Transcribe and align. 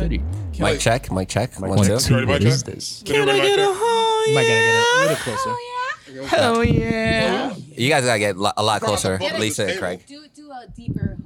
city. 0.00 0.22
Mic 0.58 0.80
check, 0.80 1.10
mic 1.12 1.28
check. 1.28 1.58
One, 1.60 1.70
One, 1.70 1.86
two. 1.86 1.98
two. 1.98 2.14
Ready, 2.14 2.26
What 2.26 2.42
mic 2.42 2.48
is 2.52 2.62
check? 2.62 2.74
this? 2.74 3.02
Can 3.04 3.28
I 3.28 3.36
get 3.36 3.58
a 3.58 3.62
You 3.62 4.34
might 4.34 4.46
gotta 4.48 4.62
get 4.68 4.74
a 4.74 4.98
little 5.00 5.16
closer. 5.16 5.54
Hell 6.36 6.64
yeah. 6.64 7.54
You 7.76 7.88
guys 7.88 8.04
gotta 8.04 8.18
get 8.18 8.36
lo- 8.36 8.52
a 8.56 8.62
lot 8.62 8.80
closer, 8.80 9.16
Get 9.18 9.34
it. 9.36 9.40
Lisa 9.40 9.66
and 9.68 9.78
Craig. 9.78 10.04
Do 10.06 10.24
do 10.34 10.50
a 10.50 10.66
deeper. 10.74 11.16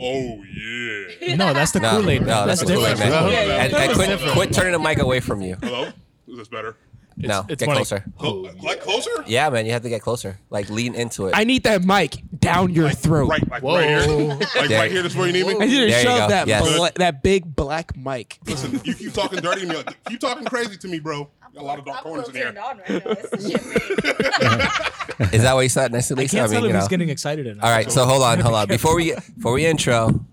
Oh 0.00 0.42
yeah. 0.44 1.04
Oh 1.10 1.14
yeah. 1.22 1.34
No, 1.36 1.52
that's 1.52 1.72
the 1.72 1.80
No, 1.80 1.90
Kool 1.90 2.10
Aid. 2.10 2.20
no, 2.26 2.46
that's 2.46 2.60
the 2.60 2.66
Kool-Aid 2.66 2.98
man. 2.98 3.10
different. 3.10 3.32
Yeah, 3.32 3.44
yeah, 3.44 3.64
And, 3.64 3.74
and 3.74 3.92
quit, 3.94 4.32
quit 4.32 4.52
turning 4.52 4.72
the 4.72 4.78
mic 4.78 4.98
away 5.00 5.20
from 5.20 5.40
you. 5.40 5.56
Hello. 5.62 5.88
Is 6.28 6.36
this 6.38 6.48
better? 6.48 6.76
No, 7.16 7.44
it's 7.48 7.58
get 7.60 7.66
more 7.66 7.74
like- 7.74 7.88
closer. 7.88 8.04
Clo- 8.18 8.48
like 8.62 8.80
closer? 8.80 9.10
Yeah, 9.26 9.48
man, 9.50 9.66
you 9.66 9.72
have 9.72 9.82
to 9.82 9.88
get 9.88 10.02
closer. 10.02 10.38
Like 10.50 10.70
lean 10.70 10.94
into 10.94 11.26
it. 11.26 11.32
I 11.34 11.42
need 11.44 11.64
that 11.64 11.82
mic 11.82 12.22
down 12.52 12.72
your 12.72 12.90
throat. 12.90 13.28
Right, 13.28 13.48
like 13.50 13.62
right 13.62 13.88
here. 13.88 14.00
Like 14.26 14.70
Yeah. 14.70 14.78
right 14.80 14.90
here. 14.90 15.02
This 15.02 15.12
is 15.12 15.18
where 15.18 15.26
you 15.26 15.32
need 15.32 15.44
I 15.44 15.52
me. 15.54 15.58
need 15.58 15.70
to 15.70 15.76
There 15.76 15.86
you 15.86 15.92
shove 16.04 16.28
that 16.30 16.46
Yes. 16.48 16.76
bla- 16.76 16.90
that 16.96 17.22
big 17.22 17.54
black 17.54 17.96
mic. 17.96 18.38
Listen, 18.46 18.80
you 18.84 18.94
keep 18.94 19.12
talking 19.12 19.40
dirty 19.40 19.62
to 19.62 19.66
me. 19.66 19.76
Like, 19.76 20.04
keep 20.04 20.20
talking 20.20 20.44
crazy 20.44 20.76
to 20.76 20.88
me, 20.88 20.98
bro. 21.00 21.28
Got 21.54 21.62
a 21.62 21.64
lot 21.66 21.78
of 21.78 21.84
dark 21.86 21.98
I'm 21.98 22.02
corners 22.04 22.28
in 22.28 22.34
here. 22.34 22.44
turned 22.44 22.58
on 22.58 22.78
right 22.78 22.88
now. 22.90 23.14
This 23.14 23.32
is 23.44 23.50
shit. 23.52 23.62
Is 25.34 25.42
that 25.42 25.54
what 25.54 25.60
you 25.62 25.68
said 25.68 25.92
next 25.92 26.08
to 26.08 26.14
I 26.14 26.18
Lisa? 26.18 26.36
can't 26.36 26.50
tell 26.52 26.62
you 26.66 26.72
know. 26.72 26.78
he's 26.78 26.88
getting 26.88 27.08
excited 27.08 27.46
enough. 27.46 27.64
All 27.64 27.70
right, 27.70 27.90
so 27.90 28.04
hold 28.04 28.22
on, 28.22 28.38
hold 28.40 28.54
on. 28.54 28.66
Before 28.76 28.94
we 28.94 29.14
before 29.36 29.52
we 29.52 29.66
intro, 29.66 30.24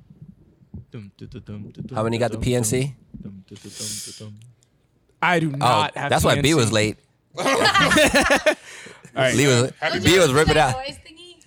how 1.94 2.04
many 2.04 2.18
got 2.18 2.32
the 2.32 2.38
PNC? 2.38 2.94
I 5.22 5.40
do 5.40 5.52
Oh, 5.54 5.58
not 5.58 5.98
have. 5.98 6.09
that's 6.09 6.23
why 6.23 6.42
B 6.42 6.54
was 6.54 6.72
late. 6.72 6.98
right. 7.38 8.56
Lee 9.36 9.48
was 9.48 9.64
uh, 9.64 9.72
Happy 9.80 10.00
B 10.00 10.20
was 10.20 10.32
ripping 10.34 10.58
out. 10.58 10.73
Noise 10.76 10.98
thingy? 11.05 11.05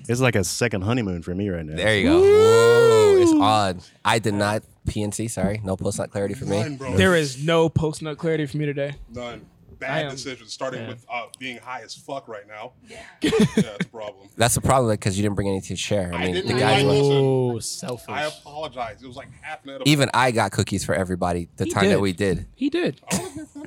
It's 0.08 0.20
like 0.20 0.36
a 0.36 0.44
second 0.44 0.82
honeymoon 0.82 1.22
for 1.22 1.34
me 1.34 1.48
right 1.50 1.64
now. 1.64 1.76
There 1.76 1.96
you 1.98 2.04
go. 2.04 2.20
Whoa, 2.20 3.16
it's 3.20 3.32
odd. 3.34 3.82
I 4.04 4.18
did 4.18 4.34
not 4.34 4.62
PNC. 4.88 5.30
Sorry, 5.30 5.60
no 5.62 5.76
post 5.76 5.98
nut 5.98 6.10
clarity 6.10 6.34
for 6.34 6.46
None, 6.46 6.70
me. 6.72 6.76
bro. 6.76 6.96
There 6.96 7.14
is 7.14 7.44
no 7.44 7.68
post 7.68 8.00
nut 8.02 8.16
clarity 8.18 8.46
for 8.46 8.56
me 8.56 8.66
today. 8.66 8.94
None. 9.12 9.44
I 9.70 9.74
Bad 9.80 10.04
am- 10.06 10.10
decisions. 10.10 10.52
Starting 10.52 10.82
Yeah. 10.82 10.88
with 10.88 11.06
uh, 11.08 11.26
being 11.38 11.58
high 11.58 11.82
as 11.82 11.94
fuck 11.94 12.26
right 12.26 12.48
now. 12.48 12.72
Yeah. 12.88 12.96
yeah, 13.22 13.30
it's 13.56 13.84
a 13.84 13.88
problem. 13.88 14.28
That's 14.36 14.56
the 14.56 14.60
problem 14.60 14.90
because 14.94 15.16
you 15.16 15.22
didn't 15.22 15.36
bring 15.36 15.46
anything 15.48 15.76
to 15.76 15.80
share. 15.80 16.10
I 16.12 16.16
I 16.16 16.24
mean, 16.24 16.34
didn't 16.34 16.46
the 16.48 16.54
bring 16.54 16.64
guys. 16.64 16.84
my- 16.84 16.90
were- 16.90 17.54
Oh, 17.54 17.58
selfish. 17.60 18.08
I 18.08 18.24
apologize. 18.24 19.02
It 19.02 19.06
was 19.06 19.14
like 19.16 19.28
half 19.40 19.62
an 19.64 19.70
edible. 19.70 19.88
Even 19.88 20.10
I 20.14 20.32
got 20.32 20.50
cookies 20.50 20.84
for 20.84 20.94
everybody 20.96 21.48
the 21.56 21.66
He 21.66 21.70
time 21.70 21.90
that 21.90 22.00
we 22.00 22.12
did. 22.12 22.46
He 22.56 22.70
did 22.70 23.00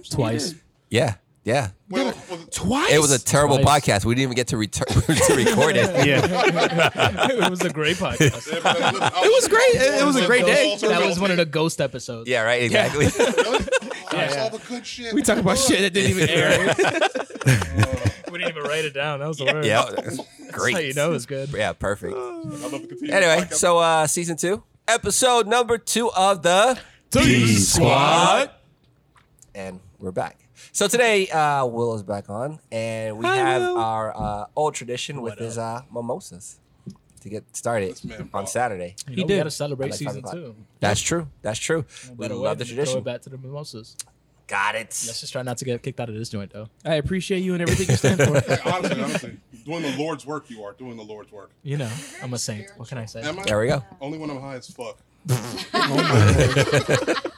Twice. 0.09 0.55
Yeah, 0.89 1.15
yeah. 1.43 1.69
Well, 1.89 2.13
well, 2.29 2.39
twice. 2.51 2.93
It 2.93 2.99
was 2.99 3.11
a 3.11 3.17
terrible 3.23 3.57
Twice. 3.59 3.83
podcast. 3.85 4.05
We 4.05 4.15
didn't 4.15 4.23
even 4.31 4.35
get 4.35 4.47
to, 4.49 4.55
retur- 4.57 4.85
to 5.27 5.35
record 5.35 5.75
it. 5.75 6.05
Yeah. 6.07 6.21
it 7.45 7.49
was 7.49 7.61
a 7.61 7.69
great 7.69 7.97
podcast. 7.97 8.47
it 8.47 8.63
was 8.63 9.47
great. 9.47 9.75
It- 9.75 10.01
it 10.01 10.05
was 10.05 10.15
a 10.15 10.25
great 10.25 10.45
day. 10.45 10.77
that 10.81 11.05
was 11.05 11.19
one 11.19 11.31
of 11.31 11.37
the 11.37 11.45
ghost 11.45 11.81
episodes. 11.81 12.29
Yeah, 12.29 12.43
right. 12.43 12.61
Exactly. 12.63 13.07
Really? 14.11 14.27
That's 14.27 14.37
all 14.37 14.49
the 14.49 14.65
good 14.67 14.85
shit. 14.85 15.13
We 15.13 15.21
talk 15.21 15.37
about 15.37 15.57
shit 15.57 15.79
that 15.79 15.93
didn't 15.93 16.11
even 16.11 16.27
air. 16.29 16.75
We 18.29 18.37
didn't 18.39 18.49
even 18.57 18.63
write 18.63 18.83
it 18.83 18.93
down. 18.93 19.19
That 19.19 19.27
was 19.29 19.37
the 19.37 19.45
word. 19.45 19.63
yeah, 19.63 19.85
That's 19.95 20.19
great. 20.51 20.73
how 20.73 20.79
you 20.81 20.93
know 20.93 21.13
it's 21.13 21.25
good. 21.25 21.49
Yeah, 21.53 21.71
perfect. 21.71 22.13
I 22.13 22.17
love 22.19 22.71
to. 22.89 23.09
Anyway, 23.09 23.47
so 23.51 23.77
uh 23.77 24.07
season 24.07 24.35
two, 24.35 24.63
episode 24.85 25.47
number 25.47 25.77
two 25.77 26.11
of 26.11 26.43
the 26.43 26.77
D 27.09 27.55
Squad, 27.55 28.51
and 29.55 29.79
we're 29.97 30.11
back. 30.11 30.37
So 30.73 30.87
today, 30.87 31.27
uh, 31.29 31.65
Will 31.65 31.93
is 31.95 32.03
back 32.03 32.29
on, 32.29 32.59
and 32.71 33.17
we 33.17 33.25
have 33.25 33.61
our 33.61 34.15
uh, 34.15 34.45
old 34.55 34.73
tradition 34.73 35.21
with 35.21 35.37
his 35.37 35.57
uh, 35.57 35.81
mimosas 35.93 36.59
to 37.21 37.29
get 37.29 37.43
started 37.55 37.91
This 37.91 38.05
man 38.05 38.21
on 38.21 38.27
brought- 38.27 38.49
Saturday. 38.49 38.95
You 39.07 39.15
He 39.15 39.21
know, 39.21 39.27
did. 39.27 39.33
We 39.33 39.37
got 39.39 39.43
to 39.43 39.51
celebrate 39.51 39.89
like 39.89 39.99
season 39.99 40.19
o'clock. 40.19 40.33
two. 40.33 40.55
That's 40.79 41.01
true. 41.01 41.27
That's 41.41 41.59
true. 41.59 41.85
We 42.11 42.15
Better 42.15 42.35
love 42.35 42.57
the 42.57 42.63
way, 42.63 42.67
Throw 42.69 42.75
tradition. 42.77 42.97
it 42.99 43.03
back 43.03 43.21
to 43.23 43.29
the 43.29 43.37
mimosas. 43.37 43.97
Got 44.47 44.75
it. 44.75 44.79
Let's 44.79 45.17
it. 45.17 45.19
just 45.19 45.31
try 45.33 45.43
not 45.43 45.57
to 45.57 45.65
get 45.65 45.83
kicked 45.83 45.99
out 45.99 46.07
of 46.09 46.15
this 46.15 46.29
joint, 46.29 46.51
though. 46.51 46.67
I 46.85 46.95
appreciate 46.95 47.43
you 47.43 47.53
and 47.53 47.61
everything 47.61 47.89
you 47.89 47.95
stand 47.97 48.21
for. 48.23 48.39
Hey, 48.41 48.57
honestly, 48.65 49.01
honestly, 49.01 49.37
doing 49.65 49.81
the 49.83 49.95
Lord's 49.97 50.25
work, 50.25 50.49
you 50.49 50.63
are 50.63 50.71
doing 50.73 50.95
the 50.97 51.03
Lord's 51.03 51.31
work. 51.33 51.51
You 51.63 51.77
know, 51.77 51.91
I'm 52.23 52.33
a 52.33 52.39
saint. 52.39 52.69
What 52.77 52.87
can 52.89 52.97
I 52.97 53.05
say? 53.05 53.21
Am 53.21 53.37
I? 53.37 53.43
There 53.43 53.59
we 53.59 53.67
go. 53.67 53.83
Only 53.99 54.17
when 54.17 54.29
I'm 54.29 54.39
high 54.41 54.55
as 54.55 54.67
fuck. 54.69 54.97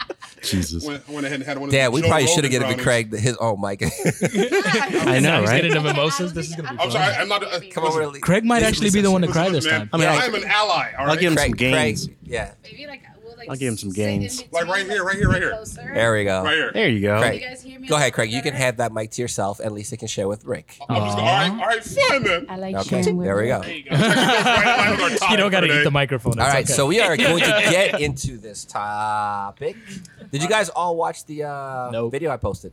Jesus. 0.43 0.85
When, 0.85 0.99
when 1.07 1.25
I 1.25 1.29
had, 1.29 1.41
had 1.41 1.57
one 1.57 1.69
of 1.69 1.73
Damn, 1.73 1.91
we 1.91 2.01
Joe 2.01 2.07
probably 2.07 2.27
should 2.27 2.43
have 2.43 2.53
Rogan 2.53 2.69
given 2.69 2.83
brownies. 2.85 3.09
Craig 3.09 3.19
his 3.19 3.37
own 3.37 3.61
mic. 3.61 3.81
I 3.83 5.19
know, 5.19 5.29
Now 5.29 5.41
he's 5.41 5.49
right? 5.49 5.61
getting 5.61 5.73
the 5.73 5.81
mimosas. 5.81 6.33
This 6.33 6.49
is 6.49 6.55
gonna 6.55 6.69
be 6.73 6.79
I'm 6.79 6.89
fun. 6.89 6.91
sorry, 6.91 7.13
I'm 7.15 7.27
not. 7.27 7.43
Uh, 7.43 7.59
Come 7.71 7.85
over. 7.85 8.11
to 8.11 8.19
Craig 8.19 8.43
might 8.43 8.63
actually 8.63 8.89
be 8.91 9.01
the 9.01 9.11
one 9.11 9.21
to 9.21 9.27
cry 9.27 9.49
this 9.49 9.65
time. 9.65 9.89
I 9.93 9.97
mean, 9.97 10.07
I 10.07 10.15
I- 10.17 10.25
am 10.25 10.35
an 10.35 10.43
ally. 10.45 10.91
All 10.97 11.09
I'll 11.09 11.15
give 11.15 11.31
him 11.31 11.35
Craig, 11.37 11.49
some 11.51 11.57
gains. 11.57 12.05
Craig, 12.07 12.17
yeah. 12.23 12.53
Maybe 12.63 12.87
like 12.87 13.01
we'll 13.12 13.12
like 13.47 13.49
I'll 13.51 13.55
give 13.57 13.69
him 13.73 13.77
some 13.77 13.91
sit 13.91 14.07
in 14.09 14.19
gains. 14.21 14.43
Like 14.51 14.67
right 14.67 14.85
here, 14.85 15.03
right 15.03 15.15
here, 15.15 15.29
right 15.29 15.41
here. 15.41 15.51
closer. 15.51 15.91
There 15.93 16.13
we 16.13 16.23
go. 16.23 16.43
Right 16.43 16.53
here. 16.55 16.71
There 16.73 16.89
you 16.89 17.01
go. 17.01 17.19
Craig. 17.19 17.41
You 17.41 17.47
guys 17.47 17.61
hear 17.63 17.79
me 17.79 17.87
Go 17.87 17.95
ahead, 17.95 18.13
Craig. 18.13 18.31
You 18.31 18.41
can 18.41 18.53
have 18.53 18.77
that 18.77 18.91
mic 18.93 19.11
to 19.11 19.21
yourself, 19.21 19.59
and 19.59 19.71
Lisa 19.73 19.97
can 19.97 20.07
share 20.07 20.27
with 20.27 20.45
Rick. 20.45 20.77
I'm 20.89 21.03
just, 21.03 21.17
all 21.17 21.23
right, 21.25 21.49
all 21.51 21.57
right, 21.57 21.83
fine 21.83 22.23
then. 22.23 22.45
I 22.49 22.55
like 22.57 22.75
Okay, 22.75 23.01
sharing 23.03 23.17
with 23.17 23.25
there 23.25 23.37
we 23.37 23.47
go. 23.47 23.61
you. 23.63 23.83
You 25.31 25.37
don't 25.37 25.51
got 25.51 25.61
to 25.61 25.79
eat 25.79 25.83
the 25.83 25.91
microphone. 25.91 26.39
All 26.39 26.45
It's 26.45 26.53
right, 26.53 26.65
okay. 26.65 26.73
so 26.73 26.85
we 26.87 26.99
are 26.99 27.15
going 27.17 27.39
to 27.39 27.45
get 27.69 27.99
into 28.01 28.37
this 28.37 28.65
topic. 28.65 29.75
Did 30.31 30.41
you 30.41 30.49
guys 30.49 30.69
all 30.69 30.95
watch 30.95 31.25
the 31.25 31.43
uh, 31.43 31.89
Nope. 31.91 32.11
video 32.11 32.31
I 32.31 32.37
posted? 32.37 32.71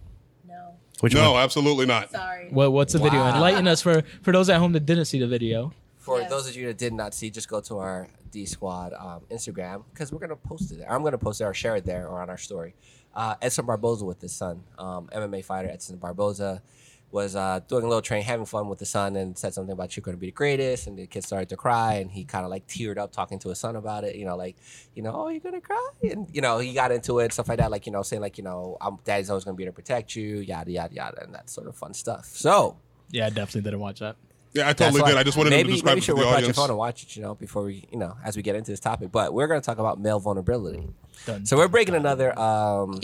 No, 0.49 0.75
Which 1.01 1.15
No, 1.15 1.33
one? 1.33 1.43
absolutely 1.43 1.87
not. 1.87 2.11
sorry. 2.11 2.49
What, 2.51 2.73
what's 2.73 2.93
the 2.93 2.99
video? 2.99 3.21
Wow. 3.21 3.35
Enlighten 3.35 3.67
us 3.69 3.81
for 3.83 4.03
for 4.23 4.33
those 4.33 4.49
at 4.51 4.59
home 4.59 4.73
that 4.73 4.87
didn't 4.87 5.05
see 5.07 5.19
the 5.19 5.27
video. 5.29 5.73
For 6.01 6.19
Yes. 6.21 6.31
those 6.31 6.49
of 6.49 6.57
you 6.57 6.67
that 6.67 6.79
did 6.79 6.93
not 6.93 7.15
see, 7.15 7.31
just 7.31 7.49
go 7.49 7.61
to 7.61 7.79
our 7.79 8.09
D 8.33 8.47
Squad 8.47 8.93
um, 8.95 9.21
Instagram 9.31 9.85
because 9.93 10.11
we're 10.13 10.19
gonna 10.19 10.35
post 10.37 10.73
it 10.73 10.79
there. 10.79 10.91
I'm 10.91 11.03
gonna 11.05 11.19
post 11.19 11.41
it 11.41 11.45
or 11.45 11.55
share 11.55 11.77
it 11.77 11.85
there 11.85 12.09
or 12.09 12.21
on 12.23 12.29
our 12.31 12.39
story. 12.39 12.75
Uh, 13.15 13.35
Edson 13.43 13.67
Barboza 13.67 14.05
with 14.05 14.21
his 14.21 14.33
son, 14.33 14.63
um, 14.79 15.09
MMA 15.13 15.45
fighter 15.45 15.69
Edson 15.69 15.97
Barboza, 15.99 16.63
was 17.11 17.35
uh, 17.35 17.59
doing 17.67 17.83
a 17.85 17.89
little 17.89 18.01
train, 18.01 18.23
having 18.23 18.47
fun 18.47 18.69
with 18.69 18.79
the 18.79 18.87
son, 18.87 19.17
and 19.17 19.37
said 19.37 19.53
something 19.53 19.73
about 19.73 19.97
you're 19.97 20.03
gonna 20.03 20.17
be 20.17 20.27
the 20.29 20.33
greatest. 20.33 20.87
And 20.87 20.97
the 20.97 21.07
kid 21.07 21.25
started 21.25 21.49
to 21.51 21.57
cry, 21.57 21.95
and 21.95 22.11
he 22.11 22.25
kind 22.25 22.45
of 22.45 22.51
like 22.51 22.67
teared 22.69 22.99
up 22.99 23.11
talking 23.13 23.39
to 23.41 23.49
his 23.49 23.59
son 23.59 23.75
about 23.77 24.05
it. 24.05 24.15
You 24.17 24.25
know, 24.25 24.37
like, 24.37 24.57
you 24.95 25.03
know, 25.03 25.13
oh, 25.13 25.29
you're 25.29 25.41
gonna 25.41 25.61
cry, 25.61 25.89
and 26.05 26.29
you 26.33 26.41
know, 26.41 26.59
he 26.59 26.73
got 26.73 26.93
into 26.93 27.19
it, 27.19 27.33
stuff 27.33 27.49
like 27.49 27.59
that, 27.59 27.71
like 27.71 27.85
you 27.85 27.93
know, 27.93 28.03
saying 28.03 28.23
like, 28.23 28.39
you 28.39 28.45
know, 28.45 28.79
I'm 28.81 28.97
daddy's 29.05 29.29
always 29.29 29.45
gonna 29.45 29.57
be 29.57 29.65
there 29.65 29.73
to 29.73 29.77
protect 29.77 30.15
you, 30.17 30.37
yada 30.39 30.71
yada 30.71 30.95
yada, 30.95 31.23
and 31.25 31.35
that 31.35 31.51
sort 31.51 31.67
of 31.67 31.77
fun 31.77 31.93
stuff. 31.93 32.27
So. 32.27 32.79
Yeah, 33.13 33.27
I 33.27 33.31
definitely 33.31 33.63
didn't 33.63 33.81
watch 33.81 33.99
that. 33.99 34.15
Yeah, 34.53 34.69
I 34.69 34.73
totally 34.73 35.03
did. 35.03 35.17
I 35.17 35.23
just 35.23 35.37
wanted 35.37 35.51
maybe, 35.51 35.61
him 35.61 35.67
to 35.69 35.73
describe 35.75 35.91
maybe 35.93 35.93
it 35.93 35.97
you 35.97 36.01
to 36.01 36.07
should 36.07 36.17
the 36.17 36.19
whip 36.19 36.27
out 36.27 36.31
your 36.31 36.37
audience. 36.39 36.57
phone 36.57 36.71
and 36.71 36.79
watch 36.79 37.03
it, 37.05 37.17
you 37.17 37.23
know, 37.23 37.35
before 37.35 37.63
we, 37.63 37.85
you 37.93 37.99
know, 37.99 38.17
as 38.25 38.37
we 38.37 38.43
get 38.43 38.57
into 38.57 38.71
this 38.71 38.81
topic. 38.81 39.13
But 39.13 39.33
we're 39.33 39.47
going 39.47 39.61
to 39.61 39.65
talk 39.65 39.79
about 39.79 40.01
male 40.01 40.19
vulnerability. 40.19 40.89
Done. 41.25 41.47
So 41.47 41.57
we're 41.57 41.69
breaking 41.69 41.95
another, 41.95 42.37
um, 42.39 43.01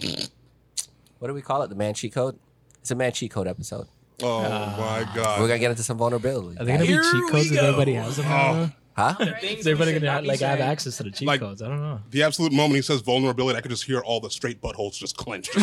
what 1.18 1.28
do 1.28 1.34
we 1.34 1.42
call 1.42 1.62
it? 1.62 1.68
The 1.68 1.76
man 1.76 1.94
cheat 1.94 2.12
code. 2.14 2.38
It's 2.80 2.90
a 2.90 2.94
man 2.94 3.12
cheat 3.12 3.30
code 3.30 3.46
episode. 3.46 3.86
Oh 4.22 4.42
my 4.42 5.06
god. 5.14 5.40
We're 5.40 5.48
gonna 5.48 5.58
get 5.58 5.70
into 5.70 5.82
some 5.82 5.98
vulnerability. 5.98 6.58
Are 6.58 6.64
they 6.64 6.72
gonna 6.72 6.86
be 6.86 6.94
cheat 6.94 7.30
codes 7.30 7.50
if 7.50 7.54
go. 7.60 7.66
everybody 7.66 7.94
has 7.94 8.16
them? 8.16 8.72
Now? 8.96 9.12
Huh? 9.12 9.24
Is 9.42 9.66
everybody 9.66 9.92
gonna 9.98 10.10
have, 10.10 10.24
like 10.24 10.40
have 10.40 10.60
access 10.60 10.96
to 10.98 11.02
the 11.04 11.10
cheat 11.10 11.26
Like- 11.28 11.40
codes? 11.40 11.62
I 11.62 11.68
don't 11.68 11.80
know. 11.80 12.00
the 12.10 12.22
absolute 12.22 12.52
moment 12.52 12.76
he 12.76 12.82
says 12.82 13.00
vulnerability, 13.02 13.58
I 13.58 13.60
could 13.60 13.70
just 13.70 13.84
hear 13.84 14.00
all 14.00 14.20
the 14.20 14.30
straight 14.30 14.60
buttholes 14.60 14.96
just 14.98 15.16
clench. 15.16 15.50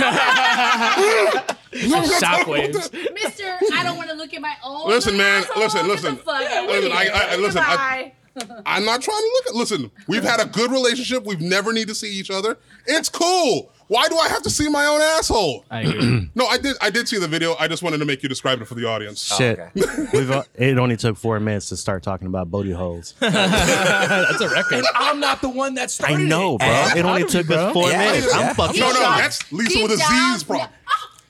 Shockwaves. 1.73 2.93
Mister, 3.13 3.57
I 3.73 3.83
don't 3.83 3.97
want 3.97 4.09
to 4.09 4.15
look 4.15 4.33
at 4.33 4.41
my 4.41 4.55
own. 4.63 4.87
Listen, 4.89 5.17
man, 5.17 5.43
asshole. 5.43 5.63
listen, 5.63 5.81
Get 5.81 5.89
listen. 5.89 6.15
the 6.15 6.21
fuck 6.21 6.41
out 6.43 6.63
of 6.65 6.69
Listen, 6.69 6.91
I- 6.91 7.03
here. 7.03 7.13
I- 7.13 7.33
I- 7.33 7.35
listen, 7.37 7.61
I- 7.63 8.13
Goodbye. 8.35 8.61
I'm 8.65 8.83
not 8.83 8.99
trying 9.01 9.21
to 9.21 9.31
look 9.35 9.47
at. 9.47 9.55
Listen, 9.55 9.91
we've 10.07 10.23
had 10.23 10.39
a 10.39 10.45
good 10.45 10.71
relationship. 10.71 11.23
We've 11.23 11.39
never 11.41 11.71
need 11.71 11.87
to 11.89 11.93
see 11.95 12.11
each 12.11 12.31
other. 12.31 12.57
It's 12.87 13.07
cool. 13.07 13.71
Why 13.87 14.07
do 14.07 14.17
I 14.17 14.27
have 14.29 14.41
to 14.43 14.49
see 14.49 14.67
my 14.69 14.85
own 14.85 15.01
asshole? 15.01 15.65
I 15.69 15.81
agree. 15.81 16.29
No, 16.35 16.47
I 16.47 16.57
did. 16.57 16.75
I 16.81 16.89
did 16.89 17.07
see 17.07 17.19
the 17.19 17.27
video. 17.27 17.55
I 17.59 17.67
just 17.67 17.83
wanted 17.83 17.99
to 17.99 18.05
make 18.05 18.23
you 18.23 18.29
describe 18.29 18.59
it 18.59 18.65
for 18.65 18.73
the 18.75 18.85
audience. 18.87 19.23
Shit. 19.23 19.59
okay. 19.59 20.07
We've 20.13 20.31
uh, 20.31 20.43
it 20.55 20.77
only 20.79 20.97
took 20.97 21.15
four 21.15 21.39
minutes 21.39 21.69
to 21.69 21.77
start 21.77 22.01
talking 22.01 22.25
about 22.27 22.49
booty 22.49 22.71
holes. 22.71 23.13
That's 23.19 24.41
a 24.41 24.49
record. 24.49 24.83
I'm 24.95 25.19
not 25.19 25.41
the 25.41 25.49
one 25.49 25.75
that 25.75 25.91
started. 25.91 26.15
I 26.15 26.23
know, 26.23 26.57
bro. 26.57 26.67
And- 26.67 26.99
It 26.99 27.05
only 27.05 27.25
took 27.25 27.49
us 27.51 27.71
four 27.73 27.89
Yeah, 27.89 27.99
minutes. 28.11 28.27
yeah. 28.33 28.49
I'm 28.49 28.55
fucking 28.55 28.79
No, 28.79 28.87
no, 28.89 28.93
shocked. 28.95 29.17
that's 29.21 29.51
Lisa 29.51 29.69
Deep 29.73 29.83
with 29.83 29.91
a 29.93 29.97
down, 29.97 30.33
Z's 30.33 30.43
problem. 30.43 30.69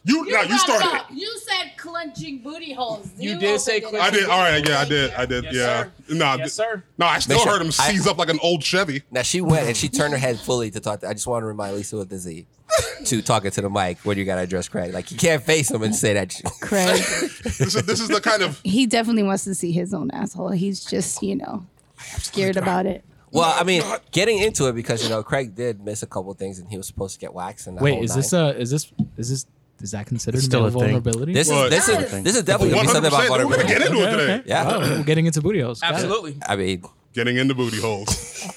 No. 0.05 0.13
You, 0.15 0.25
You 0.25 0.31
now 0.33 0.41
you 0.41 0.57
started 0.57 0.87
it 0.87 0.93
up. 0.95 1.07
You 1.13 1.37
said 1.39 1.71
clenching 1.77 2.39
booty 2.39 2.73
holes. 2.73 3.09
You 3.17 3.37
did 3.39 3.59
say 3.61 3.77
opened 3.81 3.95
it. 3.97 4.01
I 4.01 4.09
did. 4.09 4.25
All 4.29 4.39
right. 4.39 4.67
Yeah, 4.67 4.79
I 4.79 4.85
did. 4.85 5.13
I 5.13 5.25
did. 5.25 5.43
Yes, 5.45 5.53
yeah. 5.55 5.83
sir. 5.83 5.91
No, 6.15 6.35
Yes, 6.35 6.53
sir. 6.53 6.83
No, 6.97 7.05
I 7.05 7.19
still 7.19 7.35
Make 7.37 7.43
sure- 7.43 7.51
heard 7.53 7.61
him 7.61 7.67
I- 7.67 7.91
seize 7.91 8.05
up 8.07 8.17
like 8.17 8.29
an 8.29 8.39
old 8.41 8.63
Chevy. 8.63 9.03
Now 9.11 9.21
she 9.21 9.41
went 9.41 9.67
and 9.67 9.77
she 9.77 9.89
turned 9.89 10.13
her 10.13 10.19
head 10.19 10.39
fully 10.47 10.71
to 10.71 10.79
talk. 10.79 10.99
To, 11.01 11.07
I 11.09 11.13
just 11.13 11.27
want 11.27 11.43
to 11.43 11.47
remind 11.47 11.75
Lisa 11.75 11.97
with 11.97 12.09
the 12.09 12.17
Z 12.17 12.45
to 13.05 13.21
talking 13.21 13.51
to 13.51 13.61
the 13.61 13.69
mic 13.69 13.99
when 13.99 14.17
you 14.17 14.25
got 14.25 14.35
to 14.35 14.41
address 14.41 14.67
Craig. 14.67 14.93
Like 14.93 15.11
you 15.11 15.17
can't 15.17 15.43
face 15.43 15.69
him 15.71 15.83
and 15.83 15.95
say 15.95 16.13
that. 16.13 16.33
Craig, 16.61 16.97
This 17.43 17.59
is 17.61 17.73
this 17.85 17.99
is 17.99 18.07
the 18.07 18.19
kind 18.21 18.41
of 18.41 18.59
he 18.63 18.85
definitely 18.87 19.23
wants 19.23 19.43
to 19.45 19.55
see 19.55 19.71
his 19.71 19.93
own 19.93 20.09
asshole. 20.11 20.49
He's 20.51 20.83
just, 20.83 21.21
you 21.23 21.35
know, 21.35 21.65
scared 22.17 22.57
about 22.57 22.85
it. 22.85 23.03
Well, 23.31 23.51
I 23.57 23.63
mean, 23.63 23.81
getting 24.11 24.37
into 24.39 24.67
it 24.67 24.73
because 24.73 25.01
you 25.03 25.09
know 25.09 25.23
Craig 25.23 25.55
did 25.55 25.83
miss 25.83 26.03
a 26.03 26.07
couple 26.07 26.31
things 26.35 26.59
and 26.59 26.69
he 26.69 26.77
was 26.77 26.85
supposed 26.87 27.15
to 27.15 27.19
get 27.19 27.33
waxed. 27.33 27.65
And 27.67 27.77
the 27.77 27.83
Wait, 27.83 27.93
whole 27.95 28.03
is 28.03 28.11
nine. 28.11 28.17
this 28.19 28.33
uh 28.33 28.53
is 28.57 28.69
this 28.71 28.91
is 29.17 29.29
this 29.31 29.45
is 29.81 29.91
that 29.91 30.05
considered 30.05 30.41
Still 30.41 30.61
male 30.61 30.67
a 30.67 30.71
vulnerability? 30.71 31.33
This 31.33 31.47
is 31.47 31.53
What? 31.53 31.69
this 31.69 31.87
Yes. 31.87 32.13
is 32.13 32.23
this 32.23 32.35
is 32.37 32.43
definitely 32.43 32.75
gonna 32.75 32.87
be 32.87 32.93
something 32.93 33.07
about 33.11 33.29
100%. 33.29 33.29
We're 33.49 33.57
gonna 33.57 33.63
vulnerability. 33.63 33.73
get 33.73 33.87
into 33.91 34.01
it 34.07 34.11
today. 34.17 34.33
okay. 34.35 34.43
Yeah. 34.45 34.71
Oh, 34.73 34.79
we're 34.97 35.03
getting 35.03 35.25
into 35.25 35.41
booty 35.41 35.59
holes. 35.61 35.81
Absolutely. 35.83 36.37
I 36.47 36.55
mean, 36.55 36.83
Getting 37.13 37.37
into 37.37 37.53
booty 37.53 37.79
holes. 37.79 38.07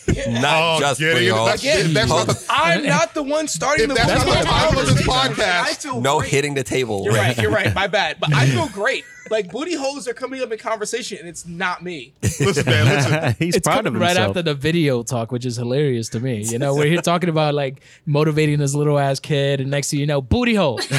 Not 0.28 0.76
Oh, 0.76 0.80
just 0.80 0.98
booty 0.98 1.26
it- 1.26 1.30
hole. 1.34 1.44
that's- 1.44 1.62
if 1.62 1.92
that's 1.92 2.08
not 2.08 2.26
the- 2.26 2.42
I'm 2.48 2.86
not 2.86 3.12
the 3.12 3.22
one 3.22 3.48
starting 3.48 3.88
the 3.88 3.94
that's 3.94 4.08
not 4.08 4.24
the 4.24 4.44
title 4.44 4.80
of 4.80 4.86
this 4.96 5.06
podcast, 5.06 6.00
no 6.00 6.20
great. 6.20 6.30
hitting 6.30 6.54
the 6.54 6.62
table. 6.64 7.02
You're 7.04 7.12
right. 7.14 7.36
You're 7.36 7.50
right. 7.50 7.74
My 7.74 7.86
bad. 7.86 8.16
But 8.18 8.32
I 8.32 8.46
feel 8.46 8.68
great. 8.68 9.04
Like 9.30 9.50
booty 9.50 9.74
holes 9.74 10.06
are 10.08 10.14
coming 10.14 10.42
up 10.42 10.52
in 10.52 10.58
conversation, 10.58 11.18
and 11.18 11.28
it's 11.28 11.46
not 11.46 11.82
me. 11.82 12.12
listen, 12.22 12.64
man, 12.66 12.84
listen. 12.86 13.34
He's 13.38 13.56
It's 13.56 13.66
proud 13.66 13.84
coming 13.84 13.94
of 13.96 14.00
right 14.00 14.16
after 14.16 14.42
the 14.42 14.54
video 14.54 15.02
talk, 15.02 15.32
which 15.32 15.44
is 15.46 15.56
hilarious 15.56 16.08
to 16.10 16.20
me. 16.20 16.42
You 16.44 16.58
know, 16.58 16.74
we're 16.74 16.86
here 16.86 17.00
talking 17.02 17.28
about 17.28 17.54
like 17.54 17.82
motivating 18.06 18.58
this 18.58 18.74
little 18.74 18.98
ass 18.98 19.20
kid, 19.20 19.60
and 19.60 19.70
next 19.70 19.90
thing 19.90 20.00
you 20.00 20.06
know, 20.06 20.20
booty 20.20 20.54
hole. 20.54 20.80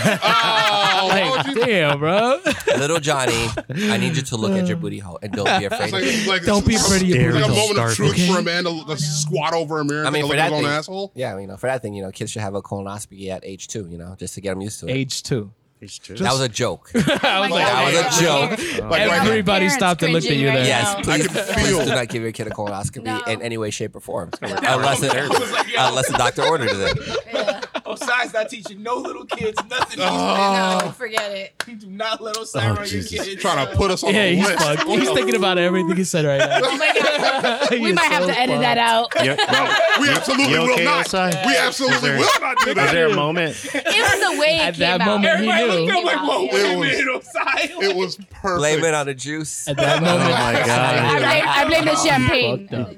Oh, 0.99 1.07
like, 1.09 1.55
damn, 1.55 1.99
bro. 1.99 2.39
Little 2.77 2.99
Johnny, 2.99 3.47
I 3.69 3.97
need 3.97 4.15
you 4.15 4.23
to 4.23 4.35
look 4.35 4.53
at 4.53 4.67
your 4.67 4.77
booty 4.83 4.97
hole 4.99 5.19
and 5.21 5.31
don't 5.31 5.59
be 5.59 5.65
afraid. 5.65 5.93
It's 5.93 6.27
like, 6.27 6.39
like, 6.39 6.43
Don't 6.43 6.65
be 6.65 6.75
afraid 6.75 7.03
of 7.03 7.07
your 7.07 7.29
It's 7.29 7.35
like 7.35 7.43
a 7.45 7.47
booty 7.47 7.59
hole. 7.59 7.67
moment 7.75 7.89
of 7.91 7.95
truth 7.95 8.15
Starving. 8.17 8.33
for 8.33 8.39
a 8.39 8.43
man 8.43 8.63
to, 8.63 8.83
to 8.85 8.97
squat 8.97 9.53
over 9.53 9.79
a 9.79 9.85
mirror 9.85 10.05
I 10.05 10.09
mean, 10.09 10.23
for 10.23 10.25
a 10.25 10.29
look 10.29 10.37
at 10.37 10.49
that 10.49 10.55
thing, 10.57 10.65
asshole. 10.65 11.11
yeah, 11.15 11.37
you 11.37 11.45
know, 11.47 11.55
for 11.55 11.67
that 11.67 11.81
thing, 11.83 11.93
you 11.93 12.01
know, 12.03 12.11
kids 12.11 12.31
should 12.31 12.41
have 12.41 12.55
a 12.55 12.61
colonoscopy 12.63 13.27
at 13.29 13.45
age 13.45 13.67
two, 13.67 13.87
you 13.89 13.97
know, 13.99 14.15
just 14.17 14.33
to 14.35 14.41
get 14.41 14.51
them 14.51 14.61
used 14.61 14.79
to 14.79 14.87
it. 14.87 14.91
Age 14.93 15.21
two. 15.21 15.51
He's 15.79 15.99
true. 15.99 16.15
that 16.17 16.31
was 16.31 16.41
a 16.41 16.49
joke. 16.49 16.91
I 16.95 17.39
was 17.39 17.51
like, 17.51 17.65
That 17.65 18.09
was 18.09 18.17
a 18.17 18.21
joke. 18.21 18.89
Like 18.89 19.01
everybody 19.01 19.43
Parents 19.59 19.75
stopped 19.75 20.01
and 20.03 20.11
looked 20.13 20.25
at 20.25 20.35
you 20.35 20.47
right 20.47 20.55
there. 20.55 20.65
Yes, 20.65 20.95
please, 21.03 21.27
I 21.27 21.27
can 21.27 21.53
please 21.53 21.77
do 21.85 21.85
not 21.93 22.07
give 22.07 22.23
your 22.23 22.31
kid 22.31 22.47
a 22.47 22.49
colonoscopy 22.49 23.03
No. 23.03 23.21
in 23.27 23.41
any 23.43 23.57
way, 23.57 23.69
shape, 23.69 23.95
or 23.95 23.99
form, 23.99 24.31
unless 24.41 25.03
it, 25.03 25.13
unless 25.15 26.07
the 26.09 26.17
doctor 26.17 26.43
ordered 26.43 26.69
it. 26.71 26.97
Yeah. 27.37 27.61
Osiris 28.01 28.33
not 28.33 28.49
teaching 28.49 28.81
no 28.83 28.95
little 28.95 29.25
kids 29.25 29.57
nothing. 29.69 29.99
Oh. 30.01 30.79
No, 30.83 30.91
forget 30.91 31.31
it. 31.31 31.53
Do 31.79 31.87
not 31.87 32.21
let 32.21 32.37
Osiris 32.37 32.55
on 32.65 32.75
your 32.77 32.85
Jesus. 32.85 33.25
kids. 33.25 33.41
Trying 33.41 33.65
to 33.65 33.71
uh, 33.71 33.75
put 33.75 33.91
us 33.91 34.03
on 34.03 34.13
Yeah, 34.13 34.27
the 34.29 34.35
he's 34.35 34.45
list. 34.47 34.59
fucked. 34.63 34.83
He's 34.87 35.09
thinking 35.11 35.35
about 35.35 35.57
everything 35.57 35.95
he 35.95 36.03
said 36.03 36.25
right 36.25 36.39
now. 36.39 36.59
Oh 36.63 36.77
my 36.77 36.93
god. 36.93 37.69
We 37.71 37.77
He 37.79 37.89
is 37.89 37.95
might 37.95 38.05
have 38.11 38.23
so 38.23 38.29
to 38.29 38.39
edit 38.39 38.59
that 38.61 38.77
out. 38.77 39.13
You- 39.23 39.35
no, 39.35 39.75
We 40.01 40.09
absolutely 40.09 40.53
You 40.53 40.59
will 40.61 40.83
not. 40.83 41.05
Osai? 41.07 41.45
We 41.45 41.57
absolutely 41.57 42.09
there- 42.09 42.17
will 42.19 42.39
not 42.41 42.57
do 42.63 42.69
is 42.69 42.75
that. 42.75 42.91
there 42.93 43.07
a 43.09 43.15
moment? 43.15 43.55
It 43.65 43.73
was 43.75 44.33
the 44.35 44.39
way 44.39 44.55
it 44.55 44.61
At 44.61 44.73
came 44.75 44.79
that 44.81 45.01
out. 45.01 45.05
moment, 45.05 45.39
he 45.41 45.49
Everybody 45.49 45.85
knew. 45.85 45.93
looked 45.93 46.07
up 46.07 46.21
like, 46.21 46.27
whoa, 46.27 46.43
It 46.57 46.77
was- 46.77 47.83
It 47.83 47.95
was 47.95 48.15
perfect. 48.17 48.57
Blame 48.57 48.83
it 48.83 48.93
on 48.93 49.05
the 49.07 49.13
juice. 49.13 49.67
At 49.67 49.77
that 49.77 50.01
moment, 50.01 50.21
Oh 50.29 50.29
my 50.29 50.61
I 50.61 50.65
god. 50.65 51.17
blame, 51.19 51.43
I 51.47 51.65
blame 51.67 51.85
the 51.85 51.95
champagne. 51.95 52.67
Fucked 52.67 52.73
up. 52.73 52.95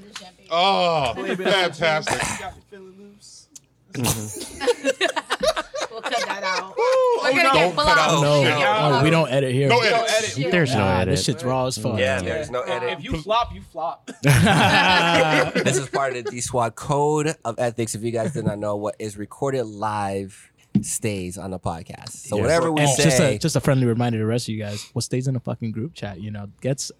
Oh, 0.52 1.14
fantastic. 1.36 2.22
Got 3.94 4.06
me. 4.18 4.24
We'll 5.92 6.02
cut 6.02 6.24
that 6.28 6.44
out. 6.44 6.76
We're 6.78 7.32
gonna 7.32 7.50
oh, 7.50 7.52
no. 7.52 7.54
get 7.54 7.54
Don't 7.54 7.76
cut 7.76 7.88
out. 7.98 8.10
blocked. 8.10 8.22
No, 8.22 8.42
Yeah. 8.44 8.90
no, 9.00 9.04
we 9.04 9.10
don't 9.10 9.30
edit 9.32 9.54
here. 9.54 9.70
No 9.70 9.82
Don't 9.82 10.10
edit. 10.10 10.52
There's 10.52 10.74
no 10.76 10.86
edit. 10.88 11.16
this 11.16 11.26
shit's 11.26 11.44
raw 11.44 11.66
as 11.66 11.78
fuck. 11.78 11.98
Yeah, 12.00 12.22
there's 12.22 12.50
no 12.52 12.62
edit. 12.62 12.90
If 12.94 13.04
you 13.04 13.18
flop, 13.22 13.54
you 13.54 13.62
flop. 13.62 14.10
This 14.24 15.78
is 15.78 15.90
part 15.90 16.16
of 16.16 16.24
the 16.26 16.32
D 16.32 16.42
Squad 16.42 16.76
code 16.76 17.36
of 17.44 17.58
ethics. 17.60 17.96
If 17.96 18.04
you 18.04 18.12
guys 18.12 18.34
did 18.34 18.46
not 18.46 18.60
know, 18.60 18.76
what 18.76 18.96
is 19.00 19.18
recorded 19.18 19.64
live 19.66 20.52
stays 20.82 21.38
on 21.38 21.52
the 21.52 21.60
podcast. 21.60 22.10
So 22.12 22.36
Yes. 22.38 22.44
whatever 22.44 22.72
we 22.72 22.82
And 22.82 22.90
say, 22.92 23.04
just 23.04 23.20
a 23.20 23.38
just 23.40 23.56
a 23.56 23.60
friendly 23.60 23.86
reminder 23.88 24.18
to 24.20 24.24
the 24.24 24.28
rest 24.28 24.48
of 24.48 24.54
you 24.54 24.64
guys: 24.64 24.88
what 24.94 25.04
stays 25.04 25.28
in 25.28 25.34
the 25.34 25.40
fucking 25.40 25.72
group 25.72 25.94
chat, 25.94 26.22
you 26.22 26.32
know, 26.32 26.48
gets 26.62 26.92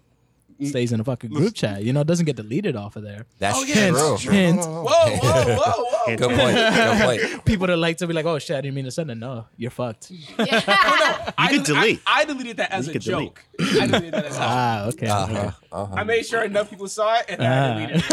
stays 0.66 0.92
in 0.92 1.00
a 1.00 1.04
fucking 1.04 1.30
group 1.30 1.54
chat. 1.54 1.82
You 1.84 1.92
know, 1.92 2.00
it 2.02 2.06
doesn't 2.06 2.26
get 2.26 2.36
deleted 2.36 2.76
off 2.76 2.96
of 2.96 3.02
there. 3.02 3.26
that's 3.38 3.58
Oh, 3.58 3.62
yeah, 3.64 3.88
true. 3.90 3.98
that's 4.10 4.22
Hint, 4.22 4.58
Whoa, 4.60 4.84
whoa, 4.84 5.16
whoa, 5.18 5.56
whoa. 5.56 6.16
Good 6.16 6.30
point. 6.30 6.56
Good 6.56 7.02
point. 7.30 7.44
people 7.44 7.66
that 7.68 7.76
like 7.76 7.98
to 7.98 8.06
be 8.06 8.12
like, 8.14 8.24
"Oh 8.24 8.38
shit, 8.38 8.56
I 8.56 8.60
didn't 8.62 8.74
mean 8.74 8.86
to 8.86 8.90
send 8.90 9.10
it." 9.10 9.14
No, 9.16 9.46
you're 9.56 9.70
fucked. 9.70 10.10
I 10.38 11.48
could 11.50 11.64
del- 11.64 11.76
delete. 11.76 12.00
I, 12.06 12.20
I 12.20 12.24
deleted 12.24 12.56
that 12.58 12.72
as 12.72 12.86
You 12.86 12.90
a 12.90 12.92
could 12.94 13.02
delete. 13.02 13.26
joke. 13.28 13.44
I 13.60 13.86
deleted 13.86 14.14
that 14.14 14.24
as 14.26 14.36
a 14.36 14.38
joke. 14.38 14.40
Ah, 14.40 14.86
okay. 14.88 15.06
Uh-huh, 15.08 15.32
okay. 15.36 15.50
uh-huh. 15.72 15.94
I 15.94 16.04
made 16.04 16.24
sure 16.26 16.42
enough 16.42 16.70
people 16.70 16.88
saw 16.88 17.18
it, 17.18 17.26
and 17.28 17.42
Ah. 17.42 17.44
I 17.44 17.74
deleted 17.74 17.96
it. 17.96 18.04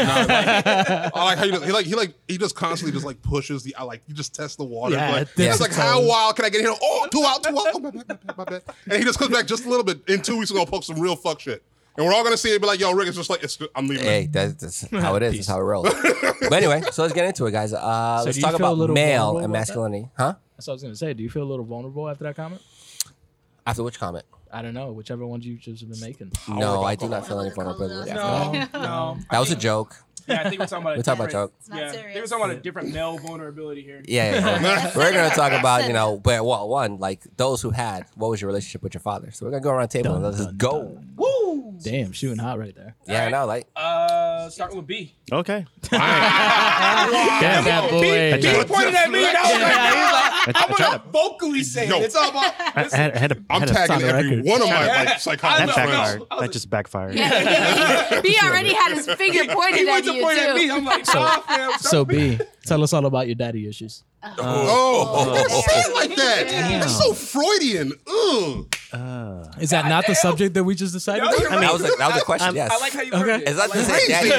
I 1.16 1.24
like 1.24 1.38
how 1.38 1.44
you, 1.46 1.60
he 1.62 1.72
like 1.72 1.86
he 1.86 1.96
like 1.96 2.14
he 2.28 2.38
just 2.38 2.56
constantly 2.56 2.92
just 2.94 3.06
like 3.06 3.22
pushes 3.22 3.64
the 3.64 3.76
I 3.76 3.84
like 3.84 4.02
you 4.08 4.14
just 4.14 4.36
test 4.36 4.58
the 4.58 4.64
water. 4.66 4.96
Yeah, 4.96 5.12
like, 5.12 5.22
it 5.24 5.40
it's 5.40 5.60
like 5.62 5.70
its 5.70 5.78
how 5.80 6.02
wild 6.06 6.36
can 6.36 6.46
I 6.46 6.50
get 6.50 6.62
here? 6.62 6.74
Oh, 6.82 7.08
two 7.12 7.24
out, 7.26 7.44
two 7.44 7.50
out. 7.58 7.68
Oh, 7.74 7.80
my 7.80 7.90
bad, 7.92 8.08
my 8.08 8.14
bad, 8.16 8.38
my 8.38 8.44
bad. 8.46 8.62
And 8.86 8.94
he 9.00 9.04
just 9.04 9.18
comes 9.20 9.32
back 9.34 9.48
just 9.48 9.66
a 9.66 9.70
little 9.70 9.84
bit. 9.86 10.02
In 10.08 10.22
two 10.22 10.38
weeks, 10.38 10.52
we're 10.52 10.58
gonna 10.58 10.70
post 10.70 10.88
some 10.88 11.00
real 11.00 11.16
fuck 11.16 11.40
shit, 11.40 11.64
and 11.98 12.06
we're 12.06 12.14
all 12.14 12.24
gonna 12.24 12.38
see 12.38 12.50
it. 12.50 12.54
and 12.56 12.62
Be 12.62 12.68
like, 12.68 12.80
yo, 12.80 12.92
Rick, 12.94 13.08
it's 13.10 13.18
just 13.18 13.30
like 13.30 13.44
it's. 13.44 13.58
I'm 13.76 13.88
leaving. 13.88 14.06
Hey, 14.06 14.28
that's, 14.32 14.54
that's 14.54 14.92
how 15.04 15.16
it 15.16 15.24
is. 15.24 15.34
That's 15.36 15.48
how 15.48 15.60
it 15.60 15.64
rolls. 15.64 15.90
but 16.42 16.54
anyway, 16.54 16.82
so 16.92 17.02
let's 17.02 17.14
get 17.14 17.26
into 17.26 17.46
it, 17.48 17.52
guys. 17.52 17.74
Uh, 17.74 18.20
So 18.20 18.26
let's 18.26 18.38
do 18.38 18.42
you 18.42 18.46
talk 18.48 18.58
feel 18.58 18.66
a 18.66 18.70
about 18.70 18.78
little 18.78 18.94
male 18.94 19.30
and 19.30 19.38
about 19.38 19.42
that? 19.42 19.48
masculinity. 19.60 20.10
Huh? 20.18 20.36
That's 20.56 20.68
what 20.68 20.72
I 20.72 20.76
was 20.76 20.84
gonna 20.84 20.96
say. 20.96 21.14
Do 21.14 21.24
you 21.24 21.30
feel 21.30 21.44
a 21.44 21.50
little 21.50 21.66
vulnerable 21.66 22.08
after 22.10 22.24
that 22.26 22.36
comment? 22.36 22.62
After 23.66 23.84
which 23.84 24.00
comment? 24.00 24.26
I 24.52 24.62
don't 24.62 24.74
know. 24.74 24.94
Whichever 24.94 25.26
ones 25.28 25.46
you 25.46 25.58
just 25.58 25.82
have 25.82 25.90
been 25.92 26.00
making. 26.00 26.32
No, 26.48 26.82
I 26.84 26.96
do 26.96 27.10
not 27.10 27.28
feel 27.28 27.42
any 27.42 27.54
vulnerability. 27.54 28.12
No, 28.14 28.52
no. 28.74 29.18
That 29.30 29.40
was 29.40 29.52
a 29.52 29.56
joke. 29.58 29.96
Yeah, 30.28 30.42
I 30.44 30.50
think 30.50 30.60
we're 30.60 30.66
talking 30.68 30.84
about. 30.84 30.94
a 30.94 30.98
We're 30.98 31.04
talking 31.04 31.20
about 31.22 31.30
different- 31.30 31.32
joke. 31.32 31.54
It's 31.60 31.70
not 31.70 31.80
Yeah, 31.80 31.92
serious. 31.92 32.14
they 32.14 32.22
were 32.22 32.28
talking 32.28 32.46
about 32.46 32.58
a 32.58 32.60
different 32.62 32.94
male 32.94 33.18
vulnerability 33.18 33.82
here. 33.82 34.02
Yeah, 34.06 34.34
yeah, 34.36 34.62
yeah. 34.62 34.92
we're 34.96 35.12
gonna 35.14 35.30
talk 35.34 35.52
about 35.54 35.88
you 35.88 35.94
know, 35.94 36.18
but 36.18 36.46
well, 36.46 36.68
one 36.68 36.98
like 37.00 37.22
those 37.38 37.62
who 37.62 37.70
had. 37.72 38.06
What 38.16 38.30
was 38.30 38.42
your 38.42 38.48
relationship 38.48 38.82
with 38.84 38.94
your 38.94 39.02
father? 39.02 39.32
So 39.32 39.46
we're 39.46 39.52
gonna 39.52 39.64
go 39.64 39.72
around 39.72 39.90
the 39.92 40.02
table 40.04 40.16
and 40.16 40.24
let's 40.24 40.38
dun, 40.46 40.58
go. 40.58 40.84
dun. 40.84 41.14
Woo! 41.16 41.74
Damn, 41.84 42.12
shooting 42.12 42.40
hot 42.40 42.58
right 42.60 42.76
there. 42.76 42.96
Yeah, 43.08 43.26
I 43.26 43.30
know. 43.30 43.46
Like 43.46 43.68
Uh, 43.76 44.50
starting 44.50 44.78
with 44.78 44.88
B. 44.88 45.16
Okay. 45.32 45.66
Damn, 45.92 47.64
that 47.66 47.90
boy. 47.90 48.02
B 48.42 48.64
pointed 48.74 48.96
at 48.96 49.10
me. 49.12 49.20
That 49.22 49.44
was 49.44 49.62
like, 49.62 50.56
I, 50.56 50.64
I'm 50.64 50.72
gonna 50.78 51.04
vocally 51.12 51.64
say 51.64 51.88
Yo. 51.88 51.98
it. 52.00 52.04
It's 52.06 52.16
all 52.16 52.30
about. 52.30 52.54
I, 52.60 52.88
I 52.92 52.96
had, 52.96 53.12
I 53.14 53.18
had 53.20 53.30
to, 53.32 53.44
I 53.50 53.56
I'm 53.56 53.60
had 53.62 53.68
to 53.68 53.74
tagging 53.74 53.96
on 53.96 54.02
the 54.02 54.08
every 54.08 54.30
record. 54.38 54.46
one 54.46 54.62
of 54.62 54.68
my 54.70 54.86
Yeah. 54.86 54.88
like 54.98 55.08
that 55.08 55.22
psychology 55.22 55.66
know, 55.68 55.74
friends. 55.74 55.92
backfired. 55.92 56.20
Was- 56.20 56.40
That 56.40 56.52
just 56.52 56.70
backfired. 56.70 57.16
Yeah, 57.16 58.22
B 58.22 58.38
already 58.44 58.74
had 58.74 58.94
his 58.94 59.06
finger 59.08 59.44
He 59.44 59.50
pointed 59.50 59.86
went 59.88 60.08
at 60.08 60.14
to 60.14 60.17
you 60.18 60.24
point 60.24 60.38
at 60.40 60.56
me. 60.56 60.69
I'm 60.72 60.84
like, 60.86 61.06
nah, 61.14 61.40
fam. 61.42 61.72
start 61.72 61.81
So 61.81 62.04
with 62.06 62.40
B, 62.40 62.46
tell 62.66 62.84
us 62.84 62.94
all 62.94 63.06
about 63.06 63.28
your 63.28 63.36
daddy 63.36 63.68
issues. 63.68 64.04
Oh, 64.24 64.34
Oh. 64.40 65.62
say 65.62 65.81
it 65.81 65.94
like 65.96 66.16
that. 66.18 66.46
It's 66.84 66.98
so 66.98 67.14
Freudian. 67.14 67.94
Ugh. 68.08 68.74
Uh, 68.92 69.44
Is 69.60 69.69
that 69.72 69.88
not 69.88 70.08
the 70.08 70.16
subject 70.16 70.54
that 70.56 70.64
we 70.64 70.74
just 70.74 70.94
decided? 70.94 71.24
No, 71.24 71.28
on? 71.30 71.40
you're 71.42 71.50
that 71.52 71.74
was 71.74 71.81
a, 71.81 71.92
that 71.98 72.12
was 72.14 72.22
a 72.22 72.25
question. 72.25 72.46
I'm- 72.48 72.56
yes. 72.56 72.72
I 72.72 72.78
like 72.80 72.94
how 72.94 73.02
you 73.02 73.12
Okay. 73.14 73.36
it. 73.36 73.50
It's 73.50 73.58
not 73.58 73.69
I 73.69 73.86
to 73.86 73.92
say 73.92 74.08
daddy 74.08 74.30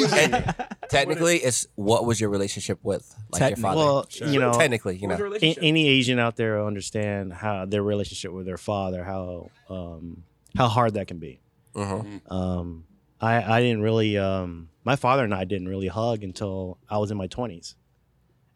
issue. 0.00 0.14
And 0.16 0.54
technically, 0.88 1.38
it's 1.38 1.66
what 1.74 2.04
was 2.06 2.20
your 2.20 2.30
relationship 2.30 2.78
with 2.82 3.12
like 3.30 3.40
your 3.40 3.56
father? 3.56 3.76
well, 3.76 4.08
you 4.26 4.38
know, 4.40 4.52
technically, 4.52 4.96
you 4.96 5.08
know. 5.08 5.16
a- 5.42 5.58
any 5.60 5.86
Asian 5.88 6.18
out 6.18 6.36
there 6.36 6.58
will 6.58 6.66
understand 6.66 7.32
how 7.32 7.64
their 7.66 7.82
relationship 7.82 8.32
with 8.32 8.46
their 8.46 8.58
father, 8.58 9.04
how 9.04 9.50
um, 9.68 10.22
how 10.56 10.68
hard 10.68 10.94
that 10.94 11.06
can 11.08 11.18
be. 11.18 11.40
Mhm. 11.74 12.20
Um, 12.30 12.84
I 13.20 13.42
I 13.56 13.60
didn't 13.60 13.82
really. 13.82 14.16
Um, 14.18 14.68
my 14.88 14.96
father 14.96 15.22
and 15.22 15.34
I 15.34 15.44
didn't 15.44 15.68
really 15.68 15.88
hug 15.88 16.24
until 16.24 16.78
I 16.88 16.96
was 16.96 17.10
in 17.10 17.18
my 17.18 17.26
twenties, 17.26 17.76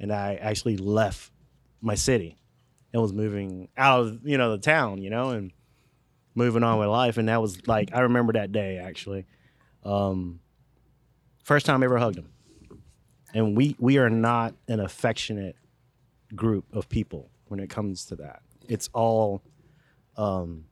and 0.00 0.10
I 0.10 0.36
actually 0.36 0.78
left 0.78 1.30
my 1.82 1.94
city 1.94 2.38
and 2.90 3.02
was 3.02 3.12
moving 3.12 3.68
out 3.76 4.00
of 4.00 4.26
you 4.26 4.38
know 4.38 4.52
the 4.52 4.56
town, 4.56 5.02
you 5.02 5.10
know, 5.10 5.28
and 5.28 5.52
moving 6.34 6.62
on 6.62 6.78
with 6.78 6.88
life. 6.88 7.18
And 7.18 7.28
that 7.28 7.42
was 7.42 7.68
like 7.68 7.90
I 7.92 8.00
remember 8.00 8.32
that 8.32 8.50
day 8.50 8.78
actually. 8.78 9.26
Um, 9.84 10.40
first 11.44 11.66
time 11.66 11.82
I 11.82 11.84
ever 11.84 11.98
hugged 11.98 12.16
him, 12.16 12.30
and 13.34 13.54
we 13.54 13.76
we 13.78 13.98
are 13.98 14.08
not 14.08 14.54
an 14.68 14.80
affectionate 14.80 15.56
group 16.34 16.64
of 16.72 16.88
people 16.88 17.28
when 17.48 17.60
it 17.60 17.68
comes 17.68 18.06
to 18.06 18.16
that. 18.16 18.40
It's 18.70 18.88
all 18.94 19.42
um, 20.16 20.64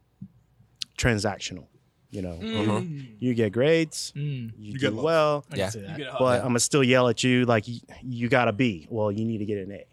transactional. 0.97 1.67
You 2.13 2.23
know, 2.23 2.85
you 3.21 3.35
get 3.35 3.53
grades, 3.53 4.13
Mm, 4.17 4.51
you, 4.59 4.73
get 4.79 4.91
do 4.91 4.97
love. 4.97 5.05
well, 5.05 5.45
Yeah. 5.55 5.65
can 5.65 5.73
see 5.73 5.81
that. 5.83 5.91
You 5.91 5.97
get 5.99 6.07
a 6.09 6.11
hug. 6.11 6.19
but 6.21 6.41
I'm 6.41 6.49
gonna 6.49 6.59
still 6.59 6.83
yell 6.83 7.09
at 7.09 7.23
you 7.23 7.45
like 7.45 7.69
you, 7.69 7.79
you 8.03 8.29
got 8.29 8.49
a 8.49 8.53
B. 8.53 8.89
Well, 8.91 9.13
you 9.13 9.25
need 9.25 9.39
to 9.39 9.45
get 9.45 9.59
an 9.59 9.71
A, 9.71 9.85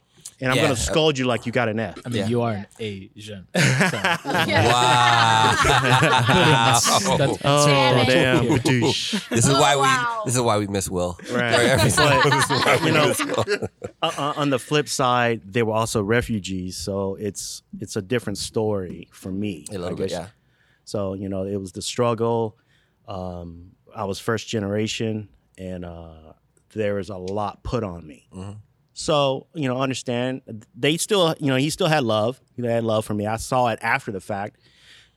and 0.42 0.50
I'm 0.52 0.58
Yeah. 0.58 0.64
gonna 0.64 0.76
scold 0.76 1.18
you 1.20 1.26
like 1.26 1.46
you 1.46 1.52
got 1.52 1.70
an 1.70 1.80
F. 1.80 2.00
I 2.06 2.10
mean, 2.10 2.18
Yeah. 2.24 2.28
you 2.28 2.42
are 2.42 2.52
an 2.54 2.66
Asian. 2.80 3.46
So, 3.56 3.62
Wow. 4.26 5.56
that's- 7.18 7.40
Oh 7.44 7.66
Damn 7.68 7.98
it. 8.00 8.06
damn! 8.08 8.44
Here. 8.46 8.60
This 9.30 9.46
is 9.46 9.50
Oh, 9.50 9.60
why 9.62 9.76
we 9.76 10.26
this 10.26 10.36
is 10.36 10.42
why 10.42 10.58
we 10.58 10.68
miss 10.68 10.90
Will. 10.90 11.18
Right. 11.32 11.78
But, 11.78 11.84
this 11.84 11.94
is 11.94 12.00
why 12.66 12.78
we 12.82 12.88
you 12.88 12.94
know, 12.94 13.14
uh, 14.02 14.12
uh, 14.18 14.34
on 14.38 14.50
the 14.50 14.60
flip 14.60 14.90
side, 14.90 15.42
they 15.46 15.64
were 15.64 15.74
also 15.74 16.02
refugees, 16.02 16.76
so 16.78 17.16
it's 17.20 17.64
it's 17.80 17.96
a 17.96 18.02
different 18.02 18.38
story 18.38 19.08
for 19.12 19.32
me. 19.32 19.66
a 19.70 19.74
little 19.74 19.88
I 19.88 19.90
bit, 19.94 20.10
guess. 20.10 20.12
yeah. 20.12 20.28
So 20.88 21.14
you 21.16 21.28
know, 21.28 21.44
it 21.44 21.58
was 21.58 21.74
the 21.74 21.82
struggle. 21.82 22.58
Um, 23.10 23.72
I 23.94 24.06
was 24.06 24.20
first 24.20 24.48
generation, 24.48 25.28
and 25.58 25.84
uh, 25.84 26.34
there 26.74 26.96
was 26.96 27.10
a 27.10 27.18
lot 27.18 27.62
put 27.64 27.84
on 27.84 28.08
me. 28.08 28.30
Mhm. 28.34 28.58
So 28.94 29.48
you 29.54 29.68
know, 29.68 29.82
understand 29.82 30.42
they 30.74 30.96
still, 30.96 31.36
you 31.40 31.48
know, 31.48 31.58
he 31.58 31.70
still 31.70 31.88
had 31.88 32.04
love. 32.06 32.40
He 32.56 32.66
had 32.66 32.86
love 32.86 33.04
for 33.06 33.14
me. 33.14 33.28
I 33.28 33.36
saw 33.36 33.68
it 33.68 33.80
after 33.82 34.14
the 34.14 34.22
fact. 34.22 34.62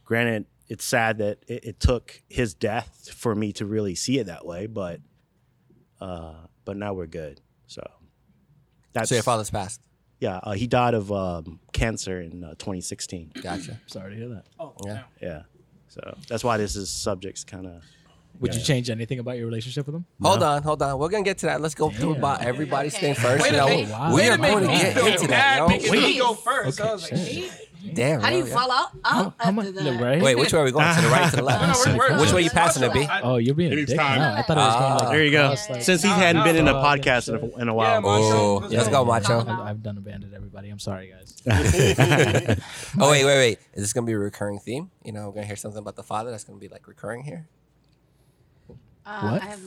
Granted, 0.04 0.46
it's 0.68 0.84
sad 0.84 1.18
that 1.18 1.38
it, 1.46 1.64
it 1.64 1.80
took 1.80 2.20
his 2.28 2.52
death 2.52 3.08
for 3.14 3.32
me 3.36 3.52
to 3.52 3.64
really 3.64 3.94
see 3.94 4.18
it 4.18 4.26
that 4.26 4.44
way, 4.44 4.66
but 4.66 5.00
uh, 6.00 6.34
but 6.64 6.76
now 6.76 6.94
we're 6.94 7.06
good. 7.06 7.40
So 7.68 7.82
that's 8.92 9.10
So 9.10 9.14
your 9.14 9.22
father's 9.22 9.50
passed. 9.50 9.80
yeah. 10.18 10.40
Uh, 10.42 10.52
he 10.52 10.66
died 10.66 10.94
of 10.94 11.12
um, 11.12 11.60
cancer 11.72 12.20
in 12.20 12.42
uh, 12.42 12.50
2016. 12.58 13.32
Gotcha. 13.40 13.78
Sorry 13.86 14.10
to 14.10 14.16
hear 14.16 14.28
that. 14.30 14.46
Oh, 14.58 14.74
Yeah. 14.84 15.02
yeah. 15.22 15.42
Yeah. 15.96 16.02
So 16.12 16.18
that's 16.28 16.44
why 16.44 16.56
this 16.56 16.76
is 16.76 16.90
subjects 16.90 17.44
kind 17.44 17.66
of 17.66 17.82
Would 18.40 18.54
you 18.54 18.60
change 18.62 18.88
anything 18.90 19.18
about 19.18 19.36
your 19.36 19.46
relationship 19.46 19.86
with 19.86 19.94
him? 19.96 20.04
Hold 20.22 20.42
on, 20.42 20.62
hold 20.62 20.80
on. 20.82 20.98
We're 20.98 21.08
gonna 21.08 21.24
get 21.24 21.38
to 21.38 21.46
that. 21.46 21.60
Let's 21.60 21.74
go 21.74 21.90
through 21.90 22.14
about 22.16 22.42
everybody's 22.42 22.94
Okay. 22.96 23.12
thing 23.12 23.22
first. 23.22 23.42
Wait 23.42 23.52
you 23.52 23.56
a 23.58 23.60
know, 23.60 23.68
minute. 23.68 23.90
wow. 23.90 24.08
we 24.10 24.16
Way 24.20 24.28
are 24.30 24.36
to 24.36 24.42
going 24.42 24.62
to 24.64 24.68
me 24.68 24.78
get 24.78 24.94
feel 24.96 25.06
into 25.06 25.26
that, 25.26 25.28
bad 25.28 25.58
yo. 25.58 25.66
making 25.68 25.92
me 25.92 26.18
go 26.18 26.34
first. 26.34 26.80
I 26.80 26.92
was 26.92 27.10
like, 27.10 27.20
shit. 27.20 27.59
Shit. 27.82 27.94
Damn. 27.94 28.20
How 28.20 28.30
do 28.30 28.36
you 28.36 28.44
yo. 28.46 28.50
fall 28.54 28.70
out? 28.70 28.88
out 28.92 28.92
How 29.04 29.34
after 29.40 29.52
much? 29.52 29.66
that? 29.74 30.00
Right? 30.00 30.22
Wait, 30.22 30.36
which 30.38 30.52
way 30.52 30.60
are 30.60 30.64
we 30.64 30.72
going? 30.72 30.94
To 30.94 31.00
the 31.02 31.08
right, 31.08 31.30
to 31.30 31.36
the 31.36 31.42
No, 31.42 31.48
no, 31.48 31.56
left? 31.56 31.86
we're, 31.86 31.96
we're, 31.96 32.20
Which 32.20 32.32
way 32.32 32.40
you 32.42 32.50
we're- 32.52 32.60
passing 32.60 32.82
it, 32.82 32.92
B? 32.92 33.04
I- 33.04 33.20
Oh, 33.22 33.36
you're 33.36 33.54
being 33.54 33.72
a 33.72 33.84
dick. 33.86 33.96
time. 33.96 34.18
No, 34.20 34.32
I 34.34 34.42
thought 34.42 34.56
it 34.56 34.60
was 34.60 34.74
going 34.76 34.92
like 34.94 35.08
There 35.16 35.24
you 35.24 35.30
go. 35.30 35.54
like- 35.70 35.82
Since 35.82 36.02
he 36.02 36.08
No, 36.08 36.14
hadn't 36.14 36.40
no, 36.40 36.44
been 36.44 36.56
in 36.56 36.68
a 36.68 36.72
no. 36.72 36.78
podcast 36.82 37.28
in 37.28 37.34
a, 37.36 37.62
in 37.62 37.68
a 37.68 37.74
while. 37.74 38.00
Yeah, 38.00 38.06
Oh, 38.06 38.56
Let's 38.62 38.74
let's 38.74 38.88
go. 38.88 39.04
go, 39.04 39.10
Macho. 39.10 39.40
I've, 39.40 39.48
I've 39.48 39.82
done 39.82 39.98
abandoned 39.98 40.34
everybody. 40.34 40.68
I'm 40.70 40.78
sorry, 40.78 41.12
guys. 41.12 41.36
Oh 42.98 43.10
wait, 43.10 43.24
wait, 43.24 43.36
wait. 43.36 43.58
Is 43.74 43.82
this 43.82 43.92
gonna 43.92 44.06
be 44.06 44.12
a 44.12 44.18
recurring 44.18 44.58
theme? 44.58 44.90
You 45.04 45.12
know, 45.12 45.28
we're 45.28 45.34
gonna 45.34 45.46
hear 45.46 45.56
something 45.56 45.78
about 45.78 45.96
the 45.96 46.02
father 46.02 46.30
that's 46.30 46.44
gonna 46.44 46.58
be 46.58 46.68
like 46.68 46.86
recurring 46.88 47.22
here. 47.22 47.48
Uh, 49.10 49.30
What? 49.30 49.42
I 49.42 49.46
have 49.46 49.60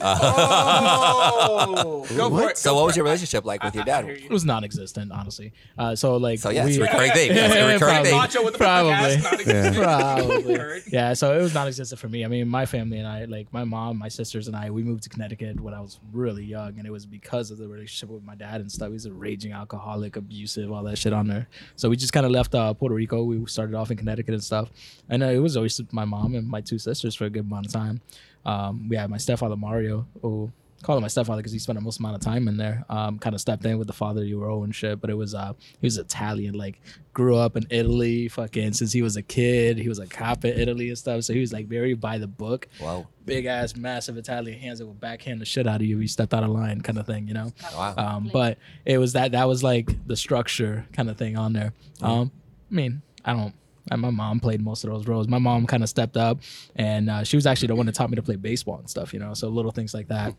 Oh, 0.96 2.06
go 2.16 2.30
for 2.30 2.50
it. 2.50 2.58
So, 2.58 2.70
go 2.70 2.76
what 2.76 2.86
was 2.86 2.96
your 2.96 3.04
relationship 3.04 3.44
like 3.44 3.62
with 3.62 3.74
your 3.74 3.84
dad? 3.84 4.08
It 4.08 4.30
was 4.30 4.44
non-existent, 4.44 5.12
honestly. 5.12 5.52
Uh, 5.78 5.94
so 5.94 6.16
like, 6.16 6.38
So 6.38 6.50
yeah, 6.50 6.66
it's 6.66 6.76
we- 6.78 6.82
a 6.82 6.86
recurring 6.86 7.12
theme. 7.12 7.34
That's 7.34 7.54
a 7.54 7.66
recurring 7.72 7.78
probably. 8.04 8.10
theme. 8.10 8.44
With 8.44 8.52
the 8.54 8.58
Probably. 8.58 8.92
podcast, 8.92 9.22
not 9.22 9.40
existent. 9.40 9.76
Probably. 9.76 10.82
Yeah, 10.92 11.12
so 11.14 11.38
it 11.38 11.42
was 11.42 11.54
non-existent 11.54 12.00
for 12.00 12.08
me. 12.08 12.24
I 12.24 12.28
mean, 12.28 12.48
my 12.48 12.66
family 12.66 12.98
and 12.98 13.06
I, 13.06 13.24
like 13.26 13.52
my 13.52 13.64
mom, 13.64 13.98
my 13.98 14.08
sisters 14.08 14.46
and 14.48 14.56
I, 14.56 14.70
we 14.70 14.82
moved 14.82 15.02
to 15.04 15.08
Connecticut 15.08 15.60
when 15.60 15.74
I 15.74 15.80
was 15.80 15.98
really 16.12 16.44
young, 16.44 16.78
and 16.78 16.86
it 16.86 16.90
was 16.90 17.06
because 17.06 17.50
of 17.50 17.58
the 17.58 17.68
relationship 17.68 18.08
with 18.10 18.22
my 18.24 18.34
dad 18.34 18.60
and 18.60 18.70
stuff. 18.70 18.90
He's 18.92 19.06
a 19.06 19.12
raging 19.12 19.52
alcoholic, 19.52 20.16
abusive, 20.16 20.70
all 20.72 20.82
that 20.84 20.96
shit 20.98 21.12
on 21.12 21.26
there. 21.28 21.48
So 21.76 21.88
we 21.88 21.96
just 21.96 22.12
kind 22.12 22.26
of 22.26 22.32
left 22.32 22.54
uh, 22.54 22.72
Puerto 22.74 22.94
Rico. 22.94 23.22
We 23.24 23.44
started 23.46 23.74
off 23.74 23.90
in 23.90 23.96
Connecticut 23.96 24.34
and 24.34 24.42
stuff, 24.44 24.70
and 25.08 25.22
uh, 25.22 25.26
it 25.26 25.38
was 25.38 25.56
always 25.56 25.80
my 25.92 26.04
mom 26.04 26.34
and 26.34 26.46
my 26.48 26.60
two 26.60 26.78
sisters 26.78 27.14
for 27.14 27.24
a 27.26 27.30
good 27.30 27.44
amount 27.44 27.66
of 27.66 27.72
time. 27.72 28.00
Um, 28.44 28.88
we 28.88 28.96
had 28.96 29.10
my 29.10 29.18
stepfather 29.18 29.56
Mario, 29.56 30.06
who 30.22 30.52
call 30.84 30.96
him 30.96 31.02
my 31.02 31.08
stepfather 31.08 31.40
because 31.40 31.52
he 31.52 31.58
spent 31.58 31.78
the 31.78 31.84
most 31.84 31.98
amount 31.98 32.14
of 32.14 32.20
time 32.20 32.46
in 32.46 32.56
there. 32.56 32.84
Um, 32.88 33.18
kind 33.18 33.34
of 33.34 33.40
stepped 33.40 33.64
in 33.64 33.78
with 33.78 33.86
the 33.86 33.92
father 33.92 34.22
you 34.24 34.38
role 34.38 34.64
and 34.64 34.74
shit. 34.74 35.00
But 35.00 35.10
it 35.10 35.14
was 35.14 35.34
uh, 35.34 35.54
he 35.80 35.86
was 35.86 35.96
Italian, 35.98 36.54
like 36.54 36.80
grew 37.12 37.36
up 37.36 37.56
in 37.56 37.66
Italy, 37.70 38.28
fucking 38.28 38.74
since 38.74 38.92
he 38.92 39.02
was 39.02 39.16
a 39.16 39.22
kid. 39.22 39.78
He 39.78 39.88
was 39.88 39.98
a 39.98 40.06
cop 40.06 40.44
in 40.44 40.58
Italy 40.58 40.88
and 40.88 40.98
stuff. 40.98 41.24
So 41.24 41.32
he 41.32 41.40
was 41.40 41.52
like 41.52 41.66
very 41.66 41.94
by 41.94 42.18
the 42.18 42.28
book. 42.28 42.68
Wow. 42.80 43.08
Big 43.24 43.46
ass, 43.46 43.74
massive 43.74 44.18
Italian 44.18 44.58
hands 44.58 44.78
that 44.78 44.86
would 44.86 45.00
backhand 45.00 45.40
the 45.40 45.46
shit 45.46 45.66
out 45.66 45.76
of 45.76 45.86
you 45.86 45.96
if 45.96 46.02
you 46.02 46.08
stepped 46.08 46.34
out 46.34 46.44
of 46.44 46.50
line, 46.50 46.82
kind 46.82 46.98
of 46.98 47.06
thing, 47.06 47.26
you 47.26 47.34
know. 47.34 47.52
Wow. 47.74 47.94
Um, 47.96 48.30
but 48.32 48.58
it 48.84 48.98
was 48.98 49.14
that 49.14 49.32
that 49.32 49.48
was 49.48 49.62
like 49.62 50.06
the 50.06 50.16
structure 50.16 50.86
kind 50.92 51.08
of 51.08 51.16
thing 51.16 51.36
on 51.36 51.54
there. 51.54 51.72
Um, 52.02 52.30
I 52.70 52.74
mean, 52.74 53.02
I 53.24 53.32
don't. 53.32 53.54
And 53.90 54.00
My 54.00 54.10
mom 54.10 54.40
played 54.40 54.62
most 54.62 54.84
of 54.84 54.90
those 54.90 55.06
roles. 55.06 55.28
My 55.28 55.38
mom 55.38 55.66
kind 55.66 55.82
of 55.82 55.88
stepped 55.88 56.16
up, 56.16 56.38
and 56.76 57.10
uh, 57.10 57.24
she 57.24 57.36
was 57.36 57.46
actually 57.46 57.68
the 57.68 57.74
one 57.76 57.86
that 57.86 57.94
taught 57.94 58.10
me 58.10 58.16
to 58.16 58.22
play 58.22 58.36
baseball 58.36 58.78
and 58.78 58.88
stuff. 58.88 59.12
You 59.12 59.20
know, 59.20 59.34
so 59.34 59.48
little 59.48 59.70
things 59.70 59.92
like 59.94 60.08
that. 60.08 60.34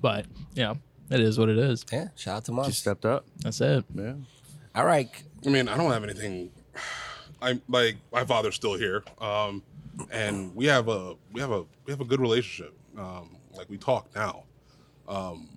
But 0.00 0.26
you 0.54 0.62
know, 0.62 0.78
it 1.10 1.20
is 1.20 1.38
what 1.38 1.48
it 1.48 1.58
is. 1.58 1.84
yeah. 1.92 2.08
Shout 2.16 2.36
out 2.36 2.44
to 2.46 2.52
mom. 2.52 2.64
She 2.66 2.72
stepped 2.72 3.04
up. 3.04 3.26
That's 3.38 3.60
it. 3.60 3.84
Yeah. 3.94 4.14
All 4.74 4.86
right. 4.86 5.08
I 5.46 5.50
mean, 5.50 5.68
I 5.68 5.76
don't 5.76 5.90
have 5.90 6.04
anything. 6.04 6.50
I'm 7.42 7.60
like 7.68 7.96
my 8.12 8.24
father's 8.24 8.54
still 8.54 8.74
here, 8.74 9.02
um, 9.20 9.62
and 10.10 10.54
we 10.54 10.66
have 10.66 10.88
a 10.88 11.16
we 11.32 11.40
have 11.40 11.50
a 11.50 11.64
we 11.84 11.90
have 11.90 12.00
a 12.00 12.04
good 12.04 12.20
relationship. 12.20 12.74
Um, 12.96 13.36
like 13.52 13.68
we 13.68 13.76
talk 13.76 14.08
now. 14.14 14.44
Um, 15.08 15.48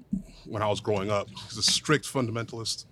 when 0.46 0.62
I 0.62 0.68
was 0.68 0.82
growing 0.82 1.10
up, 1.12 1.30
he's 1.30 1.58
a 1.58 1.64
strict 1.64 2.06
fundamentalist. 2.12 2.86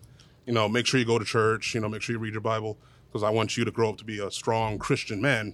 You 0.46 0.54
know, 0.54 0.70
make 0.70 0.86
sure 0.86 1.00
you 1.00 1.06
go 1.06 1.18
to 1.20 1.26
church. 1.26 1.74
You 1.74 1.82
know, 1.82 1.90
make 1.90 2.02
sure 2.02 2.14
you 2.14 2.20
read 2.20 2.34
your 2.34 2.42
Bible 2.42 2.78
because 3.14 3.24
I 3.24 3.30
want 3.30 3.56
you 3.56 3.64
to 3.64 3.70
grow 3.70 3.90
up 3.90 3.98
to 3.98 4.04
be 4.04 4.18
a 4.20 4.32
strong 4.32 4.80
Christian 4.80 5.22
man, 5.22 5.54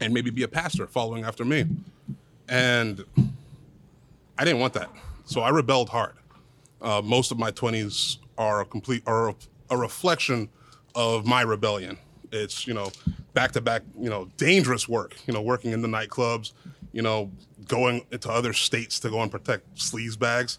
and 0.00 0.14
maybe 0.14 0.30
be 0.30 0.42
a 0.42 0.48
pastor 0.48 0.86
following 0.86 1.22
after 1.22 1.44
me. 1.44 1.66
And 2.48 3.04
I 4.38 4.44
didn't 4.44 4.60
want 4.60 4.72
that, 4.72 4.88
so 5.26 5.42
I 5.42 5.50
rebelled 5.50 5.90
hard. 5.90 6.14
Uh, 6.80 7.02
most 7.04 7.30
of 7.30 7.38
my 7.38 7.50
20s 7.50 8.16
are 8.38 8.62
a 8.62 8.64
complete 8.64 9.02
are 9.06 9.34
a, 9.70 9.76
reflection 9.76 10.48
of 10.94 11.26
my 11.26 11.42
rebellion. 11.42 11.98
It's 12.32 12.66
you 12.66 12.72
know 12.72 12.90
back 13.34 13.52
to 13.52 13.60
back 13.60 13.82
you 13.98 14.08
know 14.08 14.30
dangerous 14.38 14.88
work. 14.88 15.14
You 15.26 15.34
know 15.34 15.42
working 15.42 15.72
in 15.72 15.82
the 15.82 15.88
nightclubs. 15.88 16.52
You 16.92 17.02
know 17.02 17.30
going 17.68 18.04
into 18.10 18.30
other 18.30 18.54
states 18.54 18.98
to 19.00 19.10
go 19.10 19.20
and 19.20 19.30
protect 19.30 19.74
sleaze 19.74 20.18
bags. 20.18 20.58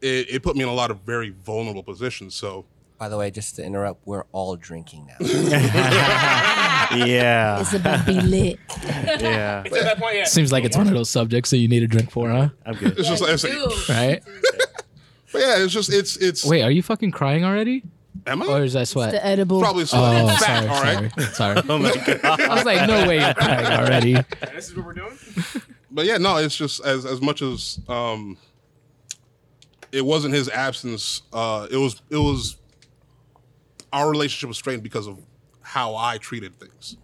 It, 0.00 0.30
it 0.30 0.42
put 0.44 0.54
me 0.54 0.62
in 0.62 0.68
a 0.68 0.74
lot 0.74 0.92
of 0.92 1.00
very 1.00 1.30
vulnerable 1.30 1.82
positions. 1.82 2.34
So 2.34 2.66
By 2.98 3.08
the 3.08 3.16
way, 3.16 3.30
just 3.30 3.56
to 3.56 3.64
interrupt, 3.64 4.06
we're 4.06 4.24
all 4.32 4.56
drinking 4.56 5.06
now. 5.06 5.16
Yeah. 6.94 7.60
It's 7.60 7.72
about 7.72 8.06
to 8.06 8.12
be 8.12 8.20
lit. 8.20 8.58
yeah. 8.84 9.62
It's 9.64 9.76
at 9.76 9.82
that 9.84 9.98
point, 9.98 10.16
yeah. 10.16 10.24
Seems 10.24 10.52
like 10.52 10.64
it's 10.64 10.76
one 10.76 10.86
of 10.86 10.92
those 10.92 11.10
subjects 11.10 11.50
that 11.50 11.58
you 11.58 11.68
need 11.68 11.82
a 11.82 11.86
drink 11.86 12.10
for, 12.10 12.30
huh? 12.30 12.50
I'm 12.64 12.74
good. 12.74 12.98
it's 12.98 13.08
just 13.08 13.22
it's, 13.22 13.44
Ew. 13.44 13.94
Right? 13.94 14.22
but 15.32 15.40
yeah, 15.40 15.58
it's 15.58 15.72
just 15.72 15.92
it's 15.92 16.16
it's. 16.16 16.44
Wait, 16.44 16.62
are 16.62 16.70
you 16.70 16.82
fucking 16.82 17.10
crying 17.10 17.44
already, 17.44 17.82
am 18.26 18.42
I? 18.42 18.46
or 18.46 18.64
is 18.64 18.74
that 18.74 18.88
sweat? 18.88 19.12
The 19.12 19.24
edible. 19.24 19.60
Probably 19.60 19.86
so. 19.86 19.98
Oh, 19.98 20.28
fat. 20.28 20.38
sorry, 20.40 20.68
all 20.68 20.82
right. 20.82 21.12
sorry, 21.32 21.56
sorry. 21.56 21.62
Oh 21.68 21.78
my 21.78 21.94
god. 21.94 22.20
I 22.40 22.54
was 22.54 22.64
like, 22.64 22.86
no 22.86 23.08
way 23.08 23.20
you're 23.20 23.34
crying 23.34 23.66
already. 23.66 24.14
And 24.14 24.26
this 24.54 24.68
is 24.68 24.76
what 24.76 24.86
we're 24.86 24.94
doing. 24.94 25.18
but 25.90 26.04
yeah, 26.04 26.18
no, 26.18 26.36
it's 26.36 26.56
just 26.56 26.84
as 26.84 27.04
as 27.06 27.20
much 27.20 27.42
as 27.42 27.80
um, 27.88 28.36
it 29.90 30.04
wasn't 30.04 30.34
his 30.34 30.48
absence. 30.48 31.22
Uh, 31.32 31.66
it 31.70 31.76
was 31.76 32.02
it 32.10 32.18
was 32.18 32.56
our 33.94 34.10
relationship 34.10 34.48
was 34.48 34.58
strained 34.58 34.82
because 34.82 35.06
of 35.06 35.18
how 35.62 35.94
I 35.96 36.18
treated 36.18 36.58
things. 36.58 36.96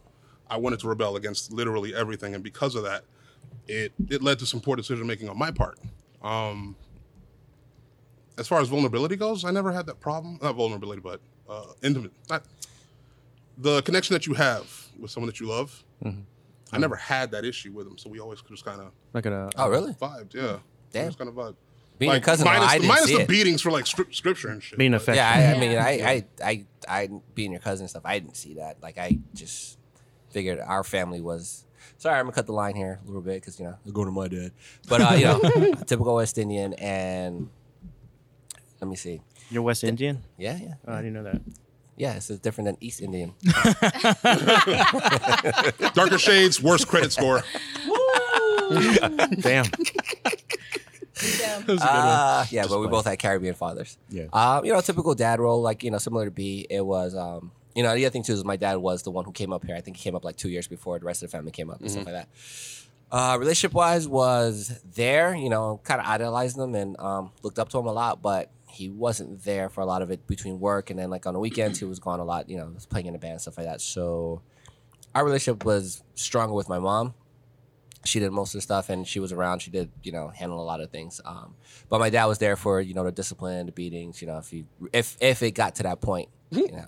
I 0.49 0.56
wanted 0.56 0.80
to 0.80 0.88
rebel 0.88 1.16
against 1.16 1.52
literally 1.52 1.94
everything, 1.94 2.35
and 2.35 2.42
because 2.42 2.75
of 2.75 2.82
that, 2.82 3.04
it 3.68 3.92
it 4.09 4.23
led 4.23 4.40
to 4.40 4.47
some 4.47 4.61
poor 4.61 4.76
decision 4.76 5.06
making 5.06 5.28
on 5.28 5.38
my 5.38 5.52
part. 5.52 5.78
Um, 6.20 6.76
as 8.37 8.49
far 8.49 8.61
as 8.61 8.68
vulnerability 8.68 9.16
goes, 9.16 9.44
I 9.44 9.52
never 9.52 9.70
had 9.70 9.87
that 9.87 10.00
problem. 10.00 10.38
Not 10.42 10.56
vulnerability, 10.56 11.00
but 11.00 11.20
uh, 11.49 11.66
intimate. 11.82 12.12
Not 12.28 12.42
the 13.56 13.82
connection 13.82 14.14
that 14.14 14.26
you 14.26 14.35
have 14.35 14.66
with 14.99 15.11
someone 15.12 15.26
that 15.28 15.38
you 15.38 15.47
love. 15.47 15.85
I 16.73 16.78
never 16.78 16.97
had 16.97 17.30
that 17.32 17.44
issue 17.44 17.73
with 17.73 17.87
him, 17.87 17.99
so 17.99 18.09
we 18.11 18.20
always 18.20 18.40
just 18.42 18.64
kind 18.64 18.80
of 18.80 18.92
like 19.12 19.25
gonna. 19.25 19.50
oh, 19.56 19.68
really? 19.68 19.92
vibed. 19.92 20.35
Yeah, 20.35 20.59
Damn. 20.92 21.06
just 21.06 21.18
kind 21.18 21.28
of 21.28 21.35
vibe. 21.35 21.56
Being 22.00 22.12
your 22.12 22.21
cousin, 22.21 22.45
minus, 22.47 22.69
I 22.69 22.78
didn't 22.78 22.88
minus 22.88 23.04
see 23.04 23.14
the 23.14 23.21
it. 23.23 23.28
beatings 23.28 23.61
for 23.62 23.71
like 23.71 23.85
stri- 23.85 24.12
scripture 24.12 24.49
and 24.49 24.61
shit. 24.62 24.76
Being 24.78 24.90
but- 24.92 25.02
affectionate. 25.02 25.23
Yeah, 25.23 25.50
I, 25.52 25.54
I 25.54 25.59
mean, 25.61 25.78
I, 25.78 25.90
I, 26.11 26.25
I, 26.45 26.66
I, 26.88 27.09
being 27.37 27.52
your 27.52 27.61
cousin 27.61 27.85
and 27.85 27.90
stuff, 27.90 28.02
I 28.04 28.19
didn't 28.19 28.37
see 28.37 28.54
that. 28.54 28.83
Like, 28.83 28.99
I 28.99 29.19
just 29.35 29.78
figured 30.30 30.59
our 30.59 30.83
family 30.83 31.21
was. 31.21 31.64
Sorry, 31.99 32.19
I'm 32.19 32.25
gonna 32.25 32.33
cut 32.35 32.47
the 32.47 32.52
line 32.52 32.75
here 32.75 32.99
a 33.02 33.07
little 33.07 33.21
bit 33.23 33.35
because 33.42 33.61
you 33.61 33.66
know 33.66 33.76
they're 33.85 33.92
going 33.92 34.07
to 34.07 34.12
my 34.12 34.26
dad, 34.28 34.52
but 34.88 35.00
uh, 35.02 35.14
you 35.14 35.25
know, 35.26 35.38
typical 35.87 36.14
West 36.16 36.38
Indian, 36.38 36.73
and 36.75 37.50
let 38.80 38.88
me 38.88 38.97
see. 38.97 39.21
You're 39.50 39.62
West 39.62 39.85
Indian? 39.85 40.23
Yeah, 40.38 40.57
yeah, 40.61 40.75
Oh, 40.88 40.95
I 40.95 40.99
didn't 41.02 41.12
know 41.12 41.25
that. 41.25 41.42
yeah. 41.97 42.14
This 42.14 42.30
is 42.30 42.38
different 42.38 42.66
than 42.69 42.76
East 42.80 43.02
Indian. 43.02 43.35
Darker 45.92 46.19
shades, 46.19 46.62
worse 46.62 46.85
credit 46.87 47.12
score. 47.12 47.42
Damn. 49.40 49.66
Uh, 51.82 52.46
yeah, 52.50 52.66
but 52.68 52.80
we 52.80 52.86
both 52.88 53.06
had 53.06 53.18
Caribbean 53.18 53.54
fathers. 53.54 53.98
Yeah. 54.08 54.26
Um, 54.32 54.64
you 54.64 54.72
know, 54.72 54.80
typical 54.80 55.14
dad 55.14 55.40
role, 55.40 55.60
like 55.62 55.82
you 55.82 55.90
know, 55.90 55.98
similar 55.98 56.24
to 56.24 56.30
B. 56.30 56.66
It 56.68 56.84
was, 56.84 57.14
um, 57.14 57.52
you 57.74 57.82
know, 57.82 57.94
the 57.94 58.04
other 58.04 58.12
thing 58.12 58.22
too 58.22 58.32
is 58.32 58.44
my 58.44 58.56
dad 58.56 58.76
was 58.76 59.02
the 59.02 59.10
one 59.10 59.24
who 59.24 59.32
came 59.32 59.52
up 59.52 59.64
here. 59.64 59.76
I 59.76 59.80
think 59.80 59.96
he 59.96 60.02
came 60.02 60.14
up 60.14 60.24
like 60.24 60.36
two 60.36 60.48
years 60.48 60.68
before 60.68 60.98
the 60.98 61.04
rest 61.06 61.22
of 61.22 61.30
the 61.30 61.36
family 61.36 61.52
came 61.52 61.70
up 61.70 61.80
and 61.80 61.90
stuff 61.90 62.06
like 62.06 62.14
that. 62.14 62.28
Uh, 63.12 63.36
relationship 63.38 63.74
wise, 63.74 64.06
was 64.06 64.80
there. 64.94 65.34
You 65.34 65.50
know, 65.50 65.80
kind 65.84 66.00
of 66.00 66.06
idolized 66.06 66.56
him 66.56 66.74
and 66.74 66.98
um, 66.98 67.32
looked 67.42 67.58
up 67.58 67.68
to 67.70 67.78
him 67.78 67.86
a 67.86 67.92
lot, 67.92 68.22
but 68.22 68.50
he 68.68 68.88
wasn't 68.88 69.42
there 69.44 69.68
for 69.68 69.80
a 69.80 69.86
lot 69.86 70.00
of 70.00 70.10
it 70.10 70.26
between 70.26 70.60
work 70.60 70.90
and 70.90 70.98
then 70.98 71.10
like 71.10 71.26
on 71.26 71.34
the 71.34 71.40
weekends 71.40 71.80
he 71.80 71.84
was 71.84 71.98
gone 71.98 72.20
a 72.20 72.24
lot. 72.24 72.48
You 72.48 72.56
know, 72.56 72.70
was 72.74 72.86
playing 72.86 73.06
in 73.06 73.14
a 73.14 73.18
band 73.18 73.40
stuff 73.40 73.58
like 73.58 73.66
that. 73.66 73.80
So 73.80 74.42
our 75.14 75.24
relationship 75.24 75.64
was 75.64 76.02
stronger 76.14 76.54
with 76.54 76.68
my 76.68 76.78
mom 76.78 77.14
she 78.04 78.19
did 78.19 78.30
most 78.30 78.54
of 78.54 78.59
the 78.59 78.62
stuff 78.62 78.88
and 78.88 79.07
she 79.07 79.21
was 79.21 79.33
around. 79.33 79.61
She 79.61 79.71
did 79.71 79.90
you 80.02 80.12
know 80.12 80.28
handle 80.28 80.61
a 80.61 80.64
lot 80.64 80.80
of 80.80 80.90
things. 80.90 81.21
Um, 81.25 81.54
but 81.88 81.99
my 81.99 82.11
dad 82.11 82.26
was 82.26 82.38
there 82.38 82.57
for 82.57 82.80
you 82.80 82.95
know 82.95 83.04
the 83.04 83.12
discipline 83.12 83.66
the 83.66 83.73
beatings 83.73 84.21
you 84.21 84.28
know 84.28 84.38
if 84.38 84.49
he 84.49 84.64
if 84.92 85.16
if 85.21 85.42
it 85.42 85.52
got 85.52 85.75
to 85.76 85.83
that 85.83 86.00
point 86.00 86.28
you 86.50 86.71
know 86.73 86.87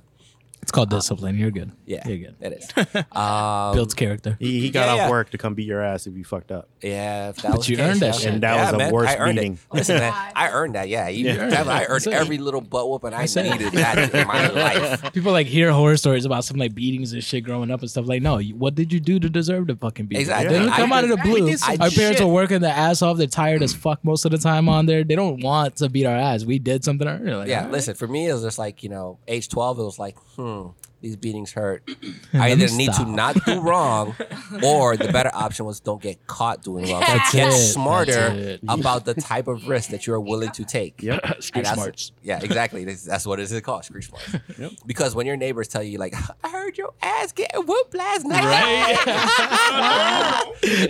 It's 0.62 0.70
called 0.70 0.90
discipline. 0.90 1.36
You're 1.38 1.50
good. 1.50 1.72
yeah 1.86 2.06
You're 2.08 2.18
good. 2.18 2.36
it 2.40 2.52
is 2.52 3.04
um, 3.12 3.74
Builds 3.74 3.94
character. 3.94 4.36
He, 4.38 4.60
he 4.60 4.70
got 4.70 4.86
Yeah, 4.86 4.92
off 4.92 4.96
yeah. 4.98 5.10
work 5.10 5.30
to 5.30 5.38
come 5.38 5.54
beat 5.54 5.66
your 5.66 5.82
ass 5.82 6.06
if 6.06 6.16
you 6.16 6.24
fucked 6.24 6.52
up. 6.52 6.68
yeah 6.80 7.30
if 7.30 7.36
that 7.42 7.48
But 7.50 7.58
was 7.58 7.68
you 7.68 7.76
the 7.76 7.82
case, 7.82 7.90
earned 7.92 8.00
that 8.00 8.06
yeah. 8.14 8.20
shit. 8.20 8.32
And 8.32 8.42
that 8.44 8.54
Yeah, 8.54 8.62
was 8.62 8.70
the 8.70 8.78
man, 8.78 8.92
worst 8.92 9.10
I 9.10 9.16
earned 9.18 9.36
beating. 9.36 9.52
it. 9.54 9.58
listen 9.74 9.96
man 9.98 10.12
I 10.36 10.50
earned 10.50 10.74
that 10.76 10.88
yeah 10.88 11.08
you, 11.08 11.26
Yeah. 11.26 11.64
I 11.66 11.84
earned 11.86 12.06
it. 12.06 12.12
every 12.12 12.38
little 12.38 12.60
butt 12.60 12.88
whooping 12.88 13.12
I 13.12 13.22
That's 13.26 13.36
it. 13.36 13.50
needed 13.50 13.72
that 13.72 14.14
in 14.14 14.26
my 14.28 14.46
life 14.62 15.12
People 15.12 15.32
like 15.32 15.48
hear 15.48 15.72
horror 15.72 15.96
stories 15.96 16.24
about 16.24 16.44
some 16.44 16.58
like 16.58 16.74
beatings 16.76 17.12
and 17.12 17.24
shit 17.24 17.42
growing 17.42 17.70
up 17.72 17.80
and 17.80 17.90
stuff. 17.90 18.06
Like, 18.06 18.22
no, 18.22 18.38
you- 18.38 18.54
what 18.54 18.74
did 18.76 18.92
you 18.92 19.00
do 19.00 19.18
to 19.18 19.28
deserve 19.28 19.66
to 19.66 19.74
fucking 19.76 20.06
beating? 20.06 20.20
Exactly. 20.20 20.52
They 20.52 20.58
didn't 20.60 20.74
I 20.74 20.76
come 20.76 20.92
out 20.92 21.02
of 21.02 21.10
the 21.10 21.16
did- 21.16 21.24
blue. 21.24 21.46
Did 21.50 21.58
some 21.58 21.72
Our 21.80 21.90
parents 21.90 22.18
shit. 22.18 22.20
are 22.20 22.26
working 22.28 22.60
their 22.60 22.72
ass 22.74 23.02
off. 23.02 23.16
They're 23.18 23.26
tired 23.26 23.62
as 23.64 23.74
fuck 23.74 24.04
most 24.04 24.24
of 24.24 24.30
the 24.30 24.38
time 24.38 24.68
on 24.68 24.86
there. 24.86 25.02
They 25.02 25.16
don't 25.16 25.42
want 25.42 25.76
to 25.76 25.88
beat 25.88 26.06
our 26.06 26.14
ass. 26.16 26.44
We 26.44 26.58
did 26.60 26.84
something. 26.84 27.06
to 27.06 27.14
earn 27.14 27.28
it. 27.28 27.36
Like, 27.36 27.48
yeah 27.48 27.58
all 27.58 27.62
right. 27.64 27.72
listen 27.72 27.94
for 27.96 28.06
me 28.06 28.28
it 28.28 28.32
was 28.32 28.42
just 28.42 28.58
like 28.60 28.82
you 28.84 28.88
know 28.90 29.18
age 29.26 29.48
12 29.48 29.78
it 29.80 29.82
was 29.82 29.98
like 29.98 30.16
hmm 30.36 30.51
these 31.00 31.16
beatings 31.16 31.50
hurt. 31.52 31.82
I 32.32 32.52
either 32.52 32.68
need 32.76 32.92
to 32.92 33.04
not 33.04 33.44
do 33.44 33.60
wrong, 33.68 34.14
or 34.62 34.96
the 34.96 35.10
better 35.12 35.30
option 35.34 35.66
was 35.66 35.80
don't 35.80 36.00
get 36.00 36.24
caught 36.28 36.62
doing 36.62 36.88
wrong. 36.88 37.00
That's 37.00 37.32
get 37.32 37.48
it. 37.48 37.52
smarter 37.52 38.58
That's 38.62 38.80
about 38.80 39.04
the 39.04 39.14
type 39.14 39.48
of 39.48 39.66
risk 39.66 39.90
that 39.90 40.06
you're 40.06 40.20
willing 40.20 40.52
to 40.52 40.64
take. 40.64 41.02
Yep. 41.02 41.42
Street 41.42 41.66
And 41.66 41.74
smarts. 41.76 42.12
Yeah, 42.22 42.38
exactly. 42.40 42.84
That's, 42.84 43.02
that's 43.02 43.26
what 43.26 43.40
it 43.40 43.50
is 43.50 43.60
called, 43.62 43.84
street 43.84 44.04
smarts. 44.04 44.36
Because 44.86 45.14
when 45.16 45.26
your 45.26 45.36
neighbors 45.36 45.66
tell 45.66 45.82
you, 45.82 45.98
like, 45.98 46.14
I 46.44 46.48
heard 46.50 46.78
your 46.78 46.94
ass 47.02 47.32
getting 47.32 47.66
whooped 47.66 47.94
last 47.94 48.24
night. 48.24 48.44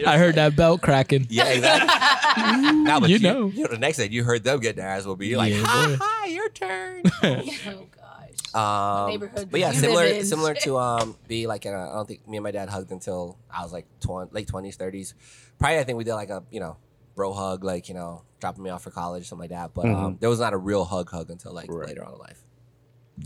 I 0.06 0.16
heard 0.18 0.34
that 0.34 0.54
belt 0.56 0.82
cracking. 0.82 1.26
Yeah, 1.30 1.46
exactly. 1.46 2.72
now, 2.82 3.00
but 3.00 3.08
You 3.08 3.16
you, 3.16 3.22
know. 3.22 3.46
you 3.46 3.62
know, 3.64 3.68
the 3.70 3.78
next 3.78 3.96
day 3.98 4.08
you 4.10 4.24
heard 4.24 4.44
them 4.44 4.60
get 4.60 4.76
their 4.76 4.88
ass 4.88 5.06
whooped. 5.06 5.22
You're 5.22 5.38
like, 5.38 5.52
Yeah, 5.54 5.62
ha 5.64 5.86
boy. 5.88 5.96
ha, 5.98 6.24
your 6.26 6.48
turn. 6.50 7.02
Oh 7.22 7.86
gosh. 7.90 8.01
Um, 8.54 9.08
neighborhood 9.08 9.48
but 9.50 9.60
yeah, 9.60 9.72
similar 9.72 10.22
similar 10.24 10.54
to 10.54 10.76
um 10.86 11.16
be 11.26 11.46
like 11.46 11.64
in 11.66 11.72
a, 11.74 11.90
I 11.90 11.94
don't 11.94 12.06
think 12.06 12.26
me 12.28 12.36
and 12.36 12.44
my 12.44 12.50
dad 12.50 12.68
hugged 12.68 12.90
until 12.92 13.38
I 13.50 13.62
was 13.62 13.72
like 13.72 13.86
20, 14.00 14.30
late 14.32 14.46
twenties, 14.48 14.76
thirties. 14.76 15.14
Probably 15.58 15.78
I 15.78 15.84
think 15.84 15.96
we 15.98 16.04
did 16.04 16.14
like 16.14 16.30
a 16.30 16.42
you 16.50 16.60
know 16.60 16.76
bro 17.14 17.32
hug, 17.32 17.64
like 17.64 17.88
you 17.88 17.94
know 17.94 18.22
dropping 18.40 18.64
me 18.64 18.70
off 18.70 18.82
for 18.82 18.90
college, 18.90 19.28
something 19.28 19.48
like 19.48 19.50
that. 19.50 19.72
But 19.74 19.86
um, 19.86 20.16
there 20.20 20.28
was 20.28 20.40
not 20.40 20.52
a 20.52 20.58
real 20.58 20.84
hug 20.84 21.10
hug 21.10 21.30
until 21.30 21.52
like 21.52 21.70
Right. 21.70 21.88
later 21.88 22.04
on 22.04 22.12
in 22.14 22.18
life. 22.18 22.41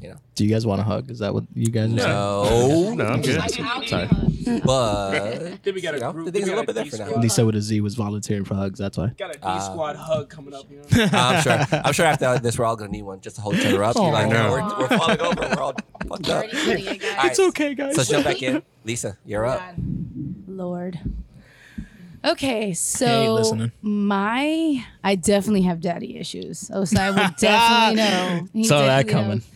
You 0.00 0.10
know, 0.10 0.16
Do 0.34 0.44
you 0.44 0.50
guys 0.50 0.66
want 0.66 0.80
a 0.80 0.84
hug? 0.84 1.10
Is 1.10 1.20
that 1.20 1.32
what 1.32 1.44
you 1.54 1.68
guys 1.68 1.92
are 1.94 1.98
saying? 1.98 2.08
no, 2.08 2.94
No, 2.96 3.04
I'm 3.06 3.22
good. 3.22 3.40
Sorry. 3.88 4.08
but 4.64 5.10
Then 5.62 5.74
we 5.74 5.80
got 5.80 5.92
you 5.94 5.98
a 5.98 6.00
know, 6.00 6.12
group. 6.12 6.26
the 6.26 6.32
thing's 6.32 6.44
we 6.46 6.52
a 6.52 6.54
got 6.56 6.60
little 6.66 6.74
bit 6.74 6.90
different 6.90 7.16
now. 7.16 7.20
Lisa 7.22 7.46
with 7.46 7.54
a 7.56 7.60
Z 7.62 7.80
was 7.80 7.94
volunteering 7.94 8.44
for 8.44 8.54
hugs. 8.54 8.78
That's 8.78 8.98
why. 8.98 9.08
Got 9.16 9.30
a 9.30 9.38
D 9.38 9.40
Uh, 9.42 9.60
squad 9.60 9.96
hug 9.96 10.28
coming 10.28 10.54
up. 10.54 10.64
You 10.70 10.78
know? 10.78 11.08
I'm 11.12 11.42
sure 11.42 11.58
I'm 11.84 11.92
sure 11.92 12.04
after 12.06 12.38
this 12.40 12.58
we're 12.58 12.64
all 12.64 12.76
gonna 12.76 12.90
need 12.90 13.02
one 13.04 13.20
just 13.20 13.36
to 13.36 13.42
hold 13.42 13.54
each 13.54 13.64
other 13.66 13.82
up. 13.84 13.96
You're 13.96 14.10
like, 14.12 14.28
no, 14.28 14.50
we're, 14.50 14.78
we're 14.80 14.98
falling 14.98 15.20
over. 15.20 15.40
We're 15.40 15.62
all 15.62 15.74
fucked 16.08 16.28
up. 16.28 16.44
Already 16.44 16.56
feeling 16.56 16.86
it, 16.96 17.00
guys. 17.00 17.10
All 17.12 17.16
right, 17.16 17.30
It's 17.30 17.40
okay, 17.40 17.74
guys. 17.74 17.94
So 17.94 17.98
let's 18.00 18.10
jump 18.10 18.24
back 18.24 18.42
in. 18.42 18.62
Lisa, 18.84 19.16
you're 19.24 19.46
up. 19.46 19.62
Lord. 20.48 20.98
Okay, 22.24 22.74
so 22.74 23.54
Hey, 23.54 23.70
my 23.82 24.84
I 25.04 25.14
definitely 25.14 25.62
have 25.62 25.80
daddy 25.80 26.18
issues. 26.18 26.70
Oh, 26.74 26.84
so 26.84 27.00
I 27.00 27.10
would 27.10 27.36
definitely 27.36 27.96
know. 27.96 28.48
He 28.52 28.64
Saw 28.64 28.80
that 28.84 29.06
definitely 29.06 29.12
coming. 29.12 29.28
knows. 29.38 29.46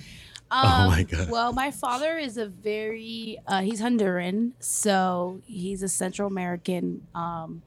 Um, 0.61 0.89
my 0.89 1.03
God. 1.05 1.31
Well, 1.31 1.53
my 1.53 1.71
father 1.71 2.19
is 2.19 2.37
a 2.37 2.47
very 2.47 3.39
uh, 3.47 3.61
he's 3.61 3.81
Honduran, 3.81 4.53
so 4.59 5.41
he's 5.47 5.83
a 5.85 5.89
Central 5.89 6.27
American, 6.27 7.07
um, 7.15 7.63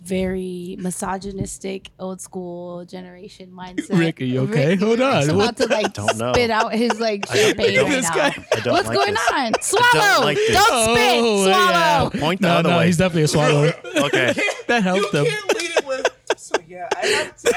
very 0.00 0.76
misogynistic, 0.78 1.90
old 1.98 2.20
school 2.20 2.84
generation 2.84 3.50
mindset. 3.52 3.98
Rick, 3.98 4.20
are 4.20 4.24
you 4.24 4.40
okay? 4.42 4.68
Rick- 4.68 4.80
Hold 4.80 5.00
on. 5.00 5.14
Rick's 5.22 5.32
What 5.32 5.42
about 5.50 5.56
to 5.56 5.66
like 5.66 5.92
Don't 5.94 6.16
know. 6.16 6.32
spit 6.32 6.50
out 6.50 6.72
his 6.72 7.00
like 7.00 7.28
I 7.28 7.34
don't- 7.34 7.42
I 7.42 7.46
champagne 7.48 7.74
don't- 7.74 7.84
right 7.86 7.90
This 7.96 8.08
now. 8.10 8.14
guy- 8.14 8.46
I 8.52 8.60
don't 8.60 8.72
What's 8.72 8.88
like 8.88 8.96
going 8.96 9.14
this. 9.14 9.30
on? 9.32 9.52
Swallow! 9.60 10.24
like. 10.24 10.36
Don't 10.36 10.84
spit! 10.94 11.18
Oh, 11.20 11.44
Swallow! 11.44 12.10
yeah. 12.14 12.20
Point 12.20 12.40
the 12.40 12.46
No, 12.48 12.54
other 12.54 12.70
no, 12.70 12.78
way. 12.78 12.86
he's 12.86 12.96
definitely 12.98 13.22
a 13.24 13.28
swallow. 13.28 13.72
Okay. 13.96 14.32
that 14.68 14.76
You 14.76 14.80
helped 14.82 15.12
him. 15.14 15.24
can't 15.26 15.58
lead 15.58 15.70
it 15.76 15.86
with. 15.86 16.06
So 16.36 16.54
yeah, 16.68 16.88
I 16.94 17.06
have 17.06 17.36
to. 17.36 17.50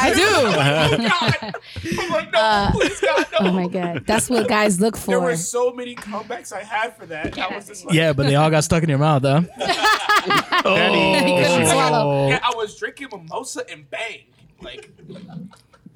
I 0.00 0.14
do. 0.14 0.22
Oh 0.24 1.08
God! 1.08 1.54
I'm 2.00 2.10
like, 2.10 2.32
no, 2.32 2.38
Uh, 2.38 2.70
please 2.72 3.00
God, 3.00 3.26
no. 3.32 3.38
Oh 3.48 3.52
my 3.52 3.66
god, 3.68 4.04
that's 4.06 4.30
what 4.30 4.48
guys 4.48 4.80
look 4.80 4.96
for. 4.96 5.06
There 5.08 5.18
for. 5.18 5.24
were 5.24 5.36
so 5.36 5.72
many 5.72 5.94
comebacks 5.94 6.52
I 6.52 6.62
had 6.62 6.96
for 6.96 7.06
that. 7.06 7.36
I 7.38 7.54
was 7.54 7.66
just 7.66 7.84
like, 7.84 7.94
Yeah, 7.94 8.12
but 8.12 8.26
they 8.26 8.36
all 8.36 8.50
got 8.50 8.64
stuck 8.64 8.82
in 8.82 8.88
your 8.88 8.98
mouth, 8.98 9.22
huh? 9.22 9.42
He 10.64 11.42
couldn't 11.42 11.66
yeah, 11.66 12.38
I 12.42 12.52
was 12.56 12.76
drinking 12.78 13.08
mimosa 13.12 13.68
and 13.70 13.88
bang. 13.90 14.20
Like, 14.60 14.90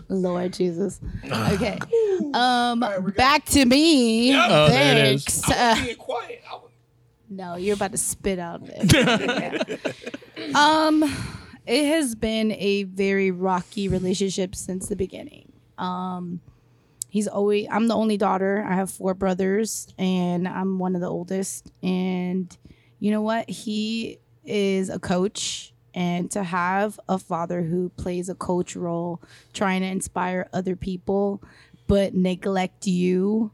Lord 0.09 0.53
Jesus. 0.53 1.01
Okay. 1.25 1.79
Um, 2.35 2.81
back 3.17 3.45
to 3.47 3.65
me. 3.65 4.35
Oh, 4.37 4.69
there 4.69 4.97
it 4.97 5.15
is. 5.15 5.25
Thanks. 5.25 5.51
I 5.51 5.55
Uh, 5.55 5.75
was 5.77 5.85
being 5.85 5.97
quiet. 5.97 6.43
I 6.51 6.55
was, 6.55 6.71
no, 7.31 7.57
you're 7.57 7.75
about 7.75 7.93
to 7.93 7.99
spit 7.99 8.39
out. 8.41 8.63
Yeah. 8.93 9.63
Um, 10.55 11.03
it 11.67 11.87
has 11.87 12.15
been 12.15 12.53
a 12.53 12.85
very 12.85 13.31
rocky 13.31 13.89
relationship 13.89 14.55
since 14.55 14.89
the 14.89 14.97
beginning. 14.97 15.53
Um, 15.79 16.41
he's 17.09 17.27
always. 17.27 17.67
I'm 17.71 17.89
the 17.89 17.97
only 17.97 18.17
daughter. 18.17 18.65
I 18.67 18.75
have 18.75 18.91
four 18.91 19.15
brothers, 19.15 19.89
and 19.99 20.47
I'm 20.47 20.79
one 20.79 20.95
of 20.95 21.01
the 21.01 21.11
oldest. 21.11 21.73
And 21.83 22.57
you 23.01 23.11
know 23.11 23.23
what? 23.23 23.51
He 23.51 24.19
is 24.45 24.89
a 24.89 24.99
coach. 24.99 25.73
And 25.93 26.31
to 26.33 26.43
have 26.43 27.01
a 27.09 27.19
father 27.19 27.63
who 27.63 27.89
plays 27.89 28.29
a 28.29 28.35
coach 28.35 28.77
role, 28.77 29.23
trying 29.55 29.81
to 29.81 29.87
inspire 29.87 30.47
other 30.53 30.77
people, 30.77 31.43
but 31.87 32.13
neglect 32.13 32.87
you 32.87 33.51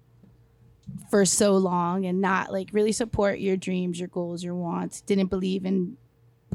for 1.09 1.25
so 1.25 1.57
long 1.57 2.05
and 2.05 2.21
not 2.21 2.53
like 2.53 2.71
really 2.73 2.91
support 2.91 3.39
your 3.39 3.57
dreams, 3.57 4.01
your 4.01 4.09
goals, 4.09 4.43
your 4.43 4.57
wants, 4.57 5.01
didn't 5.03 5.29
believe 5.29 5.65
in 5.65 5.97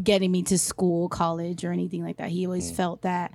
getting 0.01 0.31
me 0.31 0.43
to 0.43 0.57
school, 0.57 1.09
college, 1.09 1.63
or 1.63 1.71
anything 1.71 2.03
like 2.03 2.17
that. 2.17 2.29
He 2.29 2.45
always 2.45 2.71
mm. 2.71 2.75
felt 2.75 3.01
that 3.01 3.31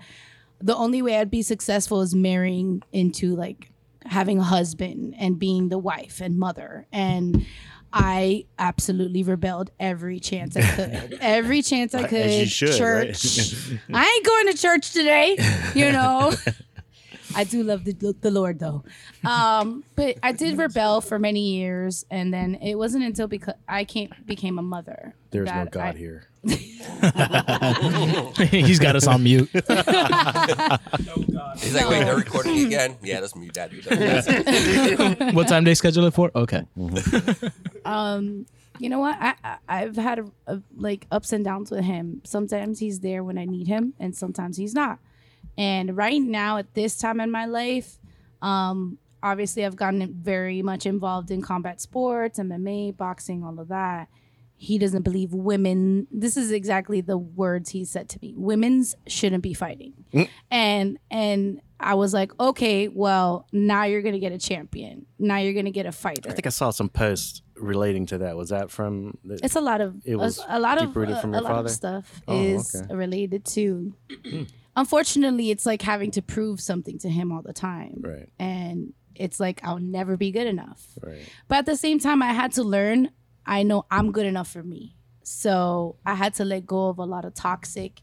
the 0.61 0.77
only 0.77 1.03
way 1.03 1.19
I'd 1.19 1.31
be 1.31 1.43
successful 1.43 2.01
is 2.01 2.15
marrying 2.15 2.83
into 2.93 3.35
like 3.35 3.71
having 4.05 4.39
a 4.39 4.45
husband 4.45 5.15
and 5.19 5.39
being 5.39 5.69
the 5.69 5.79
wife 5.79 6.21
and 6.21 6.39
mother. 6.39 6.87
And 6.93 7.47
I 7.93 8.47
absolutely 8.59 9.23
rebelled 9.23 9.71
every 9.79 10.19
chance 10.19 10.57
I 10.57 10.63
could. 10.63 11.19
every 11.21 11.63
chance 11.63 11.95
I 11.95 12.07
could. 12.07 12.49
Should, 12.49 12.81
right? 12.81 13.15
church. 13.15 13.79
I 13.93 14.05
ain't 14.05 14.27
going 14.27 14.47
to 14.47 14.55
church 14.55 14.93
today, 14.93 15.37
you 15.75 15.93
know. 15.93 16.33
I 17.35 17.45
do 17.45 17.63
love 17.63 17.85
the, 17.85 18.15
the 18.21 18.31
Lord 18.31 18.59
though. 18.59 18.85
Um, 19.25 19.85
but 19.97 20.19
I 20.23 20.33
did 20.33 20.59
rebel 20.59 21.01
for 21.01 21.19
many 21.19 21.53
years, 21.53 22.05
and 22.11 22.33
then 22.33 22.57
it 22.57 22.77
wasn't 22.77 23.05
until 23.05 23.29
because 23.29 23.55
I 23.69 23.85
came 23.85 24.13
became 24.27 24.59
a 24.59 24.63
mother. 24.63 25.15
There's 25.31 25.49
no 25.49 25.67
God 25.71 25.95
I- 25.95 25.99
here. 25.99 26.29
He's 28.51 28.81
got 28.81 28.97
us 28.97 29.07
on 29.07 29.23
mute. 29.23 29.49
no 29.55 29.61
God. 29.71 30.81
He's 31.57 31.73
like, 31.73 31.89
wait, 31.89 32.03
they're 32.03 32.17
recording 32.17 32.67
again. 32.67 32.97
Yeah, 33.01 33.21
that's 33.21 33.37
mute 33.37 33.55
that. 33.55 35.31
what 35.35 35.47
time 35.47 35.63
they 35.63 35.75
schedule 35.75 36.05
it 36.07 36.15
for? 36.15 36.33
Okay. 36.35 36.65
um 37.85 38.47
you 38.79 38.89
know 38.89 38.99
what 38.99 39.17
i, 39.21 39.35
I 39.45 39.59
i've 39.69 39.97
had 39.97 40.19
a, 40.21 40.25
a, 40.47 40.63
like 40.77 41.07
ups 41.11 41.33
and 41.33 41.45
downs 41.45 41.71
with 41.71 41.85
him 41.85 42.23
sometimes 42.25 42.79
he's 42.79 43.01
there 43.01 43.23
when 43.23 43.37
i 43.39 43.45
need 43.45 43.69
him 43.69 43.93
and 44.01 44.17
sometimes 44.17 44.57
he's 44.57 44.75
not 44.75 44.99
and 45.59 45.97
right 45.97 46.21
now 46.23 46.57
at 46.59 46.75
this 46.75 46.97
time 46.99 47.21
in 47.21 47.31
my 47.31 47.47
life 47.47 47.99
um 48.41 48.99
obviously 49.23 49.65
i've 49.65 49.77
gotten 49.77 50.13
very 50.23 50.63
much 50.63 50.87
involved 50.87 51.31
in 51.31 51.43
combat 51.43 51.81
sports 51.81 52.39
mma 52.39 52.97
boxing 52.97 53.45
all 53.45 53.59
of 53.61 53.69
that 53.69 54.09
he 54.57 54.79
doesn't 54.79 55.03
believe 55.03 55.33
women 55.33 56.07
this 56.11 56.37
is 56.37 56.51
exactly 56.53 57.01
the 57.01 57.19
words 57.19 57.71
he 57.71 57.85
said 57.85 58.09
to 58.09 58.19
me 58.23 58.35
women's 58.37 58.95
shouldn't 59.07 59.43
be 59.43 59.53
fighting 59.55 59.93
and 60.51 60.99
and 61.11 61.61
i 61.81 61.95
was 61.95 62.15
like 62.15 62.31
okay 62.41 62.89
well 62.89 63.47
now 63.53 63.85
you're 63.85 64.03
gonna 64.03 64.19
get 64.21 64.33
a 64.33 64.39
champion 64.39 65.05
now 65.19 65.37
you're 65.39 65.53
gonna 65.55 65.71
get 65.71 65.87
a 65.87 65.93
fighter 65.93 66.31
I 66.31 66.33
think 66.33 66.47
I 66.47 66.51
saw 66.51 66.71
some 66.71 66.89
posts 66.89 67.43
relating 67.57 68.07
to 68.07 68.19
that. 68.19 68.37
Was 68.37 68.49
that 68.49 68.71
from? 68.73 69.19
The, 69.25 69.39
it's 69.43 69.55
a 69.55 69.61
lot 69.61 69.81
of 69.81 69.95
It 70.05 70.17
was 70.17 70.41
a, 70.49 70.59
lot 70.59 70.79
of 70.83 70.89
uh, 70.97 71.21
from 71.21 71.33
a 71.33 71.37
your 71.37 71.43
lot 71.43 71.51
father? 71.53 71.67
of 71.67 71.71
stuff 71.71 72.23
Oh, 72.27 72.41
is 72.43 72.75
okay. 72.75 72.93
related 72.95 73.45
to 73.57 73.95
unfortunately 74.77 75.51
it's 75.51 75.67
like 75.67 75.83
having 75.83 76.11
to 76.13 76.23
prove 76.23 76.61
something 76.61 76.99
to 76.99 77.09
him 77.09 77.33
all 77.33 77.43
the 77.43 77.53
time. 77.53 78.01
Right. 78.01 78.29
and 78.39 78.93
it's 79.15 79.39
like 79.39 79.61
i'll 79.63 79.79
never 79.79 80.17
be 80.17 80.31
good 80.31 80.47
enough. 80.47 80.87
Right. 81.03 81.29
but 81.49 81.59
at 81.59 81.67
the 81.67 81.77
same 81.77 81.99
time 81.99 82.23
i 82.23 82.33
had 82.33 82.53
to 82.53 82.63
learn 82.63 83.11
i 83.47 83.63
know 83.63 83.85
i'm 83.91 84.13
good 84.13 84.27
enough 84.27 84.51
for 84.51 84.63
me. 84.63 84.97
So 85.23 85.97
i 86.07 86.15
had 86.15 86.35
to 86.35 86.45
let 86.45 86.67
go 86.67 86.89
of 86.89 86.99
a 86.99 87.05
lot 87.05 87.25
of 87.25 87.35
toxic 87.35 88.01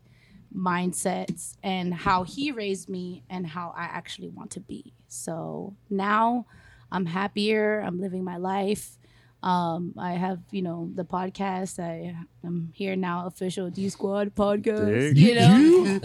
mindsets 0.55 1.55
and 1.61 1.93
how 1.93 2.23
he 2.23 2.51
raised 2.51 2.89
me 2.89 3.23
and 3.29 3.45
how 3.45 3.73
i 3.77 3.83
actually 3.83 4.29
want 4.29 4.51
to 4.51 4.59
be. 4.59 4.93
So 5.07 5.75
now 5.89 6.45
i'm 6.91 7.05
happier 7.05 7.81
i'm 7.85 7.99
living 7.99 8.23
my 8.23 8.37
life 8.37 8.97
um, 9.41 9.93
I 9.97 10.13
have, 10.13 10.39
you 10.51 10.61
know, 10.61 10.89
the 10.93 11.05
podcast. 11.05 11.79
I 11.79 12.15
am 12.43 12.71
here 12.73 12.95
now, 12.95 13.25
official 13.25 13.69
D 13.69 13.89
Squad 13.89 14.35
podcast. 14.35 15.13
Dig. 15.13 15.17
You 15.17 15.35
know, 15.35 15.99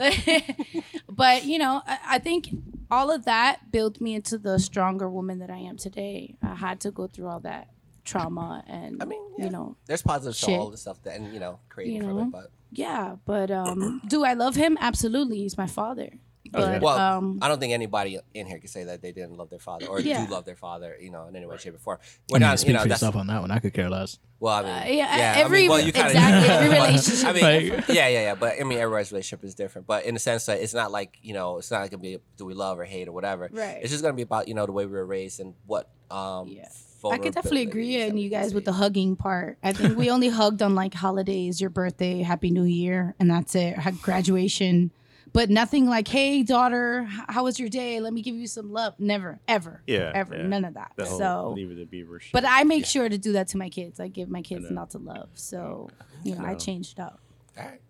but 1.08 1.44
you 1.44 1.58
know, 1.58 1.82
I, 1.86 1.98
I 2.06 2.18
think 2.18 2.48
all 2.90 3.10
of 3.10 3.24
that 3.24 3.72
built 3.72 4.00
me 4.00 4.14
into 4.14 4.38
the 4.38 4.58
stronger 4.58 5.08
woman 5.10 5.38
that 5.40 5.50
I 5.50 5.58
am 5.58 5.76
today. 5.76 6.36
I 6.42 6.54
had 6.54 6.80
to 6.80 6.90
go 6.90 7.06
through 7.06 7.28
all 7.28 7.40
that 7.40 7.68
trauma 8.04 8.62
and, 8.68 9.02
I 9.02 9.06
mean, 9.06 9.22
yeah. 9.38 9.46
you 9.46 9.50
know, 9.50 9.76
There's 9.86 10.02
positives 10.02 10.40
to 10.42 10.52
all 10.52 10.70
the 10.70 10.76
stuff 10.76 11.02
that, 11.02 11.16
and 11.16 11.32
you 11.32 11.40
know, 11.40 11.58
creating 11.68 11.96
You 11.96 12.02
from 12.02 12.16
know? 12.16 12.22
it. 12.24 12.30
But 12.30 12.50
yeah. 12.70 13.16
But 13.24 13.50
um, 13.50 14.02
do 14.06 14.24
I 14.24 14.34
love 14.34 14.56
him? 14.56 14.76
Absolutely. 14.80 15.38
He's 15.38 15.56
my 15.56 15.66
father. 15.66 16.10
But 16.54 16.80
Well, 16.82 16.98
um, 16.98 17.38
I 17.42 17.48
don't 17.48 17.58
think 17.60 17.72
anybody 17.72 18.18
in 18.32 18.46
here 18.46 18.58
can 18.58 18.68
say 18.68 18.84
that 18.84 19.02
they 19.02 19.12
didn't 19.12 19.36
love 19.36 19.50
their 19.50 19.58
father 19.58 19.86
or 19.86 20.00
Yeah. 20.00 20.24
do 20.24 20.32
love 20.32 20.44
their 20.44 20.56
father, 20.56 20.96
you 21.00 21.10
know, 21.10 21.26
in 21.26 21.36
any 21.36 21.46
way, 21.46 21.56
shape, 21.58 21.74
or 21.74 21.78
form. 21.78 21.98
I 22.00 22.06
We're 22.30 22.34
mean, 22.36 22.40
not, 22.48 22.58
speak 22.60 22.68
you 22.68 22.74
know, 22.74 22.82
for 22.82 22.88
yourself 22.88 23.16
on 23.16 23.26
that 23.26 23.40
one. 23.40 23.50
I 23.50 23.58
could 23.58 23.74
care 23.74 23.90
less. 23.90 24.18
well, 24.40 24.54
I 24.54 24.62
mean, 24.62 24.70
Uh, 24.70 24.74
yeah, 24.86 25.16
yeah, 25.16 25.34
I 25.36 25.40
every- 25.40 25.60
mean, 25.62 25.70
well, 25.70 25.80
you 25.80 25.92
kinda, 25.92 26.10
exactly, 26.10 26.48
every 26.50 26.68
relationship 26.76 27.26
I 27.28 27.32
mean, 27.32 27.60
different. 27.70 27.88
yeah, 27.88 28.08
yeah, 28.08 28.20
yeah. 28.22 28.34
But 28.34 28.60
I 28.60 28.64
mean, 28.64 28.78
everybody's 28.78 29.10
relationship 29.12 29.44
is 29.44 29.54
different. 29.54 29.86
But 29.86 30.04
in 30.04 30.14
the 30.14 30.20
sense 30.20 30.46
that 30.46 30.60
it's 30.60 30.74
not 30.74 30.92
like 30.92 31.18
you 31.22 31.34
know, 31.34 31.58
it's 31.58 31.70
not 31.70 31.80
like 31.82 31.90
gonna 31.90 32.02
be 32.02 32.18
do 32.36 32.44
we 32.44 32.54
love 32.54 32.78
or 32.78 32.84
hate 32.84 33.08
or 33.08 33.12
whatever. 33.12 33.48
Right. 33.52 33.78
It's 33.82 33.90
just 33.90 34.02
gonna 34.02 34.14
be 34.14 34.22
about 34.22 34.46
you 34.48 34.54
know 34.54 34.66
the 34.66 34.72
way 34.72 34.86
we 34.86 34.92
were 34.92 35.06
raised 35.06 35.40
and 35.40 35.54
what. 35.66 35.90
um 36.10 36.48
Yeah. 36.48 36.68
I 37.06 37.18
could 37.18 37.34
definitely 37.34 37.62
agree 37.62 37.96
vulnerabilities 37.96 38.08
on 38.10 38.14
that 38.16 38.20
you 38.22 38.30
guys 38.30 38.54
with 38.54 38.64
the 38.64 38.72
hugging 38.72 39.14
part. 39.14 39.58
I 39.62 39.74
think 39.74 39.98
we 39.98 40.08
only 40.10 40.28
hugged 40.40 40.62
on 40.62 40.74
like 40.74 40.94
holidays, 40.94 41.60
your 41.60 41.68
birthday, 41.68 42.22
Happy 42.22 42.50
New 42.50 42.62
Year, 42.64 43.14
and 43.20 43.30
that's 43.30 43.54
it. 43.54 43.76
Had 43.76 44.00
graduation, 44.00 44.90
but 45.34 45.50
nothing 45.50 45.86
like, 45.86 46.08
"Hey, 46.08 46.42
daughter, 46.42 47.06
how 47.28 47.44
was 47.44 47.60
your 47.60 47.68
day? 47.68 48.00
Let 48.00 48.14
me 48.14 48.22
give 48.22 48.34
you 48.36 48.46
some 48.46 48.72
love." 48.72 48.94
Never, 48.98 49.40
ever, 49.46 49.82
Yeah, 49.86 50.10
ever, 50.14 50.34
yeah. 50.36 50.46
none 50.46 50.64
of 50.64 50.74
that. 50.74 50.92
The 50.96 51.04
so, 51.04 51.52
leave 51.54 51.70
it 51.70 51.74
to 51.74 51.84
Beaver 51.84 52.20
shit. 52.20 52.32
but 52.32 52.44
I 52.46 52.64
make 52.64 52.86
sure 52.86 53.06
to 53.08 53.18
do 53.18 53.32
that 53.32 53.48
to 53.48 53.58
my 53.58 53.68
kids. 53.68 54.00
I 54.00 54.08
give 54.08 54.30
my 54.30 54.40
kids 54.40 54.70
know. 54.70 54.76
not 54.76 54.90
to 54.90 54.98
love. 54.98 55.28
So, 55.34 55.90
you 56.22 56.36
know, 56.36 56.44
I 56.44 56.54
changed 56.54 56.98
up. 56.98 57.20
All 57.58 57.64
right. 57.64 57.80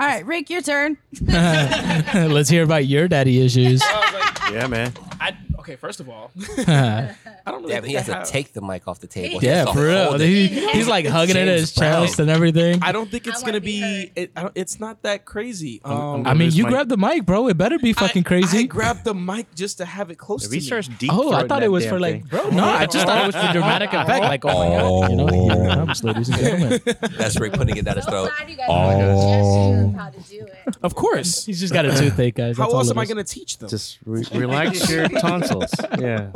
All 0.00 0.08
right, 0.08 0.26
Rick, 0.26 0.50
your 0.50 0.60
turn. 0.60 0.98
Let's 1.20 2.48
hear 2.48 2.64
about 2.64 2.86
your 2.86 3.06
daddy 3.06 3.40
issues. 3.44 3.80
yeah, 4.50 4.66
man. 4.66 4.92
I, 5.20 5.36
okay, 5.64 5.76
first 5.76 6.00
of 6.00 6.08
all, 6.10 6.30
I 6.58 7.14
don't 7.46 7.62
really 7.62 7.72
Damn, 7.72 7.82
think 7.82 7.86
he 7.86 7.94
has 7.94 8.08
I 8.08 8.12
to 8.12 8.18
have- 8.20 8.28
take 8.28 8.52
the 8.52 8.60
mic 8.60 8.86
off 8.86 9.00
the 9.00 9.06
table. 9.06 9.40
He 9.40 9.46
has 9.46 9.68
for 9.70 9.86
real. 9.86 10.18
He, 10.18 10.46
he's 10.46 10.86
like 10.86 11.06
hugging 11.06 11.36
it 11.36 11.48
at 11.48 11.58
his 11.58 11.72
Brown. 11.74 12.06
chest 12.06 12.18
and 12.18 12.30
everything. 12.30 12.80
I 12.82 12.92
don't 12.92 13.10
think 13.10 13.26
it's 13.26 13.42
wanna 13.42 13.52
gonna 13.52 13.60
be 13.60 13.80
be. 13.80 14.12
It, 14.14 14.32
I 14.36 14.42
don't, 14.42 14.52
it's 14.54 14.78
not 14.78 15.02
that 15.02 15.24
crazy. 15.24 15.80
I'm- 15.84 15.96
Um, 16.00 16.26
I 16.26 16.34
mean, 16.34 16.52
you 16.52 16.64
my- 16.64 16.70
grabbed 16.70 16.90
the 16.90 16.96
mic, 16.96 17.24
bro. 17.24 17.48
It 17.48 17.56
better 17.56 17.78
be 17.78 17.92
fucking 17.92 18.24
I, 18.24 18.28
crazy. 18.28 18.58
I 18.58 18.62
grabbed 18.64 19.04
the 19.04 19.14
mic 19.14 19.54
just 19.54 19.78
to 19.78 19.84
have 19.84 20.10
it 20.10 20.16
close 20.16 20.44
If 20.44 20.50
to 20.50 20.56
he 20.56 20.60
me. 20.60 20.66
starts 20.66 20.88
deep 20.88 21.10
Oh, 21.12 21.32
I 21.32 21.46
thought 21.46 21.62
it 21.62 21.70
was 21.70 21.86
for 21.86 21.98
like, 21.98 22.28
thing. 22.28 22.40
bro. 22.40 22.50
No, 22.50 22.64
I 22.64 22.86
just 22.86 23.06
thought 23.06 23.24
it 23.24 23.26
was 23.34 23.36
for 23.36 23.52
dramatic 23.52 23.92
effect. 23.92 24.20
Like, 24.20 24.44
oh 24.44 24.48
my 24.48 24.68
god, 24.68 25.10
you 25.10 25.16
know, 25.16 25.26
here 25.28 25.68
comes, 25.74 26.04
ladies 26.04 26.28
and 26.28 26.38
gentlemen. 26.38 26.80
That's 27.16 27.40
Rick 27.40 27.54
putting 27.54 27.76
it 27.76 27.84
down 27.84 27.96
his 27.96 28.04
throat. 28.04 28.30
glad 28.36 28.50
you 28.50 28.56
guys 28.56 28.66
oh. 28.68 29.94
how 29.96 30.10
to 30.10 30.20
do 30.20 30.46
it. 30.66 30.76
Of 30.82 30.94
course. 30.94 31.44
He's 31.46 31.60
just 31.60 31.72
got 31.72 31.86
a 31.86 31.96
toothache, 31.96 32.34
guys. 32.34 32.58
How 32.58 32.70
else 32.70 32.90
am 32.90 32.98
I 32.98 33.06
gonna 33.06 33.24
teach 33.24 33.58
them? 33.58 33.68
Just 33.68 33.98
relax 34.04 34.90
your 34.90 35.08
tonsils. 35.08 35.53
Yeah. 35.98 36.32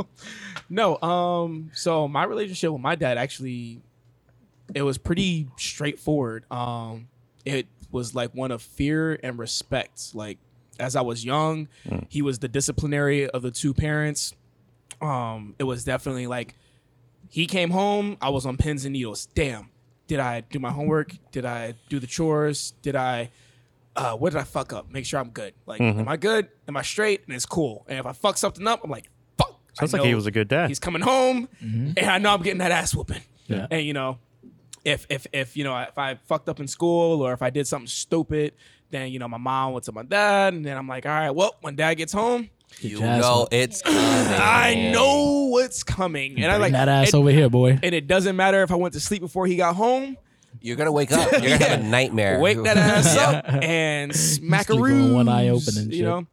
No, 0.71 1.01
um, 1.01 1.71
so 1.73 2.09
my 2.09 2.25
relationship 2.25 2.71
with 2.71 2.83
my 2.83 2.95
dad 2.95 3.17
actually 3.17 3.81
it 4.75 4.83
was 4.83 4.99
pretty 4.99 5.49
straightforward. 5.57 6.45
Um, 6.51 7.09
it 7.45 7.67
was 7.91 8.15
like 8.15 8.35
one 8.35 8.51
of 8.51 8.61
fear 8.63 9.19
and 9.23 9.39
respect. 9.39 10.15
Like 10.15 10.39
as 10.79 10.95
I 10.95 11.01
was 11.01 11.25
young, 11.25 11.69
he 12.09 12.23
was 12.23 12.39
the 12.39 12.49
disciplinary 12.49 13.29
of 13.29 13.43
the 13.43 13.51
two 13.51 13.73
parents. 13.73 14.35
Um, 15.01 15.55
it 15.59 15.65
was 15.65 15.85
definitely 15.85 16.27
like 16.27 16.55
he 17.31 17.47
came 17.47 17.71
home, 17.71 18.17
I 18.21 18.31
was 18.31 18.47
on 18.47 18.57
pins 18.57 18.85
and 18.85 18.93
needles. 18.93 19.27
Damn. 19.35 19.71
Did 20.07 20.21
I 20.21 20.41
do 20.41 20.59
my 20.59 20.71
homework? 20.71 21.13
Did 21.33 21.45
I 21.45 21.75
do 21.89 21.99
the 21.99 22.07
chores? 22.07 22.73
Did 22.83 22.97
I 22.97 23.31
uh, 23.99 24.17
what 24.17 24.33
did 24.33 24.39
I 24.41 24.45
fuck 24.45 24.73
up? 24.73 24.91
Make 24.91 25.05
sure 25.05 25.21
I'm 25.21 25.31
good. 25.31 25.55
Like, 25.67 25.81
am 25.81 26.09
I 26.09 26.17
good? 26.17 26.49
Am 26.67 26.77
I 26.77 26.83
straight? 26.83 27.23
And 27.27 27.35
it's 27.35 27.47
cool. 27.47 27.85
And 27.89 27.99
if 27.99 28.07
I 28.07 28.13
fuck 28.13 28.37
something 28.39 28.67
up, 28.67 28.83
I'm 28.85 28.91
like, 28.91 29.11
fuck. 29.37 29.59
Sounds 29.75 29.93
like 29.93 30.03
he 30.03 30.15
was 30.15 30.27
a 30.27 30.31
good 30.31 30.49
dad. 30.49 30.69
He's 30.69 30.79
coming 30.79 31.03
home, 31.03 31.49
and 31.61 31.99
I 31.99 32.19
know 32.19 32.33
I'm 32.33 32.43
getting 32.43 32.59
that 32.59 32.71
ass 32.73 32.95
whooping. 32.95 33.23
Yeah. 33.47 33.67
And 33.71 33.85
you 33.87 33.93
know, 33.93 34.19
if 34.85 35.07
if 35.11 35.27
if 35.33 35.57
you 35.57 35.65
know 35.65 35.77
if 35.79 35.99
I 35.99 36.15
fucked 36.27 36.49
up 36.49 36.61
in 36.61 36.67
school 36.69 37.23
or 37.23 37.33
if 37.33 37.43
I 37.43 37.51
did 37.51 37.67
something 37.67 37.87
stupid, 37.89 38.55
then 38.91 39.11
you 39.13 39.19
know 39.19 39.29
my 39.29 39.37
mom 39.39 39.73
went 39.73 39.85
to 39.87 39.93
my 39.93 40.03
dad, 40.03 40.55
and 40.55 40.65
then 40.65 40.77
I'm 40.77 40.89
like, 40.89 41.05
all 41.07 41.13
right, 41.13 41.31
well, 41.31 41.57
when 41.61 41.77
dad 41.77 41.95
gets 41.95 42.13
home, 42.13 42.49
You 42.81 43.01
know 43.01 43.49
it's 43.51 43.83
coming. 43.83 43.99
I 43.99 44.91
know 44.93 45.49
what's 45.51 45.83
coming, 45.83 46.43
and 46.43 46.51
I 46.53 46.57
like 46.57 46.73
that 46.73 46.89
ass 46.89 47.09
it- 47.09 47.15
over 47.15 47.31
here, 47.31 47.49
boy. 47.49 47.79
And 47.83 47.95
it 47.95 48.07
doesn't 48.07 48.37
matter 48.37 48.63
if 48.63 48.71
I 48.71 48.77
went 48.77 48.95
to 48.95 49.01
sleep 49.01 49.21
before 49.23 49.47
he 49.47 49.57
got 49.57 49.75
home. 49.77 50.17
You're 50.61 50.77
gonna 50.77 50.93
wake 50.93 51.13
up. 51.13 51.31
You're 51.33 51.41
gonna 51.43 51.57
have 51.65 51.81
a 51.81 51.83
nightmare. 51.89 52.41
Wake 52.41 52.63
that 52.65 52.77
ass 52.79 53.15
Yeah. 53.15 53.31
up 53.31 53.45
and 53.63 54.15
smack 54.15 54.71
a 54.71 54.75
Sleep 54.75 55.13
one 55.13 55.29
eye 55.29 55.49
open 55.49 55.77
and 55.79 55.87
You 55.93 55.99
shit. 55.99 56.05
know. 56.05 56.27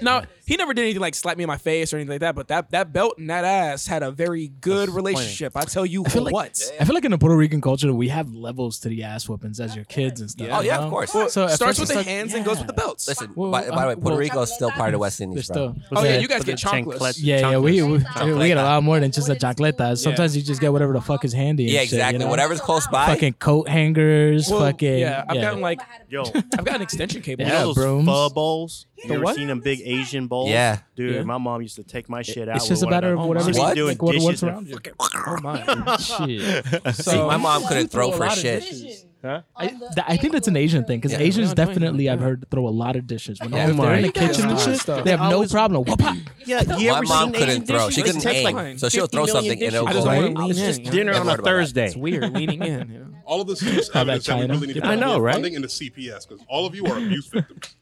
No, 0.00 0.22
he 0.46 0.56
never 0.56 0.74
did 0.74 0.82
anything 0.82 1.00
like 1.00 1.14
slap 1.14 1.36
me 1.36 1.44
in 1.44 1.48
my 1.48 1.56
face 1.56 1.92
or 1.92 1.96
anything 1.96 2.10
like 2.12 2.20
that. 2.20 2.34
But 2.34 2.48
that 2.48 2.70
that 2.70 2.92
belt 2.92 3.18
and 3.18 3.30
that 3.30 3.44
ass 3.44 3.86
had 3.86 4.02
a 4.02 4.10
very 4.10 4.48
good 4.48 4.88
relationship. 4.90 5.56
I 5.56 5.62
tell 5.62 5.86
you 5.86 6.04
I 6.04 6.08
feel 6.08 6.20
for 6.20 6.24
like 6.26 6.34
what. 6.34 6.60
I 6.80 6.84
feel 6.84 6.94
like 6.94 7.04
in 7.04 7.10
the 7.10 7.18
Puerto 7.18 7.36
Rican 7.36 7.60
culture 7.60 7.92
we 7.92 8.08
have 8.08 8.32
levels 8.34 8.78
to 8.80 8.88
the 8.88 9.02
ass 9.04 9.28
whoopings 9.28 9.60
as 9.60 9.74
your 9.74 9.84
kids 9.86 10.20
and 10.20 10.30
stuff. 10.30 10.46
Yeah. 10.48 10.58
Oh, 10.58 10.60
you 10.60 10.68
yeah, 10.68 10.76
know? 10.78 10.84
of 10.84 10.90
course. 10.90 11.14
Well, 11.14 11.28
So 11.28 11.44
it 11.46 11.50
starts 11.50 11.78
first 11.78 11.80
with 11.80 11.88
the 11.88 11.92
it's 12.00 12.06
like- 12.06 12.06
hands 12.06 12.34
and 12.34 12.44
goes 12.44 12.58
with 12.58 12.66
the 12.66 12.72
belts. 12.72 13.08
Listen, 13.08 13.32
Well, 13.34 13.50
by, 13.50 13.68
by 13.70 13.82
the 13.82 13.88
way, 13.88 13.94
Puerto 13.94 14.08
well- 14.10 14.16
Rico 14.18 14.42
is 14.42 14.52
still 14.54 14.70
part 14.70 14.94
of 14.94 15.00
West 15.00 15.20
Indies, 15.20 15.44
still. 15.46 15.70
bro. 15.90 16.00
Oh 16.00 16.04
yeah, 16.04 16.18
you 16.18 16.28
guys 16.28 16.44
get 16.44 16.58
the 16.58 16.66
chancletas. 16.66 17.18
Yeah, 17.20 17.50
yeah, 17.50 17.58
we, 17.58 17.82
we, 17.82 17.92
we 18.34 18.48
get 18.48 18.56
a 18.58 18.62
lot 18.62 18.82
more 18.82 19.00
than 19.00 19.10
just 19.12 19.28
a 19.28 19.32
What 19.32 19.38
is 19.38 19.42
chancletas. 19.56 19.98
Sometimes 19.98 20.36
you 20.36 20.42
just 20.42 20.60
get 20.60 20.72
whatever 20.72 20.92
the 20.92 21.00
fuck 21.00 21.24
is 21.24 21.32
handy. 21.32 21.64
Yeah, 21.64 21.80
shit, 21.80 21.92
you 21.92 21.98
exactly. 21.98 22.18
know? 22.24 22.30
Whatever's 22.30 22.60
close 22.60 22.86
by. 22.88 23.06
Fucking 23.06 23.34
coat 23.34 23.68
hangers. 23.68 24.48
Well, 24.50 24.60
fucking 24.60 24.98
yeah, 24.98 25.24
I've 25.28 25.40
gotten 25.40 25.60
like 25.60 25.80
Yo, 26.08 26.22
I've 26.24 26.64
got 26.64 26.76
an 26.76 26.82
extension 26.82 27.22
cable. 27.22 27.44
Yeah, 27.44 27.50
know 27.50 27.66
those 27.66 27.74
brooms. 27.76 28.06
pho 28.06 28.28
bowls? 28.30 28.86
You 29.02 29.08
The 29.08 29.14
ever 29.16 29.24
what? 29.24 29.34
seen 29.36 29.48
them 29.48 29.60
big 29.60 29.80
Asian 29.84 30.28
bowls? 30.34 30.50
Yeah. 30.50 30.78
Dude, 30.96 31.14
Yeah. 31.14 31.22
my 31.22 31.38
mom 31.38 31.62
used 31.62 31.76
to 31.76 31.84
take 31.84 32.08
my 32.08 32.22
shit 32.22 32.48
out. 32.48 32.56
It's 32.56 32.64
with 32.64 32.70
just 32.70 32.82
a 32.82 32.86
one 32.86 32.94
matter 32.94 33.12
of 33.14 33.26
whatever 33.28 33.52
She'd 33.52 33.58
What? 33.60 33.74
doing 33.74 33.88
like, 33.98 34.02
what, 34.02 34.16
what's 34.22 34.42
and 34.42 34.50
around 34.50 34.68
you. 34.68 34.78
Oh 35.26 35.36
my. 35.42 35.96
Shit. 36.10 36.94
See, 36.96 37.16
my 37.16 37.36
mom 37.36 37.64
couldn't 37.66 37.88
throw 37.88 38.10
for 38.12 38.28
shit. 38.30 38.64
Huh? 39.22 39.40
I, 39.56 39.68
th- 39.68 39.80
I 40.06 40.18
think 40.18 40.34
that's 40.34 40.48
an 40.48 40.56
Asian 40.56 40.84
thing 40.84 40.98
because 41.00 41.12
Yeah. 41.12 41.24
Asians 41.26 41.48
Yeah, 41.48 41.54
definitely 41.54 42.10
I've 42.10 42.20
heard 42.20 42.44
throw 42.50 42.66
a 42.66 42.74
lot 42.82 42.94
of 42.94 43.06
dishes. 43.06 43.40
When 43.40 43.52
Yeah. 43.54 43.70
if 43.70 43.76
they're 43.78 43.86
oh 43.90 43.94
in 43.94 44.02
the 44.02 44.08
Oh 44.08 44.12
kitchen 44.12 44.50
and 44.50 44.60
shit, 44.60 44.84
they 45.04 45.10
have 45.12 45.20
no 45.30 45.46
problem. 45.46 45.84
Whoop-ah. 45.84 46.16
Yeah, 46.44 46.60
you 46.76 46.90
My 46.90 46.98
ever 46.98 47.06
mom 47.06 47.24
seen 47.24 47.32
couldn't 47.32 47.48
Asian 47.48 47.64
throw. 47.66 47.78
dishes? 47.88 47.94
She 47.94 48.00
It 48.00 48.04
couldn't 48.04 48.20
takes 48.20 48.46
aim, 48.48 48.54
like 48.54 48.78
so 48.78 48.88
she'll 48.90 49.04
50 49.08 49.16
throw 49.16 49.24
million 49.24 49.34
something 49.34 49.50
and 49.52 49.60
dishes. 49.60 49.74
it'll 49.74 49.88
I 49.88 49.92
go 49.92 49.96
just 49.96 50.06
right. 50.06 50.22
want 50.22 50.36
to 50.36 50.40
lean 50.42 50.50
It's 50.50 50.60
in. 50.60 50.66
just 50.66 50.78
you 50.80 50.84
know? 50.84 50.92
dinner 50.92 51.12
Never 51.12 51.20
on 51.22 51.28
a 51.28 51.32
about 51.34 51.44
that. 51.44 51.50
Thursday. 51.50 51.86
It's 51.86 51.96
weird 51.96 52.32
leaning 52.34 52.62
in. 52.62 52.88
You 52.92 52.98
know? 52.98 53.06
All 53.24 53.40
of 53.40 53.46
this 53.48 53.62
is 53.62 53.72
just 53.72 53.92
How 53.94 54.02
about 54.02 54.10
evidence 54.20 54.26
that 54.26 54.34
we 54.36 54.40
China? 54.42 54.52
really 54.52 54.66
need 54.74 54.80
to 54.82 54.86
I 54.86 54.94
know, 54.96 55.12
more 55.14 55.22
right? 55.22 55.32
funding 55.36 55.54
into 55.54 55.68
CPS 55.68 56.28
because 56.28 56.44
all 56.46 56.66
of 56.66 56.74
you 56.74 56.84
are 56.84 56.98
abuse 56.98 57.26
victims. 57.28 57.76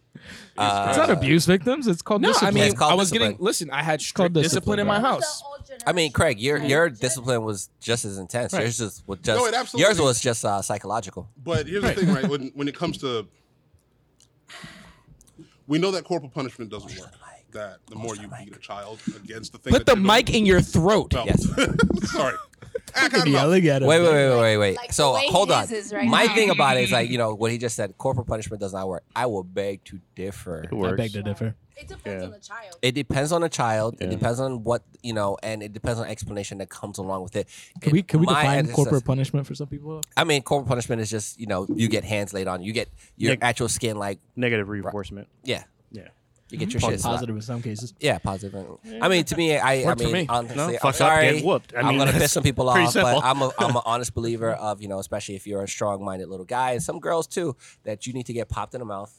Uh, 0.57 0.87
It's 0.89 0.99
not 0.99 1.11
abuse 1.11 1.47
victims. 1.47 1.87
It's 1.87 2.03
called 2.03 2.23
No, 2.23 2.29
I 2.29 2.33
discipline. 2.33 2.55
mean, 2.55 2.65
It's 2.65 2.79
called 2.79 2.93
I 2.93 2.95
was 2.95 3.11
discipline. 3.11 3.33
getting. 3.33 3.45
Listen, 3.45 3.71
I 3.71 3.83
had 3.83 3.99
called 3.99 4.01
strict 4.03 4.33
discipline, 4.35 4.43
discipline, 4.43 4.79
in 4.81 4.87
my 4.87 4.95
right. 4.95 5.03
house. 5.23 5.43
I 5.87 5.93
mean, 5.93 6.13
Craig, 6.13 6.39
your 6.41 6.59
your 6.59 6.91
discipline 6.91 7.43
was 7.43 7.71
just 7.81 8.05
as 8.05 8.19
intense. 8.19 8.53
Yours 8.53 8.77
just 8.79 9.03
was 9.09 9.19
just 9.21 9.39
No, 9.41 9.47
it 9.47 9.55
absolutely- 9.55 9.89
yours 9.89 10.01
was 10.01 10.21
just 10.21 10.45
uh, 10.45 10.61
psychological. 10.63 11.29
But 11.43 11.67
here's 11.67 11.83
the 11.83 11.95
thing, 11.95 12.13
right? 12.13 12.29
When 12.29 12.51
when 12.55 12.69
it 12.69 12.77
comes 12.77 12.99
to, 12.99 13.27
we 15.67 15.79
know 15.79 15.91
that 15.93 16.05
corporal 16.05 16.31
punishment 16.31 16.71
doesn't 16.71 16.99
work. 16.99 17.11
That 17.53 17.79
the 17.87 17.97
more 17.97 18.17
you 18.17 18.29
beat 18.39 18.57
a 18.57 18.59
child 18.59 18.99
against 19.15 19.53
the 19.53 19.59
thing. 19.59 19.73
Put 19.75 19.85
that 19.87 19.95
the 19.95 20.01
you're 20.01 20.07
mic 20.11 20.31
in 20.31 20.47
your 20.47 20.63
throat. 20.63 21.13
No. 21.13 21.25
Yes. 21.27 21.47
Sorry. 22.11 22.35
I 22.95 23.09
got 23.09 23.27
enough. 23.27 23.29
yelling 23.29 23.67
at 23.69 23.83
him. 23.83 23.89
Wait, 23.89 24.01
wait, 24.01 24.13
wait, 24.13 24.29
wait, 24.31 24.41
wait, 24.41 24.57
wait. 24.59 24.77
Like 24.77 24.93
so 24.93 25.15
hold 25.15 25.51
on. 25.51 25.67
right 25.93 26.05
My 26.07 26.25
now. 26.27 26.35
thing 26.35 26.51
about 26.51 26.77
it 26.77 26.85
is 26.85 26.93
like 26.93 27.09
you 27.13 27.19
know 27.19 27.35
what 27.35 27.51
he 27.51 27.59
just 27.59 27.75
said. 27.77 27.97
Corporal 27.99 28.27
punishment 28.27 28.61
does 28.61 28.73
not 28.75 28.87
work. 28.89 29.03
I 29.17 29.27
will 29.27 29.45
beg 29.45 29.85
to 29.85 30.01
differ. 30.15 30.65
It 30.71 30.75
I 30.75 30.93
beg 30.95 31.13
to 31.13 31.23
differ. 31.23 31.55
It 31.75 31.89
depends 31.89 32.21
Yeah. 32.23 32.27
on 32.27 32.33
the 32.33 32.39
child. 32.39 32.77
It 32.83 32.93
depends 32.95 33.33
on 33.33 33.41
the 33.41 33.49
child. 33.49 33.97
It 34.01 34.11
depends 34.11 34.39
on 34.41 34.63
what 34.63 34.83
you 35.03 35.15
know, 35.15 35.39
and 35.43 35.63
it 35.63 35.73
depends 35.73 35.99
on 35.99 36.07
explanation 36.07 36.59
that 36.59 36.69
comes 36.69 36.99
along 36.99 37.23
with 37.23 37.35
it. 37.35 37.49
Can 37.81 37.93
we 37.93 38.03
can 38.03 38.21
we 38.21 38.27
my 38.27 38.43
define 38.43 38.69
corporate 38.73 39.05
punishment 39.05 39.47
for 39.47 39.55
some 39.55 39.69
people? 39.69 40.03
I 40.17 40.25
mean, 40.25 40.43
corporal 40.43 40.69
punishment 40.69 41.01
is 41.01 41.09
just 41.11 41.41
you 41.41 41.47
know 41.47 41.67
you 41.75 41.89
get 41.89 42.05
hands 42.05 42.35
laid 42.35 42.47
on 42.47 42.61
you. 42.61 42.69
You 42.69 42.73
get 42.75 42.89
your 43.17 43.31
Nick- 43.33 43.43
actual 43.43 43.69
skin 43.69 43.97
like 43.97 44.19
Negative 44.37 44.69
reinforcement. 44.69 45.29
yeah. 45.45 45.65
Yeah. 46.53 46.59
You 46.61 46.67
get 46.67 46.69
mm-hmm. 46.69 46.85
your 46.85 46.91
shit 46.93 47.01
slapped. 47.01 47.15
Positive 47.15 47.37
in 47.37 47.43
some 47.43 47.63
cases. 47.63 47.95
Yeah, 47.99 48.19
positive. 48.19 48.67
I 49.01 49.09
mean, 49.09 49.25
to 49.25 49.37
me, 49.37 49.57
I, 49.57 49.83
I 49.83 49.85
Worked 49.87 50.01
for 50.03 50.05
mean, 50.09 50.13
me. 50.15 50.27
honestly, 50.29 50.57
No, 50.57 50.67
I'm 50.69 50.73
fuck 50.75 50.85
up, 50.85 50.95
sorry. 50.95 51.33
get 51.37 51.45
whooped. 51.45 51.75
I 51.75 51.81
I'm 51.81 51.97
gonna 51.99 52.13
piss 52.23 52.33
some 52.33 52.43
people 52.43 52.71
pretty 52.71 52.87
off, 52.87 52.93
simple. 52.93 53.21
but 53.21 53.25
I'm 53.25 53.41
a 53.43 53.51
I'm 53.59 53.75
an 53.77 53.83
honest 53.85 54.15
believer 54.15 54.53
of 54.53 54.81
you 54.83 54.89
know, 54.89 54.99
especially 54.99 55.35
if 55.37 55.47
you're 55.47 55.63
a 55.63 55.69
strong-minded 55.69 56.29
little 56.29 56.47
guy, 56.47 56.73
and 56.73 56.83
some 56.83 57.01
girls 57.01 57.27
too, 57.27 57.57
that 57.85 58.07
you 58.07 58.13
need 58.13 58.27
to 58.27 58.33
get 58.33 58.49
popped 58.49 58.75
in 58.75 58.81
the 58.81 58.85
mouth. 58.87 59.13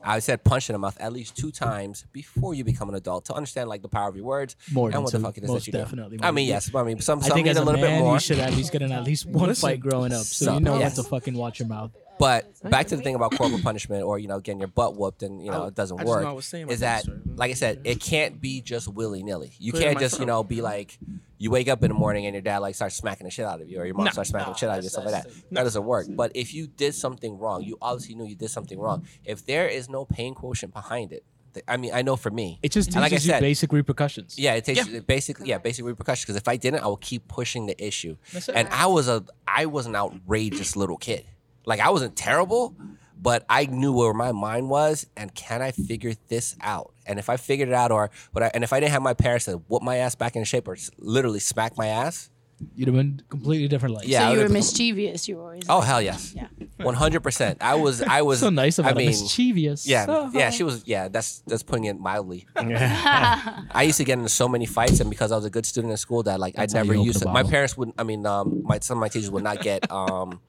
I 0.00 0.20
said 0.20 0.44
punch 0.44 0.70
in 0.70 0.74
the 0.74 0.78
mouth 0.78 0.96
at 1.00 1.12
least 1.12 1.36
two 1.36 1.50
times 1.50 2.06
before 2.12 2.54
you 2.54 2.62
become 2.62 2.88
an 2.88 2.94
adult 2.94 3.24
to 3.24 3.34
understand 3.34 3.68
like 3.68 3.82
the 3.82 3.88
power 3.88 4.08
of 4.08 4.14
your 4.14 4.26
words 4.26 4.54
More 4.72 4.86
and 4.86 4.94
than 4.94 5.02
what 5.02 5.10
two. 5.10 5.18
the 5.18 5.24
fuck 5.24 5.38
it 5.38 5.42
is 5.42 5.50
Most 5.50 5.62
that 5.62 5.66
you 5.66 5.72
do. 5.72 5.78
definitely 5.78 6.18
I 6.22 6.30
mean, 6.30 6.46
than 6.46 6.54
yes. 6.54 6.72
I 6.72 6.84
mean, 6.84 7.00
some 7.00 7.18
I 7.18 7.22
some 7.22 7.34
think 7.34 7.46
need 7.46 7.50
as 7.50 7.56
a 7.56 7.62
a 7.62 7.64
little 7.64 7.80
man, 7.80 7.98
bit 7.98 8.04
more. 8.04 8.14
you 8.14 8.20
should 8.20 8.38
at 8.38 8.54
least 8.54 8.70
get 8.70 8.82
in 8.82 8.92
at 8.92 9.02
least 9.02 9.26
one 9.28 9.48
Listen, 9.48 9.68
fight 9.70 9.80
growing 9.80 10.12
up, 10.12 10.22
so 10.22 10.44
you 10.44 10.54
some- 10.54 10.62
know 10.62 10.78
yes. 10.78 10.96
when 10.96 11.04
to 11.04 11.10
fucking 11.10 11.34
watch 11.34 11.58
your 11.58 11.66
mouth. 11.68 11.90
But 12.18 12.52
back 12.70 12.86
to 12.88 12.96
the 12.96 13.02
thing 13.02 13.14
about 13.14 13.32
corporal 13.36 13.60
punishment, 13.62 14.02
or 14.02 14.18
you 14.18 14.28
know, 14.28 14.40
getting 14.40 14.58
your 14.60 14.68
butt 14.68 14.96
whooped 14.96 15.22
and 15.22 15.42
you 15.44 15.50
know 15.50 15.64
I- 15.64 15.68
it 15.68 15.74
doesn't 15.74 15.98
I 15.98 16.02
just 16.02 16.06
know 16.06 16.16
work, 16.18 16.26
I 16.26 16.32
was 16.32 16.46
saying 16.46 16.68
is 16.68 16.80
that 16.80 17.02
story. 17.02 17.18
like 17.36 17.50
I 17.50 17.54
said, 17.54 17.80
it 17.84 18.00
can't 18.00 18.40
be 18.40 18.60
just 18.60 18.88
willy 18.88 19.22
nilly. 19.22 19.52
You 19.58 19.72
Put 19.72 19.80
it 19.80 19.84
in 19.84 19.88
can't 19.88 19.94
my 19.96 20.00
just 20.00 20.14
you 20.14 20.18
throat. 20.26 20.26
know 20.26 20.44
be 20.44 20.60
like 20.62 20.98
you 21.38 21.50
wake 21.50 21.68
up 21.68 21.82
in 21.84 21.88
the 21.90 21.94
morning 21.94 22.26
and 22.26 22.34
your 22.34 22.42
dad 22.42 22.58
like 22.58 22.74
starts 22.74 22.96
smacking 22.96 23.24
the 23.24 23.30
shit 23.30 23.44
out 23.46 23.60
of 23.60 23.68
you, 23.68 23.78
or 23.80 23.84
your 23.86 23.94
mom 23.94 24.06
No. 24.06 24.10
starts 24.10 24.30
smacking 24.30 24.52
the 24.54 24.58
shit 24.58 24.68
out 24.68 24.78
of 24.78 24.84
you, 24.84 24.90
stuff 24.90 25.04
like 25.04 25.22
that. 25.22 25.30
That 25.52 25.62
doesn't 25.62 25.84
work. 25.84 26.06
But 26.10 26.32
if 26.34 26.52
you 26.52 26.66
did 26.66 26.94
something 26.94 27.38
wrong, 27.38 27.62
you 27.62 27.78
obviously 27.80 28.14
knew 28.16 28.26
you 28.26 28.34
did 28.36 28.50
something 28.50 28.78
wrong. 28.78 29.06
If 29.24 29.46
there 29.46 29.68
is 29.68 29.88
no 29.88 30.04
pain 30.04 30.34
quotient 30.34 30.72
behind 30.72 31.12
it, 31.12 31.22
th- 31.54 31.64
I 31.68 31.76
mean, 31.76 31.92
I 31.94 32.02
know 32.02 32.16
for 32.16 32.30
me, 32.32 32.58
It 32.62 32.72
just 32.72 32.88
and 32.88 32.96
like 32.96 33.04
I 33.04 33.08
teaches 33.10 33.26
you 33.26 33.32
said, 33.34 33.40
basic 33.40 33.72
repercussions. 33.72 34.36
yeah, 34.36 34.54
it 34.54 34.64
takes 34.64 34.84
basically 35.06 35.48
yeah, 35.48 35.58
basic 35.58 35.84
repercussions. 35.84 36.24
Because 36.24 36.36
if 36.36 36.48
I 36.48 36.56
didn't, 36.56 36.82
I 36.82 36.88
would 36.88 37.00
keep 37.00 37.28
pushing 37.28 37.66
the 37.66 37.80
issue. 37.86 38.16
And 38.52 38.66
I 38.72 38.86
was 38.86 39.06
a 39.06 39.24
I 39.46 39.66
was 39.66 39.86
an 39.86 39.94
outrageous 39.94 40.74
little 40.74 40.96
kid. 40.96 41.24
Like 41.68 41.80
I 41.80 41.90
wasn't 41.90 42.16
terrible, 42.16 42.74
but 43.20 43.44
I 43.48 43.66
knew 43.66 43.92
where 43.92 44.14
my 44.14 44.32
mind 44.32 44.70
was, 44.70 45.06
and 45.16 45.34
can 45.34 45.60
I 45.60 45.70
figure 45.72 46.14
this 46.28 46.56
out? 46.62 46.94
And 47.06 47.18
if 47.18 47.28
I 47.28 47.36
figured 47.36 47.68
it 47.68 47.74
out, 47.74 47.90
or 47.92 48.10
what, 48.32 48.42
I, 48.44 48.50
and 48.54 48.64
if 48.64 48.72
I 48.72 48.80
didn't 48.80 48.92
have 48.92 49.02
my 49.02 49.14
parents 49.14 49.44
to 49.46 49.58
whoop 49.68 49.82
my 49.82 49.96
ass 49.96 50.14
back 50.14 50.34
in 50.36 50.44
shape 50.44 50.66
or 50.66 50.76
literally 50.98 51.40
smack 51.40 51.76
my 51.76 51.88
ass, 51.88 52.30
You'd 52.74 52.88
have 52.88 52.96
been 52.96 53.22
completely 53.28 53.68
different 53.68 53.94
life. 53.94 54.08
Yeah, 54.08 54.26
so 54.30 54.34
you 54.34 54.40
were 54.42 54.48
mischievous. 54.48 55.28
You 55.28 55.36
were 55.36 55.42
always. 55.44 55.62
oh 55.68 55.80
hell 55.80 56.02
yes, 56.02 56.34
Yeah. 56.34 56.48
one 56.78 56.94
hundred 56.94 57.20
percent. 57.22 57.58
I 57.60 57.76
was, 57.76 58.02
I 58.02 58.22
was 58.22 58.40
so 58.46 58.50
nice 58.50 58.80
of 58.80 58.86
I 58.86 58.94
mean, 58.94 59.06
mischievous. 59.06 59.86
yeah, 59.86 60.06
Oh. 60.08 60.28
yeah, 60.34 60.50
she 60.50 60.64
was. 60.64 60.82
Yeah, 60.84 61.06
that's 61.06 61.38
that's 61.46 61.62
putting 61.62 61.84
it 61.84 62.00
mildly. 62.00 62.46
I 62.56 63.84
used 63.86 63.98
to 63.98 64.04
get 64.04 64.14
into 64.18 64.28
so 64.28 64.48
many 64.48 64.66
fights, 64.66 64.98
and 64.98 65.08
because 65.08 65.30
I 65.30 65.36
was 65.36 65.44
a 65.44 65.50
good 65.50 65.66
student 65.66 65.92
in 65.92 65.96
school, 65.98 66.24
that 66.24 66.40
like 66.40 66.54
That's 66.56 66.74
I 66.74 66.78
how 66.78 66.84
never 66.84 66.94
used 66.98 67.22
to. 67.22 67.28
My 67.28 67.44
parents 67.44 67.76
wouldn't. 67.76 67.94
I 67.96 68.02
mean, 68.02 68.26
um, 68.26 68.62
my 68.64 68.80
some 68.80 68.98
of 68.98 69.00
my 69.00 69.08
teachers 69.08 69.30
would 69.30 69.44
not 69.44 69.60
get 69.60 69.88
um, 69.92 70.40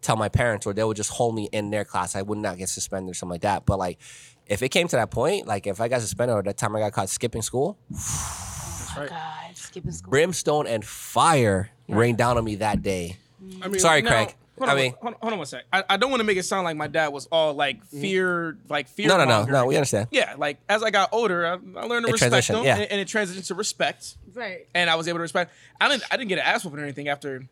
tell 0.00 0.16
my 0.16 0.28
parents, 0.28 0.66
or 0.66 0.72
they 0.72 0.84
would 0.84 0.96
just 0.96 1.10
hold 1.10 1.34
me 1.34 1.48
in 1.52 1.70
their 1.70 1.84
class. 1.84 2.14
I 2.16 2.22
would 2.22 2.38
not 2.38 2.58
get 2.58 2.68
suspended 2.68 3.10
or 3.10 3.14
something 3.14 3.34
like 3.34 3.42
that. 3.42 3.66
But 3.66 3.78
like, 3.78 3.98
if 4.46 4.62
it 4.62 4.70
came 4.70 4.88
to 4.88 4.96
that 4.96 5.10
point, 5.10 5.46
like 5.46 5.66
if 5.66 5.80
I 5.80 5.88
got 5.88 6.00
suspended 6.00 6.36
or 6.36 6.42
that 6.42 6.56
time 6.56 6.74
I 6.76 6.80
got 6.80 6.92
caught 6.92 7.08
skipping 7.08 7.42
school, 7.42 7.78
Oh, 9.00 9.06
God, 9.08 9.56
skipping 9.56 9.92
school. 9.92 10.10
brimstone 10.10 10.66
and 10.66 10.84
fire 10.84 11.70
rained 11.88 12.18
down 12.18 12.36
on 12.36 12.44
me 12.44 12.56
that 12.56 12.82
day. 12.82 13.16
I 13.62 13.68
mean, 13.68 13.78
Sorry, 13.78 14.02
Now, 14.02 14.10
Craig. 14.10 14.34
Hold 14.58 14.70
I 14.70 14.74
mean, 14.74 14.94
hold, 15.00 15.14
hold 15.20 15.32
on 15.34 15.38
one 15.38 15.46
sec. 15.46 15.64
I, 15.72 15.84
I 15.88 15.96
don't 15.96 16.10
want 16.10 16.18
to 16.18 16.24
make 16.24 16.36
it 16.36 16.42
sound 16.42 16.64
like 16.64 16.76
my 16.76 16.88
dad 16.88 17.08
was 17.08 17.26
all 17.30 17.54
like 17.54 17.76
mm-hmm. 17.84 18.00
fear, 18.00 18.58
like 18.68 18.88
fear. 18.88 19.06
no, 19.06 19.16
no, 19.16 19.24
no, 19.24 19.44
no. 19.44 19.66
We 19.66 19.76
understand. 19.76 20.08
Yeah, 20.10 20.34
like 20.36 20.58
as 20.68 20.82
I 20.82 20.90
got 20.90 21.10
older, 21.12 21.46
I, 21.46 21.52
I 21.52 21.84
learned 21.84 22.06
to 22.06 22.10
It 22.10 22.20
respect 22.20 22.48
them, 22.48 22.64
yeah. 22.64 22.76
and, 22.76 22.90
and 22.90 23.00
it 23.00 23.06
transitioned 23.06 23.46
to 23.46 23.54
respect, 23.54 24.16
Right. 24.34 24.66
and 24.74 24.90
I 24.90 24.96
was 24.96 25.06
able 25.06 25.18
to 25.18 25.22
respect. 25.22 25.52
I 25.80 25.88
didn't, 25.88 26.02
I 26.10 26.16
didn't 26.16 26.30
get 26.30 26.38
an 26.38 26.44
ass 26.44 26.64
whooping 26.64 26.80
or 26.80 26.82
anything 26.82 27.06
after, 27.08 27.44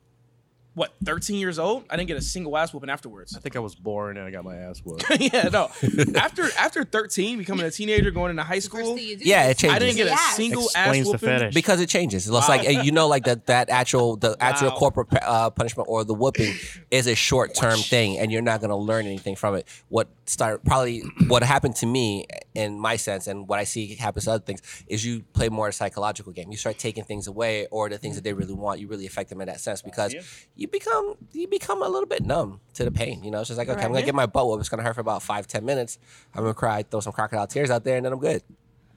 what, 0.76 0.92
13 1.04 1.38
years 1.38 1.58
old? 1.58 1.84
I 1.90 1.96
didn't 1.96 2.08
get 2.08 2.18
a 2.18 2.22
single 2.22 2.54
ass 2.56 2.72
whooping 2.72 2.90
afterwards. 2.90 3.34
I 3.34 3.40
think 3.40 3.56
I 3.56 3.60
was 3.60 3.74
born 3.74 4.18
and 4.18 4.26
I 4.26 4.30
got 4.30 4.44
my 4.44 4.56
ass 4.56 4.80
whooped. 4.84 5.04
yeah, 5.18 5.48
no. 5.48 5.70
after 6.14 6.44
after 6.58 6.84
13, 6.84 7.38
becoming 7.38 7.64
a 7.64 7.70
teenager, 7.70 8.10
going 8.10 8.30
into 8.30 8.42
high 8.42 8.58
school, 8.58 8.98
Yeah, 8.98 9.48
it 9.48 9.56
changes. 9.56 9.74
I 9.74 9.78
didn't 9.78 9.96
get 9.96 10.06
a 10.06 10.10
Yes. 10.10 10.36
single 10.36 10.64
ass 10.74 10.76
Explains 10.76 11.06
the 11.06 11.12
whooping. 11.12 11.28
fetish. 11.28 11.54
because 11.54 11.80
it 11.80 11.88
changes. 11.88 12.28
It's 12.28 12.48
like 12.48 12.66
uh, 12.68 12.70
you 12.82 12.92
know, 12.92 13.08
like 13.08 13.24
that 13.24 13.46
that 13.46 13.70
actual 13.70 14.16
the 14.16 14.36
actual 14.38 14.68
Wow. 14.68 14.76
corporate 14.76 15.08
uh, 15.22 15.48
punishment 15.50 15.88
or 15.90 16.04
the 16.04 16.12
whooping 16.14 16.54
is 16.90 17.06
a 17.06 17.14
short 17.14 17.54
term 17.54 17.78
thing, 17.78 18.18
and 18.18 18.30
you're 18.30 18.42
not 18.42 18.60
gonna 18.60 18.76
learn 18.76 19.06
anything 19.06 19.34
from 19.34 19.54
it. 19.54 19.66
What 19.88 20.08
start 20.26 20.64
probably 20.64 21.00
what 21.28 21.42
happened 21.42 21.76
to 21.76 21.86
me 21.86 22.26
in 22.54 22.78
my 22.80 22.96
sense, 22.96 23.26
and 23.26 23.46
what 23.48 23.58
I 23.58 23.64
see 23.64 23.94
happens 23.94 24.24
to 24.24 24.32
other 24.32 24.44
things 24.44 24.60
is 24.88 25.04
you 25.04 25.22
play 25.32 25.48
more 25.48 25.68
a 25.68 25.72
psychological 25.72 26.32
game. 26.32 26.50
You 26.50 26.56
start 26.56 26.78
taking 26.78 27.04
things 27.04 27.26
away, 27.26 27.66
or 27.70 27.88
the 27.88 27.98
things 27.98 28.14
that 28.16 28.24
they 28.24 28.32
really 28.32 28.54
want, 28.54 28.80
you 28.80 28.88
really 28.88 29.06
affect 29.06 29.30
them 29.30 29.40
in 29.40 29.46
that 29.48 29.60
sense 29.60 29.82
because 29.82 30.14
you 30.54 30.68
become 30.68 31.14
you 31.32 31.46
become 31.48 31.82
a 31.82 31.88
little 31.88 32.08
bit 32.08 32.22
numb 32.24 32.60
to 32.74 32.84
the 32.84 32.90
pain. 32.90 33.22
You 33.24 33.30
know, 33.30 33.40
it's 33.40 33.48
just 33.48 33.58
like 33.58 33.68
okay, 33.68 33.82
I'm 33.82 33.92
gonna 33.92 34.04
get 34.04 34.14
my 34.14 34.26
butt 34.26 34.46
whooped. 34.46 34.60
It's 34.60 34.68
gonna 34.68 34.82
hurt 34.82 34.94
for 34.94 35.00
about 35.00 35.22
five 35.22 35.46
ten 35.46 35.64
minutes. 35.64 35.98
I'm 36.34 36.42
gonna 36.42 36.54
cry, 36.54 36.82
throw 36.82 37.00
some 37.00 37.12
crocodile 37.12 37.46
tears 37.46 37.70
out 37.70 37.84
there, 37.84 37.96
and 37.96 38.04
then 38.06 38.12
I'm 38.12 38.20
good. 38.20 38.42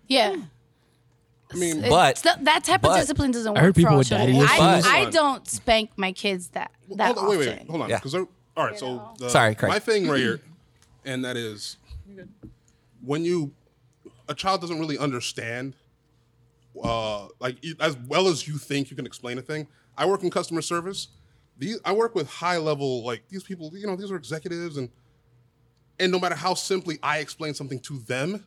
Yeah. 0.07 0.35
I 1.51 1.55
mean, 1.55 1.81
But- 1.81 2.11
It's 2.11 2.21
that 2.21 2.63
type 2.63 2.81
but- 2.81 2.91
of 2.91 2.97
discipline 3.01 3.31
doesn't 3.31 3.51
work 3.51 3.57
I 3.59 3.63
heard 3.65 3.75
people 3.75 3.89
for 3.89 3.93
all 3.93 3.97
with 3.99 4.09
daddy 4.09 4.33
children. 4.33 4.49
I, 4.61 4.77
issues. 4.77 4.91
I 4.91 5.09
don't 5.09 5.47
spank 5.47 5.91
my 5.97 6.11
kids 6.11 6.49
that 6.49 6.71
that 6.95 7.15
hold 7.15 7.17
on, 7.17 7.29
wait, 7.29 7.37
wait, 7.39 7.47
often. 7.49 7.59
wait, 7.59 7.69
hold 7.69 7.81
on. 7.83 7.89
Yeah. 7.89 7.95
Because 7.97 8.13
all 8.15 8.27
right, 8.57 8.77
so 8.77 9.13
the, 9.17 9.29
Sorry, 9.29 9.55
Craig. 9.55 9.69
my 9.71 9.79
thing 9.79 10.07
right 10.07 10.19
here, 10.19 10.41
and 11.05 11.23
that 11.25 11.38
is 11.38 11.77
when 13.01 13.25
you 13.25 13.51
a 14.27 14.35
child 14.35 14.62
doesn't 14.62 14.79
really 14.79 14.97
understand, 14.97 15.75
uh, 16.81 17.27
like 17.39 17.57
as 17.79 17.97
well 18.07 18.27
as 18.27 18.47
you 18.47 18.57
think 18.57 18.89
you 18.89 18.95
can 18.95 19.05
explain 19.05 19.38
a 19.38 19.41
thing. 19.41 19.67
I 19.97 20.05
work 20.05 20.23
in 20.23 20.29
customer 20.29 20.62
service. 20.62 21.09
These 21.57 21.79
I 21.83 21.91
work 21.91 22.15
with 22.15 22.29
high 22.29 22.57
level 22.57 23.03
like 23.03 23.27
these 23.27 23.43
people. 23.43 23.71
You 23.75 23.88
know, 23.88 23.95
these 23.95 24.12
are 24.12 24.15
executives, 24.15 24.77
and 24.77 24.89
and 25.99 26.12
no 26.12 26.19
matter 26.19 26.35
how 26.35 26.53
simply 26.53 26.99
I 27.03 27.17
explain 27.19 27.53
something 27.53 27.79
to 27.81 27.99
them, 27.99 28.45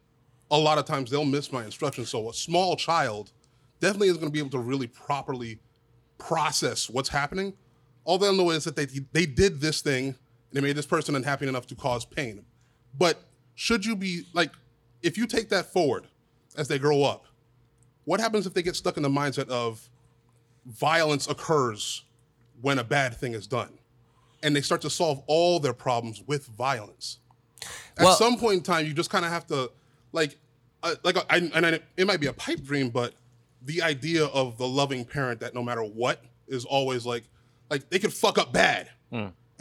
a 0.51 0.59
lot 0.59 0.79
of 0.79 0.87
times 0.87 1.11
they'll 1.11 1.25
miss 1.25 1.53
my 1.53 1.65
instructions. 1.65 2.09
So 2.09 2.31
a 2.31 2.35
small 2.35 2.77
child 2.77 3.33
definitely 3.81 4.09
is 4.09 4.17
going 4.17 4.29
to 4.29 4.33
be 4.33 4.39
able 4.39 4.51
to 4.51 4.59
really 4.59 4.87
properly 4.87 5.59
process 6.17 6.89
what's 6.89 7.09
happening. 7.09 7.53
All 8.05 8.19
they'll 8.19 8.35
know 8.35 8.51
is 8.51 8.65
that 8.65 8.77
they 8.77 8.87
they 8.87 9.27
did 9.27 9.61
this 9.61 9.83
thing 9.83 10.17
and 10.53 10.63
they 10.63 10.67
made 10.67 10.77
this 10.77 10.87
person 10.87 11.17
unhappy 11.17 11.49
enough 11.49 11.67
to 11.69 11.75
cause 11.75 12.05
pain. 12.05 12.45
But 12.99 13.23
should 13.55 13.87
you 13.87 13.97
be 13.97 14.25
like, 14.35 14.51
if 15.03 15.17
you 15.17 15.27
take 15.27 15.49
that 15.49 15.73
forward 15.73 16.07
as 16.57 16.69
they 16.69 16.79
grow 16.79 17.03
up, 17.05 17.25
what 18.05 18.21
happens 18.21 18.47
if 18.47 18.53
they 18.53 18.63
get 18.63 18.77
stuck 18.77 18.97
in 18.99 19.03
the 19.03 19.09
mindset 19.09 19.49
of 19.49 19.89
violence 20.67 21.27
occurs 21.29 22.05
when 22.61 22.79
a 22.79 22.85
bad 22.85 23.17
thing 23.17 23.33
is 23.33 23.47
done, 23.47 23.79
and 24.43 24.55
they 24.55 24.61
start 24.61 24.83
to 24.83 24.91
solve 24.91 25.23
all 25.27 25.59
their 25.59 25.73
problems 25.73 26.23
with 26.27 26.47
violence? 26.47 27.19
At 27.97 28.05
Well- 28.05 28.17
some 28.17 28.37
point 28.39 28.55
in 28.59 28.63
time, 28.63 28.87
you 28.87 28.93
just 28.93 29.09
kind 29.11 29.25
of 29.25 29.31
have 29.31 29.47
to, 29.47 29.71
like, 30.13 30.37
uh, 30.83 30.97
like, 31.03 31.17
I, 31.31 31.37
and 31.55 31.65
I, 31.67 31.81
it 31.97 32.07
might 32.07 32.21
be 32.21 32.27
a 32.27 32.33
pipe 32.33 32.63
dream, 32.63 32.91
but 32.91 33.15
the 33.65 33.81
idea 33.83 34.27
of 34.27 34.59
the 34.59 34.67
loving 34.69 35.05
parent 35.05 35.41
that 35.41 35.55
no 35.55 35.63
matter 35.63 35.83
what 35.83 36.23
is 36.49 36.65
always 36.65 37.07
like, 37.07 37.23
like 37.71 37.89
they 37.89 37.99
could 38.01 38.13
fuck 38.13 38.37
up 38.37 38.53
bad, 38.53 38.91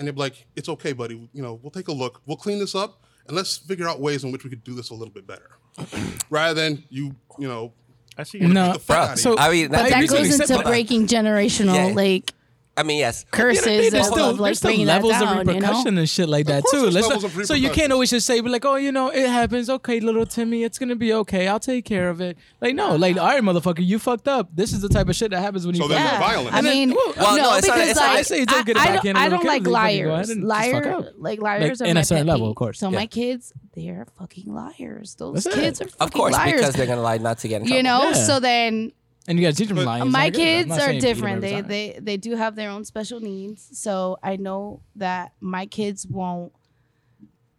and 0.01 0.07
they'd 0.07 0.15
be 0.15 0.19
like, 0.19 0.45
"It's 0.55 0.67
okay, 0.67 0.91
buddy. 0.93 1.29
You 1.33 1.41
know, 1.41 1.59
we'll 1.61 1.71
take 1.71 1.87
a 1.87 1.91
look. 1.93 2.21
We'll 2.25 2.37
clean 2.37 2.59
this 2.59 2.75
up, 2.75 3.01
and 3.27 3.35
let's 3.37 3.57
figure 3.57 3.87
out 3.87 3.99
ways 4.01 4.23
in 4.23 4.31
which 4.31 4.43
we 4.43 4.49
could 4.49 4.63
do 4.63 4.73
this 4.73 4.89
a 4.89 4.93
little 4.93 5.13
bit 5.13 5.25
better, 5.27 5.51
rather 6.29 6.53
than 6.59 6.83
you, 6.89 7.15
you 7.39 7.47
know, 7.47 7.71
I 8.17 8.23
see. 8.23 8.39
No, 8.39 8.67
beat 8.67 8.73
the 8.73 8.79
fuck 8.79 8.97
Bruh, 8.97 9.03
out 9.07 9.13
of 9.13 9.19
so- 9.19 9.31
you. 9.31 9.37
I 9.37 9.51
mean, 9.51 9.67
But 9.69 9.89
that 9.89 10.09
goes 10.09 10.39
into 10.39 10.63
breaking 10.63 11.07
generational 11.07 11.75
Yeah. 11.89 11.95
like 11.95 12.33
I 12.77 12.83
mean, 12.83 12.99
yes. 12.99 13.25
curses 13.31 13.65
there's 13.65 13.93
of, 13.93 14.05
still, 14.05 14.29
of 14.29 14.39
like 14.39 14.47
there's 14.57 14.59
still 14.59 14.85
levels 14.85 15.11
down. 15.11 15.39
of 15.39 15.47
repercussion 15.47 15.85
You 15.87 15.91
know? 15.91 15.99
and 15.99 16.09
shit 16.09 16.29
like 16.29 16.45
that 16.45 16.63
too. 16.71 16.89
Let's 16.89 17.09
not- 17.09 17.45
so 17.45 17.53
you 17.53 17.69
can't 17.69 17.91
always 17.91 18.09
just 18.09 18.25
say, 18.25 18.39
like, 18.39 18.63
oh, 18.63 18.75
you 18.77 18.91
know, 18.93 19.09
it 19.09 19.27
happens. 19.29 19.69
Okay, 19.69 19.99
little 19.99 20.25
Timmy, 20.25 20.63
it's 20.63 20.79
gonna 20.79 20.95
be 20.95 21.11
okay. 21.13 21.49
I'll 21.49 21.59
take 21.59 21.83
care 21.83 22.09
of 22.09 22.21
it. 22.21 22.37
Like, 22.61 22.73
no, 22.75 22.95
like, 22.95 23.17
ah. 23.17 23.21
all 23.23 23.27
right, 23.27 23.43
motherfucker, 23.43 23.85
you 23.85 23.99
fucked 23.99 24.27
up. 24.29 24.49
This 24.55 24.71
is 24.71 24.81
the 24.81 24.87
type 24.89 25.09
of 25.09 25.15
shit 25.17 25.31
that 25.31 25.41
happens 25.41 25.65
when 25.65 25.75
you. 25.75 25.81
So 25.81 25.89
fuck 25.89 25.97
then 25.97 26.05
up. 26.07 26.11
they're 26.11 26.21
Yeah. 26.21 26.33
violent. 26.35 26.55
I 26.55 26.61
mean, 26.61 26.89
well, 26.95 27.13
well, 27.17 27.35
no, 27.37 27.43
no, 27.43 27.57
it's 27.57 27.67
not- 27.67 27.75
because 27.75 27.89
it's 27.89 27.99
not- 27.99 28.07
like 28.09 28.17
I 28.17 28.21
say 28.21 28.45
don't 28.45 28.65
get 28.65 28.77
it 28.77 28.79
I, 28.79 28.83
I 28.83 28.85
back 28.87 28.95
don't, 28.95 29.05
in 29.07 29.15
a 29.15 29.19
I 29.19 29.29
don't 29.29 29.43
like 29.45 29.63
they 29.63 29.71
fucking 29.71 29.73
liars. 30.07 30.29
and 30.29 30.41
fuck 30.41 30.49
Liar, 30.49 30.93
up. 30.93 31.05
like 31.17 31.41
liars 31.41 31.79
Like, 31.81 31.87
are 31.87 31.89
in 31.89 31.95
my 31.95 32.01
a 32.01 32.05
certain 32.05 32.27
level, 32.27 32.49
of 32.49 32.55
course. 32.55 32.79
So 32.79 32.89
my 32.89 33.05
kids, 33.05 33.51
they're 33.75 34.07
fucking 34.17 34.45
liars. 34.53 35.15
Those 35.15 35.43
kids 35.45 35.81
are 35.81 35.85
fucking 35.87 35.95
Of 35.99 36.13
course, 36.13 36.33
liars. 36.33 36.53
because 36.53 36.73
they're 36.75 36.87
gonna 36.87 37.01
lie 37.01 37.17
not 37.17 37.39
to 37.39 37.47
get 37.49 37.61
in 37.61 37.67
trouble. 37.67 37.77
you 37.77 37.83
know, 37.83 38.13
so 38.13 38.39
then 38.39 38.93
And 39.27 39.37
you 39.37 39.45
gotta 39.45 39.55
teach 39.55 39.67
them 39.67 39.77
But- 39.77 39.85
lying. 39.85 40.11
my 40.11 40.25
It's 40.25 40.37
not 40.37 40.41
good. 40.43 40.49
I'm 40.49 40.63
kids 40.63 40.71
are 40.71 40.79
saying 40.79 40.89
beat 40.89 40.95
'em 41.07 41.13
different. 41.15 41.41
They 41.41 41.51
time. 41.53 41.67
they 41.67 41.99
they 42.01 42.17
do 42.17 42.35
have 42.35 42.55
their 42.55 42.69
own 42.69 42.85
special 42.85 43.19
needs. 43.19 43.77
So 43.79 44.17
I 44.23 44.35
know 44.37 44.81
that 44.95 45.33
my 45.39 45.65
kids 45.67 46.07
won't. 46.07 46.53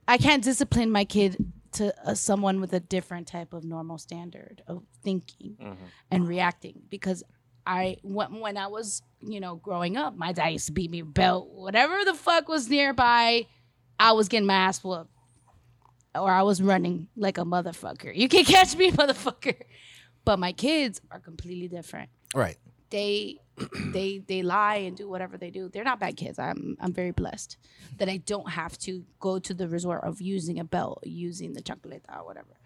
I 0.08 0.18
can't 0.18 0.42
discipline 0.42 0.90
my 0.90 1.04
kid 1.04 1.36
to 1.72 1.94
uh, 2.06 2.14
someone 2.14 2.60
with 2.60 2.72
a 2.72 2.80
different 2.80 3.26
type 3.28 3.52
of 3.54 3.64
normal 3.64 3.96
standard 3.98 4.62
of 4.66 4.82
thinking 5.02 5.56
and 6.10 6.28
reacting 6.28 6.82
because 6.90 7.22
I 7.66 7.96
when 8.02 8.40
when 8.40 8.56
I 8.56 8.66
was 8.66 9.02
you 9.20 9.38
know 9.40 9.54
growing 9.54 9.96
up, 9.96 10.16
my 10.16 10.32
dad 10.32 10.48
used 10.48 10.66
to 10.66 10.72
beat 10.72 10.90
me 10.90 11.02
with 11.02 11.14
belt, 11.14 11.48
whatever 11.50 12.04
the 12.04 12.14
fuck 12.14 12.48
was 12.48 12.68
nearby. 12.68 13.46
I 14.00 14.12
was 14.12 14.28
getting 14.28 14.46
my 14.48 14.54
ass 14.54 14.82
whooped, 14.82 15.08
or 16.16 16.28
I 16.30 16.42
was 16.42 16.60
running 16.60 17.06
like 17.16 17.38
a 17.38 17.44
motherfucker. 17.44 18.12
You 18.14 18.28
can't 18.28 18.46
catch 18.48 18.76
me, 18.76 18.90
motherfucker. 19.00 19.54
But 20.24 20.38
my 20.38 20.52
kids 20.52 21.00
are 21.10 21.18
completely 21.18 21.68
different 21.68 22.10
right. 22.34 22.56
they 22.90 23.38
they 23.92 24.22
they 24.26 24.42
lie 24.42 24.76
and 24.76 24.96
do 24.96 25.08
whatever 25.08 25.36
they 25.36 25.50
do. 25.50 25.68
They're 25.68 25.84
not 25.84 26.00
bad 26.00 26.16
kids. 26.16 26.38
I'm 26.38 26.76
I'm 26.80 26.92
very 26.92 27.10
blessed 27.10 27.56
that 27.98 28.08
I 28.08 28.18
don't 28.18 28.50
have 28.50 28.78
to 28.80 29.04
go 29.20 29.38
to 29.38 29.54
the 29.54 29.68
resort 29.68 30.04
of 30.04 30.20
using 30.20 30.58
a 30.58 30.64
belt, 30.64 31.02
using 31.04 31.52
the 31.52 31.62
chancleta 31.62 32.18
or 32.18 32.24
whatever. 32.24 32.56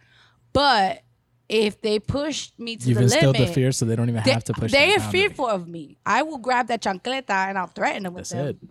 But 0.53 1.03
if 1.49 1.81
they 1.81 1.99
push 1.99 2.51
me 2.59 2.77
to 2.77 2.89
You've 2.89 2.99
the 2.99 3.05
instilled 3.05 3.37
limit, 3.37 3.49
the 3.49 3.55
fear, 3.55 3.73
so 3.73 3.85
they 3.85 3.97
don't 3.97 4.09
even 4.09 4.23
they, 4.25 4.33
have 4.33 4.45
to 4.45 4.53
push. 4.53 4.73
They 4.73 4.95
are 4.95 5.01
fearful 5.01 5.47
of 5.47 5.69
me. 5.69 5.97
I 6.05 6.23
will 6.23 6.39
grab 6.39 6.69
that 6.69 6.83
chancleta 6.83 7.31
and 7.31 7.59
I'll 7.59 7.69
threaten 7.69 8.05
them 8.05 8.15
with 8.15 8.29
That's 8.29 8.59
them. 8.61 8.71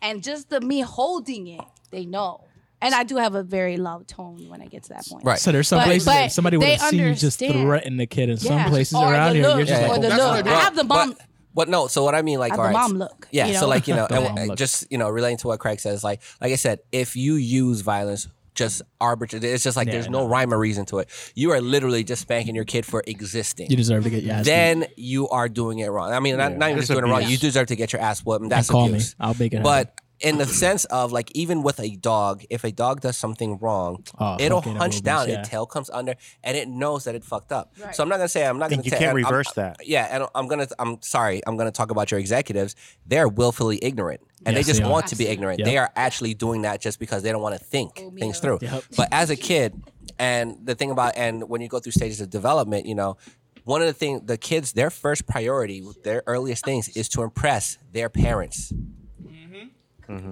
And 0.00 0.22
just 0.22 0.48
the 0.50 0.60
me 0.60 0.80
holding 0.80 1.46
it, 1.48 1.64
they 1.90 2.06
know. 2.06 2.44
And 2.82 2.94
I 2.94 3.04
do 3.04 3.16
have 3.16 3.34
a 3.34 3.42
very 3.42 3.76
loud 3.76 4.08
tone 4.08 4.48
when 4.48 4.60
I 4.60 4.66
get 4.66 4.82
to 4.84 4.88
that 4.90 5.06
point. 5.06 5.24
Right. 5.24 5.38
So 5.38 5.52
there's 5.52 5.68
some 5.68 5.78
But- 5.78 5.84
places 5.86 6.06
but 6.06 6.12
that 6.14 6.32
somebody 6.32 6.56
would 6.56 6.66
they 6.66 6.74
have 6.74 6.90
seen 6.90 6.98
you 7.00 7.14
just 7.14 7.40
understand. 7.40 7.64
threaten 7.66 7.96
the 7.96 8.06
kid, 8.06 8.28
and 8.28 8.40
some 8.40 8.56
Yeah. 8.58 8.68
places 8.68 8.94
Or 8.94 9.10
around 9.12 9.30
the 9.30 9.34
here, 9.38 9.42
look, 9.48 9.56
you're 9.58 9.66
just 9.66 9.80
Yeah, 9.82 9.88
like, 9.88 9.96
or 9.96 10.00
oh, 10.00 10.02
the 10.02 10.08
that's 10.08 10.22
look. 10.22 10.44
what 10.44 10.48
I 10.48 10.56
I 10.56 10.60
have 10.64 10.76
the 10.76 10.84
mom. 10.84 11.10
But, 11.12 11.26
but 11.54 11.68
no, 11.68 11.86
so 11.86 12.02
what 12.04 12.14
I 12.14 12.22
mean, 12.22 12.38
like, 12.38 12.52
I 12.52 12.54
have 12.56 12.60
all 12.60 12.66
the 12.68 12.74
right, 12.74 12.82
mom 12.88 12.98
look, 12.98 13.28
Yeah, 13.30 13.46
you 13.46 13.54
so 13.54 13.60
know? 13.62 13.68
like 13.68 13.86
you 13.88 13.94
know, 13.94 14.06
The 14.10 14.16
and, 14.20 14.34
mom 14.36 14.46
look. 14.48 14.58
just 14.58 14.86
you 14.90 14.98
know, 14.98 15.08
relating 15.08 15.36
to 15.38 15.46
what 15.48 15.60
Craig 15.60 15.80
says, 15.80 16.02
like, 16.02 16.20
like 16.40 16.52
I 16.52 16.56
said, 16.56 16.80
if 16.92 17.14
you 17.16 17.34
use 17.36 17.80
violence, 17.82 18.26
just 18.54 18.82
arbitrary, 19.00 19.46
it's 19.46 19.64
just 19.64 19.76
like 19.78 19.86
Yeah, 19.86 19.92
there's 19.94 20.10
no 20.10 20.20
no. 20.24 20.28
rhyme 20.28 20.52
or 20.52 20.58
reason 20.58 20.84
to 20.86 20.98
it. 20.98 21.08
You 21.34 21.52
are 21.52 21.60
literally 21.62 22.04
just 22.04 22.20
spanking 22.20 22.54
your 22.54 22.64
kid 22.66 22.84
for 22.84 23.02
existing. 23.06 23.70
you 23.70 23.76
deserve 23.76 24.04
to 24.04 24.10
get 24.10 24.22
your 24.24 24.34
ass 24.34 24.40
beat. 24.44 24.50
then 24.50 24.86
you 24.96 25.28
are 25.30 25.48
doing 25.48 25.78
it 25.78 25.88
wrong. 25.88 26.12
I 26.12 26.20
mean, 26.20 26.36
not, 26.36 26.52
Yeah. 26.52 26.58
not 26.58 26.68
even 26.70 26.80
just 26.80 26.90
doing 26.92 27.04
it 27.04 27.08
wrong. 27.08 27.22
abuse. 27.22 27.30
You 27.32 27.38
deserve 27.38 27.68
to 27.68 27.76
get 27.76 27.92
your 27.94 28.02
ass 28.02 28.20
whooped. 28.20 28.42
and 28.42 28.44
And 28.44 28.52
That's 28.52 28.68
call 28.68 28.86
abuse. 28.88 29.10
me. 29.10 29.14
I'll 29.20 29.34
make 29.38 29.54
it 29.54 29.58
happen. 29.58 29.62
But 29.62 29.94
in 30.22 30.38
the 30.38 30.46
sense 30.46 30.84
of 30.86 31.12
like 31.12 31.30
even 31.34 31.62
with 31.62 31.78
a 31.80 31.96
dog, 31.96 32.44
if 32.50 32.64
a 32.64 32.72
dog 32.72 33.00
does 33.00 33.16
something 33.16 33.58
wrong, 33.58 34.04
Oh, 34.18 34.36
it'll 34.40 34.60
hunch 34.60 34.96
aerobics, 34.96 35.02
down, 35.02 35.28
yeah. 35.28 35.40
its 35.40 35.48
tail 35.48 35.66
comes 35.66 35.90
under, 35.90 36.14
and 36.44 36.56
it 36.56 36.68
knows 36.68 37.04
that 37.04 37.14
it 37.14 37.24
fucked 37.24 37.52
up. 37.52 37.74
Right. 37.80 37.94
So 37.94 38.02
I'm 38.02 38.08
not 38.08 38.16
gonna 38.16 38.28
say 38.28 38.46
I'm 38.46 38.58
not 38.58 38.70
gonna 38.70 38.82
you 38.82 38.90
say- 38.90 38.98
can't 38.98 39.08
I'm- 39.08 39.16
reverse 39.16 39.50
that. 39.52 39.76
Yeah, 39.86 40.08
and 40.10 40.26
I'm 40.34 40.46
gonna 40.48 40.68
I'm 40.78 41.00
sorry, 41.02 41.40
I'm 41.46 41.56
gonna 41.56 41.70
talk 41.72 41.90
about 41.90 42.10
your 42.10 42.20
executives. 42.20 42.74
They're 43.06 43.28
willfully 43.28 43.78
ignorant. 43.82 44.20
And 44.44 44.56
Yes, 44.56 44.66
they 44.66 44.70
just 44.72 44.80
they 44.80 44.86
are. 44.86 44.90
want 44.90 45.06
to 45.08 45.16
be 45.16 45.26
ignorant. 45.28 45.60
Yep. 45.60 45.66
They 45.66 45.76
are 45.78 45.90
actually 45.94 46.34
doing 46.34 46.62
that 46.62 46.80
just 46.80 46.98
because 46.98 47.22
they 47.22 47.30
don't 47.30 47.42
want 47.42 47.56
to 47.58 47.64
think 47.64 48.00
Oh, 48.02 48.10
things 48.18 48.40
through. 48.40 48.58
Yep. 48.62 48.84
But 48.96 49.08
as 49.12 49.30
a 49.30 49.36
kid, 49.36 49.80
and 50.18 50.56
the 50.64 50.74
thing 50.74 50.90
about 50.90 51.16
and 51.16 51.48
when 51.48 51.60
you 51.60 51.68
go 51.68 51.78
through 51.78 51.92
stages 51.92 52.20
of 52.20 52.28
development, 52.30 52.86
you 52.86 52.94
know, 52.96 53.16
one 53.64 53.80
of 53.80 53.86
the 53.86 53.92
things 53.92 54.22
the 54.24 54.36
kids 54.36 54.72
their 54.72 54.90
first 54.90 55.26
priority, 55.26 55.84
their 56.02 56.24
earliest 56.26 56.64
things 56.64 56.88
is 56.96 57.08
to 57.10 57.22
impress 57.22 57.78
their 57.92 58.08
parents. 58.08 58.72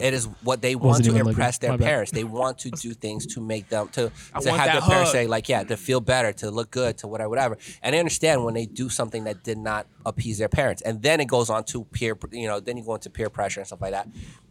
It 0.01 0.14
is 0.14 0.27
what 0.43 0.62
they 0.62 0.75
want 0.75 0.87
Wasn't 0.87 1.05
to 1.05 1.11
even 1.11 1.19
looking. 1.25 1.31
impress 1.31 1.59
their 1.59 1.71
My 1.73 1.77
parents. 1.77 2.12
They 2.12 2.25
want 2.25 2.59
to 2.61 2.71
do 2.71 2.93
things 2.95 3.27
to 3.35 3.40
make 3.40 3.69
them 3.69 3.88
to, 3.90 4.11
I 4.35 4.40
to 4.40 4.53
have 4.53 4.66
that 4.66 4.73
their 4.73 4.81
parents 4.83 5.12
say 5.12 5.27
like, 5.27 5.49
yeah, 5.49 5.62
to 5.64 5.77
feel 5.77 6.01
better, 6.01 6.33
to 6.35 6.51
look 6.51 6.71
good, 6.71 6.99
to 6.99 7.09
whatever, 7.09 7.29
whatever. 7.29 7.59
And 7.83 7.95
they 7.95 7.99
understand 7.99 8.45
when 8.45 8.55
they 8.55 8.66
do 8.66 8.88
something 8.88 9.25
that 9.25 9.43
did 9.43 9.59
not 9.59 9.87
appease 10.07 10.38
their 10.38 10.49
parents. 10.49 10.83
And 10.83 11.03
then 11.03 11.21
it 11.21 11.27
goes 11.27 11.51
on 11.51 11.64
to 11.64 11.85
peer, 11.85 12.16
you 12.33 12.47
know, 12.49 12.61
then 12.61 12.77
you 12.77 12.85
go 12.85 12.95
into 12.95 13.11
peer 13.11 13.31
pressure 13.31 13.61
and 13.61 13.66
stuff 13.66 13.81
like 13.81 13.93
that, 13.93 14.07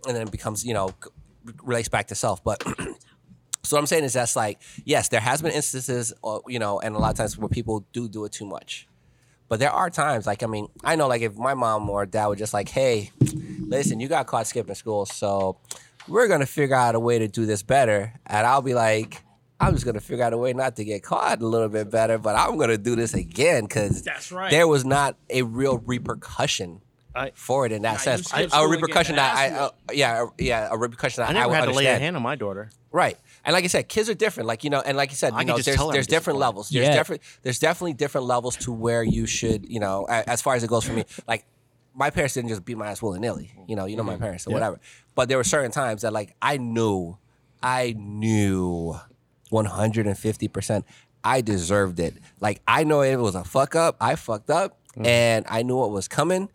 and 0.08 0.16
then 0.16 0.24
it 0.24 0.32
becomes, 0.32 0.66
you 0.66 0.74
know, 0.74 0.92
relates 1.64 1.90
back 1.90 2.08
to 2.08 2.16
self. 2.16 2.44
But 2.44 2.62
so 3.64 3.76
what 3.76 3.82
I'm 3.82 3.88
saying 3.88 4.04
is 4.04 4.14
that's 4.14 4.36
like, 4.36 4.60
yes, 4.86 5.10
there 5.10 5.22
has 5.22 5.42
been 5.42 5.52
instances, 5.52 6.14
uh, 6.24 6.40
you 6.48 6.60
know, 6.60 6.80
and 6.80 6.96
a 6.96 7.00
lot 7.00 7.12
of 7.12 7.18
times 7.18 7.38
where 7.38 7.50
people 7.50 7.86
do 7.94 8.08
do 8.10 8.26
it 8.26 8.32
too 8.32 8.46
much. 8.46 8.88
But 9.50 9.60
there 9.60 9.72
are 9.72 9.90
times, 9.90 10.28
like 10.28 10.44
I 10.44 10.46
mean, 10.46 10.68
I 10.84 10.96
know, 10.96 11.08
like 11.08 11.24
if 11.24 11.36
my 11.36 11.56
mom 11.56 11.90
or 11.90 12.06
dad 12.06 12.28
were 12.28 12.36
just 12.36 12.54
like, 12.54 12.70
"Hey, 12.70 13.12
listen, 13.60 14.00
you 14.00 14.08
got 14.08 14.28
caught 14.28 14.46
skipping 14.48 14.76
school, 14.76 15.08
so 15.08 15.58
we're 16.08 16.28
gonna 16.28 16.46
figure 16.46 16.76
out 16.76 16.94
a 16.94 17.00
way 17.00 17.18
to 17.18 17.28
do 17.28 17.48
this 17.48 17.64
better," 17.64 18.14
and 18.28 18.46
I'll 18.46 18.62
be 18.62 18.76
like, 18.76 19.24
"I'm 19.60 19.74
just 19.74 19.86
gonna 19.86 20.02
figure 20.02 20.24
out 20.24 20.34
a 20.34 20.38
way 20.38 20.54
not 20.54 20.76
to 20.76 20.86
get 20.86 21.02
caught 21.02 21.42
a 21.42 21.48
little 21.48 21.68
bit 21.68 21.90
better, 21.90 22.20
but 22.20 22.36
I'm 22.36 22.58
gonna 22.58 22.78
do 22.78 22.96
this 22.96 23.16
again 23.16 23.64
because 23.64 24.08
right. 24.32 24.52
there 24.52 24.68
was 24.68 24.86
not 24.86 25.18
a 25.30 25.42
real 25.42 25.80
repercussion." 25.80 26.82
I- 27.16 27.32
for 27.34 27.66
it 27.66 27.72
in 27.72 27.82
that 27.82 27.88
Nah, 27.88 27.94
you 27.94 28.00
sense, 28.00 28.28
skip 28.28 28.46
a 28.46 28.50
school 28.50 28.64
and 28.64 28.72
get 28.72 28.82
repercussion 28.82 29.16
that 29.16 29.36
I, 29.36 29.50
uh, 29.50 29.70
yeah, 29.92 30.28
yeah, 30.38 30.68
a 30.72 30.78
repercussion 30.78 31.24
that 31.24 31.30
I 31.30 31.32
I, 31.32 31.34
never 31.34 31.50
would 31.50 31.56
had 31.56 31.66
to 31.66 31.72
lay 31.72 31.88
a 31.88 31.98
hand 31.98 32.16
on 32.16 32.22
my 32.22 32.36
daughter. 32.36 32.70
Right. 32.92 33.18
And 33.50 33.54
like 33.56 33.64
I 33.64 33.68
said, 33.68 33.90
kids 33.90 34.10
are 34.10 34.14
different. 34.14 34.46
Like, 34.46 34.64
you 34.64 34.70
know, 34.70 34.80
and 34.86 34.96
like 34.96 35.10
you 35.10 35.16
said, 35.16 35.34
I 35.34 35.38
you 35.38 35.40
can 35.40 35.48
know, 35.48 35.54
there's 35.58 35.76
tell 35.76 35.88
her 35.88 35.90
I'm 35.92 35.94
there's 35.94 36.06
different 36.06 36.38
levels. 36.38 36.70
There's 36.70 36.86
Yeah. 36.86 36.94
different 36.94 37.24
there's 37.42 37.58
definitely 37.58 37.94
different 37.94 38.28
levels 38.28 38.56
to 38.58 38.72
where 38.72 39.02
you 39.02 39.26
should, 39.26 39.66
you 39.68 39.80
know, 39.80 40.06
as 40.08 40.40
far 40.44 40.54
as 40.54 40.64
it 40.64 40.68
goes 40.70 40.86
for 40.86 40.94
me. 40.94 41.06
Like 41.28 41.46
my 41.96 42.12
parents 42.12 42.36
didn't 42.36 42.50
just 42.50 42.64
beat 42.64 42.78
my 42.78 42.86
ass 42.92 43.02
willy 43.02 43.20
nilly. 43.20 43.52
You 43.68 43.76
know, 43.76 43.86
you 43.86 43.96
know 43.98 44.04
my 44.04 44.14
Mm-hmm. 44.14 44.22
parents 44.22 44.46
or 44.46 44.52
whatever. 44.52 44.80
But 45.16 45.30
there 45.30 45.38
were 45.38 45.44
certain 45.44 45.72
times 45.72 46.04
that 46.04 46.14
like 46.14 46.36
I 46.44 46.58
knew, 46.58 47.18
I 47.64 47.96
knew 47.98 48.96
150% 49.52 50.84
I 51.24 51.42
deserved 51.42 52.00
it. 52.00 52.14
Like 52.40 52.62
I 52.68 52.84
know 52.84 53.02
it 53.02 53.16
was 53.18 53.34
a 53.36 53.44
fuck 53.44 53.76
up. 53.76 53.98
I 54.00 54.16
fucked 54.16 54.50
up 54.50 54.76
Mm-hmm. 54.94 55.06
and 55.06 55.46
I 55.48 55.62
knew 55.62 55.76
what 55.78 55.92
was 55.92 56.08
coming. 56.08 56.50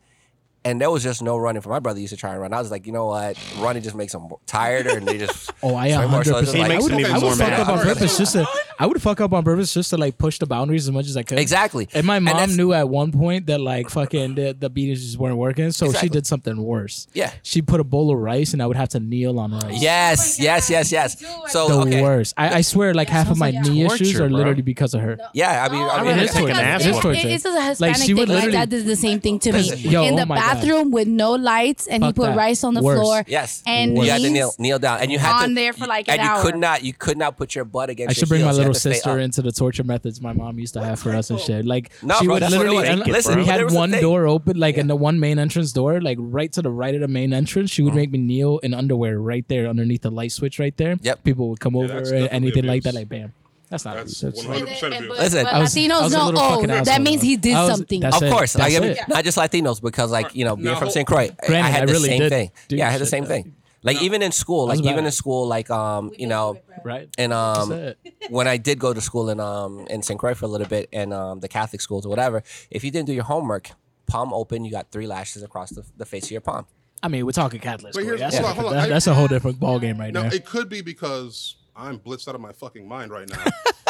And 0.66 0.80
there 0.80 0.90
was 0.90 1.02
just 1.02 1.22
no 1.22 1.36
running 1.36 1.60
for 1.60 1.68
my 1.68 1.78
brother 1.78 2.00
used 2.00 2.12
to 2.14 2.16
try 2.16 2.30
and 2.32 2.40
run. 2.40 2.54
I 2.54 2.58
was 2.58 2.70
like, 2.70 2.86
you 2.86 2.92
know 2.92 3.06
what? 3.06 3.36
Running 3.58 3.82
just 3.82 3.94
makes 3.94 4.12
them 4.14 4.28
tired 4.46 4.86
and 4.86 5.06
they 5.06 5.18
just 5.18 5.50
Oh, 5.62 5.74
I 5.76 5.92
swim 5.92 6.10
more. 6.10 6.24
So 6.24 6.34
100%. 6.34 6.40
just 6.40 6.54
He 6.54 6.60
like- 6.60 6.68
makes 6.70 6.80
I 6.80 6.82
would, 6.84 6.92
them 6.92 7.00
even 7.00 7.12
I 7.12 7.14
would 7.18 7.22
more 7.24 7.34
fuck 7.36 7.58
up 7.58 7.68
on 7.68 7.78
purpose 7.80 8.16
just 8.18 8.32
to. 8.32 8.46
I 8.78 8.86
would 8.86 9.00
fuck 9.02 9.20
up 9.20 9.32
on 9.34 9.44
purpose 9.44 9.72
just 9.74 9.90
to 9.90 9.98
like 9.98 10.16
push 10.18 10.38
the 10.38 10.46
boundaries 10.46 10.86
as 10.86 10.90
much 10.90 11.06
as 11.06 11.16
I 11.16 11.22
could. 11.22 11.38
Exactly. 11.38 11.88
And 11.92 12.06
my 12.06 12.18
mom 12.18 12.34
that's- 12.36 12.56
knew 12.56 12.72
at 12.72 12.88
one 12.88 13.12
point 13.12 13.46
that 13.46 13.60
like 13.60 13.90
fucking 13.90 14.36
the, 14.36 14.56
the 14.58 14.70
beatings 14.70 15.02
just 15.04 15.18
weren't 15.18 15.36
working, 15.36 15.70
so 15.70 15.86
Exactly. 15.86 16.08
she 16.08 16.12
did 16.12 16.26
something 16.26 16.56
worse. 16.56 17.08
Yeah. 17.12 17.30
She 17.42 17.60
put 17.60 17.78
a 17.80 17.84
bowl 17.84 18.10
of 18.10 18.18
rice, 18.18 18.52
and 18.54 18.62
I 18.62 18.66
would 18.66 18.76
have 18.78 18.88
to 18.90 19.00
kneel 19.00 19.38
on 19.38 19.52
rice. 19.52 19.82
Yes, 19.82 20.40
oh 20.40 20.42
yes, 20.44 20.70
yes, 20.70 20.90
yes. 20.90 21.22
So 21.48 21.68
The 21.68 21.74
okay, 21.90 22.02
worst. 22.02 22.34
I, 22.38 22.54
I 22.56 22.60
swear, 22.62 22.94
like 22.94 23.08
half 23.10 23.30
of 23.30 23.38
my 23.38 23.50
like 23.50 23.60
knee 23.68 23.86
torture, 23.86 24.02
issues 24.02 24.18
are 24.20 24.28
bro. 24.28 24.38
literally 24.38 24.62
because 24.62 24.94
of 24.94 25.02
her. 25.02 25.18
yeah. 25.34 25.64
I 25.64 25.72
mean, 25.72 25.82
I 25.82 25.88
I 25.88 25.96
mean, 26.02 26.06
mean, 26.16 26.18
it's 26.24 26.32
it's 26.32 26.38
torture. 26.40 26.54
an 26.54 26.74
It's 26.76 26.86
ass 26.86 27.02
torture. 27.02 27.18
It- 27.28 27.32
it's 27.32 27.44
a 27.44 27.50
Like, 27.50 27.68
Hispanic 27.68 27.96
she 27.98 28.14
would 28.14 28.28
thing. 28.28 28.28
My 28.28 28.34
literally- 28.46 28.52
dad 28.56 28.70
did 28.70 28.86
the 28.86 28.96
same 28.96 29.20
thing 29.20 29.38
to 29.40 29.52
me 29.52 29.58
Listen, 29.58 29.78
yo, 29.90 30.04
in 30.04 30.16
the 30.16 30.22
oh 30.22 30.26
my 30.26 30.36
God. 30.36 30.53
Bathroom 30.54 30.90
with 30.90 31.08
no 31.08 31.32
lights, 31.32 31.86
and 31.86 32.04
he 32.04 32.12
put 32.12 32.26
that. 32.26 32.36
rice 32.36 32.64
on 32.64 32.74
the 32.74 32.82
Worse. 32.82 32.98
floor. 33.00 33.24
Yes. 33.26 33.62
and 33.66 33.96
you 33.96 34.04
had 34.04 34.16
to 34.18 34.22
knees 34.24 34.32
kneel, 34.32 34.54
kneel 34.58 34.78
down, 34.78 35.00
and 35.00 35.10
you 35.12 35.18
had 35.18 35.38
to 35.38 35.44
on 35.44 35.54
there 35.54 35.72
for 35.72 35.86
like 35.86 36.08
an 36.08 36.20
and 36.20 36.28
an 36.28 36.36
you 36.36 36.42
could 36.42 36.56
not, 36.56 36.82
you 36.84 36.92
could 36.92 37.16
not 37.18 37.36
put 37.36 37.54
your 37.54 37.64
butt 37.64 37.90
against. 37.90 38.10
I 38.10 38.12
should 38.14 38.22
your 38.22 38.38
bring 38.38 38.42
my 38.42 38.48
heels. 38.48 38.56
You 38.58 38.62
had 38.62 38.68
little 38.68 38.74
to 38.74 38.80
stay 38.80 38.92
sister 38.94 39.10
up. 39.10 39.18
into 39.18 39.42
the 39.42 39.52
torture 39.52 39.84
methods 39.84 40.20
my 40.20 40.32
mom 40.32 40.58
used 40.58 40.74
to 40.74 40.82
have 40.84 40.98
for 41.00 41.10
us 41.14 41.30
and 41.30 41.40
shit. 41.40 41.64
Like 41.64 41.92
No, 42.02 42.16
she 42.18 42.26
bro, 42.26 42.34
would 42.34 42.42
that's 42.42 42.54
what 42.54 42.66
it 42.66 42.70
literally. 42.70 42.88
was. 42.90 43.00
and 43.00 43.12
Listen, 43.12 43.36
we 43.38 43.44
there 43.44 43.52
had 43.54 43.64
was 43.64 43.72
a 43.74 43.76
one 43.76 43.90
thing. 43.90 44.00
door 44.02 44.26
open, 44.26 44.58
like 44.58 44.76
in 44.76 44.86
the 44.86 44.96
one 44.96 45.18
main 45.20 45.38
entrance 45.38 45.72
door, 45.72 46.00
like 46.00 46.18
right 46.20 46.52
to 46.52 46.62
the 46.62 46.70
right 46.70 46.94
of 46.94 47.00
the 47.00 47.08
main 47.08 47.32
entrance. 47.32 47.70
She 47.70 47.82
would 47.82 47.90
Mm-hmm. 47.92 47.96
make 48.00 48.10
me 48.12 48.18
kneel 48.18 48.58
in 48.58 48.74
underwear 48.74 49.18
right 49.20 49.46
there 49.48 49.68
underneath 49.68 50.02
the 50.02 50.10
light 50.10 50.32
switch 50.32 50.58
right 50.58 50.76
there. 50.76 50.96
Yep. 51.00 51.22
People 51.24 51.48
would 51.50 51.60
come 51.60 51.76
over 51.76 51.86
that's 51.88 52.08
or 52.10 52.12
definitely 52.14 52.36
anything 52.36 52.64
like 52.66 52.82
that. 52.82 52.90
abuse. 52.90 53.00
Like 53.02 53.08
bam. 53.08 53.32
That's 53.74 53.84
not. 53.84 53.96
That's 53.96 54.22
abuse. 54.22 54.44
100% 54.44 54.46
And 54.46 54.66
then- 54.68 54.92
and- 54.92 54.94
abuse. 54.94 55.08
but- 55.08 55.18
Listen, 55.18 55.44
but 55.44 55.58
was- 55.60 55.74
Latinos 55.74 56.02
was 56.02 56.12
know. 56.12 56.32
Oh, 56.36 56.66
that 56.66 56.88
asshole, 56.88 57.04
means 57.04 57.22
he 57.22 57.36
did 57.36 57.54
was- 57.54 57.70
something. 57.70 58.04
Of 58.04 58.22
it. 58.22 58.30
course, 58.30 58.56
like, 58.56 58.74
I 58.76 58.78
mean, 58.78 58.96
not 59.08 59.24
just 59.24 59.36
Latinos, 59.36 59.82
because 59.82 60.10
like 60.12 60.34
you 60.36 60.44
know, 60.44 60.54
being 60.54 60.66
Now, 60.68 60.78
from 60.78 60.90
St. 60.90 61.06
Croix, 61.06 61.30
I 61.42 61.46
Granted, 61.46 61.70
had 61.72 61.82
I 61.82 61.86
the 61.86 61.92
really 61.92 62.08
same 62.08 62.28
thing. 62.28 62.50
Yeah, 62.68 62.86
I 62.88 62.90
had 62.90 63.00
the 63.00 63.06
same 63.06 63.24
that- 63.24 63.28
thing. 63.30 63.54
Like 63.82 64.00
even 64.00 64.22
in 64.22 64.32
school, 64.32 64.66
like 64.68 64.78
even 64.78 64.94
bad. 64.96 65.04
in 65.04 65.10
school, 65.12 65.46
like 65.46 65.68
um, 65.70 66.10
you 66.16 66.26
know, 66.26 66.56
Right. 66.84 67.08
and 67.18 67.34
um, 67.34 67.92
when 68.30 68.48
I 68.48 68.56
did 68.56 68.78
go 68.78 68.94
to 68.94 69.00
school 69.02 69.28
in 69.28 69.40
um 69.40 69.86
in 69.90 70.02
St. 70.02 70.18
Croix 70.18 70.32
for 70.34 70.46
a 70.46 70.48
little 70.48 70.66
bit 70.66 70.88
and 70.90 71.12
um 71.12 71.40
the 71.40 71.48
Catholic 71.48 71.82
schools 71.82 72.06
or 72.06 72.08
whatever, 72.08 72.42
if 72.70 72.82
you 72.82 72.90
didn't 72.90 73.08
do 73.08 73.12
your 73.12 73.24
homework, 73.24 73.72
palm 74.06 74.32
open, 74.32 74.64
you 74.64 74.70
got 74.70 74.90
three 74.90 75.06
lashes 75.06 75.42
across 75.42 75.68
the, 75.70 75.82
the 75.98 76.06
face 76.06 76.24
of 76.24 76.30
your 76.30 76.40
palm. 76.40 76.64
I 77.02 77.08
mean, 77.08 77.26
we're 77.26 77.32
talking 77.32 77.60
Catholic 77.60 77.92
But 77.92 78.00
school. 78.04 78.16
here's- 78.16 78.20
That's, 78.20 78.36
hold 78.38 78.46
a, 78.46 78.48
on, 78.48 78.56
hold 78.56 78.66
on. 78.68 78.78
that- 78.78 78.88
that's 78.88 79.06
a 79.06 79.12
whole 79.12 79.26
different 79.28 79.60
ball 79.60 79.78
game 79.78 79.98
right 80.00 80.14
Now 80.14 80.22
now. 80.22 80.28
it 80.30 80.46
could 80.46 80.70
be 80.70 80.80
because 80.80 81.56
I'm 81.76 81.98
blitzed 81.98 82.28
out 82.28 82.34
of 82.34 82.40
my 82.40 82.52
fucking 82.52 82.86
mind 82.86 83.10
right 83.10 83.28
now, 83.28 83.42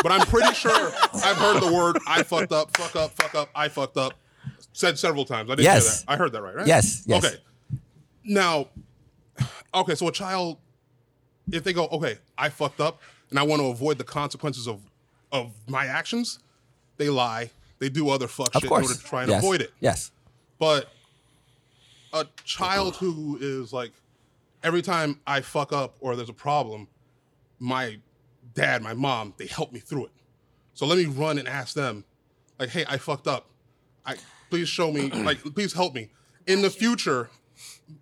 but 0.02 0.10
I'm 0.12 0.26
pretty 0.26 0.54
sure 0.54 0.72
I've 1.14 1.36
heard 1.36 1.60
the 1.60 1.72
word 1.72 1.98
"I 2.06 2.22
fucked 2.22 2.52
up," 2.52 2.76
"fuck 2.76 2.96
up," 2.96 3.10
"fuck 3.12 3.34
up," 3.34 3.50
"I 3.54 3.68
fucked 3.68 3.96
up" 3.96 4.14
said 4.72 4.98
several 4.98 5.24
times. 5.24 5.50
I 5.50 5.54
didn't 5.54 5.64
Yes. 5.64 5.98
hear 6.00 6.06
that. 6.06 6.12
I 6.12 6.16
heard 6.16 6.32
that 6.32 6.42
right, 6.42 6.54
right? 6.54 6.66
Yes, 6.66 7.02
yes. 7.06 7.24
Okay. 7.24 7.36
Now, 8.24 8.68
okay, 9.74 9.94
so 9.94 10.08
a 10.08 10.12
child, 10.12 10.58
if 11.52 11.62
they 11.64 11.72
go, 11.74 11.86
okay, 11.88 12.16
I 12.38 12.48
fucked 12.48 12.80
up, 12.80 13.00
and 13.30 13.38
I 13.38 13.42
want 13.42 13.60
to 13.60 13.66
avoid 13.66 13.98
the 13.98 14.04
consequences 14.04 14.66
of 14.66 14.80
of 15.32 15.52
my 15.68 15.86
actions, 15.86 16.38
they 16.96 17.10
lie. 17.10 17.50
They 17.80 17.88
do 17.88 18.08
other 18.08 18.28
fuck 18.28 18.54
Of 18.54 18.62
shit 18.62 18.70
in 18.70 18.76
order 18.76 18.94
to 18.94 19.02
try 19.02 19.22
and 19.22 19.30
yes. 19.30 19.42
avoid 19.42 19.60
it. 19.60 19.72
Yes. 19.80 20.10
But 20.58 20.88
a 22.12 22.24
child 22.44 22.96
who 22.96 23.36
is 23.40 23.72
like, 23.72 23.90
every 24.62 24.80
time 24.80 25.20
I 25.26 25.40
fuck 25.40 25.72
up 25.72 25.96
or 26.00 26.14
there's 26.14 26.28
a 26.28 26.32
problem, 26.34 26.86
my 27.58 27.98
dad, 28.54 28.82
my 28.82 28.94
mom, 28.94 29.34
they 29.36 29.46
helped 29.46 29.72
me 29.72 29.80
through 29.80 30.06
it. 30.06 30.12
So 30.74 30.86
let 30.86 30.98
me 30.98 31.06
run 31.06 31.38
and 31.38 31.48
ask 31.48 31.74
them, 31.74 32.04
like, 32.58 32.68
hey, 32.68 32.84
I 32.88 32.98
fucked 32.98 33.26
up. 33.26 33.50
I 34.04 34.16
please 34.50 34.68
show 34.68 34.92
me, 34.92 35.10
like, 35.10 35.40
please 35.54 35.72
help 35.72 35.94
me. 35.94 36.10
In 36.46 36.62
the 36.62 36.70
future, 36.70 37.30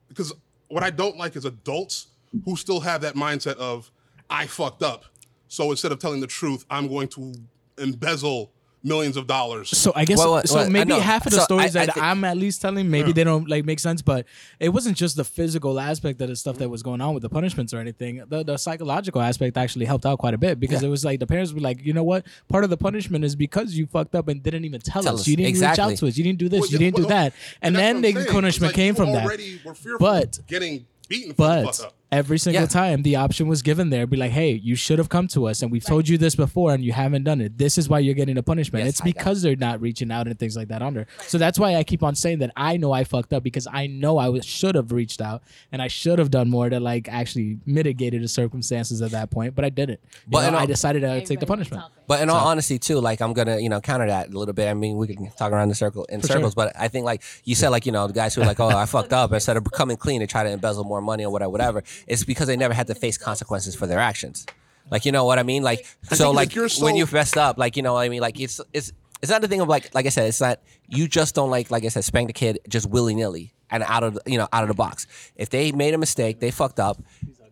because 0.09 0.33
what 0.69 0.83
I 0.83 0.91
don't 0.91 1.17
like 1.17 1.37
is 1.37 1.45
adults 1.45 2.09
who 2.45 2.57
still 2.57 2.81
have 2.81 3.03
that 3.03 3.15
mindset 3.15 3.57
of 3.57 3.91
I 4.29 4.47
fucked 4.47 4.83
up. 4.83 5.05
So 5.49 5.71
instead 5.71 5.93
of 5.93 5.99
telling 5.99 6.21
the 6.21 6.27
truth, 6.27 6.65
I'm 6.71 6.89
going 6.89 7.09
to 7.09 7.35
embezzle 7.77 8.53
millions 8.85 9.17
of 9.17 9.27
dollars. 9.27 9.69
So 9.77 9.93
I 9.95 10.05
guess 10.05 10.19
Well, 10.19 10.33
well, 10.33 10.45
so 10.45 10.55
well, 10.57 10.71
maybe 10.71 10.95
half 10.95 11.25
of 11.27 11.33
the 11.33 11.39
So 11.39 11.45
stories 11.45 11.77
I- 11.77 11.83
I 11.83 11.87
that 11.87 11.95
thi- 11.95 12.01
I'm 12.01 12.25
at 12.25 12.37
least 12.37 12.61
telling, 12.61 12.91
maybe 12.91 13.13
they 13.13 13.25
don't 13.25 13.49
like 13.49 13.65
make 13.65 13.79
sense, 13.79 14.03
but 14.03 14.27
it 14.59 14.71
wasn't 14.71 14.97
just 14.97 15.17
the 15.17 15.25
physical 15.25 15.79
aspect 15.79 16.21
of 16.21 16.29
the 16.29 16.37
stuff 16.37 16.59
that 16.59 16.69
was 16.69 16.83
going 16.83 17.01
on 17.01 17.15
with 17.15 17.23
the 17.23 17.29
punishments 17.29 17.73
or 17.73 17.79
anything. 17.79 18.23
The, 18.29 18.43
the 18.43 18.57
psychological 18.57 19.21
aspect 19.21 19.57
actually 19.57 19.85
helped 19.85 20.05
out 20.07 20.19
quite 20.19 20.35
a 20.35 20.39
bit 20.39 20.59
because 20.59 20.83
Yeah. 20.83 20.89
it 20.89 20.91
was 20.91 21.05
like 21.05 21.21
the 21.21 21.27
parents 21.27 21.53
were 21.53 21.61
like, 21.61 21.85
you 21.85 21.93
know 21.93 22.03
what, 22.05 22.27
part 22.49 22.65
of 22.65 22.71
the 22.71 22.77
punishment 22.77 23.25
is 23.25 23.37
because 23.37 23.75
you 23.75 23.87
fucked 23.87 24.15
up 24.15 24.29
and 24.29 24.43
didn't 24.43 24.65
even 24.65 24.81
tell, 24.81 25.03
Tell 25.03 25.15
us. 25.15 25.21
us. 25.23 25.29
You 25.29 25.37
didn't 25.37 25.55
reach 25.55 25.79
out 25.79 25.97
to 25.97 26.07
us. 26.09 26.17
You 26.17 26.25
didn't 26.25 26.39
do 26.39 26.49
this. 26.49 26.61
Well, 26.63 26.71
you 26.71 26.79
didn't 26.79 26.97
do 26.97 27.07
that, 27.07 27.33
and, 27.61 27.75
that's 27.77 27.83
then 27.83 28.03
the 28.03 28.09
I'm 28.09 28.15
saying. 28.15 28.27
Punishment 28.29 28.69
like 28.71 28.75
came 28.77 28.89
you 28.89 28.95
from 28.95 29.13
that. 29.13 29.25
were 29.65 29.75
fearful 29.75 29.99
But- 29.99 30.39
of 30.39 30.47
getting 30.47 30.87
beaten 31.09 31.35
for 31.35 31.43
the 31.43 31.63
But 31.65 31.77
fuck 31.77 31.87
up. 31.87 31.95
Every 32.13 32.39
single 32.39 32.63
Yeah. 32.63 32.67
time 32.69 33.03
the 33.03 33.17
option 33.17 33.49
was 33.49 33.63
given 33.63 33.91
there, 33.91 34.07
be 34.07 34.17
like, 34.19 34.31
hey, 34.33 34.53
you 34.53 34.77
should 34.77 34.99
have 34.99 35.09
come 35.09 35.27
to 35.29 35.47
us 35.49 35.63
and 35.63 35.73
we've 35.73 35.85
told 35.85 36.09
you 36.09 36.19
this 36.19 36.35
before 36.37 36.73
and 36.75 36.85
you 36.85 36.93
haven't 36.93 37.25
done 37.25 37.41
it. 37.41 37.57
This 37.59 37.79
is 37.79 37.89
why 37.89 37.99
you're 38.01 38.15
getting 38.15 38.37
a 38.37 38.43
punishment. 38.43 38.85
Yes, 38.85 38.95
it's 38.95 39.01
I 39.01 39.05
got 39.05 39.09
it. 39.09 39.17
because 39.19 39.43
they're 39.43 39.57
not 39.57 39.81
reaching 39.81 40.13
out 40.13 40.29
and 40.29 40.39
things 40.39 40.55
like 40.57 40.69
that 40.69 40.83
under. 40.83 41.07
So 41.27 41.39
that's 41.39 41.59
why 41.59 41.75
I 41.77 41.83
keep 41.85 42.03
on 42.03 42.15
saying 42.15 42.39
that 42.41 42.53
I 42.55 42.77
know 42.77 42.93
I 42.93 43.05
fucked 43.05 43.33
up 43.33 43.43
because 43.43 43.67
I 43.73 43.87
know 43.87 44.19
I 44.19 44.39
should 44.41 44.75
have 44.75 44.93
reached 44.93 45.21
out 45.23 45.43
and 45.73 45.81
I 45.81 45.89
should 45.89 46.19
have 46.19 46.31
done 46.31 46.51
more 46.51 46.69
to 46.69 46.79
like 46.79 47.09
actually 47.09 47.59
mitigate 47.67 48.13
the 48.13 48.29
circumstances 48.29 49.01
at 49.01 49.11
that 49.13 49.31
point, 49.31 49.55
but 49.55 49.65
I 49.65 49.71
didn't. 49.71 50.01
You 50.03 50.21
But 50.29 50.51
know, 50.51 50.57
all- 50.59 50.63
I 50.63 50.67
decided 50.67 51.01
to 51.01 51.25
take 51.25 51.41
the 51.41 51.47
punishment. 51.47 51.83
But 52.09 52.21
in 52.21 52.29
all 52.29 52.47
honesty, 52.47 52.79
too, 52.79 53.01
like 53.01 53.23
I'm 53.23 53.33
gonna, 53.33 53.59
you 53.59 53.71
know, 53.71 53.81
counter 53.81 54.07
that 54.07 54.29
a 54.29 54.39
little 54.39 54.53
bit. 54.53 54.69
I 54.69 54.75
mean, 54.75 54.97
we 54.99 55.07
can 55.07 55.31
talk 55.39 55.51
around 55.53 55.69
the 55.69 55.75
circle 55.75 56.05
in 56.11 56.21
sure. 56.21 56.29
circles, 56.29 56.55
but 56.55 56.73
I 56.79 56.89
think 56.89 57.07
like 57.07 57.23
you 57.45 57.55
said, 57.55 57.71
like 57.71 57.87
you 57.87 57.93
know, 57.93 58.07
the 58.07 58.13
guys 58.13 58.35
who 58.35 58.43
are 58.43 58.45
like, 58.45 58.61
oh, 58.61 58.69
I 58.69 58.85
fucked 58.97 59.15
up, 59.15 59.33
instead 59.33 59.57
of 59.57 59.65
coming 59.73 59.97
clean 59.97 60.21
and 60.21 60.29
try 60.29 60.43
to 60.43 60.51
embezzle 60.51 60.85
more 60.85 61.01
money 61.01 61.25
or 61.25 61.31
whatever, 61.33 61.51
whatever, 61.51 61.83
it's 62.07 62.25
because 62.25 62.47
they 62.47 62.57
never 62.57 62.75
had 62.75 62.87
to 62.89 62.95
face 62.95 63.19
consequences 63.19 63.75
for 63.75 63.87
their 63.87 63.99
actions. 63.99 64.47
Like 64.91 65.05
you 65.05 65.13
know 65.13 65.25
what 65.25 65.39
I 65.39 65.43
mean? 65.43 65.63
Like 65.63 65.87
so, 66.13 66.31
like 66.31 66.55
you're 66.55 66.65
when 66.65 66.71
so- 66.71 66.97
you 66.97 67.07
messed 67.13 67.37
up, 67.37 67.59
like 67.59 67.77
you 67.77 67.83
know 67.83 67.95
what 67.95 68.01
I 68.01 68.09
mean? 68.09 68.21
Like 68.21 68.39
it's 68.41 68.61
it's 68.73 68.93
it's 69.23 69.31
not 69.31 69.41
the 69.41 69.49
thing 69.49 69.61
of 69.61 69.69
like 69.69 69.95
like 69.95 70.07
I 70.07 70.11
said, 70.11 70.27
it's 70.29 70.41
not 70.41 70.61
you 70.89 71.07
just 71.09 71.35
don't 71.35 71.51
like 71.51 71.71
like 71.71 71.85
I 71.85 71.89
said, 71.89 72.05
spank 72.05 72.29
the 72.29 72.33
kid 72.33 72.59
just 72.69 72.89
willy 72.91 73.15
nilly. 73.15 73.55
and 73.71 73.83
out 73.85 74.03
of 74.05 74.19
you 74.27 74.39
know 74.39 74.49
out 74.53 74.63
of 74.65 74.69
the 74.69 74.75
box. 74.75 75.07
If 75.37 75.51
they 75.51 75.73
made 75.73 75.95
a 75.95 75.99
mistake, 75.99 76.41
they 76.41 76.51
fucked 76.51 76.81
up, 76.81 77.03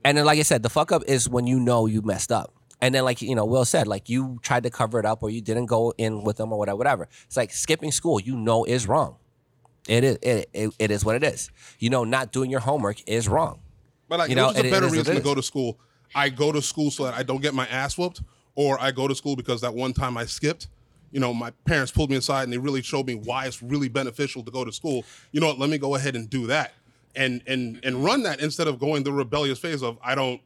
and 0.05 0.19
then 0.19 0.25
like 0.25 0.39
I 0.39 0.43
said, 0.43 0.63
the 0.63 0.69
fuck 0.71 0.93
up 0.93 1.03
is 1.07 1.29
when 1.29 1.47
you 1.47 1.59
know 1.61 1.87
you 1.87 2.03
messed 2.03 2.33
up. 2.33 2.53
And 2.83 2.95
then, 2.95 3.05
like 3.05 3.21
you 3.21 3.35
know, 3.35 3.45
Will 3.45 3.67
said, 3.67 3.87
like 3.87 4.09
you 4.09 4.39
tried 4.43 4.63
to 4.63 4.71
cover 4.71 4.99
it 4.99 5.05
up, 5.05 5.23
or 5.23 5.29
you 5.31 5.43
didn't 5.43 5.67
go 5.67 5.93
in 5.99 6.23
with 6.25 6.39
them, 6.39 6.51
or 6.53 6.59
whatever. 6.59 6.79
Whatever. 6.79 7.09
It's 7.27 7.37
like 7.37 7.53
skipping 7.53 7.93
school. 7.93 8.19
You 8.19 8.37
know 8.37 8.65
is 8.65 8.89
wrong. 8.89 9.17
It 9.87 10.03
is. 10.03 10.19
It, 10.23 10.49
it, 10.55 10.71
it 10.79 10.91
is 10.91 11.05
what 11.05 11.15
it 11.15 11.23
is. 11.23 11.51
You 11.79 11.91
know, 11.91 12.05
not 12.05 12.33
doing 12.33 12.51
your 12.51 12.61
homework 12.61 13.07
is 13.07 13.29
wrong. 13.29 13.61
But 14.11 14.19
like, 14.19 14.29
You 14.29 14.35
know, 14.35 14.51
a 14.51 14.63
better 14.69 14.89
reason 14.89 15.15
to 15.15 15.23
go 15.23 15.37
to 15.37 15.43
school. 15.43 15.79
I 16.17 16.29
go 16.31 16.51
to 16.51 16.61
school 16.61 16.91
so 16.91 17.05
that 17.05 17.15
I 17.15 17.23
don't 17.23 17.41
get 17.41 17.55
my 17.55 17.67
ass 17.69 17.97
whooped, 17.97 18.23
or 18.57 18.79
I 18.81 18.91
go 18.91 19.07
to 19.07 19.15
school 19.15 19.37
because 19.37 19.61
that 19.61 19.73
one 19.73 19.93
time 19.93 20.19
I 20.19 20.27
skipped. 20.27 20.67
You 21.13 21.21
know, 21.21 21.33
my 21.33 21.53
parents 21.65 21.93
pulled 21.93 22.11
me 22.11 22.17
aside 22.17 22.43
and 22.43 22.53
they 22.53 22.59
really 22.59 22.83
showed 22.83 23.07
me 23.07 23.15
why 23.15 23.47
it's 23.47 23.63
really 23.63 23.89
beneficial 23.89 24.43
to 24.43 24.51
go 24.51 24.65
to 24.65 24.73
school. 24.73 25.05
You 25.31 25.41
know 25.41 25.47
what? 25.47 25.61
Let 25.61 25.71
me 25.71 25.79
go 25.79 25.95
ahead 25.95 26.17
and 26.17 26.29
do 26.29 26.49
that, 26.49 26.75
and 27.15 27.41
and 27.47 27.79
and 27.85 28.05
run 28.05 28.25
that 28.25 28.41
instead 28.41 28.67
of 28.67 28.81
going 28.81 29.05
the 29.05 29.13
rebellious 29.13 29.61
phase 29.61 29.83
of 29.83 29.97
I 30.03 30.15
don't. 30.17 30.41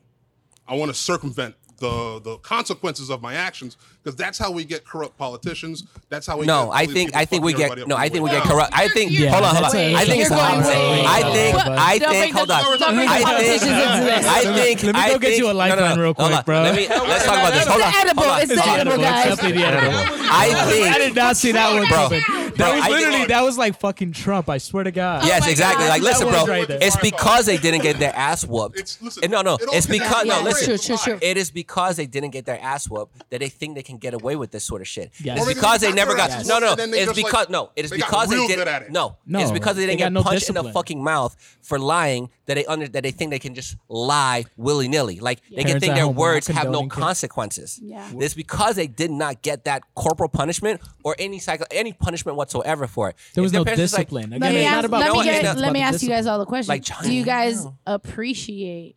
I 0.68 0.74
want 0.74 0.90
to 0.90 0.94
circumvent 0.94 1.54
the 1.78 2.20
the 2.22 2.36
consequences 2.38 3.10
of 3.10 3.20
my 3.22 3.34
actions 3.34 3.76
because 4.02 4.16
that's 4.16 4.38
how 4.38 4.50
we 4.50 4.64
get 4.64 4.84
corrupt 4.84 5.16
politicians. 5.18 5.84
That's 6.08 6.26
how 6.26 6.38
we. 6.38 6.46
No, 6.46 6.66
get 6.66 6.72
I 6.74 6.86
think 6.86 7.16
I 7.16 7.24
think 7.24 7.44
we 7.44 7.52
get 7.54 7.86
no. 7.88 7.96
I 7.96 8.08
think 8.08 8.24
we 8.24 8.30
get 8.30 8.44
corrupt. 8.44 8.72
I 8.74 8.88
think 8.88 9.12
Yeah, 9.12 9.30
hold 9.30 9.44
on, 9.44 9.54
hold 9.54 9.64
on. 9.66 9.72
that's 9.72 9.74
a- 9.74 9.94
I 9.94 10.04
think 10.04 10.20
it's 10.22 10.30
You're 10.30 10.38
the 10.38 10.44
opposite. 10.44 10.74
I 10.76 11.22
think 11.32 11.56
I 11.56 11.98
think 11.98 12.34
hold 12.36 12.50
on. 12.50 12.78
don't 12.78 12.94
bring 12.94 13.06
the 13.08 13.12
I 13.12 13.16
think 13.16 13.28
politicians 13.28 13.78
into 13.84 14.04
this. 14.04 14.26
I 14.26 14.42
think 14.54 14.82
Let 14.82 14.94
me 14.94 15.12
go 15.12 15.18
get 15.18 15.38
you 15.38 15.44
a 15.48 15.48
no, 15.48 15.52
no, 15.52 15.58
lifeline 15.58 15.98
real 15.98 16.14
quick, 16.14 16.44
bro. 16.44 16.62
Let 16.62 16.74
me 16.76 16.88
let's 16.88 17.24
talk 17.24 17.38
about 17.38 17.52
this. 17.54 17.66
Hold 17.66 17.82
on. 17.82 17.92
edible. 17.96 18.22
Hold 18.22 18.34
on. 18.34 18.40
It's 18.42 18.54
the 18.54 18.68
edible, 18.68 18.92
edible. 18.92 19.02
guys. 19.04 19.26
It's 19.26 19.36
definitely 19.36 19.58
the 19.62 19.66
edible. 19.66 19.98
I 20.30 20.92
I 20.94 20.98
did 20.98 21.14
not 21.14 21.36
see 21.36 21.52
that 21.52 21.72
one 21.72 21.86
coming. 21.86 22.22
bro, 22.26 22.43
That 22.56 22.74
was 22.74 22.88
literally 22.88 23.26
that 23.26 23.42
was 23.42 23.58
like 23.58 23.78
fucking 23.80 24.12
Trump. 24.12 24.48
I 24.48 24.58
swear 24.58 24.84
to 24.84 24.90
God. 24.90 25.24
Yes, 25.24 25.42
oh 25.42 25.46
my 25.46 25.50
exactly. 25.50 25.84
God. 25.84 25.88
Like, 25.90 26.02
listen, 26.02 26.26
That 26.30 26.44
bro. 26.46 26.54
right 26.54 26.68
there. 26.68 26.78
It's 26.80 26.96
because 26.96 27.46
they 27.46 27.56
didn't 27.56 27.82
get 27.82 27.98
their 27.98 28.14
ass 28.14 28.44
whooped. 28.44 28.76
It's- 28.76 28.98
listen, 29.00 29.24
And 29.24 29.32
no, 29.32 29.42
no. 29.42 29.54
it 29.54 29.68
all 29.68 29.74
It's 29.74 29.86
connects. 29.86 30.08
because 30.08 30.26
no. 30.26 30.36
Yeah, 30.38 30.44
Listen. 30.44 30.66
true, 30.66 30.78
true, 30.78 30.96
true. 30.96 31.18
It 31.22 31.36
is 31.36 31.50
because 31.50 31.96
they 31.96 32.06
didn't 32.06 32.30
get 32.30 32.44
their 32.46 32.60
ass 32.62 32.88
whooped 32.88 33.30
that 33.30 33.40
they 33.40 33.48
think 33.48 33.74
they 33.74 33.82
can 33.82 33.98
get 33.98 34.14
away 34.14 34.36
with 34.36 34.50
this 34.50 34.64
sort 34.64 34.80
of 34.80 34.88
shit. 34.88 35.12
Yes. 35.22 35.38
It's 35.38 35.46
Or 35.46 35.54
because 35.54 35.80
they 35.80 35.88
they 35.88 35.92
never 35.94 36.14
got 36.14 36.30
got. 36.30 36.44
their 36.44 36.46
No, 36.46 36.54
ass 36.56 36.60
no. 36.60 36.66
whooped 36.68 36.70
and 36.70 36.78
then 36.80 36.90
they 36.90 36.98
It's 36.98 37.06
just, 37.12 37.22
like, 37.22 37.32
because 37.32 37.48
no. 37.48 37.70
It 37.76 37.84
is 37.84 37.90
they 37.90 37.98
got 37.98 38.10
because 38.10 38.28
they 38.28 38.36
real 38.36 38.46
didn't. 38.48 38.58
good 38.60 38.68
at 38.68 38.82
it. 38.82 38.90
No. 38.92 39.16
No, 39.26 39.38
It's 39.40 39.50
because 39.50 39.76
they 39.76 39.82
they 39.82 39.86
didn't 39.96 39.98
got 40.00 40.04
get 40.06 40.12
no 40.12 40.22
punched 40.22 40.48
in 40.48 40.54
the 40.54 40.60
discipline. 40.62 40.72
fucking 40.74 41.02
mouth 41.02 41.36
for 41.62 41.78
lying 41.78 42.28
that 42.46 42.54
they 42.54 42.66
under 42.66 42.88
that 42.88 43.02
they 43.02 43.10
think 43.10 43.30
they 43.30 43.38
can 43.38 43.54
just 43.54 43.76
lie 43.88 44.44
willy 44.56 44.88
nilly. 44.88 45.18
Like 45.20 45.40
they 45.48 45.56
can 45.56 45.64
Parents 45.64 45.80
think 45.80 45.90
at 45.92 45.94
their 45.96 46.04
home 46.04 46.12
are 46.12 46.14
not 46.14 46.20
words 46.20 46.46
have 46.48 46.56
no 46.56 46.62
condoning 46.80 46.90
kids. 46.90 47.00
consequences. 47.00 47.80
Yeah. 47.82 48.06
It's 48.18 48.34
because 48.34 48.76
they 48.76 48.86
did 48.86 49.10
not 49.10 49.42
get 49.42 49.64
that 49.64 49.82
corporal 49.94 50.28
punishment 50.28 50.80
or 51.04 51.16
any 51.18 51.38
cycle 51.38 51.66
any 51.70 51.92
punishment 51.92 52.36
whatsoever 52.44 52.86
for 52.86 53.08
it. 53.10 53.16
There 53.34 53.42
was 53.42 53.52
no 53.52 53.64
parents 53.64 53.92
like, 53.92 54.08
discipline. 54.08 54.30
Let 54.30 54.40
me 54.52 54.64
ask, 54.64 54.88
let 54.90 55.12
me, 55.12 55.24
get- 55.24 55.56
let 55.58 55.72
me 55.72 55.80
ask 55.80 56.02
you 56.02 56.08
guys 56.08 56.26
all 56.26 56.38
the 56.38 56.44
questions. 56.46 56.68
Like 56.68 56.84
Do 57.04 57.12
you 57.12 57.24
China. 57.24 57.44
guys 57.50 57.66
appreciate 57.86 58.96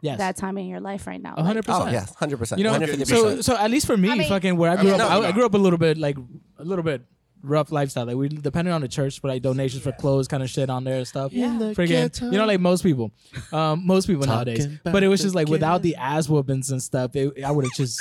Yes. 0.00 0.18
that 0.18 0.36
time 0.36 0.58
in 0.58 0.66
your 0.66 0.80
life 0.80 1.06
right 1.06 1.22
now? 1.22 1.34
A 1.36 1.44
hundred 1.44 1.64
Oh 1.68 1.78
percent. 1.84 1.92
yeah, 1.92 2.06
hundred 2.18 2.38
percent. 2.38 2.58
You 2.58 2.64
know, 2.64 2.72
150%. 2.78 3.06
so 3.06 3.40
so 3.40 3.56
at 3.56 3.70
least 3.70 3.86
for 3.86 3.96
me, 3.96 4.10
I 4.10 4.14
mean- 4.16 4.28
fucking 4.28 4.56
where 4.56 4.70
I 4.72 4.76
grew 4.76 4.90
mean, 4.90 5.00
up, 5.00 5.10
no, 5.10 5.22
I, 5.22 5.28
I 5.28 5.32
grew 5.32 5.46
up 5.46 5.54
a 5.54 5.58
little 5.58 5.78
bit 5.78 5.96
like 5.96 6.16
a 6.58 6.64
little 6.64 6.82
bit 6.82 7.02
rough 7.44 7.70
lifestyle. 7.70 8.06
Like 8.06 8.16
we 8.16 8.28
depended 8.28 8.72
on 8.74 8.80
the 8.80 8.88
church 8.88 9.20
for 9.20 9.28
like 9.28 9.42
donations 9.42 9.82
for 9.82 9.92
clothes, 9.92 10.26
kind 10.26 10.42
of 10.42 10.50
shit 10.50 10.70
on 10.70 10.82
there 10.82 10.96
and 10.98 11.06
stuff. 11.06 11.32
Yeah. 11.32 11.56
Freaking, 11.74 12.20
you 12.32 12.38
know, 12.38 12.46
like 12.46 12.58
most 12.60 12.82
people, 12.82 13.12
um, 13.52 13.86
most 13.86 14.06
people 14.08 14.26
nowadays. 14.26 14.66
But 14.82 15.04
it 15.04 15.08
was 15.08 15.22
just 15.22 15.34
like 15.36 15.48
without 15.48 15.82
the 15.82 15.94
ass 15.96 16.28
whoopings 16.28 16.70
and 16.70 16.82
stuff, 16.82 17.14
it, 17.14 17.42
I 17.44 17.50
would 17.52 17.64
have 17.64 17.74
just 17.74 18.00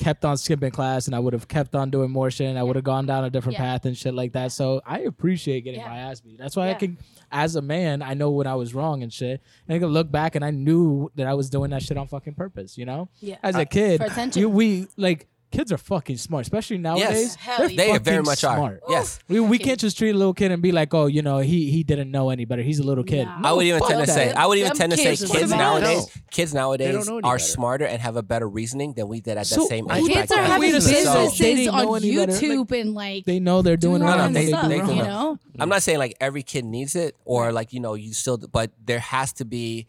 kept 0.00 0.24
on 0.24 0.36
skipping 0.38 0.70
class 0.70 1.06
and 1.06 1.14
I 1.14 1.18
would 1.18 1.34
have 1.34 1.46
kept 1.46 1.74
on 1.74 1.90
doing 1.90 2.10
more 2.10 2.30
shit 2.30 2.48
and 2.48 2.58
I 2.58 2.62
would 2.62 2.74
have 2.74 2.84
gone 2.84 3.04
down 3.04 3.22
a 3.24 3.30
different 3.30 3.58
Yeah. 3.58 3.64
path 3.64 3.84
and 3.84 3.96
shit 3.96 4.14
like 4.14 4.32
that. 4.32 4.50
So 4.50 4.80
I 4.86 5.00
appreciate 5.00 5.60
getting 5.60 5.80
Yeah. 5.80 5.88
my 5.90 5.98
ass 5.98 6.20
beat. 6.22 6.38
That's 6.38 6.56
why 6.56 6.70
I 6.70 6.74
can, 6.74 6.96
as 7.30 7.54
a 7.54 7.60
man, 7.62 8.00
I 8.00 8.14
know 8.14 8.30
when 8.30 8.46
I 8.46 8.54
was 8.54 8.74
wrong 8.74 9.02
and 9.02 9.12
shit. 9.12 9.42
And 9.68 9.76
I 9.76 9.78
can 9.78 9.88
look 9.88 10.10
back 10.10 10.34
and 10.36 10.44
I 10.44 10.50
knew 10.52 11.10
that 11.16 11.26
I 11.26 11.34
was 11.34 11.50
doing 11.50 11.70
that 11.72 11.82
shit 11.82 11.98
on 11.98 12.06
fucking 12.08 12.34
purpose, 12.34 12.78
you 12.78 12.86
know? 12.86 13.10
Yeah. 13.20 13.36
As 13.42 13.54
a 13.56 13.66
kid, 13.66 14.02
you- 14.34 14.48
we 14.48 14.88
like 14.96 15.28
kids 15.50 15.72
are 15.72 15.78
fucking 15.78 16.16
smart, 16.16 16.42
especially 16.42 16.78
nowadays. 16.78 17.34
Hell 17.34 17.58
They're 17.58 17.68
they 17.68 17.88
fucking 17.88 18.02
very 18.04 18.22
much 18.22 18.44
are. 18.44 18.56
smart. 18.56 18.80
Yes. 18.88 19.18
We, 19.28 19.40
we 19.40 19.58
can't 19.58 19.80
just 19.80 19.98
treat 19.98 20.10
a 20.10 20.16
little 20.16 20.32
kid 20.34 20.52
and 20.52 20.62
be 20.62 20.70
like, 20.72 20.94
oh, 20.94 21.06
you 21.06 21.22
know, 21.22 21.38
he 21.38 21.70
he 21.70 21.82
didn't 21.82 22.10
know 22.10 22.30
any 22.30 22.44
better. 22.44 22.62
He's 22.62 22.78
a 22.78 22.84
little 22.84 23.04
kid. 23.04 23.24
Nah. 23.24 23.48
I 23.48 23.52
would 23.52 23.66
even 23.66 23.80
tend 23.82 24.00
to 24.00 24.06
that. 24.06 24.12
say, 24.12 24.32
I 24.32 24.46
would 24.46 24.58
even 24.58 24.72
tend 24.72 24.92
to 24.92 24.96
say, 24.96 25.16
kids 25.16 25.30
kids 25.30 25.50
nowadays, 25.50 26.06
No. 26.06 26.22
kids 26.30 26.54
nowadays 26.54 26.94
don't 26.94 27.06
know 27.06 27.18
any 27.18 27.24
are 27.24 27.34
better. 27.36 27.44
smarter 27.44 27.84
and 27.86 28.00
have 28.00 28.16
a 28.16 28.22
better 28.22 28.48
reasoning 28.48 28.92
than 28.94 29.08
we 29.08 29.20
did 29.20 29.32
at 29.32 29.36
that 29.38 29.44
So, 29.46 29.66
same 29.66 29.90
age. 29.90 30.06
Kids 30.06 30.30
are 30.32 30.42
having 30.42 30.60
Wait 30.60 30.72
businesses 30.72 31.38
They 31.38 31.66
on 31.68 31.96
any 31.96 32.16
better. 32.16 32.32
YouTube 32.32 32.80
and 32.80 32.94
like 32.94 33.24
They 33.24 33.40
know 33.40 33.62
they're 33.62 33.76
doing 33.76 34.00
doing 34.00 34.02
wrong. 34.02 34.10
No, 34.10 34.16
no, 34.16 34.22
random 34.24 34.42
they- 34.42 34.48
stuff, 34.48 34.68
they 34.68 34.80
wrong. 34.80 34.90
you 34.96 35.02
know. 35.02 35.32
know? 35.32 35.38
I'm 35.58 35.68
not 35.68 35.82
saying 35.82 35.98
like 35.98 36.16
every 36.20 36.42
kid 36.44 36.64
needs 36.64 36.94
it 36.94 37.16
or 37.24 37.50
like 37.52 37.72
you 37.72 37.80
know 37.80 37.94
you 37.94 38.14
still, 38.14 38.38
but 38.38 38.70
there 38.84 39.00
has 39.00 39.32
to 39.34 39.44
be. 39.44 39.86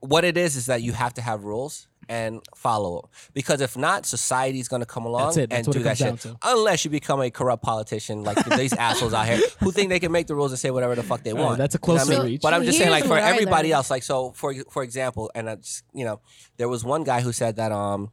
What 0.00 0.24
it 0.24 0.36
is 0.36 0.56
is 0.56 0.66
that 0.66 0.82
you 0.82 0.90
have 0.92 1.14
to 1.14 1.22
have 1.22 1.44
rules 1.44 1.86
and 2.12 2.40
follow 2.64 2.90
them 3.00 3.10
because 3.32 3.60
if 3.60 3.74
not, 3.76 4.04
society's 4.06 4.68
gonna 4.72 4.84
come 4.94 5.04
along 5.10 5.26
That's 5.28 5.36
it. 5.38 5.50
That's 5.50 5.58
and 5.58 5.66
what 5.68 5.72
do 5.74 5.80
it 5.80 5.84
that 5.84 5.98
comes 5.98 6.22
shit. 6.22 6.32
to. 6.32 6.38
Unless 6.42 6.84
you 6.84 6.90
become 6.90 7.20
a 7.22 7.30
corrupt 7.30 7.62
politician 7.62 8.16
like 8.28 8.38
these 8.62 8.74
assholes 8.74 9.14
out 9.18 9.26
here 9.26 9.40
who 9.60 9.70
think 9.72 9.88
they 9.88 10.00
can 10.00 10.12
make 10.12 10.26
the 10.26 10.34
rules 10.34 10.52
and 10.52 10.58
say 10.58 10.70
whatever 10.70 10.94
the 10.94 11.02
fuck 11.10 11.22
they 11.22 11.32
Right, 11.32 11.42
want. 11.44 11.58
that's 11.58 11.74
a 11.74 11.78
You 11.78 11.94
know 11.94 11.98
closer 11.98 12.12
I 12.12 12.16
mean? 12.16 12.26
reach. 12.26 12.42
But 12.42 12.52
I'm 12.54 12.60
So 12.62 12.66
just 12.66 12.78
saying, 12.78 12.90
like 12.90 13.04
for 13.06 13.16
everybody 13.18 13.68
learned. 13.68 13.76
else, 13.76 13.90
like 13.90 14.02
so 14.02 14.32
for 14.32 14.54
for 14.70 14.82
example, 14.82 15.30
and 15.34 15.48
I 15.48 15.54
just 15.56 15.84
you 15.94 16.04
know, 16.04 16.20
there 16.58 16.68
was 16.68 16.84
one 16.84 17.02
guy 17.04 17.20
who 17.22 17.32
said 17.32 17.56
that 17.56 17.72
um 17.72 18.10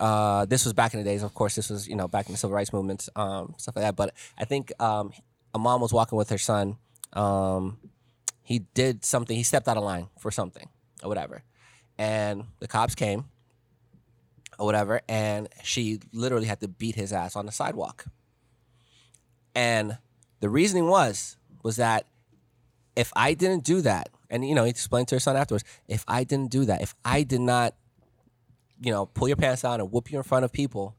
uh, 0.00 0.44
this 0.46 0.64
was 0.64 0.72
back 0.74 0.94
in 0.94 0.98
the 1.00 1.04
days. 1.04 1.22
Of 1.22 1.32
course, 1.34 1.54
this 1.54 1.68
was 1.70 1.86
you 1.88 1.96
know 1.96 2.08
back 2.08 2.26
in 2.26 2.32
the 2.32 2.38
civil 2.38 2.54
rights 2.54 2.72
movements, 2.72 3.08
um, 3.16 3.54
stuff 3.58 3.76
like 3.76 3.84
that. 3.84 3.96
But 3.96 4.14
I 4.38 4.44
think 4.44 4.72
um, 4.80 5.12
a 5.54 5.58
mom 5.58 5.80
was 5.80 5.92
walking 5.92 6.16
with 6.18 6.28
her 6.30 6.38
son. 6.38 6.76
Um, 7.12 7.78
he 8.42 8.60
did 8.74 9.04
something. 9.04 9.36
He 9.36 9.42
stepped 9.44 9.68
out 9.68 9.76
of 9.76 9.84
line 9.84 10.08
for 10.18 10.30
something 10.32 10.68
or 11.04 11.08
whatever, 11.08 11.44
and 11.98 12.44
the 12.58 12.66
cops 12.68 12.94
came 12.96 13.26
or 14.62 14.66
whatever, 14.66 15.00
and 15.08 15.48
she 15.64 15.98
literally 16.12 16.46
had 16.46 16.60
to 16.60 16.68
beat 16.68 16.94
his 16.94 17.12
ass 17.12 17.34
on 17.34 17.46
the 17.46 17.52
sidewalk. 17.52 18.04
And 19.56 19.98
the 20.40 20.48
reasoning 20.48 20.86
was 20.86 21.36
was 21.64 21.76
that 21.76 22.06
if 22.96 23.12
I 23.16 23.34
didn't 23.34 23.64
do 23.64 23.80
that, 23.80 24.08
and 24.30 24.48
you 24.48 24.54
know, 24.54 24.64
he 24.64 24.70
explained 24.70 25.08
to 25.08 25.16
her 25.16 25.20
son 25.20 25.36
afterwards, 25.36 25.64
if 25.88 26.04
I 26.06 26.22
didn't 26.24 26.50
do 26.52 26.64
that, 26.66 26.80
if 26.80 26.94
I 27.04 27.24
did 27.24 27.40
not 27.40 27.74
you 28.80 28.90
know, 28.90 29.06
pull 29.06 29.28
your 29.28 29.36
pants 29.36 29.62
down 29.62 29.80
and 29.80 29.92
whoop 29.92 30.10
you 30.10 30.18
in 30.18 30.24
front 30.24 30.44
of 30.44 30.50
people, 30.52 30.96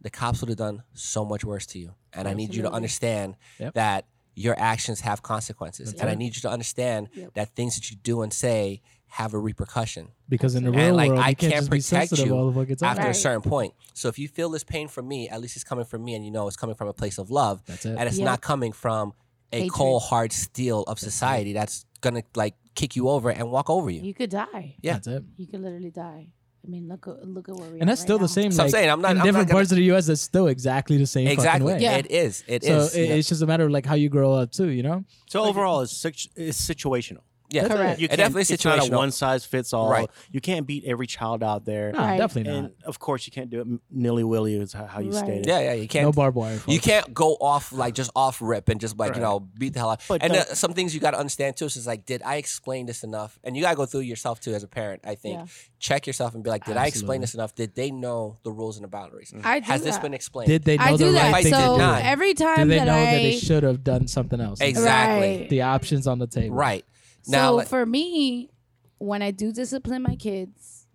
the 0.00 0.10
cops 0.10 0.40
would 0.40 0.48
have 0.48 0.58
done 0.58 0.82
so 0.92 1.24
much 1.24 1.44
worse 1.44 1.64
to 1.66 1.78
you. 1.78 1.94
And 2.12 2.26
I 2.26 2.34
need 2.34 2.52
you 2.54 2.62
to 2.62 2.70
understand 2.72 3.36
Yep. 3.60 3.74
that 3.74 4.06
your 4.34 4.58
actions 4.58 5.00
have 5.02 5.22
consequences. 5.22 5.92
and 5.94 6.10
I 6.10 6.14
need 6.16 6.34
you 6.34 6.42
to 6.42 6.50
understand 6.50 7.08
Yep. 7.14 7.34
that 7.34 7.48
things 7.54 7.76
that 7.76 7.90
you 7.92 7.96
do 7.96 8.22
and 8.22 8.32
say 8.32 8.82
have 9.16 9.32
a 9.34 9.38
repercussion. 9.38 10.08
Because 10.28 10.54
in 10.54 10.64
the 10.64 10.70
real 10.70 10.80
And 10.80 10.96
like 10.96 11.08
world, 11.08 11.20
I 11.20 11.32
can't, 11.34 11.52
can't 11.52 11.54
just 11.54 11.70
protect 11.70 11.84
sensitive 12.10 12.26
you 12.26 12.34
all 12.34 12.50
the 12.50 12.60
fucking 12.60 12.76
time. 12.76 12.96
after 12.98 13.08
a 13.10 13.14
certain 13.14 13.40
point. 13.42 13.72
So 13.94 14.08
if 14.08 14.18
you 14.18 14.28
feel 14.28 14.50
this 14.50 14.64
pain 14.64 14.88
from 14.88 15.08
me, 15.08 15.28
at 15.28 15.40
least 15.40 15.56
it's 15.56 15.64
coming 15.64 15.84
from 15.86 16.04
me 16.04 16.14
and 16.14 16.24
you 16.24 16.30
know 16.30 16.46
it's 16.48 16.56
coming 16.56 16.74
from 16.76 16.88
a 16.88 16.92
place 16.92 17.16
of 17.18 17.30
love. 17.30 17.62
That's 17.66 17.86
it. 17.86 17.96
And 17.98 18.08
it's 18.08 18.18
Yep. 18.18 18.24
not 18.26 18.40
coming 18.42 18.72
from 18.72 19.14
a 19.52 19.56
Hatred. 19.56 19.72
cold 19.72 20.02
hard 20.02 20.32
steel 20.32 20.82
of 20.82 20.98
society 20.98 21.52
that's 21.54 21.86
gonna 22.02 22.22
like 22.34 22.54
kick 22.74 22.94
you 22.96 23.08
over 23.08 23.30
and 23.30 23.50
walk 23.50 23.70
over 23.70 23.88
you. 23.90 24.02
You 24.02 24.12
could 24.12 24.28
die. 24.30 24.76
Yeah. 24.82 24.94
That's 24.94 25.06
it. 25.06 25.22
You 25.38 25.46
could 25.46 25.60
literally 25.62 25.90
die. 25.90 26.28
I 26.64 26.68
mean, 26.68 26.88
look 26.88 27.06
at 27.06 27.26
look 27.26 27.48
at 27.48 27.54
where 27.54 27.70
we 27.70 27.78
And 27.80 27.88
that's 27.88 28.00
right 28.00 28.06
still 28.06 28.18
now. 28.18 28.24
the 28.24 28.28
same. 28.28 28.50
So 28.52 28.64
I'm 28.64 28.68
saying, 28.70 28.90
I'm 28.90 29.00
not- 29.00 29.12
in 29.12 29.18
I'm 29.18 29.18
not 29.18 29.24
different 29.24 29.48
gonna- 29.48 29.56
parts 29.58 29.70
of 29.70 29.76
the 29.76 29.84
U.S. 29.84 30.06
That's 30.08 30.20
still 30.20 30.48
exactly 30.48 30.96
the 30.98 31.06
same 31.06 31.28
Exactly. 31.28 31.60
fucking 31.72 31.76
way. 31.76 31.82
Yeah. 31.82 31.96
It 31.98 32.10
is. 32.10 32.42
It 32.48 32.64
So 32.64 32.78
is. 32.80 32.94
it, 32.96 33.08
yeah. 33.08 33.14
it's 33.14 33.28
just 33.28 33.40
a 33.40 33.46
matter 33.46 33.64
of 33.64 33.70
like 33.70 33.86
how 33.86 33.94
you 33.94 34.08
grow 34.10 34.32
up 34.34 34.50
too. 34.50 34.68
You 34.68 34.82
know. 34.82 35.04
So 35.30 35.44
overall, 35.44 35.80
it's, 35.82 35.96
situ- 35.96 36.28
it's 36.36 36.60
situational. 36.60 37.20
Yeah, 37.48 37.68
Correct. 37.68 38.00
You 38.00 38.08
can't, 38.08 38.18
definitely 38.18 38.54
it's 38.54 38.64
not 38.64 38.88
a 38.88 38.90
one 38.92 39.10
size 39.12 39.44
fits 39.44 39.72
all. 39.72 39.88
Right. 39.90 40.10
You 40.32 40.40
can't 40.40 40.66
beat 40.66 40.84
every 40.84 41.06
child 41.06 41.42
out 41.42 41.64
there. 41.64 41.92
No, 41.92 41.98
Right. 41.98 42.18
definitely 42.18 42.50
not. 42.52 42.58
And 42.58 42.72
of 42.84 42.98
course, 42.98 43.26
you 43.26 43.32
can't 43.32 43.50
do 43.50 43.60
it 43.60 43.66
nilly 43.90 44.24
willy, 44.24 44.54
is 44.56 44.72
how 44.72 44.86
how 44.86 45.00
you 45.00 45.10
Right. 45.12 45.24
stated. 45.24 45.46
Yeah, 45.46 45.60
yeah. 45.60 45.72
You 45.74 45.86
can't. 45.86 46.06
no 46.06 46.12
barbed 46.12 46.36
wire. 46.36 46.60
You 46.66 46.80
can't 46.80 47.14
go 47.14 47.34
off 47.40 47.72
like 47.72 47.94
just 47.94 48.10
off 48.16 48.40
rip 48.42 48.68
and 48.68 48.80
just 48.80 48.96
like 48.98 49.14
you 49.14 49.20
know 49.20 49.40
beat 49.58 49.74
the 49.74 49.78
hell 49.78 49.90
out. 49.90 50.02
But 50.08 50.22
and 50.22 50.32
uh, 50.32 50.44
some 50.54 50.72
things 50.72 50.94
you 50.94 51.00
got 51.00 51.12
to 51.12 51.18
understand 51.18 51.56
too. 51.56 51.66
is 51.66 51.86
like, 51.86 52.04
did 52.06 52.22
I 52.24 52.36
explain 52.36 52.86
this 52.86 53.04
enough? 53.04 53.38
And 53.44 53.56
you 53.56 53.62
got 53.62 53.70
to 53.70 53.76
go 53.76 53.86
through 53.86 54.00
yourself 54.00 54.40
too 54.40 54.52
as 54.54 54.62
a 54.62 54.68
parent. 54.68 55.02
I 55.04 55.14
think 55.14 55.38
Yeah. 55.40 55.46
check 55.78 56.06
yourself 56.06 56.34
and 56.34 56.42
be 56.42 56.50
like, 56.50 56.64
did 56.64 56.76
I 56.76 56.86
explain 56.86 57.20
this 57.20 57.34
enough? 57.34 57.54
Did 57.54 57.74
they 57.74 57.90
know 57.90 58.38
the 58.44 58.50
rules 58.50 58.76
and 58.76 58.84
the 58.84 58.88
boundaries? 58.88 59.32
I 59.44 59.60
do 59.60 59.66
Has 59.66 59.82
this 59.82 59.98
been 59.98 60.14
explained? 60.14 60.48
Did 60.48 60.64
they 60.64 60.76
know 60.78 60.84
I 60.84 60.92
the 60.92 60.98
do 60.98 61.04
right 61.06 61.12
that. 61.14 61.28
If 61.28 61.34
I 61.34 61.42
thing 61.42 61.52
did 61.52 61.58
to 61.58 61.64
So 61.64 61.72
do? 61.74 61.78
not- 61.78 62.02
every 62.02 62.34
Did 62.34 62.42
time 62.44 62.68
they 62.68 62.78
that 62.78 62.84
know 62.86 62.94
I 62.94 63.04
that 63.04 63.10
they 63.22 63.36
should 63.38 63.62
have 63.62 63.84
done 63.84 64.08
something 64.08 64.40
else? 64.40 64.60
exactly 64.60 65.38
Right. 65.40 65.48
The 65.50 65.62
options 65.62 66.06
on 66.06 66.18
the 66.18 66.26
table. 66.26 66.56
right 66.56 66.84
now. 67.28 67.48
so 67.50 67.54
like- 67.56 67.68
for 67.68 67.84
me, 67.86 68.50
when 68.98 69.22
I 69.22 69.30
do 69.30 69.52
discipline 69.52 70.02
my 70.02 70.16
kids, 70.16 70.86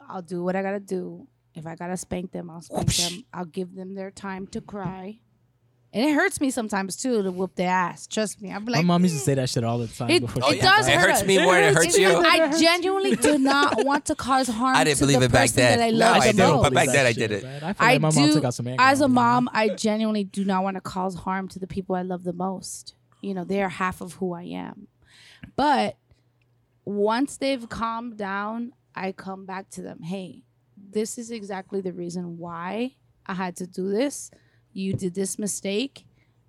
I'll 0.00 0.22
do 0.22 0.42
what 0.42 0.56
I 0.56 0.62
gotta 0.62 0.80
do. 0.80 1.26
If 1.54 1.66
I 1.66 1.74
gotta 1.76 1.96
spank 1.96 2.32
them, 2.32 2.48
I'll 2.50 2.62
spank 2.62 2.94
them. 2.96 3.24
I'll 3.32 3.44
give 3.44 3.74
them 3.74 3.94
their 3.94 4.10
time 4.10 4.46
to 4.48 4.60
cry. 4.60 5.18
And 5.94 6.02
it 6.02 6.14
hurts 6.14 6.40
me 6.40 6.50
sometimes 6.50 6.96
too 6.96 7.22
to 7.22 7.30
whoop 7.30 7.54
their 7.54 7.68
ass. 7.68 8.06
Trust 8.06 8.40
me. 8.40 8.50
I'm 8.50 8.64
like, 8.64 8.76
My 8.76 8.94
mom 8.94 9.02
used 9.02 9.16
to 9.16 9.20
mm. 9.20 9.24
say 9.26 9.34
that 9.34 9.50
shit 9.50 9.62
all 9.62 9.76
the 9.76 9.86
time. 9.88 10.08
It- 10.08 10.22
before 10.22 10.42
she 10.44 10.56
it 10.56 10.62
got 10.62 10.78
does 10.78 10.88
it 10.88 10.94
hurt 10.94 11.10
hurts 11.10 11.20
us. 11.20 11.26
me 11.26 11.42
more 11.42 11.52
than 11.54 11.64
it 11.64 11.74
hurts 11.74 11.98
you. 11.98 12.08
I 12.08 12.58
genuinely 12.58 13.14
do 13.16 13.36
not 13.38 13.84
want 13.84 14.06
to 14.06 14.14
cause 14.14 14.48
harm 14.48 14.74
I 14.74 14.84
didn't 14.84 14.96
to 15.00 15.02
believe 15.04 15.18
the 15.20 15.26
it 15.26 15.32
back 15.32 15.50
then. 15.50 15.78
that 15.78 15.84
I 15.84 15.90
Now 15.90 15.98
love 16.14 16.22
I 16.22 16.32
the 16.32 16.38
do, 16.38 16.62
but 16.62 16.72
back 16.72 16.88
then 16.88 17.04
I 17.04 17.12
did 17.12 17.30
it. 17.32 17.44
I 17.44 17.58
feel 17.74 17.74
I 17.78 17.92
like 17.92 18.00
my 18.00 18.10
mom 18.10 18.26
do 18.26 18.32
took 18.32 18.44
out 18.44 18.54
some 18.54 18.68
anger 18.68 18.82
as 18.82 19.02
a 19.02 19.04
on 19.04 19.10
me. 19.10 19.14
mom. 19.16 19.50
I 19.52 19.68
genuinely 19.68 20.24
do 20.24 20.46
not 20.46 20.64
want 20.64 20.76
to 20.76 20.80
cause 20.80 21.14
harm 21.14 21.48
to 21.48 21.58
the 21.58 21.66
people 21.66 21.94
I 21.94 22.00
love 22.02 22.24
the 22.24 22.32
most. 22.32 22.94
You 23.20 23.34
know, 23.34 23.44
they're 23.44 23.68
half 23.68 24.00
of 24.00 24.14
who 24.14 24.32
I 24.32 24.44
am. 24.44 24.88
But 25.56 25.96
once 26.84 27.36
they've 27.36 27.68
calmed 27.68 28.16
down, 28.16 28.72
I 28.94 29.12
come 29.12 29.46
back 29.46 29.70
to 29.70 29.82
them. 29.82 30.02
Hey, 30.02 30.42
this 30.76 31.18
is 31.18 31.30
exactly 31.30 31.80
the 31.80 31.92
reason 31.92 32.38
why 32.38 32.96
I 33.26 33.34
had 33.34 33.56
to 33.56 33.66
do 33.66 33.90
this. 33.90 34.30
You 34.72 34.94
did 34.94 35.14
this 35.14 35.38
mistake. 35.38 36.04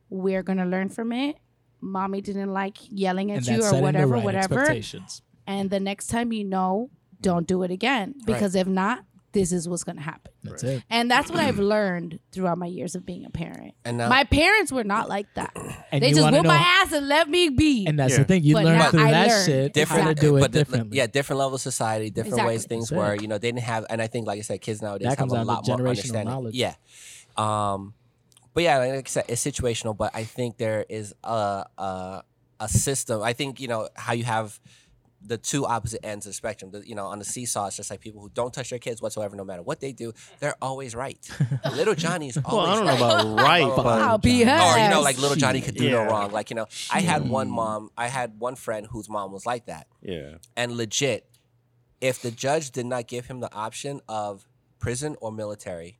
We're 0.09 0.43
gonna 0.43 0.65
learn 0.65 0.89
from 0.89 1.11
it. 1.11 1.37
Mommy 1.81 2.21
didn't 2.21 2.53
like 2.53 2.77
yelling 2.89 3.31
at 3.31 3.45
you 3.47 3.63
or 3.63 3.81
whatever, 3.81 4.13
right 4.13 4.23
whatever. 4.23 4.65
And 5.45 5.69
the 5.69 5.79
next 5.79 6.07
time 6.07 6.31
you 6.31 6.43
know, 6.45 6.89
don't 7.19 7.47
do 7.47 7.63
it 7.63 7.71
again. 7.71 8.15
Because 8.25 8.55
if 8.55 8.67
not, 8.67 9.03
this 9.33 9.51
is 9.51 9.67
what's 9.67 9.83
gonna 9.83 9.99
happen. 10.01 10.31
That's 10.43 10.63
it. 10.63 10.83
And 10.89 11.11
that's 11.11 11.29
what 11.29 11.39
I've 11.39 11.59
learned 11.59 12.19
throughout 12.31 12.57
my 12.57 12.67
years 12.67 12.95
of 12.95 13.05
being 13.05 13.25
a 13.25 13.29
parent. 13.29 13.73
And 13.83 13.97
now, 13.97 14.07
my 14.07 14.23
parents 14.23 14.71
were 14.71 14.83
not 14.85 15.09
like 15.09 15.27
that. 15.33 15.51
And 15.91 16.01
they 16.01 16.11
just 16.11 16.21
wanna 16.21 16.41
my 16.43 16.55
ass 16.55 16.91
and 16.93 17.07
let 17.07 17.27
me 17.29 17.49
be. 17.49 17.85
And 17.85 17.99
that's 17.99 18.13
Yeah. 18.13 18.19
the 18.19 18.23
thing. 18.25 18.43
You 18.43 18.53
But 18.55 18.65
learn 18.65 18.81
through 18.91 19.03
I 19.05 19.11
that 19.11 19.27
learned. 19.27 19.45
shit 19.45 19.73
different, 19.73 20.03
how 20.03 20.09
to 20.13 20.15
do 20.15 20.37
it 20.37 20.39
but 20.41 20.51
the- 20.51 20.59
differently. 20.59 20.97
yeah, 20.97 21.07
different 21.07 21.39
level 21.39 21.55
of 21.55 21.61
society, 21.61 22.09
different 22.09 22.45
ways 22.45 22.65
things 22.65 22.91
were. 22.91 23.15
You 23.15 23.27
know, 23.27 23.37
they 23.37 23.49
didn't 23.51 23.63
have, 23.65 23.85
and 23.89 24.01
I 24.01 24.07
think, 24.07 24.25
like 24.27 24.39
I 24.39 24.41
said, 24.41 24.61
kids 24.61 24.81
nowadays 24.81 25.05
That 25.05 25.09
have 25.11 25.17
comes 25.17 25.33
a 25.33 25.43
lot 25.43 25.67
more 25.67 25.77
generational 25.77 25.89
understanding. 25.89 26.27
knowledge. 26.33 26.55
Yeah, 26.55 26.75
um, 27.37 27.93
but 28.53 28.63
yeah, 28.63 28.77
like 28.77 28.91
I 29.07 29.09
said, 29.09 29.25
it's 29.27 29.43
situational. 29.43 29.97
But 29.97 30.11
I 30.15 30.23
think 30.23 30.57
there 30.57 30.85
is 30.89 31.13
a 31.23 31.65
a, 31.77 32.23
a 32.59 32.67
system. 32.69 33.21
I 33.21 33.33
think 33.33 33.59
you 33.59 33.67
know 33.67 33.89
how 33.95 34.13
you 34.13 34.23
have 34.25 34.59
the 35.25 35.37
two 35.37 35.65
opposite 35.65 36.05
ends 36.05 36.25
of 36.25 36.31
the 36.31 36.33
spectrum. 36.33 36.71
The, 36.71 36.87
you 36.87 36.95
know, 36.95 37.05
on 37.05 37.19
the 37.19 37.25
seesaw, 37.25 37.67
it's 37.67 37.77
just 37.77 37.89
like 37.89 37.99
people 38.01 38.21
who 38.21 38.29
don't 38.29 38.53
touch 38.53 38.69
their 38.69 38.79
kids 38.79 39.01
whatsoever, 39.01 39.35
no 39.35 39.43
matter 39.43 39.61
what 39.63 39.79
they 39.79 39.91
do, 39.91 40.13
they're 40.39 40.55
always 40.61 40.95
right. 40.95 41.17
Little 41.73 41.95
Johnny's 41.95 42.35
Well, 42.37 42.59
always 42.59 42.69
I 42.69 42.75
don't 42.75 42.85
know 42.85 42.91
right. 42.91 43.61
about 43.63 43.85
right, 43.85 44.01
I'll 44.01 44.17
but 44.17 44.23
be 44.23 44.43
her 44.43 44.51
Or 44.59 44.77
you 44.83 44.89
know, 44.89 45.01
like 45.01 45.17
little 45.17 45.37
Johnny 45.37 45.61
could 45.61 45.75
do 45.75 45.89
no 45.89 46.03
wrong. 46.05 46.31
Like 46.31 46.49
you 46.49 46.55
know, 46.55 46.67
I 46.91 47.01
had 47.01 47.27
one 47.29 47.49
mom, 47.49 47.89
I 47.97 48.07
had 48.07 48.39
one 48.39 48.55
friend 48.55 48.87
whose 48.89 49.09
mom 49.09 49.31
was 49.31 49.45
like 49.45 49.67
that, 49.67 49.87
yeah. 50.01 50.35
and 50.55 50.73
legit, 50.73 51.27
if 52.01 52.21
the 52.21 52.31
judge 52.31 52.71
did 52.71 52.85
not 52.85 53.07
give 53.07 53.27
him 53.27 53.39
the 53.39 53.53
option 53.53 54.01
of 54.09 54.45
prison 54.79 55.15
or 55.21 55.31
military, 55.31 55.99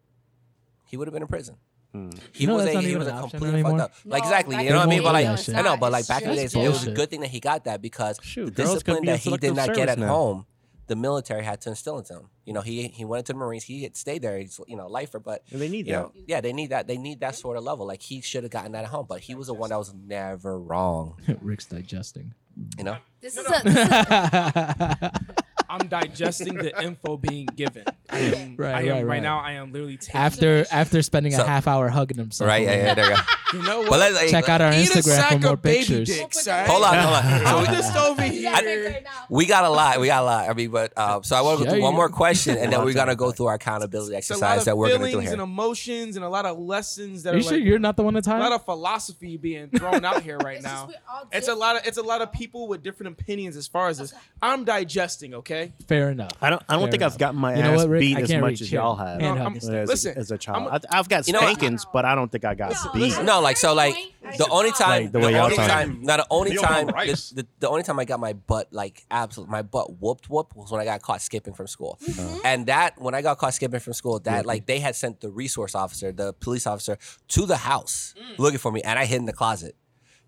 he 0.86 0.98
would 0.98 1.08
have 1.08 1.14
been 1.14 1.24
in 1.24 1.28
prison. 1.30 1.56
Hmm. 1.94 2.10
He 2.34 2.44
You 2.44 2.48
know 2.48 2.56
was 2.56 2.66
a 2.66 2.82
he 2.82 2.96
was 2.96 3.08
a 3.08 3.12
an 3.12 3.16
option 3.18 3.30
completely 3.40 3.62
fucked 3.62 3.70
anymore? 3.74 3.86
up. 3.86 3.94
Like 4.06 4.24
exactly, 4.24 4.64
you 4.64 4.72
know 4.72 4.78
what 4.80 4.88
I 4.88 4.90
mean? 4.90 5.04
But 5.04 5.14
like 5.14 5.50
I 5.56 5.62
know, 5.62 5.78
but 5.78 5.92
like 5.92 6.08
back 6.08 6.24
in 6.24 6.30
the 6.30 6.36
just 6.36 6.56
days, 6.56 6.66
it 6.66 6.68
was 6.70 6.88
a 6.88 6.92
good 6.92 7.10
thing 7.10 7.22
that 7.22 7.30
he 7.30 7.40
got 7.40 7.66
that 7.66 7.82
because 7.82 8.20
Shoot, 8.24 8.56
the 8.56 8.64
discipline 8.64 9.06
that 9.06 9.20
he 9.20 9.38
did 9.38 9.56
not 9.56 9.74
get 9.76 9.90
at 9.90 10.00
now. 10.00 10.08
home, 10.08 10.46
the 10.88 10.96
military 10.96 11.44
had 11.44 11.62
to 11.62 11.70
instill 11.70 12.00
into 12.00 12.14
him. 12.16 12.30
You 12.46 12.54
know, 12.54 12.62
he 12.62 12.88
he 12.88 13.06
went 13.06 13.20
into 13.20 13.34
the 13.34 13.38
Marines. 13.40 13.64
He 13.64 13.84
had 13.84 13.96
stayed 13.96 14.24
there. 14.24 14.40
He's 14.40 14.60
you 14.68 14.76
know 14.76 14.88
lifer, 14.88 15.20
but 15.20 15.44
And 15.52 15.62
they 15.62 15.70
need 15.70 15.86
you 15.88 15.94
that. 15.94 16.02
know, 16.02 16.12
yeah, 16.26 16.42
they 16.42 16.52
need 16.52 16.72
that. 16.72 16.88
They 16.88 16.98
need 16.98 17.20
that 17.20 17.36
sort 17.36 17.58
of 17.58 17.64
level. 17.64 17.86
Like 17.86 18.02
he 18.02 18.22
should 18.22 18.44
have 18.44 18.52
gotten 18.52 18.72
that 18.72 18.86
at 18.86 18.90
home, 18.90 19.06
but 19.08 19.20
he 19.22 19.36
was 19.36 19.48
the 19.48 19.54
one 19.54 19.70
that 19.70 19.78
was 19.78 19.94
never 19.94 20.60
wrong. 20.60 21.16
Rick's 21.42 21.66
digesting. 21.66 22.34
You 22.78 22.84
know, 22.86 22.98
this 23.22 23.38
is 23.38 23.46
a, 23.46 23.62
this 23.64 23.76
is 23.76 23.92
a 23.92 25.12
I'm 25.74 25.88
digesting 25.88 26.54
the 26.56 26.84
info 26.84 27.18
being 27.18 27.48
given. 27.56 27.84
I 28.10 28.20
am, 28.20 28.56
Right, 28.58 28.76
I 28.76 28.82
am 28.82 28.88
right, 28.88 28.94
right, 28.96 29.06
right. 29.06 29.24
now. 29.24 29.40
I 29.40 29.54
am 29.54 29.72
literally 29.72 29.98
taking 29.98 30.20
after 30.20 30.66
after 30.72 31.02
spending 31.02 31.32
So- 31.34 31.44
a 31.44 31.48
half 31.48 31.68
hour 31.68 31.90
hugging 31.90 32.18
himself. 32.18 32.48
right? 32.48 32.62
Yeah, 32.64 32.76
yeah, 32.76 32.94
there 32.94 33.10
you 33.10 33.16
go. 33.16 33.22
You 33.54 33.62
know 33.62 33.82
what? 33.82 33.90
But 33.92 34.00
let's 34.00 34.32
Check 34.32 34.50
out 34.50 34.62
our 34.62 34.72
Instagram 34.72 35.30
for 35.34 35.38
more 35.50 35.58
pictures. 35.58 36.08
dicks, 36.08 36.48
all 36.48 36.56
right? 36.58 36.68
Hold 36.68 36.84
on, 36.86 36.98
hold 36.98 37.14
on. 37.14 37.24
So 37.44 37.46
I'm 37.46 37.62
we- 37.62 37.68
just 37.68 37.96
over 37.96 38.24
here. 38.24 39.04
we 39.30 39.46
got 39.46 39.64
a 39.64 39.70
lot. 39.70 40.00
We 40.00 40.08
got 40.08 40.24
a 40.24 40.26
lot. 40.26 40.50
I 40.50 40.54
mean, 40.54 40.72
but 40.72 40.92
uh, 40.98 41.22
so 41.22 41.36
I 41.36 41.42
want 41.42 41.60
to 41.60 41.66
go 41.66 41.70
through 41.70 41.80
Yeah, 41.80 41.86
one 41.86 41.94
more 41.94 42.10
question, 42.10 42.58
and 42.58 42.74
then 42.74 42.84
we're 42.84 42.94
gonna 42.94 43.16
go 43.16 43.32
through 43.32 43.46
our 43.48 43.54
accountability 43.54 44.16
It's 44.16 44.30
a 44.32 44.34
lot 44.34 44.58
exercise 44.58 44.60
of 44.62 44.66
that 44.66 44.78
we're 44.78 44.88
gonna 44.90 45.04
do 45.06 45.10
feelings 45.12 45.26
here. 45.30 45.34
and 45.34 45.42
emotions 45.44 46.16
and 46.16 46.26
a 46.26 46.30
lot 46.30 46.48
of 46.48 46.58
lessons 46.58 47.22
that 47.24 47.30
Are 47.30 47.34
are 47.34 47.38
you 47.38 47.44
sure 47.44 47.52
like, 47.54 47.64
you're 47.64 47.78
not 47.78 47.96
the 47.96 48.02
one 48.02 48.16
to 48.16 48.20
a 48.28 48.40
lot 48.40 48.54
of 48.54 48.66
philosophy 48.66 49.38
being 49.38 49.70
thrown 49.70 50.04
out 50.04 50.24
here 50.24 50.40
right 50.40 50.64
now. 50.64 50.90
It's 51.32 51.48
a 51.48 51.54
lot 51.54 51.76
of 51.76 51.86
it's 51.86 52.00
a 52.00 52.04
lot 52.04 52.22
of 52.24 52.32
people 52.32 52.68
with 52.68 52.82
different 52.82 53.20
opinions 53.20 53.56
as 53.56 53.68
far 53.68 53.88
as 53.90 54.00
this. 54.00 54.16
I'm 54.42 54.64
digesting, 54.66 55.36
okay? 55.36 55.63
Fair 55.88 56.10
enough. 56.12 56.32
I 56.42 56.50
don't. 56.50 56.62
I 56.68 56.74
don't 56.74 56.84
Fair 56.84 56.92
think 56.92 57.02
enough. 57.02 57.14
I've 57.14 57.18
gotten 57.20 57.40
my 57.40 57.56
You 57.56 57.64
know 57.64 57.72
ass 57.74 57.78
what, 57.80 57.90
Rick? 57.90 58.00
beat 58.02 58.18
I 58.18 58.22
as 58.22 58.28
can't 58.30 58.42
much 58.42 58.50
reach 58.52 58.62
as 58.62 58.70
here. 58.70 58.80
y'all 58.80 58.96
have 58.96 59.08
Hand 59.22 59.22
No, 59.22 59.30
hug 59.36 59.40
I'm- 59.44 59.56
is- 59.58 59.70
as, 59.70 59.90
Listen, 59.90 60.18
as 60.18 60.32
a 60.32 60.38
child. 60.38 60.68
I'm- 60.72 60.80
I, 60.92 61.00
I've 61.00 61.10
got 61.10 61.28
You 61.28 61.34
know 61.34 61.42
what? 61.42 61.58
spankings, 61.58 61.86
but 61.94 62.06
I 62.06 62.16
don't 62.16 62.32
think 62.32 62.46
I 62.46 62.56
got 62.56 62.74
beat. 62.94 63.22
No, 63.24 63.40
like 63.42 63.58
so, 63.58 63.74
like 63.74 63.96
the 64.38 64.48
only 64.50 64.72
time, 64.72 65.04
Like 65.04 65.12
the 65.12 65.20
the, 65.20 65.26
way 65.26 65.34
y'all 65.34 65.44
only 65.46 65.56
talking. 65.58 65.70
time, 65.72 66.00
not 66.04 66.18
the 66.18 66.28
only 66.30 66.54
Yo, 66.54 66.62
no 66.62 66.68
time, 66.68 66.88
rice. 66.88 67.30
the, 67.30 67.44
the, 67.44 67.48
the 67.60 67.70
only 67.70 67.84
time 67.84 68.00
I 68.00 68.06
got 68.06 68.20
my 68.20 68.34
butt 68.34 68.68
like 68.72 69.04
absolute, 69.12 69.50
my 69.50 69.62
butt 69.62 70.00
whooped 70.02 70.30
whoop 70.30 70.56
was 70.56 70.72
when 70.72 70.82
I 70.82 70.86
got 70.86 71.02
caught 71.02 71.22
skipping 71.22 71.54
from 71.54 71.68
school, 71.68 72.00
uh-huh. 72.08 72.40
and 72.46 72.66
that 72.68 73.00
when 73.02 73.14
I 73.16 73.22
got 73.22 73.38
caught 73.38 73.54
skipping 73.54 73.80
from 73.80 73.94
school, 73.94 74.20
that 74.22 74.46
like 74.46 74.66
they 74.66 74.80
had 74.80 74.96
sent 74.96 75.22
the 75.22 75.30
resource 75.30 75.76
officer, 75.76 76.12
the 76.12 76.34
police 76.34 76.66
officer, 76.68 76.98
to 77.30 77.46
the 77.46 77.58
house 77.58 78.14
looking 78.38 78.60
for 78.60 78.72
me, 78.72 78.82
and 78.82 78.98
I 78.98 79.06
hid 79.06 79.18
in 79.18 79.26
the 79.26 79.34
closet. 79.34 79.76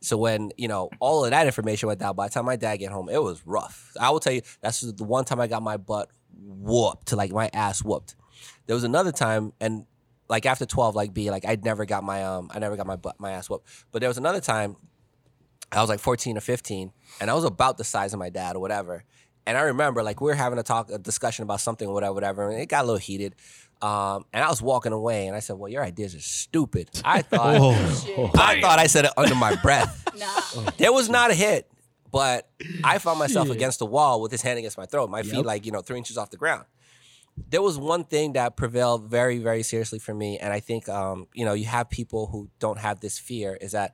So 0.01 0.17
when 0.17 0.51
you 0.57 0.67
know 0.67 0.89
all 0.99 1.25
of 1.25 1.31
that 1.31 1.45
information 1.45 1.87
went 1.87 1.99
down, 1.99 2.15
by 2.15 2.27
the 2.27 2.33
time 2.33 2.45
my 2.45 2.55
dad 2.55 2.77
get 2.77 2.91
home, 2.91 3.09
it 3.09 3.21
was 3.21 3.41
rough. 3.45 3.91
I 3.99 4.09
will 4.09 4.19
tell 4.19 4.33
you 4.33 4.41
that's 4.61 4.81
the 4.81 5.03
one 5.03 5.25
time 5.25 5.39
I 5.39 5.47
got 5.47 5.63
my 5.63 5.77
butt 5.77 6.09
whooped, 6.37 7.13
like 7.13 7.31
my 7.31 7.49
ass 7.53 7.83
whooped. 7.83 8.15
There 8.67 8.75
was 8.75 8.83
another 8.83 9.11
time, 9.11 9.53
and 9.59 9.85
like 10.29 10.45
after 10.45 10.65
twelve, 10.65 10.95
like 10.95 11.13
B, 11.13 11.31
like 11.31 11.45
I 11.45 11.57
never 11.63 11.85
got 11.85 12.03
my 12.03 12.23
um, 12.23 12.49
I 12.53 12.59
never 12.59 12.75
got 12.75 12.85
my 12.85 12.97
butt, 12.97 13.19
my 13.19 13.31
ass 13.31 13.49
whooped. 13.49 13.67
But 13.91 13.99
there 14.01 14.09
was 14.09 14.17
another 14.17 14.41
time, 14.41 14.75
I 15.71 15.81
was 15.81 15.89
like 15.89 15.99
fourteen 15.99 16.37
or 16.37 16.41
fifteen, 16.41 16.91
and 17.19 17.31
I 17.31 17.33
was 17.33 17.43
about 17.43 17.77
the 17.77 17.83
size 17.83 18.13
of 18.13 18.19
my 18.19 18.29
dad 18.29 18.55
or 18.55 18.59
whatever. 18.59 19.03
And 19.47 19.57
I 19.57 19.61
remember 19.61 20.01
like 20.01 20.21
we 20.21 20.27
were 20.27 20.35
having 20.35 20.57
a 20.57 20.63
talk, 20.63 20.89
a 20.91 20.97
discussion 20.97 21.43
about 21.43 21.61
something, 21.61 21.89
whatever, 21.91 22.13
whatever, 22.13 22.49
and 22.49 22.59
it 22.59 22.65
got 22.67 22.83
a 22.83 22.87
little 22.87 22.99
heated. 22.99 23.35
Um, 23.81 24.25
and 24.33 24.43
I 24.43 24.49
was 24.49 24.61
walking 24.61 24.93
away, 24.93 25.27
and 25.27 25.35
I 25.35 25.39
said, 25.39 25.57
"Well, 25.57 25.69
your 25.71 25.83
ideas 25.83 26.15
are 26.15 26.19
stupid." 26.21 26.89
I 27.05 27.21
thought, 27.21 27.55
Oh. 27.59 28.31
I 28.35 28.61
thought 28.61 28.79
I 28.79 28.87
said 28.87 29.05
it 29.05 29.11
under 29.17 29.35
my 29.35 29.55
breath. 29.55 30.01
There 30.77 30.93
was 30.93 31.09
not 31.09 31.29
a 31.29 31.33
hit, 31.33 31.69
but 32.09 32.49
I 32.83 32.97
found 32.99 33.19
myself 33.19 33.47
Shit. 33.47 33.57
against 33.57 33.79
the 33.79 33.85
wall 33.85 34.21
with 34.21 34.31
his 34.31 34.41
hand 34.41 34.57
against 34.57 34.77
my 34.77 34.85
throat, 34.85 35.09
my 35.09 35.23
feet 35.23 35.45
like 35.45 35.65
you 35.65 35.71
know 35.73 35.81
three 35.81 35.97
inches 35.97 36.17
off 36.17 36.29
the 36.29 36.37
ground. 36.37 36.63
There 37.49 37.61
was 37.61 37.77
one 37.77 38.05
thing 38.05 38.33
that 38.33 38.55
prevailed 38.55 39.09
very, 39.09 39.39
very 39.39 39.61
seriously 39.61 39.99
for 39.99 40.13
me, 40.13 40.39
and 40.39 40.53
I 40.53 40.61
think 40.61 40.87
um, 40.87 41.27
you 41.33 41.43
know 41.43 41.51
you 41.53 41.65
have 41.65 41.89
people 41.89 42.27
who 42.27 42.49
don't 42.59 42.79
have 42.79 43.01
this 43.01 43.19
fear. 43.19 43.57
Is 43.59 43.73
that, 43.73 43.93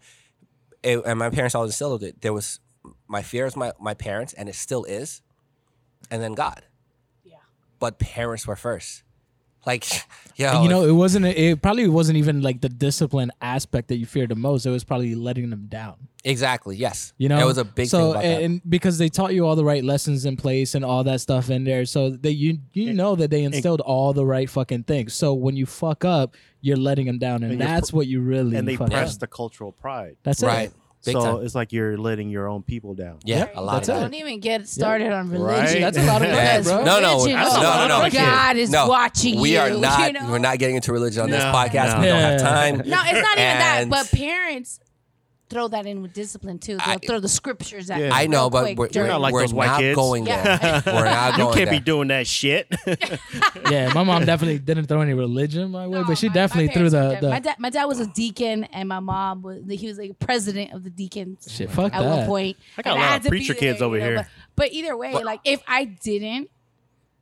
it, 0.83 1.01
and 1.03 1.17
my 1.17 1.31
parents 1.31 1.55
always 1.55 1.71
instilled 1.71 2.03
it. 2.03 2.21
There 2.21 2.33
was 2.33 2.59
my 3.07 3.23
fear 3.23 3.47
is 3.47 3.55
my 3.55 3.71
my 3.79 3.95
parents, 3.95 4.33
and 4.33 4.47
it 4.47 4.53
still 4.55 4.83
is, 4.83 5.23
and 6.11 6.21
then 6.21 6.33
God. 6.35 6.61
Yeah. 7.23 7.37
But 7.79 7.97
parents 7.97 8.45
were 8.45 8.55
first. 8.55 9.01
Like, 9.65 9.85
yo, 10.35 10.49
And 10.55 10.63
you 10.63 10.69
know, 10.69 10.83
it 10.85 10.91
wasn't. 10.93 11.25
It 11.25 11.61
probably 11.61 11.87
wasn't 11.87 12.17
even 12.17 12.41
like 12.41 12.61
the 12.61 12.69
discipline 12.69 13.31
aspect 13.41 13.89
that 13.89 13.97
you 13.97 14.05
feared 14.05 14.29
the 14.29 14.35
most. 14.35 14.65
It 14.65 14.71
was 14.71 14.83
probably 14.83 15.13
letting 15.15 15.49
them 15.51 15.67
down. 15.69 16.07
exactly. 16.23 16.75
Yes, 16.77 17.13
You 17.17 17.29
know, 17.29 17.39
it 17.39 17.45
was 17.45 17.57
a 17.57 17.65
big 17.65 17.87
so, 17.87 17.97
thing 17.99 18.11
about 18.11 18.23
that. 18.23 18.41
and 18.43 18.61
because 18.67 18.97
they 18.97 19.09
taught 19.09 19.33
you 19.33 19.45
all 19.45 19.55
the 19.55 19.63
right 19.65 19.83
lessons 19.83 20.25
in 20.25 20.37
place 20.37 20.73
and 20.75 20.83
all 20.85 21.03
that 21.03 21.21
stuff 21.21 21.49
in 21.49 21.63
there, 21.63 21.85
so 21.85 22.09
that 22.09 22.33
you 22.33 22.59
you 22.73 22.93
know 22.93 23.15
that 23.15 23.29
they 23.29 23.43
instilled 23.43 23.81
all 23.81 24.13
the 24.13 24.25
right 24.25 24.49
fucking 24.49 24.83
things. 24.83 25.13
So 25.13 25.33
when 25.33 25.55
you 25.55 25.65
fuck 25.65 26.05
up, 26.05 26.35
you're 26.61 26.77
letting 26.77 27.05
them 27.07 27.19
down, 27.19 27.43
and, 27.43 27.53
And 27.53 27.61
that's 27.61 27.91
pr- 27.91 27.97
what 27.97 28.07
you 28.07 28.21
really 28.21 28.55
and 28.57 28.67
they 28.67 28.75
fuck 28.77 28.89
press 28.91 29.17
the 29.17 29.27
cultural 29.27 29.71
pride. 29.71 30.15
That's 30.23 30.41
Right. 30.43 30.69
it. 30.69 30.73
Big 31.03 31.13
so 31.13 31.21
time. 31.37 31.45
it's 31.45 31.55
like 31.55 31.71
you're 31.73 31.97
letting 31.97 32.29
your 32.29 32.47
own 32.47 32.61
people 32.61 32.93
down. 32.93 33.17
Yeah, 33.23 33.37
Yep, 33.39 33.53
a 33.55 33.61
lot 33.61 33.73
that's 33.73 33.89
of 33.89 33.95
it. 33.95 33.97
that. 33.97 34.03
Don't 34.05 34.13
even 34.13 34.39
get 34.39 34.67
started 34.67 35.11
on 35.11 35.29
religion. 35.31 35.81
Right? 35.81 35.81
That's 35.81 35.97
a 35.97 36.03
lot 36.05 36.21
of 36.21 36.27
Yes. 36.27 36.65
that, 36.65 36.75
bro. 36.75 36.83
No, 36.83 36.99
no, 36.99 37.15
Religion, 37.17 37.39
no, 37.39 37.49
no, 37.61 37.87
no, 37.87 38.03
no. 38.03 38.09
God 38.11 38.57
is 38.57 38.69
no, 38.69 38.87
watching 38.87 39.39
we 39.39 39.53
you. 39.53 39.59
are 39.59 39.69
not. 39.71 40.07
you 40.13 40.19
know? 40.19 40.29
We're 40.29 40.37
not 40.37 40.59
getting 40.59 40.75
into 40.75 40.91
religion 40.93 41.23
on 41.23 41.29
this 41.31 41.43
podcast. 41.43 41.95
no. 41.95 42.01
We 42.01 42.05
don't 42.07 42.19
have 42.19 42.41
time. 42.41 42.75
No, 42.77 43.01
it's 43.03 43.13
not 43.13 43.37
even 43.37 43.57
that. 43.57 43.85
But 43.89 44.11
parents 44.11 44.79
throw 45.51 45.67
that 45.67 45.85
in 45.85 46.01
with 46.01 46.13
discipline 46.13 46.57
too. 46.57 46.77
They'll 46.77 46.95
I- 46.95 46.97
throw 46.97 47.19
the 47.19 47.27
scriptures 47.29 47.89
at 47.91 47.99
Yeah. 47.99 48.07
you 48.07 48.11
I 48.13 48.25
know, 48.27 48.49
but 48.49 48.75
quick 48.75 48.77
we're, 48.95 49.01
we're, 49.03 49.07
not 49.07 49.21
like 49.21 49.33
we're 49.33 49.45
not 49.47 49.81
going 49.95 50.25
Yeah. 50.25 50.57
there. 50.81 50.93
we're 50.95 51.03
not 51.05 51.37
going. 51.37 51.47
You 51.49 51.53
can't 51.53 51.69
there. 51.69 51.79
be 51.79 51.83
doing 51.83 52.07
that 52.07 52.25
shit. 52.25 52.67
Yeah, 53.69 53.93
my 53.93 54.03
mom 54.03 54.25
definitely 54.25 54.59
didn't 54.59 54.87
throw 54.87 55.01
any 55.01 55.13
religion 55.13 55.71
my 55.71 55.87
way, 55.87 55.99
No, 55.99 56.05
but 56.05 56.17
she 56.17 56.27
my- 56.27 56.31
my 56.31 56.33
definitely 56.33 56.73
threw 56.73 56.89
the, 56.89 57.17
the 57.21 57.29
My 57.29 57.39
dad, 57.39 57.55
my 57.59 57.69
dad 57.69 57.85
was 57.85 57.99
a 57.99 58.07
deacon, 58.07 58.63
and 58.65 58.89
my 58.89 58.99
mom 58.99 59.41
was. 59.41 59.61
He 59.69 59.87
was 59.87 59.97
like 59.97 60.17
president 60.19 60.73
of 60.73 60.83
the 60.83 60.89
deacons 60.89 61.47
shit. 61.49 61.69
Fuck 61.69 61.93
at 61.93 62.03
one 62.03 62.25
point. 62.25 62.57
I 62.77 62.81
got 62.81 62.97
a 62.97 62.99
lot 62.99 63.17
of 63.17 63.23
to 63.23 63.29
be 63.29 63.37
preacher 63.37 63.53
kids 63.53 63.81
over 63.81 63.95
you 63.95 64.01
know, 64.01 64.07
here. 64.07 64.15
But, 64.17 64.27
but 64.55 64.71
either 64.73 64.95
way, 64.97 65.13
like 65.23 65.39
if 65.45 65.61
I 65.67 65.85
didn't 65.85 66.49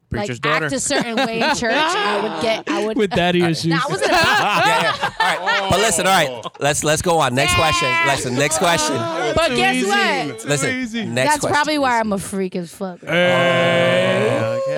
Preacher's 0.09 0.37
like 0.37 0.41
daughter. 0.41 0.65
act 0.65 0.73
a 0.73 0.79
certain 0.79 1.15
way 1.15 1.39
in 1.41 1.55
church, 1.55 1.71
I 1.73 2.21
would 2.21 2.41
get. 2.41 2.69
I 2.69 2.85
would. 2.85 2.97
With 2.97 3.11
daddy 3.11 3.43
issues. 3.43 3.67
Nah, 3.67 3.81
I 3.85 3.89
wasn't. 3.89 4.11
yeah, 4.11 4.81
yeah. 4.81 5.13
All 5.19 5.37
right, 5.37 5.67
but 5.69 5.79
listen. 5.79 6.07
All 6.07 6.13
right, 6.13 6.45
let's 6.59 6.83
let's 6.83 7.01
go 7.01 7.19
on. 7.19 7.35
Next 7.35 7.53
question. 7.55 7.89
Listen. 8.07 8.35
Next 8.35 8.57
question. 8.57 8.95
but 9.35 9.49
guess 9.55 9.85
what? 9.85 10.45
Listen. 10.49 11.13
Next 11.13 11.29
That's 11.29 11.39
question. 11.41 11.53
probably 11.53 11.77
why 11.77 11.99
I'm 11.99 12.11
a 12.13 12.17
freak 12.17 12.55
as 12.55 12.73
fuck. 12.73 12.99
All 13.03 13.09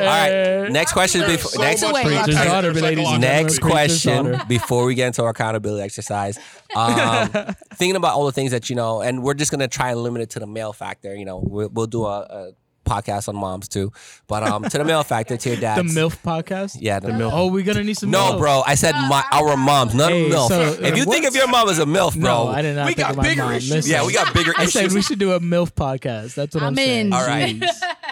right. 0.08 0.68
Next 0.72 0.94
question. 0.94 1.22
Before 1.26 1.52
So 1.52 1.62
next. 1.62 1.82
much 1.82 2.04
Preacher's 2.06 2.36
Okay. 2.36 2.46
daughter, 2.46 2.74
ladies. 2.74 3.20
Next 3.20 3.60
question 3.60 4.32
daughter. 4.32 4.46
before 4.48 4.86
we 4.86 4.96
get 4.96 5.08
into 5.08 5.24
our 5.24 5.30
accountability 5.30 5.84
exercise. 5.84 6.40
Um, 6.76 7.30
thinking 7.76 7.96
about 7.98 8.16
all 8.16 8.26
the 8.26 8.32
things 8.32 8.52
that 8.52 8.70
you 8.70 8.76
know, 8.76 9.02
and 9.02 9.22
we're 9.24 9.34
just 9.34 9.52
gonna 9.52 9.68
try 9.68 9.92
and 9.92 10.02
limit 10.02 10.22
it 10.22 10.30
to 10.32 10.40
the 10.40 10.48
male 10.48 10.72
factor. 10.74 11.16
You 11.16 11.26
know, 11.26 11.38
we'll, 11.44 11.70
we'll 11.70 11.88
do 11.88 12.06
a, 12.06 12.20
a 12.22 12.52
podcast 12.92 13.30
on 13.30 13.36
moms 13.36 13.68
too. 13.68 13.92
But 14.28 14.44
um, 14.44 14.64
to 14.64 14.78
the 14.78 14.84
male 14.84 15.04
factor, 15.04 15.38
to 15.38 15.50
your 15.50 15.60
dad. 15.60 15.78
The 15.78 15.84
MILF 15.84 16.18
podcast. 16.24 16.78
Yeah, 16.80 17.00
the 17.00 17.10
MILF. 17.10 17.32
Oh, 17.34 17.48
we're 17.48 17.64
gonna 17.64 17.84
need 17.84 17.98
some. 17.98 18.12
No, 18.12 18.34
MILF. 18.34 18.38
bro. 18.40 18.62
I 18.66 18.76
said 18.76 18.94
my 18.94 19.24
our 19.32 19.56
moms, 19.58 19.94
not 19.96 20.12
Hey, 20.12 20.30
MILF. 20.30 20.48
so, 20.50 20.62
if 20.62 20.98
you 20.98 21.04
uh, 21.04 21.06
think 21.06 21.26
of 21.26 21.36
your 21.36 21.48
mom 21.48 21.70
as 21.70 21.80
a 21.80 21.86
MILF, 21.86 22.14
bro. 22.20 22.46
No, 22.46 22.48
I 22.50 22.62
did 22.62 22.76
not 22.76 22.86
We 22.88 22.94
think 22.94 23.00
got 23.08 23.12
of 23.12 23.18
my 23.18 23.24
bigger 23.24 23.44
mom. 23.44 23.54
issues. 23.54 23.72
Listen, 23.72 23.92
yeah, 23.92 24.06
we 24.06 24.14
got 24.14 24.34
bigger 24.34 24.54
I 24.58 24.64
issues. 24.64 24.74
said 24.74 24.92
we 24.92 25.02
should 25.02 25.20
do 25.20 25.32
a 25.34 25.40
MILF 25.40 25.72
podcast. 25.74 26.36
That's 26.36 26.54
what 26.56 26.64
I'm, 26.64 26.70
I'm 26.70 26.76
saying. 26.76 27.08
in. 27.08 27.14
All 27.14 27.26
right. 27.26 27.64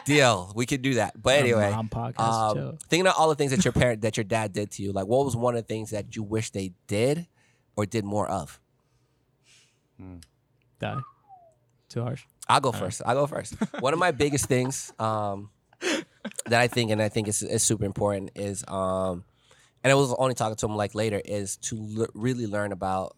Deal. 0.06 0.52
We 0.56 0.66
could 0.66 0.82
do 0.82 0.96
that. 0.96 1.22
But 1.22 1.40
anyway, 1.40 1.70
mom 1.72 1.90
podcast, 1.90 2.58
um, 2.58 2.78
thinking 2.88 3.06
of 3.08 3.14
all 3.18 3.30
the 3.30 3.36
things 3.36 3.52
that 3.52 3.64
your 3.66 3.74
parent, 3.74 4.02
that 4.02 4.18
your 4.18 4.24
dad 4.24 4.54
did 4.54 4.72
to 4.72 4.84
you, 4.84 4.92
like 4.92 5.06
what 5.08 5.26
was 5.26 5.36
one 5.36 5.56
of 5.56 5.62
the 5.62 5.68
things 5.68 5.92
that 5.92 6.16
you 6.16 6.24
wish 6.24 6.50
they 6.52 6.72
did 6.88 7.28
or 7.76 7.86
did 7.86 8.06
more 8.06 8.28
of? 8.28 8.60
Die. 10.80 10.98
Too 11.90 12.02
harsh. 12.02 12.24
I'll 12.50 12.60
go 12.62 12.72
first. 12.72 13.02
I'll 13.06 13.16
go 13.16 13.28
first. 13.28 13.54
One 13.80 13.94
of 13.94 14.00
my 14.00 14.12
biggest 14.12 14.46
things 14.48 14.92
um, 14.98 15.52
that 16.48 16.60
I 16.60 16.68
think, 16.68 16.90
and 16.90 17.02
I 17.02 17.08
think 17.08 17.28
is, 17.28 17.44
is 17.44 17.62
super 17.62 17.86
important, 17.86 18.32
is, 18.36 18.66
um, 18.68 19.24
and 19.84 19.92
I 19.92 19.96
was 19.96 20.14
only 20.18 20.34
talking 20.34 20.56
to 20.56 20.66
him 20.66 20.76
like 20.76 20.96
later, 20.96 21.22
is 21.24 21.58
to 21.58 21.78
l- 21.98 22.08
really 22.16 22.48
learn 22.48 22.72
about. 22.72 23.16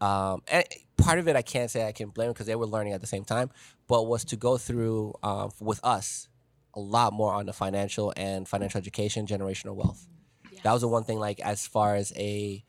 Um, 0.00 0.42
and 0.50 0.64
part 0.98 1.18
of 1.18 1.28
it 1.28 1.36
I 1.36 1.42
can't 1.42 1.70
say 1.70 1.86
I 1.86 1.92
can 1.92 2.10
blame 2.10 2.30
because 2.30 2.46
they 2.46 2.54
were 2.54 2.66
learning 2.66 2.92
at 2.92 3.00
the 3.00 3.06
same 3.06 3.24
time, 3.24 3.50
but 3.88 4.04
was 4.04 4.24
to 4.26 4.36
go 4.36 4.58
through 4.58 5.14
um, 5.22 5.50
with 5.60 5.80
us 5.82 6.28
a 6.74 6.80
lot 6.80 7.12
more 7.12 7.32
on 7.32 7.46
the 7.46 7.52
financial 7.52 8.12
and 8.16 8.46
financial 8.46 8.78
education, 8.78 9.26
generational 9.26 9.74
wealth. 9.74 10.06
That 10.62 10.72
was 10.72 10.82
the 10.82 10.88
one 10.88 11.04
thing. 11.04 11.18
Like 11.18 11.40
as 11.40 11.66
far 11.66 11.96
as 11.96 12.12
a, 12.16 12.64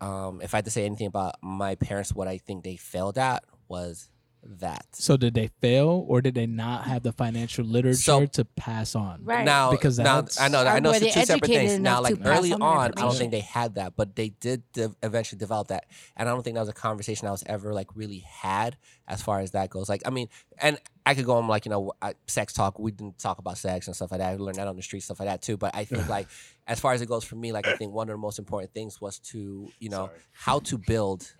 um, 0.00 0.40
if 0.42 0.54
I 0.54 0.58
had 0.58 0.66
to 0.66 0.70
say 0.70 0.84
anything 0.84 1.06
about 1.06 1.36
my 1.42 1.74
parents, 1.74 2.14
what 2.14 2.28
I 2.28 2.38
think 2.38 2.64
they 2.64 2.76
failed 2.76 3.18
at 3.18 3.44
was 3.68 4.08
that. 4.42 4.86
So 4.92 5.16
did 5.16 5.34
they 5.34 5.50
fail, 5.60 6.04
or 6.08 6.20
did 6.22 6.34
they 6.34 6.46
not 6.46 6.84
have 6.84 7.02
the 7.02 7.12
financial 7.12 7.64
literature 7.64 7.96
So- 8.00 8.26
to 8.26 8.44
pass 8.44 8.94
on? 8.94 9.24
Right. 9.24 9.44
Now, 9.44 9.70
Because 9.70 9.98
now 9.98 10.24
I 10.40 10.48
know, 10.48 10.64
I 10.64 10.80
know, 10.80 10.90
were 10.90 10.96
it's 10.96 11.14
two 11.14 11.24
separate 11.24 11.46
things. 11.48 11.78
Now, 11.78 12.00
like 12.00 12.16
early 12.24 12.52
on 12.52 12.62
on, 12.62 12.92
I 12.96 13.00
don't 13.02 13.14
think 13.16 13.30
they 13.32 13.40
had 13.40 13.74
that, 13.76 13.94
but 13.96 14.16
they 14.16 14.30
did 14.30 14.62
de- 14.72 14.94
eventually 15.02 15.38
develop 15.38 15.68
that, 15.68 15.86
and 16.16 16.28
I 16.28 16.32
don't 16.32 16.42
think 16.42 16.54
that 16.54 16.60
was 16.60 16.68
a 16.68 16.72
conversation 16.74 17.28
I 17.28 17.30
was 17.30 17.42
ever 17.46 17.72
like 17.74 17.88
really 17.94 18.20
had 18.20 18.76
as 19.06 19.22
far 19.22 19.40
as 19.40 19.52
that 19.52 19.70
goes. 19.70 19.88
Like, 19.88 20.02
I 20.06 20.10
mean, 20.10 20.28
and 20.58 20.78
I 21.06 21.14
could 21.14 21.24
go 21.24 21.36
on 21.36 21.46
like 21.48 21.64
you 21.66 21.70
know, 21.70 21.92
I- 22.00 22.14
sex 22.26 22.52
talk. 22.52 22.78
We 22.78 22.90
didn't 22.92 23.18
talk 23.18 23.38
about 23.38 23.58
sex 23.58 23.86
and 23.86 23.96
stuff 23.96 24.10
like 24.12 24.20
that. 24.20 24.32
I 24.32 24.36
learned 24.36 24.56
that 24.58 24.68
on 24.68 24.76
the 24.76 24.82
street, 24.82 25.00
stuff 25.00 25.20
like 25.20 25.28
that 25.28 25.42
too. 25.42 25.56
But 25.56 25.74
I 25.74 25.84
think 25.84 26.08
like 26.08 26.28
as 26.66 26.80
far 26.80 26.92
as 26.92 27.00
it 27.02 27.06
goes 27.06 27.24
for 27.24 27.36
me, 27.36 27.52
like 27.52 27.66
I 27.66 27.76
think 27.76 27.92
one 27.92 28.08
of 28.08 28.14
the 28.14 28.18
most 28.18 28.38
important 28.38 28.72
things 28.72 29.00
was 29.00 29.18
to 29.30 29.68
you 29.78 29.88
know 29.90 30.10
how 30.32 30.58
to 30.60 30.78
build 30.78 31.32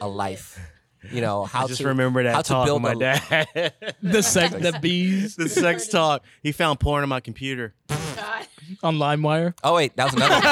a 0.00 0.08
life. 0.24 0.58
You 1.10 1.20
know 1.20 1.44
how 1.44 1.64
I 1.64 1.68
just 1.68 1.80
to 1.80 1.88
remember 1.88 2.22
that 2.24 2.34
how 2.34 2.42
to 2.42 2.48
talk 2.48 2.66
build 2.66 2.82
with 2.82 2.98
my 2.98 3.08
a- 3.08 3.46
dad. 3.54 3.72
The 4.02 4.22
sex, 4.22 4.54
the 4.54 4.78
bees 4.80 5.36
the 5.36 5.48
sex 5.48 5.88
talk. 5.88 6.22
He 6.42 6.52
found 6.52 6.80
porn 6.80 7.02
on 7.02 7.08
my 7.08 7.20
computer. 7.20 7.74
on 8.82 8.96
LimeWire. 8.98 9.54
Oh 9.64 9.74
wait, 9.74 9.96
that 9.96 10.04
was 10.04 10.14
another. 10.14 10.34
one. 10.34 10.42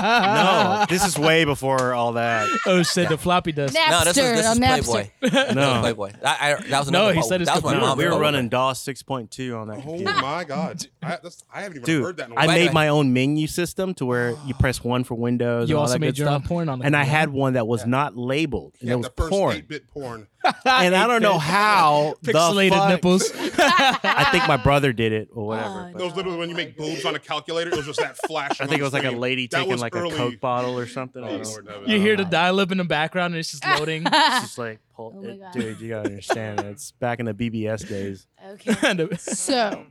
No, 0.00 0.84
this 0.88 1.06
is 1.06 1.18
way 1.18 1.44
before 1.44 1.92
all 1.94 2.12
that. 2.14 2.48
Oh 2.66 2.82
shit, 2.82 3.08
the 3.08 3.18
floppy 3.18 3.52
disk. 3.52 3.74
No, 3.74 4.04
this 4.04 4.16
was 4.16 4.16
Napster, 4.16 4.34
this 4.36 4.46
on 4.46 4.52
is 4.52 4.86
Napster. 4.88 5.10
Playboy. 5.20 5.54
No, 5.54 5.80
Playboy. 5.80 6.12
I, 6.24 6.52
I, 6.54 6.54
that 6.68 6.78
was 6.80 6.90
No, 6.90 7.00
another. 7.06 7.14
he 7.14 7.22
said 7.22 7.40
his 7.40 7.48
that 7.48 7.56
was 7.56 7.64
my 7.64 7.70
computer. 7.72 7.86
mom's 7.86 7.98
we 7.98 8.04
were 8.06 8.10
phone. 8.12 8.20
running 8.20 8.48
DOS 8.48 8.82
6.2 8.84 9.58
on 9.60 9.68
that 9.68 9.78
Oh 9.78 9.82
computer. 9.82 10.12
my 10.22 10.44
god, 10.44 10.86
I, 11.02 11.18
that's, 11.22 11.44
I 11.52 11.62
haven't 11.62 11.78
even 11.78 12.02
heard 12.02 12.16
Dude, 12.16 12.16
that. 12.18 12.26
In 12.26 12.32
a 12.32 12.40
I 12.40 12.46
while. 12.46 12.50
I 12.50 12.58
made 12.58 12.72
my 12.72 12.88
own 12.88 13.12
menu 13.12 13.46
system 13.46 13.94
to 13.94 14.06
where 14.06 14.30
you 14.46 14.54
press 14.54 14.82
one 14.82 15.04
for 15.04 15.14
Windows. 15.14 15.68
You 15.68 15.74
and 15.74 15.78
all 15.78 15.82
also 15.82 15.94
that 15.94 15.98
made 16.00 16.06
good 16.08 16.18
your 16.18 16.28
own 16.30 16.40
stuff. 16.40 16.48
porn 16.48 16.68
on 16.68 16.78
the 16.78 16.86
And 16.86 16.96
I 16.96 17.04
had 17.04 17.30
one 17.30 17.52
that 17.54 17.66
was 17.66 17.84
not 17.86 18.16
labeled. 18.16 18.74
And 18.80 18.88
yeah, 18.88 18.94
it 18.94 18.98
was 18.98 19.06
the 19.06 19.12
first 19.16 19.30
porn. 19.30 19.56
eight-bit 19.56 19.88
porn. 19.88 20.26
And 20.64 20.94
I 20.94 21.06
don't 21.06 21.22
know 21.22 21.38
how 21.38 22.14
the 22.22 22.32
Pixelated 22.32 22.70
fuck- 22.70 22.88
nipples. 22.88 23.30
I 23.34 24.28
think 24.32 24.48
my 24.48 24.56
brother 24.56 24.92
did 24.92 25.12
it 25.12 25.28
or 25.32 25.46
whatever. 25.46 25.92
Oh, 25.94 25.98
Those 25.98 26.16
literally 26.16 26.38
when 26.38 26.48
you 26.48 26.54
make 26.56 26.76
boobs 26.76 27.04
on 27.04 27.14
a 27.14 27.18
calculator, 27.18 27.70
it 27.70 27.76
was 27.76 27.86
just 27.86 28.00
that 28.00 28.16
flash. 28.26 28.60
I 28.60 28.66
think 28.66 28.80
it 28.80 28.84
was 28.84 28.92
like 28.92 29.04
a 29.04 29.10
lady 29.10 29.48
taking 29.48 29.78
like 29.78 29.94
a 29.94 30.08
Coke 30.10 30.40
bottle 30.40 30.78
or 30.78 30.86
something. 30.86 31.22
I 31.22 31.38
don't 31.38 31.64
know. 31.64 31.82
You 31.86 32.00
hear 32.00 32.16
the 32.16 32.24
dial-up 32.24 32.72
in 32.72 32.78
the 32.78 32.84
background, 32.84 33.34
and 33.34 33.38
it's 33.40 33.50
just 33.50 33.66
loading. 33.66 34.04
It's 34.12 34.40
just 34.40 34.58
like, 34.58 34.80
pull, 34.96 35.14
Oh 35.16 35.22
my 35.22 35.28
it- 35.30 35.40
God. 35.40 35.52
dude, 35.52 35.80
you 35.80 35.88
gotta 35.90 36.08
understand. 36.08 36.60
It's 36.60 36.92
back 36.92 37.20
in 37.20 37.26
the 37.26 37.34
BBS 37.34 37.88
days. 37.88 38.26
Okay. 38.46 38.74
And 38.82 39.00
it- 39.00 39.20
So 39.20 39.84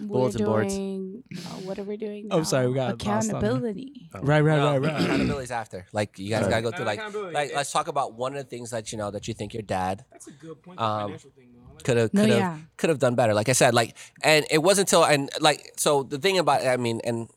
we're 0.00 0.06
Bulletin 0.06 0.44
boards. 0.46 0.74
doing. 0.74 1.22
Uh, 1.34 1.38
what 1.66 1.78
are 1.78 1.84
we 1.84 1.96
doing? 1.96 2.28
Oh, 2.30 2.38
now? 2.38 2.42
sorry, 2.44 2.68
we 2.68 2.74
got 2.74 3.04
lost 3.04 3.06
on 3.06 3.40
that. 3.40 3.46
accountability. 3.46 4.08
right, 4.14 4.40
right, 4.40 4.56
No, 4.58 4.72
right, 4.78 4.82
right. 4.82 5.02
Accountability's 5.04 5.50
after. 5.50 5.86
Like 5.92 6.18
you 6.18 6.30
guys 6.30 6.42
Right. 6.42 6.50
gotta 6.50 6.62
go 6.62 6.70
through. 6.70 6.84
Like, 6.86 6.98
accountability. 6.98 7.34
like 7.34 7.54
let's 7.54 7.72
talk 7.72 7.88
about 7.88 8.14
one 8.14 8.32
of 8.36 8.38
the 8.42 8.48
things 8.48 8.70
that 8.70 8.92
you 8.92 8.98
know 8.98 9.10
that 9.10 9.28
you 9.28 9.34
think 9.34 9.54
your 9.54 9.62
dad 9.62 10.04
That's 10.10 10.26
a 10.28 10.32
good 10.32 10.62
point. 10.62 10.80
Um, 10.80 11.12
The 11.12 11.18
financial 11.18 11.30
thing, 11.30 11.48
though. 11.54 11.60
I 11.70 11.74
like 11.74 11.84
could 11.84 11.96
have 11.96 12.14
No, 12.14 12.20
could 12.22 12.30
have 12.30 12.38
yeah. 12.38 12.58
could 12.76 12.90
have 12.90 12.98
done 12.98 13.14
better. 13.14 13.34
Like 13.34 13.48
I 13.48 13.52
said, 13.52 13.74
like 13.74 13.96
and 14.22 14.46
it 14.50 14.58
wasn't 14.62 14.88
until 14.88 15.04
and 15.04 15.30
like 15.40 15.72
so 15.76 16.02
the 16.02 16.18
thing 16.18 16.38
about 16.38 16.66
I 16.66 16.76
mean 16.76 17.00
and 17.04 17.28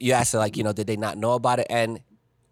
you 0.00 0.12
asked 0.12 0.34
like 0.34 0.56
you 0.56 0.62
know 0.64 0.72
did 0.72 0.86
they 0.86 0.96
not 0.96 1.16
know 1.18 1.32
about 1.32 1.58
it 1.60 1.66
and 1.70 2.00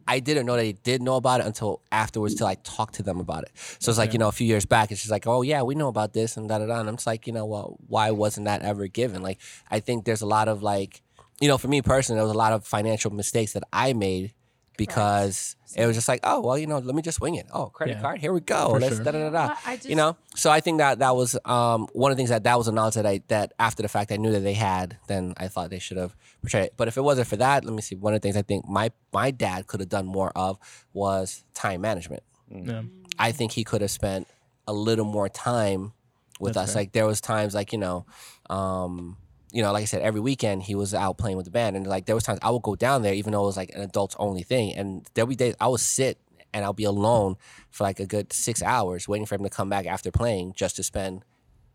I 0.06 0.20
didn't 0.20 0.46
know 0.46 0.56
that 0.56 0.62
they 0.62 0.72
did 0.72 1.02
know 1.02 1.16
about 1.16 1.40
it 1.40 1.46
until 1.46 1.82
afterwards 1.90 2.34
till 2.34 2.46
I 2.46 2.54
talked 2.56 2.94
to 2.94 3.02
them 3.02 3.20
about 3.20 3.44
it. 3.44 3.50
So 3.78 3.90
it's 3.90 3.98
like 3.98 4.12
you 4.12 4.18
know 4.18 4.28
a 4.28 4.32
few 4.32 4.46
years 4.46 4.66
back 4.66 4.90
it's 4.90 5.00
just 5.00 5.10
like 5.10 5.26
oh 5.26 5.42
yeah 5.42 5.62
we 5.62 5.74
know 5.74 5.88
about 5.88 6.12
this 6.12 6.36
and 6.36 6.48
da 6.48 6.58
da 6.58 6.66
da 6.66 6.80
and 6.80 6.88
I'm 6.88 6.96
just 6.96 7.06
like 7.06 7.26
you 7.26 7.32
know 7.32 7.44
well 7.46 7.78
why 7.86 8.10
wasn't 8.10 8.46
that 8.46 8.62
ever 8.62 8.86
given? 8.86 9.22
Like 9.22 9.38
I 9.70 9.80
think 9.80 10.04
there's 10.04 10.22
a 10.22 10.26
lot 10.26 10.48
of 10.48 10.62
like 10.62 11.02
you 11.40 11.48
know 11.48 11.58
for 11.58 11.68
me 11.68 11.82
personally 11.82 12.18
there 12.18 12.24
was 12.26 12.34
a 12.34 12.38
lot 12.38 12.52
of 12.52 12.66
financial 12.66 13.10
mistakes 13.10 13.52
that 13.52 13.64
I 13.72 13.92
made 13.92 14.34
because 14.76 15.56
it 15.76 15.86
was 15.86 15.96
just 15.96 16.08
like 16.08 16.20
oh 16.24 16.40
well 16.40 16.58
you 16.58 16.66
know 16.66 16.78
let 16.78 16.94
me 16.94 17.02
just 17.02 17.20
wing 17.20 17.34
it 17.34 17.46
oh 17.52 17.66
credit 17.66 17.92
Yeah. 17.96 18.00
card 18.02 18.20
here 18.20 18.32
we 18.32 18.40
go 18.40 18.70
For 18.70 18.80
let's 18.80 18.96
sure. 18.96 19.04
da 19.04 19.10
da 19.12 19.30
da 19.30 19.48
da 19.48 19.54
just- 19.76 19.88
you 19.88 19.96
know 19.96 20.16
so 20.34 20.50
i 20.50 20.60
think 20.60 20.78
that 20.78 20.98
that 20.98 21.14
was 21.16 21.38
um, 21.44 21.86
one 21.92 22.10
of 22.10 22.16
the 22.16 22.20
things 22.20 22.30
that 22.30 22.44
that 22.44 22.58
was 22.58 22.68
a 22.68 22.72
knowledge 22.72 22.94
that 22.94 23.06
i 23.06 23.20
that 23.28 23.52
after 23.58 23.82
the 23.82 23.88
fact 23.88 24.12
i 24.12 24.16
knew 24.16 24.32
that 24.32 24.40
they 24.40 24.54
had 24.54 24.98
then 25.06 25.34
i 25.36 25.48
thought 25.48 25.70
they 25.70 25.78
should 25.78 25.96
have 25.96 26.14
portrayed 26.42 26.64
it 26.66 26.74
but 26.76 26.88
if 26.88 26.96
it 26.96 27.02
wasn't 27.02 27.26
for 27.26 27.36
that 27.36 27.64
let 27.64 27.74
me 27.74 27.80
see 27.82 27.94
one 27.94 28.12
of 28.14 28.20
the 28.20 28.24
things 28.26 28.36
i 28.36 28.42
think 28.42 28.66
my 28.68 28.90
my 29.12 29.30
dad 29.30 29.66
could 29.66 29.80
have 29.80 29.88
done 29.88 30.06
more 30.06 30.30
of 30.36 30.58
was 30.92 31.44
time 31.54 31.80
management 31.80 32.22
Yeah. 32.50 32.82
i 33.18 33.32
think 33.32 33.52
he 33.52 33.64
could 33.64 33.80
have 33.80 33.90
spent 33.90 34.26
a 34.66 34.72
little 34.72 35.04
more 35.06 35.28
time 35.28 35.92
with 36.40 36.54
That's 36.54 36.70
us 36.70 36.72
fair. 36.74 36.82
like 36.82 36.92
there 36.92 37.06
was 37.06 37.20
times 37.20 37.54
like 37.54 37.72
you 37.72 37.78
know 37.78 38.04
um 38.50 39.16
you 39.52 39.62
know, 39.62 39.70
like 39.70 39.82
I 39.82 39.84
said, 39.84 40.02
every 40.02 40.20
weekend 40.20 40.62
he 40.62 40.74
was 40.74 40.94
out 40.94 41.18
playing 41.18 41.36
with 41.36 41.44
the 41.44 41.52
band, 41.52 41.76
and 41.76 41.86
like 41.86 42.06
there 42.06 42.14
was 42.14 42.24
times 42.24 42.38
I 42.42 42.50
would 42.50 42.62
go 42.62 42.74
down 42.74 43.02
there, 43.02 43.14
even 43.14 43.32
though 43.32 43.42
it 43.42 43.46
was 43.46 43.56
like 43.56 43.70
an 43.74 43.82
adults 43.82 44.16
only 44.18 44.42
thing, 44.42 44.74
and 44.74 45.06
there'll 45.14 45.28
be 45.28 45.36
days 45.36 45.54
I 45.60 45.68
would 45.68 45.80
sit 45.80 46.18
and 46.54 46.64
I'll 46.64 46.72
be 46.72 46.84
alone 46.84 47.36
for 47.70 47.84
like 47.84 48.00
a 48.00 48.06
good 48.06 48.32
six 48.32 48.62
hours 48.62 49.08
waiting 49.08 49.26
for 49.26 49.34
him 49.34 49.42
to 49.42 49.50
come 49.50 49.68
back 49.68 49.86
after 49.86 50.10
playing 50.10 50.54
just 50.54 50.76
to 50.76 50.82
spend, 50.82 51.24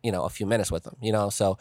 you 0.03 0.11
know, 0.11 0.23
a 0.23 0.29
few 0.29 0.45
minutes 0.45 0.71
with 0.71 0.85
him, 0.85 0.95
you 1.01 1.11
know. 1.11 1.29
So 1.29 1.57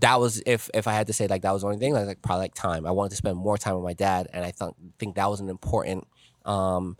that 0.00 0.20
was 0.20 0.42
if 0.46 0.70
if 0.74 0.86
I 0.86 0.92
had 0.92 1.06
to 1.08 1.12
say 1.12 1.26
like 1.26 1.42
that 1.42 1.52
was 1.52 1.62
the 1.62 1.68
only 1.68 1.78
thing, 1.78 1.92
like, 1.92 2.06
like 2.06 2.22
probably 2.22 2.44
like 2.44 2.54
time. 2.54 2.86
I 2.86 2.90
wanted 2.90 3.10
to 3.10 3.16
spend 3.16 3.36
more 3.36 3.58
time 3.58 3.74
with 3.74 3.84
my 3.84 3.94
dad, 3.94 4.28
and 4.32 4.44
I 4.44 4.52
thought 4.52 4.74
think 4.98 5.16
that 5.16 5.28
was 5.28 5.40
an 5.40 5.50
important 5.50 6.06
um 6.44 6.96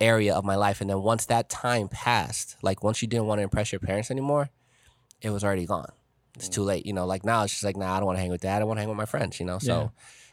area 0.00 0.34
of 0.34 0.44
my 0.44 0.56
life. 0.56 0.80
And 0.80 0.90
then 0.90 1.00
once 1.02 1.26
that 1.26 1.48
time 1.48 1.88
passed, 1.88 2.56
like 2.62 2.82
once 2.82 3.00
you 3.00 3.08
didn't 3.08 3.26
want 3.26 3.38
to 3.38 3.44
impress 3.44 3.72
your 3.72 3.80
parents 3.80 4.10
anymore, 4.10 4.50
it 5.22 5.30
was 5.30 5.42
already 5.42 5.66
gone. 5.66 5.92
It's 6.36 6.48
too 6.48 6.62
late, 6.62 6.84
you 6.86 6.92
know. 6.92 7.06
Like 7.06 7.24
now, 7.24 7.44
it's 7.44 7.52
just 7.52 7.64
like, 7.64 7.76
nah, 7.76 7.94
I 7.94 7.98
don't 7.98 8.06
want 8.06 8.16
to 8.16 8.20
hang 8.20 8.30
with 8.30 8.40
dad. 8.40 8.60
I 8.60 8.64
want 8.64 8.78
to 8.78 8.80
hang 8.82 8.88
with 8.88 8.98
my 8.98 9.04
friends, 9.06 9.38
you 9.38 9.46
know. 9.46 9.58
So, 9.58 9.92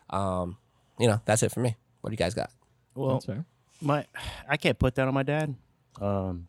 um, 0.09 0.57
you 0.99 1.07
know, 1.07 1.21
that's 1.25 1.43
it 1.43 1.51
for 1.51 1.59
me. 1.59 1.75
What 2.01 2.09
do 2.09 2.13
you 2.13 2.17
guys 2.17 2.33
got? 2.33 2.49
Well, 2.95 3.13
That's 3.13 3.25
fair. 3.25 3.45
my 3.81 4.05
I 4.49 4.57
can't 4.57 4.77
put 4.79 4.95
that 4.95 5.07
on 5.07 5.13
my 5.13 5.23
dad. 5.23 5.55
Um, 5.99 6.47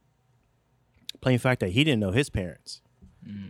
plain 1.20 1.38
fact 1.38 1.60
that 1.60 1.70
he 1.70 1.84
didn't 1.84 2.00
know 2.00 2.10
his 2.12 2.30
parents. 2.30 2.80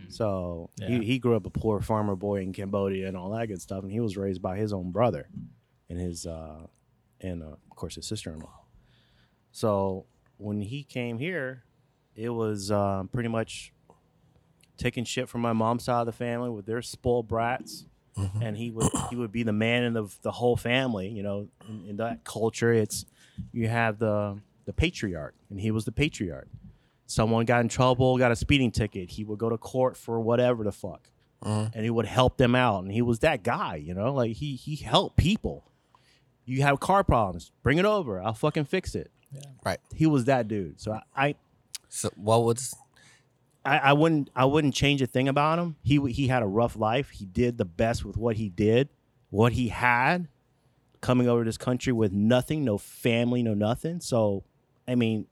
So 0.09 0.69
Yeah. 0.77 0.89
he, 0.89 1.03
he 1.05 1.19
grew 1.19 1.35
up 1.35 1.45
a 1.47 1.49
poor 1.49 1.79
farmer 1.81 2.15
boy 2.15 2.41
in 2.41 2.53
Cambodia 2.53 3.07
and 3.07 3.17
all 3.17 3.31
that 3.31 3.47
good 3.47 3.61
stuff, 3.61 3.81
and 3.83 3.91
he 3.91 3.99
was 3.99 4.15
raised 4.15 4.41
by 4.41 4.57
his 4.57 4.71
own 4.73 4.91
brother 4.91 5.27
and 5.89 5.99
his 5.99 6.27
uh, 6.27 6.67
and 7.21 7.41
uh, 7.41 7.47
of 7.47 7.69
course 7.75 7.95
his 7.95 8.05
sister 8.05 8.31
in 8.31 8.39
law. 8.39 8.59
So 9.51 10.05
when 10.37 10.61
he 10.61 10.83
came 10.83 11.17
here, 11.17 11.63
it 12.15 12.29
was 12.29 12.69
um, 12.69 13.07
pretty 13.07 13.29
much 13.29 13.73
taking 14.77 15.03
shit 15.03 15.29
from 15.29 15.41
my 15.41 15.53
mom's 15.53 15.83
side 15.83 16.01
of 16.01 16.05
the 16.05 16.11
family 16.11 16.49
with 16.49 16.65
their 16.65 16.81
spoiled 16.81 17.27
brats, 17.27 17.85
mm-hmm. 18.17 18.41
and 18.41 18.57
he 18.57 18.71
would 18.71 18.89
he 19.09 19.15
would 19.15 19.31
be 19.31 19.43
the 19.43 19.53
man 19.53 19.83
in 19.83 19.93
the 19.93 20.07
the 20.21 20.31
whole 20.31 20.55
family. 20.55 21.09
You 21.09 21.23
know, 21.23 21.47
in, 21.67 21.85
in 21.89 21.97
that 21.97 22.23
culture, 22.23 22.73
it's 22.73 23.05
you 23.51 23.67
have 23.67 23.99
the 23.99 24.39
the 24.65 24.73
patriarch, 24.73 25.35
and 25.49 25.59
he 25.59 25.71
was 25.71 25.85
the 25.85 25.91
patriarch. 25.91 26.47
Someone 27.05 27.45
got 27.45 27.61
in 27.61 27.69
trouble, 27.69 28.17
got 28.17 28.31
a 28.31 28.35
speeding 28.35 28.71
ticket. 28.71 29.11
He 29.11 29.23
would 29.23 29.37
go 29.37 29.49
to 29.49 29.57
court 29.57 29.97
for 29.97 30.19
whatever 30.19 30.63
the 30.63 30.71
fuck, 30.71 31.09
mm-hmm. 31.43 31.75
and 31.75 31.83
he 31.83 31.89
would 31.89 32.05
help 32.05 32.37
them 32.37 32.55
out. 32.55 32.83
And 32.83 32.91
he 32.91 33.01
was 33.01 33.19
that 33.19 33.43
guy, 33.43 33.75
you 33.75 33.93
know, 33.93 34.13
like 34.13 34.33
he 34.37 34.55
he 34.55 34.75
helped 34.77 35.17
people. 35.17 35.65
You 36.45 36.61
have 36.63 36.79
car 36.79 37.03
problems, 37.03 37.51
bring 37.61 37.77
it 37.77 37.85
over. 37.85 38.21
I'll 38.21 38.33
fucking 38.33 38.65
fix 38.65 38.95
it. 38.95 39.11
Right. 39.65 39.79
He 39.93 40.05
was 40.05 40.25
that 40.25 40.47
dude. 40.47 40.79
So 40.79 40.93
I, 40.93 41.01
I 41.15 41.35
So, 41.89 42.09
what 42.15 42.43
was? 42.43 42.75
I, 43.65 43.77
I 43.77 43.93
wouldn't 43.93 44.29
I 44.35 44.45
wouldn't 44.45 44.73
change 44.73 45.01
a 45.01 45.07
thing 45.07 45.27
about 45.27 45.59
him. 45.59 45.77
He 45.83 45.99
he 46.11 46.27
had 46.27 46.43
a 46.43 46.47
rough 46.47 46.75
life. 46.75 47.09
He 47.11 47.25
did 47.25 47.57
the 47.57 47.65
best 47.65 48.03
with 48.03 48.17
what 48.17 48.35
he 48.35 48.49
did, 48.49 48.89
what 49.29 49.53
he 49.53 49.69
had, 49.69 50.27
coming 51.01 51.27
over 51.27 51.43
to 51.43 51.47
this 51.47 51.57
country 51.57 51.93
with 51.93 52.11
nothing, 52.11 52.65
no 52.65 52.77
family, 52.77 53.43
no 53.43 53.53
nothing. 53.53 54.01
So, 54.01 54.43
I 54.87 54.95
mean, 54.95 55.27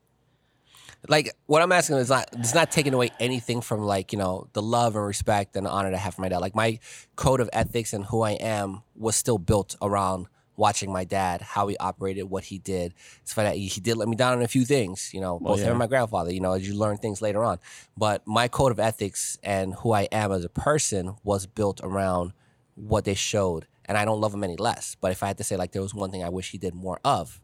like 1.08 1.34
what 1.46 1.62
I'm 1.62 1.72
asking 1.72 1.96
is 1.96 2.10
not 2.10 2.28
it's 2.32 2.54
not 2.54 2.70
taking 2.70 2.94
away 2.94 3.10
anything 3.20 3.60
from 3.60 3.80
like 3.80 4.12
you 4.12 4.18
know 4.18 4.48
the 4.52 4.62
love 4.62 4.96
and 4.96 5.04
respect 5.04 5.56
and 5.56 5.66
honor 5.66 5.90
that 5.90 5.96
I 5.96 6.00
have 6.00 6.14
for 6.14 6.22
my 6.22 6.28
dad. 6.28 6.38
Like 6.38 6.54
my 6.54 6.78
code 7.16 7.40
of 7.40 7.50
ethics 7.52 7.92
and 7.92 8.06
who 8.06 8.22
I 8.22 8.32
am 8.32 8.82
was 8.94 9.16
still 9.16 9.38
built 9.38 9.76
around 9.82 10.28
watching 10.56 10.92
my 10.92 11.04
dad, 11.04 11.40
how 11.40 11.66
he 11.68 11.76
operated, 11.78 12.24
what 12.24 12.44
he 12.44 12.58
did. 12.58 12.94
It's 13.22 13.32
funny 13.32 13.48
that 13.48 13.56
he, 13.56 13.66
he 13.66 13.80
did 13.80 13.96
let 13.96 14.08
me 14.08 14.16
down 14.16 14.34
on 14.34 14.42
a 14.42 14.48
few 14.48 14.64
things, 14.64 15.10
you 15.12 15.20
know, 15.20 15.38
both 15.38 15.60
him 15.60 15.70
and 15.70 15.78
my 15.78 15.86
grandfather. 15.86 16.32
You 16.32 16.40
know, 16.40 16.52
as 16.52 16.66
you 16.66 16.74
learn 16.74 16.98
things 16.98 17.22
later 17.22 17.44
on. 17.44 17.58
But 17.96 18.26
my 18.26 18.48
code 18.48 18.72
of 18.72 18.80
ethics 18.80 19.38
and 19.42 19.74
who 19.74 19.92
I 19.92 20.02
am 20.12 20.32
as 20.32 20.44
a 20.44 20.48
person 20.48 21.16
was 21.24 21.46
built 21.46 21.80
around 21.82 22.32
what 22.74 23.04
they 23.04 23.14
showed, 23.14 23.66
and 23.84 23.96
I 23.98 24.04
don't 24.04 24.20
love 24.20 24.34
him 24.34 24.44
any 24.44 24.56
less. 24.56 24.96
But 25.00 25.12
if 25.12 25.22
I 25.22 25.26
had 25.28 25.38
to 25.38 25.44
say 25.44 25.56
like 25.56 25.72
there 25.72 25.82
was 25.82 25.94
one 25.94 26.10
thing 26.10 26.24
I 26.24 26.28
wish 26.28 26.50
he 26.50 26.58
did 26.58 26.74
more 26.74 27.00
of, 27.04 27.40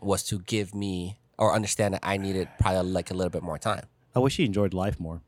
was 0.00 0.22
to 0.24 0.38
give 0.40 0.74
me 0.74 1.18
or 1.38 1.54
understand 1.54 1.94
that 1.94 2.00
I 2.02 2.16
needed 2.16 2.48
probably 2.58 2.90
like 2.90 3.10
a 3.10 3.14
little 3.14 3.30
bit 3.30 3.42
more 3.42 3.58
time. 3.58 3.86
I 4.14 4.18
wish 4.18 4.36
he 4.36 4.44
enjoyed 4.44 4.72
life 4.72 4.98
more. 4.98 5.22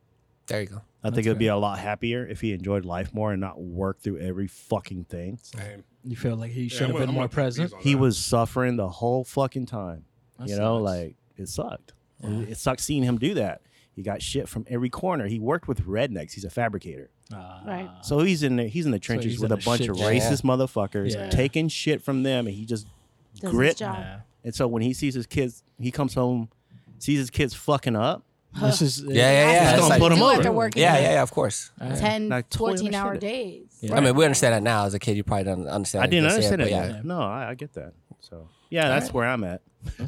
There 0.46 0.62
you 0.62 0.66
go. 0.66 0.82
I 1.04 1.10
think 1.10 1.26
it 1.26 1.28
would 1.28 1.38
be 1.38 1.48
a 1.48 1.56
lot 1.56 1.78
happier 1.78 2.26
if 2.26 2.40
he 2.40 2.52
enjoyed 2.52 2.84
life 2.84 3.12
more 3.14 3.32
and 3.32 3.40
not 3.40 3.60
work 3.60 4.00
through 4.00 4.18
every 4.18 4.48
fucking 4.48 5.04
thing. 5.04 5.38
Same. 5.42 5.84
You 6.08 6.16
feel 6.16 6.36
like 6.36 6.50
he 6.52 6.62
Yeah, 6.62 6.68
should 6.68 6.88
have 6.88 6.96
been 6.98 7.10
I'm 7.10 7.14
more 7.14 7.28
present. 7.28 7.72
He 7.80 7.94
was 7.94 8.16
suffering 8.16 8.76
the 8.76 8.88
whole 8.88 9.24
fucking 9.24 9.66
time. 9.66 10.04
That 10.38 10.48
you 10.48 10.56
know, 10.56 10.78
sucks. 10.78 10.84
like 10.96 11.16
it 11.36 11.48
sucked. 11.48 11.92
It 12.22 12.56
sucked 12.56 12.80
seeing 12.80 13.02
him 13.02 13.18
do 13.18 13.34
that. 13.34 13.60
He 13.92 14.02
got 14.02 14.22
shit 14.22 14.48
from 14.48 14.64
every 14.68 14.88
corner. 14.90 15.26
He 15.26 15.38
worked 15.40 15.66
with 15.68 15.84
rednecks. 15.86 16.32
He's 16.32 16.44
a 16.44 16.50
fabricator. 16.50 17.10
Ah. 17.32 17.62
Right. 17.66 17.90
So 18.02 18.20
he's 18.20 18.42
in 18.44 18.56
the, 18.56 18.68
he's 18.68 18.86
in 18.86 18.92
the 18.92 18.98
trenches 19.00 19.32
he's 19.32 19.40
with 19.40 19.50
in 19.52 19.58
a 19.58 19.60
a 19.60 19.64
bunch 19.64 19.82
shit 19.82 19.90
of 19.90 19.96
job. 19.98 20.06
racist 20.12 20.42
motherfuckers 20.42 21.14
Yeah. 21.14 21.28
taking 21.30 21.68
shit 21.68 22.00
from 22.02 22.22
them, 22.22 22.46
and 22.46 22.54
he 22.56 22.64
just 22.64 22.86
Does 23.34 23.42
his 23.42 23.50
grit. 23.50 23.76
job. 23.78 23.96
Yeah. 23.98 24.20
And 24.44 24.54
so 24.54 24.66
when 24.68 24.82
he 24.82 24.94
sees 24.94 25.14
his 25.14 25.26
kids, 25.26 25.62
he 25.80 25.90
comes 25.90 26.14
home, 26.14 26.48
sees 26.98 27.18
his 27.18 27.28
kids 27.30 27.54
fucking 27.54 27.96
up. 27.96 28.22
This 28.60 28.80
is 28.80 29.02
Yeah, 29.02 29.12
yeah, 29.12 29.20
yeah. 29.22 29.52
That's 29.52 29.72
It's 29.74 29.80
what 29.82 29.90
like- 29.90 30.00
put 30.00 30.12
him 30.12 30.18
do 30.18 30.48
over. 30.48 30.70
Yeah, 30.74 30.96
yeah, 30.98 31.12
yeah. 31.14 31.22
Of 31.22 31.30
course. 31.32 31.70
10, 31.78 32.32
I 32.32 32.42
14 32.50 32.94
hour 32.94 33.08
understand 33.08 33.20
days. 33.20 33.67
Yeah. 33.80 33.96
I 33.96 34.00
mean, 34.00 34.14
we 34.14 34.24
understand 34.24 34.54
that 34.54 34.62
now. 34.62 34.84
As 34.84 34.94
a 34.94 34.98
kid, 34.98 35.16
you 35.16 35.24
probably 35.24 35.44
don't 35.44 35.68
understand. 35.68 36.04
I 36.04 36.06
didn't 36.06 36.30
understand 36.30 36.60
yet, 36.60 36.68
it. 36.68 36.72
but 36.72 36.94
yeah. 36.94 37.00
No, 37.04 37.20
I, 37.20 37.50
I 37.50 37.54
get 37.54 37.74
that. 37.74 37.92
So 38.20 38.48
yeah, 38.70 38.88
that's 38.88 39.12
where 39.12 39.26
I'm 39.26 39.44
at. 39.44 39.62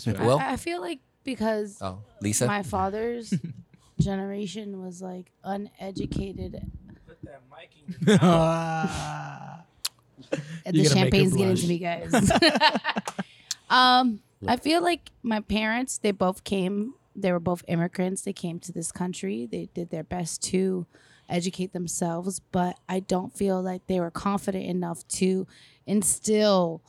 Will? 0.06 0.38
I, 0.38 0.52
I 0.52 0.56
feel 0.56 0.80
like 0.80 1.00
because 1.24 1.78
Oh, 1.80 2.00
Lisa. 2.20 2.46
my 2.46 2.62
father's 2.62 3.32
generation 4.00 4.82
was 4.82 5.00
like 5.02 5.30
uneducated. 5.44 6.60
Ah. 8.22 9.64
The 10.30 10.38
You're 10.72 10.84
gonna 10.84 11.10
make 11.10 11.12
champagne's 11.14 11.34
getting 11.34 11.56
to 11.56 11.66
me, 11.66 11.78
guys. 11.78 12.12
um, 13.70 14.20
I 14.46 14.56
feel 14.56 14.82
like 14.82 15.10
my 15.22 15.40
parents, 15.40 15.98
they 15.98 16.12
both 16.12 16.44
came, 16.44 16.94
they 17.16 17.32
were 17.32 17.40
both 17.40 17.64
immigrants. 17.68 18.22
They 18.22 18.32
came 18.32 18.60
to 18.60 18.72
this 18.72 18.92
country. 18.92 19.46
They 19.50 19.68
did 19.74 19.90
their 19.90 20.04
best 20.04 20.42
to 20.44 20.86
educate 21.30 21.72
themselves, 21.72 22.40
but 22.52 22.76
I 22.88 23.00
don't 23.00 23.32
feel 23.36 23.62
like 23.62 23.86
they 23.86 24.00
were 24.00 24.10
confident 24.10 24.64
enough 24.66 25.06
to 25.08 25.46
instill 25.86 26.82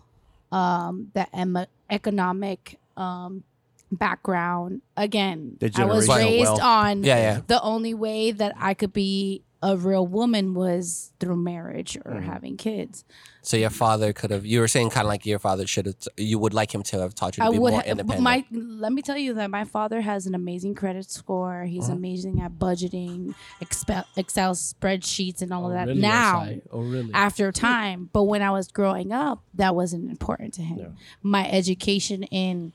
um, 0.51 1.11
that 1.13 1.29
em- 1.33 1.65
economic 1.89 2.79
um, 2.97 3.43
background. 3.91 4.81
Again, 4.97 5.57
The 5.59 5.71
I 5.77 5.85
was 5.85 6.07
raised 6.07 6.43
wealth. 6.45 6.61
on 6.61 7.03
Yeah, 7.03 7.17
yeah. 7.17 7.41
the 7.47 7.61
only 7.61 7.93
way 7.93 8.31
that 8.31 8.53
I 8.57 8.73
could 8.73 8.93
be 8.93 9.43
a 9.63 9.77
real 9.77 10.07
woman 10.07 10.53
was 10.55 11.11
through 11.19 11.35
marriage 11.35 11.95
or 12.05 12.13
Mm-hmm. 12.13 12.25
having 12.29 12.57
kids. 12.57 13.05
So 13.43 13.57
your 13.57 13.69
father 13.71 14.11
could 14.13 14.29
have. 14.31 14.45
You 14.45 14.59
were 14.59 14.67
saying 14.67 14.89
kind 14.91 15.05
of 15.05 15.09
like 15.09 15.25
your 15.25 15.39
father 15.39 15.65
should 15.67 15.85
have. 15.87 15.95
You 16.17 16.37
would 16.39 16.53
like 16.53 16.73
him 16.73 16.83
to 16.83 16.99
have 17.01 17.15
taught 17.15 17.37
you 17.37 17.41
to 17.43 17.47
I 17.47 17.51
be 17.51 17.59
would. 17.59 17.71
more 17.71 17.81
Ha- 17.81 17.87
independent. 17.89 18.21
my 18.23 18.45
let 18.51 18.91
me 18.93 19.01
tell 19.01 19.17
you 19.17 19.33
that 19.35 19.49
my 19.49 19.63
father 19.63 20.01
has 20.01 20.25
an 20.27 20.35
amazing 20.35 20.75
credit 20.75 21.09
score. 21.09 21.63
He's 21.65 21.85
Uh-huh. 21.85 21.93
amazing 21.93 22.39
at 22.41 22.53
budgeting, 22.53 23.33
Excel, 23.59 24.05
Excel 24.15 24.53
spreadsheets, 24.53 25.41
and 25.41 25.51
all 25.53 25.65
of 25.65 25.71
Oh, 25.71 25.73
that. 25.73 25.87
really, 25.87 26.01
now, 26.01 26.45
SI? 26.45 26.61
Oh, 26.71 26.81
really? 26.81 27.11
after 27.13 27.51
time, 27.51 28.09
but 28.13 28.23
when 28.23 28.41
I 28.41 28.51
was 28.51 28.67
growing 28.67 29.11
up, 29.11 29.43
that 29.55 29.75
wasn't 29.75 30.09
important 30.11 30.53
to 30.55 30.61
him. 30.61 30.95
My 31.23 31.49
education 31.49 32.23
in 32.23 32.73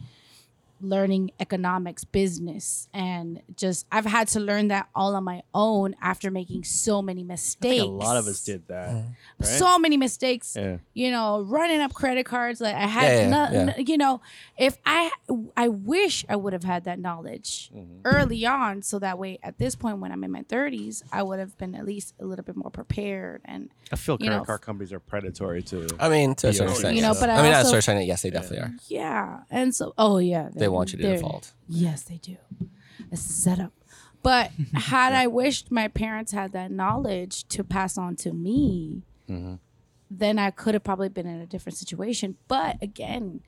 learning 0.81 1.31
economics, 1.41 2.05
business, 2.05 2.89
and 2.93 3.41
just 3.57 3.87
I've 3.91 4.05
had 4.07 4.29
to 4.29 4.41
learn 4.41 4.69
that 4.69 4.89
all 4.95 5.15
on 5.17 5.25
my 5.25 5.43
own 5.55 5.95
after 6.03 6.31
making 6.31 6.65
so 6.65 7.01
many 7.03 7.23
mistakes. 7.23 7.83
a 7.83 7.87
lot 7.87 8.17
of 8.17 8.27
us 8.27 8.43
did 8.45 8.67
that. 8.69 8.89
Uh-huh. 8.89 9.03
right? 9.41 9.49
so 9.49 9.79
many 9.79 9.97
mistakes 9.97 10.55
Yeah. 10.57 10.77
you 10.95 11.11
know 11.11 11.41
running 11.43 11.81
up 11.81 11.95
credit 11.95 12.27
cards 12.27 12.61
like 12.61 12.75
i 12.75 12.87
had 12.87 13.05
Yeah, 13.05 13.21
yeah, 13.21 13.29
no- 13.29 13.49
yeah. 13.53 13.65
no- 13.65 13.75
you 13.79 13.97
know 13.97 14.21
if 14.59 14.77
i 14.85 15.11
i 15.57 15.69
wish 15.69 16.25
i 16.29 16.37
would 16.37 16.53
have 16.53 16.65
had 16.65 16.85
that 16.85 16.99
knowledge 16.99 17.71
Mm-hmm. 17.75 18.01
early 18.05 18.45
on 18.47 18.83
so 18.83 18.99
that 18.99 19.19
way 19.19 19.39
at 19.43 19.59
this 19.59 19.75
point 19.75 19.99
when 19.99 20.13
i'm 20.13 20.23
in 20.25 20.31
my 20.31 20.43
30s 20.43 21.03
i 21.13 21.23
would 21.23 21.39
have 21.39 21.57
been 21.59 21.75
at 21.75 21.85
least 21.85 22.15
a 22.21 22.25
little 22.25 22.45
bit 22.45 22.57
more 22.57 22.71
prepared 22.71 23.41
and 23.45 23.71
I 23.93 23.97
feel 23.97 24.15
you 24.15 24.27
credit 24.27 24.39
know, 24.39 24.45
card 24.45 24.63
companies 24.63 24.93
are 24.93 24.99
predatory 24.99 25.63
too. 25.63 25.87
I 26.01 26.09
mean, 26.09 26.35
to 26.37 26.49
a 26.49 26.53
certain 26.53 26.73
extent. 26.73 26.97
you 26.97 27.03
know 27.03 27.15
but 27.19 27.31
i, 27.31 27.35
I 27.35 27.43
mean, 27.43 27.53
not 27.53 27.59
a 27.63 27.67
also, 27.67 27.79
certain 27.81 27.99
extent. 28.03 28.07
Yes, 28.07 28.23
they 28.23 28.31
definitely 28.31 28.59
are. 28.61 28.73
yeah 28.89 29.41
and 29.51 29.73
so 29.75 29.95
oh 29.97 30.19
yeah 30.19 30.49
They 30.55 30.66
want 30.69 30.93
you 30.93 30.99
to 30.99 31.15
default. 31.15 31.53
yes 31.69 32.03
they 32.03 32.17
do 32.17 32.37
it's 33.11 33.29
a 33.29 33.33
setup 33.33 33.73
but 34.23 34.51
had 34.75 35.13
i 35.13 35.27
wished 35.27 35.71
my 35.71 35.89
parents 35.89 36.33
had 36.33 36.53
that 36.53 36.71
knowledge 36.71 37.47
to 37.49 37.65
pass 37.65 37.97
on 37.99 38.17
to 38.17 38.33
me 38.33 39.03
mm-hmm. 39.29 39.55
then 40.11 40.39
I 40.39 40.51
could 40.51 40.75
have 40.75 40.85
probably 40.85 41.09
been 41.09 41.27
in 41.27 41.41
a 41.41 41.47
different 41.47 41.77
situation. 41.77 42.37
But 42.49 42.81
again, 42.83 43.41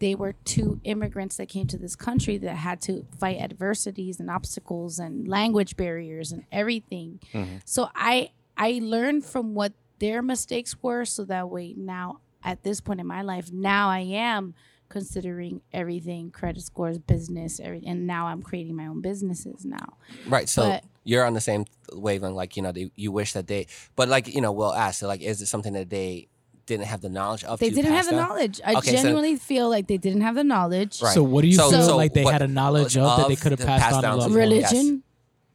they 0.00 0.14
were 0.14 0.34
two 0.44 0.80
immigrants 0.84 1.36
that 1.36 1.48
came 1.48 1.66
to 1.68 1.78
this 1.78 1.96
country 1.96 2.36
that 2.38 2.56
had 2.56 2.80
to 2.82 3.06
fight 3.18 3.38
adversities 3.40 4.20
and 4.20 4.30
obstacles 4.30 4.98
and 4.98 5.26
language 5.26 5.76
barriers 5.76 6.32
and 6.32 6.44
everything. 6.52 7.20
Mm-hmm. 7.32 7.56
So 7.64 7.88
I 7.94 8.30
I 8.56 8.80
learned 8.82 9.24
from 9.24 9.54
what 9.54 9.72
their 9.98 10.22
mistakes 10.22 10.76
were 10.82 11.04
so 11.04 11.24
that 11.24 11.48
way 11.48 11.74
now 11.76 12.20
at 12.44 12.62
this 12.62 12.80
point 12.80 13.00
in 13.00 13.06
my 13.06 13.22
life, 13.22 13.52
now 13.52 13.88
I 13.88 14.00
am 14.00 14.54
considering 14.88 15.60
everything 15.72 16.30
credit 16.30 16.62
scores 16.62 16.98
business 16.98 17.60
everything 17.60 17.88
and 17.88 18.06
now 18.06 18.26
i'm 18.26 18.42
creating 18.42 18.74
my 18.74 18.86
own 18.86 19.00
businesses 19.00 19.64
now 19.64 19.96
Right. 20.26 20.48
So 20.48 20.62
But- 20.62 20.84
you're 21.04 21.24
on 21.24 21.32
the 21.34 21.40
same 21.40 21.64
wavelength. 21.92 22.36
Like 22.36 22.56
you 22.56 22.62
know, 22.62 22.70
they, 22.72 22.90
you 22.94 23.10
wish 23.12 23.32
that 23.32 23.46
they, 23.46 23.66
but 23.96 24.08
like 24.08 24.28
you 24.28 24.42
know, 24.42 24.52
we'll 24.52 24.74
ask. 24.74 25.00
Like, 25.02 25.22
is 25.22 25.40
it 25.40 25.46
something 25.46 25.72
that 25.72 25.88
they 25.88 26.28
didn't 26.66 26.84
have 26.86 27.00
the 27.00 27.08
knowledge 27.08 27.44
of? 27.44 27.58
they 27.60 27.70
didn't 27.70 27.92
have 27.92 28.04
the 28.06 28.10
down? 28.12 28.28
knowledge 28.28 28.60
i 28.64 28.74
Okay, 28.74 28.90
so- 28.90 28.96
genuinely 29.02 29.36
feel 29.36 29.70
like 29.70 29.86
they 29.86 29.96
didn't 29.96 30.20
have 30.20 30.34
the 30.34 30.44
knowledge 30.44 31.00
Right. 31.02 31.14
So 31.14 31.22
what 31.22 31.40
do 31.42 31.48
you 31.48 31.54
So- 31.54 31.70
feel 31.70 31.82
so 31.86 31.96
like 31.96 32.12
they 32.12 32.24
what- 32.24 32.32
had 32.34 32.42
a 32.42 32.48
knowledge 32.48 32.96
of, 32.98 33.16
that 33.18 33.28
they 33.28 33.36
could 33.36 33.52
have 33.52 33.58
the 33.60 33.64
passed 33.66 33.84
passed 33.84 33.96
on 33.96 34.02
down 34.02 34.12
to 34.12 34.18
to 34.18 34.22
love? 34.24 34.32
them? 34.32 34.38
religion 34.38 35.02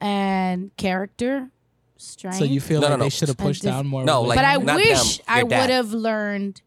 and 0.01 0.75
character 0.77 1.49
strength 1.97 2.37
So 2.39 2.45
you 2.45 2.59
feel 2.59 2.81
No, 2.81 2.87
like 2.87 2.97
no, 2.97 3.03
they 3.03 3.05
no. 3.05 3.09
should 3.09 3.27
have 3.29 3.37
pushed 3.37 3.61
diff- 3.61 3.71
down 3.71 3.85
more. 3.87 4.03
No, 4.03 4.23
religion? 4.23 4.29
like- 4.29 4.37
but 4.37 4.45
I 4.45 4.57
not 4.63 4.75
wish 4.77 5.17
them, 5.17 5.25
I 5.27 5.43
would 5.43 5.69
have 5.69 5.93
learned 5.93 6.61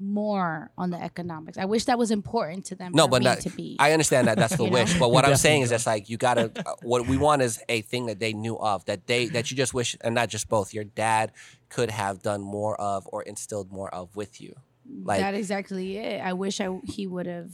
more 0.00 0.70
on 0.78 0.90
the 0.90 1.02
economics. 1.02 1.58
I 1.58 1.64
wish 1.64 1.84
that 1.84 1.98
was 1.98 2.10
important 2.10 2.66
to 2.66 2.74
them. 2.74 2.92
No, 2.94 3.04
for 3.04 3.10
but 3.10 3.18
me 3.20 3.24
not, 3.26 3.40
to 3.40 3.50
be. 3.50 3.76
I 3.78 3.92
understand 3.92 4.28
that 4.28 4.38
that's 4.38 4.56
the 4.56 4.64
You 4.68 4.70
know? 4.70 4.74
wish. 4.74 4.98
But 4.98 5.10
what 5.10 5.24
I'm 5.24 5.36
saying 5.36 5.62
is 5.62 5.70
that's 5.70 5.86
like 5.86 6.08
you 6.08 6.16
gotta. 6.16 6.50
Uh, 6.54 6.74
what 6.82 7.06
we 7.06 7.16
want 7.16 7.42
is 7.42 7.62
a 7.68 7.80
thing 7.82 8.06
that 8.06 8.18
they 8.20 8.32
knew 8.32 8.58
of 8.58 8.84
that 8.86 9.06
they 9.06 9.26
that 9.26 9.50
you 9.50 9.56
just 9.56 9.74
wish, 9.74 9.96
and 10.02 10.14
not 10.14 10.28
just 10.28 10.48
both. 10.48 10.72
Your 10.72 10.84
dad 10.84 11.32
could 11.68 11.90
have 11.90 12.22
done 12.22 12.40
more 12.40 12.80
of 12.80 13.08
or 13.12 13.22
instilled 13.22 13.70
more 13.72 13.92
of 13.94 14.14
with 14.16 14.40
you. 14.40 14.54
Like 15.02 15.20
that 15.20 15.34
exactly 15.34 15.98
it. 15.98 16.20
I 16.20 16.32
wish 16.32 16.60
I 16.60 16.78
he 16.84 17.06
would 17.06 17.26
have 17.26 17.50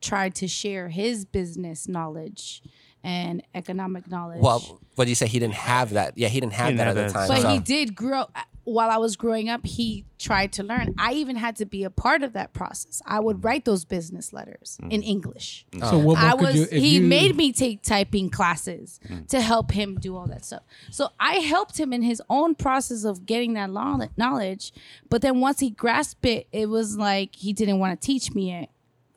tried 0.00 0.34
to 0.36 0.46
share 0.46 0.88
his 0.88 1.24
business 1.24 1.88
knowledge 1.88 2.62
and 3.02 3.42
economic 3.54 4.10
knowledge. 4.10 4.40
well, 4.40 4.80
what 4.96 5.04
do 5.04 5.10
you 5.10 5.14
say? 5.14 5.26
He 5.26 5.38
didn't 5.38 5.54
have 5.54 5.90
that. 5.90 6.16
Yeah, 6.16 6.28
he 6.28 6.40
didn't 6.40 6.52
have 6.54 6.68
didn't 6.68 6.78
that 6.78 6.86
have 6.88 6.96
at 6.98 7.06
the 7.08 7.12
time. 7.14 7.28
but 7.28 7.40
so- 7.42 7.48
he 7.50 7.58
did 7.58 7.94
grow. 7.94 8.26
While 8.68 8.90
I 8.90 8.98
was 8.98 9.16
growing 9.16 9.48
up, 9.48 9.64
he 9.64 10.04
tried 10.18 10.52
to 10.54 10.62
learn. 10.62 10.94
I 10.98 11.14
even 11.14 11.36
had 11.36 11.56
to 11.56 11.64
be 11.64 11.84
a 11.84 11.90
part 11.90 12.22
of 12.22 12.34
that 12.34 12.52
process. 12.52 13.00
I 13.06 13.18
would 13.18 13.42
write 13.42 13.64
those 13.64 13.86
business 13.86 14.32
letters 14.32 14.78
mm. 14.82 14.92
in 14.92 15.02
English. 15.02 15.64
So 15.80 15.96
what 15.96 16.18
more 16.18 16.28
I 16.28 16.32
could 16.32 16.40
was 16.40 16.54
you? 16.72 16.80
He 16.80 16.96
you, 16.96 17.02
made 17.02 17.34
me 17.34 17.52
take 17.52 17.82
typing 17.82 18.28
classes 18.28 19.00
mm. 19.08 19.26
to 19.28 19.40
help 19.40 19.70
him 19.70 19.98
do 19.98 20.16
all 20.16 20.26
that 20.26 20.44
stuff. 20.44 20.64
So 20.90 21.08
I 21.18 21.36
helped 21.36 21.80
him 21.80 21.94
in 21.94 22.02
his 22.02 22.20
own 22.28 22.54
process 22.54 23.04
of 23.04 23.24
getting 23.24 23.54
that 23.54 23.70
knowledge. 23.70 24.72
But 25.08 25.22
then 25.22 25.40
once 25.40 25.60
he 25.60 25.70
grasped 25.70 26.26
it, 26.26 26.46
it 26.52 26.68
was 26.68 26.98
like 26.98 27.36
he 27.36 27.54
didn't 27.54 27.78
want 27.78 27.98
to 27.98 28.06
teach 28.06 28.34
me 28.34 28.52
it 28.52 28.68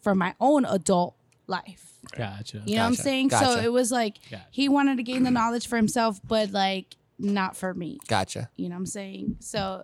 for 0.02 0.16
my 0.16 0.34
own 0.40 0.64
adult 0.64 1.16
life. 1.48 1.92
Gotcha. 2.16 2.62
You 2.66 2.76
know 2.76 2.82
what 2.82 2.88
I'm 2.88 2.92
Gotcha. 2.94 3.04
saying? 3.04 3.30
So 3.32 3.60
it 3.60 3.72
was 3.72 3.92
like 3.92 4.20
Gotcha. 4.30 4.46
he 4.52 4.70
wanted 4.70 4.98
to 4.98 5.04
gain 5.04 5.24
the 5.24 5.32
knowledge 5.32 5.68
for 5.68 5.76
himself, 5.76 6.20
but 6.26 6.52
like 6.52 6.96
not 7.22 7.56
for 7.56 7.74
me. 7.74 8.00
Gotcha. 8.08 8.50
You 8.58 8.70
know 8.70 8.76
what 8.76 8.80
I'm 8.80 8.86
saying? 8.88 9.38
So 9.40 9.84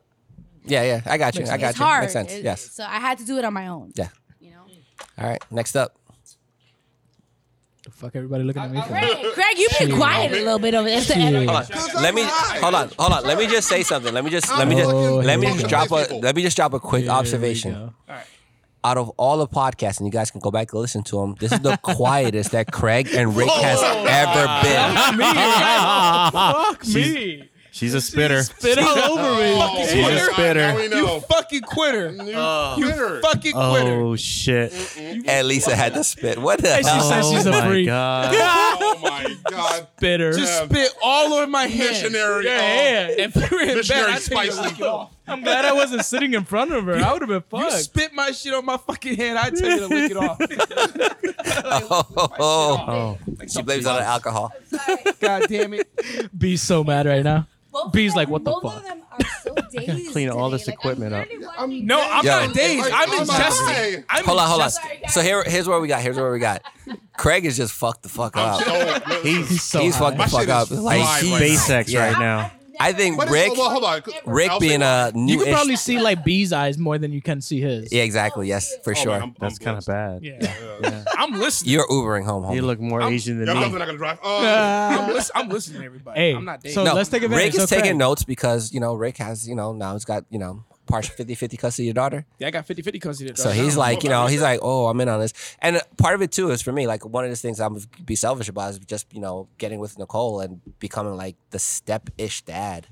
Yeah, 0.65 0.83
yeah. 0.83 1.01
I 1.05 1.17
got 1.17 1.35
you. 1.35 1.45
I 1.45 1.57
got 1.57 1.69
it's 1.71 1.79
you. 1.79 1.85
hard. 1.85 2.01
Makes 2.03 2.13
sense. 2.13 2.33
It- 2.33 2.43
yes. 2.43 2.61
So 2.71 2.83
I 2.83 2.99
had 2.99 3.17
to 3.19 3.25
do 3.25 3.37
it 3.37 3.45
on 3.45 3.53
my 3.53 3.67
own. 3.67 3.91
Yeah. 3.95 4.09
You 4.39 4.51
know. 4.51 4.65
All 5.17 5.29
right. 5.29 5.43
Next 5.51 5.75
up. 5.75 5.95
The 7.83 7.91
fuck 7.91 8.15
everybody 8.17 8.43
looking 8.43 8.61
at 8.61 8.69
me 8.71 8.81
for? 8.81 8.87
Craig, 8.89 9.15
Craig, 9.33 9.57
you've 9.57 9.71
been 9.79 9.95
quiet 9.95 10.31
a 10.33 10.35
little 10.43 10.59
bit 10.59 10.73
over 10.73 10.89
there. 10.89 10.97
It's 10.97 11.07
the 11.07 11.15
energy. 11.15 11.45
Hold 11.45 11.71
on. 11.71 12.03
Let 12.03 12.13
me 12.13 12.23
hold 12.25 12.75
on. 12.75 12.91
Hold 12.99 13.13
on. 13.13 13.23
Let 13.23 13.37
me 13.37 13.47
just 13.47 13.69
say 13.69 13.81
something. 13.83 14.13
Let 14.13 14.25
me 14.25 14.29
just 14.29 14.49
let 14.57 14.67
me 14.67 14.75
oh, 14.75 14.79
just 14.79 14.91
Oh, 14.91 15.15
let 15.19 15.39
me 15.39 15.45
here 15.45 15.55
we 15.55 15.61
just 15.61 15.71
go. 15.71 15.85
drop 15.87 15.91
a 16.11 16.15
let 16.15 16.35
me 16.35 16.41
just 16.41 16.57
drop 16.57 16.73
a 16.73 16.79
quick 16.81 17.03
Here 17.03 17.11
we 17.13 17.17
observation. 17.17 17.71
go. 17.73 18.13
Out 18.83 18.97
of 18.97 19.09
all 19.17 19.37
the 19.37 19.47
podcasts, 19.47 19.97
and 19.99 20.05
you 20.07 20.11
guys 20.11 20.31
can 20.31 20.39
go 20.39 20.51
back 20.51 20.71
and 20.71 20.79
listen 20.81 21.03
to 21.03 21.17
them, 21.19 21.35
this 21.39 21.51
is 21.51 21.59
the 21.59 21.77
quietest 21.77 22.51
that 22.51 22.71
Craig 22.71 23.09
and 23.13 23.35
Rick 23.35 23.49
has 23.49 23.81
ever 23.83 24.47
been. 24.63 25.17
Fuck 26.31 26.87
me. 26.87 27.49
She's 27.71 27.93
a 27.93 28.01
spitter. 28.01 28.41
Spit 28.41 28.79
all 28.79 29.19
over 29.19 29.35
me. 29.39 29.51
Oh, 29.53 29.85
She's 29.87 30.01
my 30.01 30.11
a 30.11 30.19
spitter. 30.33 30.83
You 30.95 31.19
fucking 31.19 31.61
quitter. 31.61 32.09
You 32.11 32.33
uh, 32.35 32.75
You 32.75 33.21
fucking 33.21 33.51
quitter. 33.53 34.01
Oh 34.01 34.15
shit! 34.15 34.73
And 34.97 35.47
Lisa 35.47 35.75
had 35.75 35.93
to 35.93 36.03
spit. 36.03 36.39
What 36.39 36.59
the 36.59 36.75
she 36.77 36.83
hell? 36.89 37.01
said 37.01 37.23
she's 37.25 37.45
oh 37.45 37.51
a 37.51 37.53
my 37.61 37.67
freak. 37.67 37.85
god! 37.85 38.33
Oh 38.79 38.99
my 39.01 39.35
god. 39.49 39.87
Bitter. 39.99 40.33
Just 40.33 40.63
spit 40.63 40.91
all 41.03 41.33
over 41.35 41.45
my 41.45 41.67
hand. 41.67 41.79
Missionary. 41.91 42.45
Yeah, 42.45 42.51
oh, 42.51 42.63
yeah. 42.63 43.07
Uh, 43.19 43.23
and 43.23 43.33
put 43.33 43.43
it 43.51 43.61
in 43.61 43.67
bed. 43.67 43.75
Missionary 43.77 44.03
I 44.05 44.11
tell 44.11 44.19
spicy. 44.21 44.59
it 44.75 44.81
off. 44.81 45.11
I'm 45.27 45.41
glad 45.41 45.65
I 45.65 45.73
wasn't 45.73 46.05
sitting 46.05 46.33
in 46.33 46.43
front 46.45 46.71
of 46.71 46.85
her. 46.85 46.95
I 46.95 47.11
would 47.13 47.21
have 47.21 47.29
been 47.29 47.41
fucked. 47.41 47.73
You 47.73 47.79
spit 47.79 48.13
my 48.13 48.31
shit 48.31 48.53
on 48.53 48.65
my 48.65 48.77
fucking 48.77 49.15
hand. 49.15 49.37
I 49.37 49.49
tell 49.49 49.69
you 49.69 49.79
to 49.79 49.87
lick 49.87 50.11
it 50.11 50.17
off. 50.17 50.39
Oh, 51.65 52.35
Oh, 52.39 53.17
Like 53.37 53.49
she 53.49 53.61
blames 53.61 53.85
it 53.85 53.89
on 53.89 54.01
alcohol. 54.01 54.51
God 55.19 55.43
damn 55.47 55.73
it. 55.73 55.89
B's 56.37 56.61
so 56.61 56.83
mad 56.83 57.05
right 57.05 57.23
now. 57.23 57.47
Both 57.71 57.91
B's 57.91 58.11
of 58.13 58.15
like, 58.17 58.27
them- 58.27 58.31
what 58.31 58.43
the 58.45 58.51
both 58.51 58.63
fuck? 58.63 58.77
of 58.77 58.83
them 58.83 59.01
are 59.11 59.17
so 59.43 59.55
dazed 59.71 60.11
clean 60.11 60.29
all 60.29 60.49
this. 60.49 60.65
Like, 60.67 60.75
equipment 60.75 61.13
I'm 61.13 61.21
up. 61.21 61.27
literally 61.29 61.45
watching 61.45 61.85
No, 61.85 61.99
I'm 62.01 62.25
Yo. 62.25 62.31
not 62.45 62.53
dazed. 62.55 62.89
I'm 62.91 63.11
I'm 63.11 63.27
ingesting. 63.27 64.03
I'm 64.09 64.25
Hold 64.25 64.39
on, 64.39 64.47
hold 64.49 64.61
on. 64.61 64.69
ingesting. 64.69 65.09
So 65.09 65.21
here, 65.21 65.43
here's 65.43 65.67
what 65.67 65.81
we 65.81 65.87
got. 65.87 66.01
Here's 66.01 66.17
what 66.17 66.31
we 66.31 66.39
got. 66.39 66.63
Craig 67.17 67.45
is 67.45 67.57
just 67.57 67.73
fucked 67.73 68.03
the 68.03 68.09
fuck 68.09 68.35
up. 68.37 68.61
so, 68.63 69.21
he's 69.21 69.49
He's 69.49 69.61
so 69.63 69.81
He's 69.81 69.95
high. 69.95 69.99
fucked 70.05 70.17
My 70.17 70.25
the 70.25 70.31
fuck 70.31 70.47
up. 70.49 70.71
is 70.71 70.79
Like 70.79 71.01
fried 71.03 71.23
he, 71.23 71.31
right 71.33 71.41
now. 71.41 71.47
SpaceX 71.47 71.99
right 71.99 72.19
now. 72.19 72.51
I 72.79 72.93
think 72.93 73.17
What 73.17 73.27
is- 73.27 73.33
Rick, 73.33 73.53
well, 73.57 73.69
hold 73.71 73.83
on. 73.83 74.01
Rick 74.25 74.51
I'll 74.51 74.59
being 74.59 74.81
say 74.81 74.85
a 74.85 75.07
You 75.07 75.13
new 75.13 75.43
can 75.43 75.53
probably 75.53 75.75
see 75.75 75.99
like 75.99 76.23
B's 76.23 76.53
eyes 76.53 76.77
more 76.77 76.97
than 76.97 77.11
you 77.11 77.21
can 77.21 77.41
see 77.41 77.59
his. 77.61 77.91
Yeah, 77.91 78.03
exactly. 78.03 78.47
Yes, 78.47 78.73
for 78.83 78.91
Oh, 78.91 78.93
sure. 78.93 79.11
man, 79.13 79.21
I'm- 79.21 79.35
That's 79.39 79.59
I'm 79.59 79.65
kind 79.65 79.77
of 79.77 79.85
blessed. 79.85 80.21
bad. 80.21 80.23
Yeah. 80.23 80.53
Yeah. 80.81 81.03
I'm 81.17 81.33
listening. 81.39 81.73
You're 81.73 81.87
Ubering 81.87 82.25
home, 82.25 82.53
You 82.53 82.61
look 82.61 82.79
more 82.79 83.01
Asian 83.01 83.39
than 83.39 83.47
Yeah, 83.47 83.53
I'm 83.63 83.71
me. 83.71 83.77
not 83.79 83.85
gonna 83.87 83.97
drive. 83.97 84.19
Uh, 84.23 84.27
I'm, 85.01 85.13
listen, 85.13 85.31
I'm 85.35 85.49
listening 85.49 85.79
to 85.81 85.85
everybody. 85.85 86.19
Hey, 86.19 86.35
I'm 86.35 86.45
not 86.45 86.61
dazed. 86.61 86.75
so 86.75 86.83
no, 86.83 86.93
let's 86.93 87.09
take 87.09 87.23
advantage. 87.23 87.53
Rick 87.53 87.61
is 87.63 87.69
So, 87.69 87.75
taking 87.75 87.97
notes 87.97 88.23
because 88.23 88.71
you 88.73 88.79
know 88.79 88.93
Rick 88.95 89.17
has 89.17 89.47
you 89.47 89.55
know 89.55 89.73
now 89.73 89.93
he's 89.93 90.05
got 90.05 90.25
you 90.29 90.39
know 90.39 90.63
partial 90.87 91.15
50-50 91.15 91.59
custody 91.59 91.83
of 91.83 91.87
your 91.87 91.93
daughter. 91.93 92.25
yeah, 92.39 92.47
I 92.47 92.51
got 92.51 92.65
50 92.65 92.81
50 92.81 92.99
custody. 92.99 93.29
Of 93.29 93.37
your 93.37 93.43
daughter. 93.45 93.55
So 93.55 93.63
he's 93.63 93.77
like, 93.77 94.03
you 94.03 94.09
know, 94.09 94.27
he's 94.27 94.41
like, 94.41 94.59
oh, 94.63 94.87
I'm 94.87 94.99
in 95.01 95.09
on 95.09 95.19
this. 95.19 95.33
And 95.59 95.81
part 95.97 96.15
of 96.15 96.21
it 96.21 96.31
too 96.31 96.49
is 96.51 96.61
for 96.61 96.71
me, 96.71 96.87
like 96.87 97.05
one 97.05 97.23
of 97.23 97.29
the 97.29 97.35
things 97.35 97.59
I'm 97.59 97.77
be 98.03 98.15
selfish 98.15 98.49
about 98.49 98.71
is 98.71 98.79
just 98.79 99.13
you 99.13 99.21
know 99.21 99.47
getting 99.57 99.79
with 99.79 99.99
Nicole 99.99 100.39
and 100.39 100.61
becoming 100.79 101.15
like 101.15 101.35
the 101.51 101.59
step 101.59 102.09
ish 102.17 102.41
dad. 102.43 102.87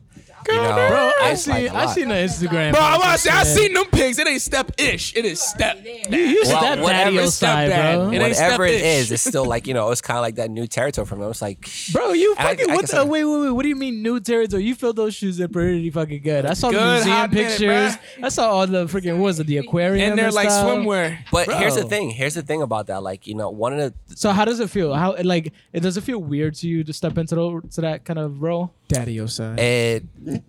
You 0.48 0.54
know, 0.54 0.88
Bro, 0.90 1.12
I 1.22 1.32
it's 1.32 1.42
see. 1.44 1.52
like 1.52 1.64
a 1.72 1.74
I 1.76 1.86
lot. 1.86 1.96
seen 1.96 2.08
the 2.10 2.14
Instagram. 2.16 2.72
Bro, 2.72 2.82
I'm 2.82 3.00
about 3.00 3.12
to 3.14 3.18
say, 3.18 3.30
I 3.32 3.44
that 3.44 3.48
seen 3.48 3.74
them 3.74 3.86
pigs. 3.88 4.20
It 4.20 4.28
ain't 4.28 4.42
step 4.42 4.72
ish. 4.80 5.16
It 5.16 5.26
is 5.26 5.42
step. 5.42 5.84
You, 5.84 6.18
you 6.18 6.42
Well, 6.46 6.60
step 6.62 6.80
whatever 6.80 7.12
daddy 7.16 7.28
step 7.28 7.50
side, 7.50 7.70
dad. 7.70 7.96
bro. 7.96 8.10
It 8.10 8.14
ain't 8.14 8.22
Whatever 8.30 8.66
it 8.66 8.78
step-ish. 8.78 9.02
is, 9.02 9.12
it's 9.12 9.24
still 9.24 9.46
like 9.46 9.66
you 9.66 9.74
know, 9.74 9.90
it's 9.90 10.02
kind 10.02 10.18
of 10.18 10.22
like 10.22 10.36
that 10.36 10.52
new 10.52 10.68
territory 10.68 11.08
for 11.08 11.16
me. 11.16 11.24
I 11.24 11.28
was 11.28 11.42
like, 11.42 11.68
Bro, 11.92 12.14
you 12.14 12.36
And 12.38 12.48
I- 12.48 12.52
fucking 12.56 12.70
I 12.72 12.76
what 12.76 12.88
the 12.88 12.98
I- 13.00 13.04
wait, 13.04 13.24
wait, 13.26 13.42
wait. 13.42 13.50
What 13.50 13.64
do 13.64 13.70
you 13.70 13.76
mean 13.76 14.04
new 14.04 14.20
territory? 14.20 14.64
You 14.64 14.76
filled 14.76 14.98
those 14.98 15.16
shoes 15.16 15.40
in 15.40 15.50
pretty 15.52 15.90
fucking 15.90 16.22
good. 16.22 16.46
I 16.46 16.54
saw 16.54 16.70
the 16.70 16.78
Good, 16.78 16.94
museum 16.94 17.16
hot 17.16 17.32
minute, 17.34 17.50
pictures. 17.58 17.98
I 18.22 18.30
saw 18.30 18.50
all 18.52 18.68
the 18.68 18.86
freaking 18.86 19.14
what 19.18 19.24
was 19.26 19.40
it, 19.40 19.48
the 19.48 19.58
aquarium 19.58 20.12
And 20.12 20.20
they're 20.20 20.32
like 20.32 20.50
stuff. 20.52 20.68
swimwear. 20.70 21.18
but 21.32 21.52
here's 21.52 21.76
the 21.76 21.86
thing. 21.86 22.12
Here's 22.12 22.36
the 22.36 22.44
thing 22.44 22.62
about 22.62 22.86
that. 22.88 23.02
Like 23.02 23.26
you 23.26 23.34
know, 23.34 23.50
one 23.50 23.74
of 23.74 23.80
the 24.08 24.16
So 24.16 24.30
how 24.30 24.46
does 24.46 24.60
it 24.60 24.70
feel? 24.70 24.94
How 24.94 25.16
like 25.24 25.54
it 25.74 25.80
does 25.80 25.98
it 25.98 26.02
feel 26.04 26.20
weird 26.20 26.54
to 26.56 26.68
you 26.68 26.84
to 26.84 26.94
step 26.94 27.18
into 27.18 27.34
the, 27.34 27.62
to 27.72 27.82
that 27.82 28.06
kind 28.06 28.20
of 28.20 28.44
role? 28.44 28.74
Daddy 28.88 29.26
side. 29.28 29.60
it, 29.60 30.04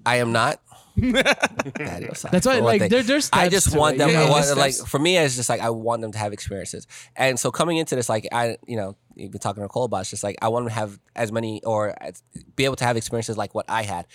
I 0.04 0.16
am 0.16 0.32
not. 0.32 0.60
That's 0.96 2.46
why, 2.46 2.58
like, 2.60 2.88
there- 2.90 3.02
there's 3.02 3.28
I 3.32 3.48
steps 3.48 3.64
just 3.64 3.72
to 3.72 3.78
want 3.78 3.96
it, 3.96 3.98
them. 3.98 4.10
yeah. 4.10 4.22
I 4.22 4.30
want, 4.30 4.46
There's 4.46 4.56
like 4.56 4.72
steps. 4.72 4.88
for 4.90 4.98
me, 4.98 5.18
it's 5.18 5.36
just 5.36 5.48
like 5.48 5.60
I 5.60 5.70
want 5.70 6.02
them 6.02 6.12
to 6.12 6.18
have 6.18 6.32
experiences. 6.32 6.86
And 7.14 7.38
so 7.38 7.50
coming 7.50 7.76
into 7.76 7.94
this, 7.96 8.08
like 8.08 8.26
I, 8.32 8.56
you 8.66 8.76
know, 8.76 8.96
you've 9.14 9.30
been 9.30 9.40
talking 9.40 9.60
to 9.60 9.64
Nicole 9.64 9.84
about. 9.84 10.02
It's 10.02 10.10
just 10.10 10.24
like 10.24 10.36
I 10.40 10.48
want 10.48 10.64
them 10.64 10.70
to 10.70 10.74
have 10.74 10.98
as 11.14 11.30
many 11.32 11.62
or 11.64 11.94
as, 12.02 12.22
be 12.56 12.64
able 12.64 12.76
to 12.76 12.84
have 12.84 12.96
experiences 12.96 13.36
like 13.36 13.54
what 13.54 13.66
I 13.68 13.82
had. 13.82 14.06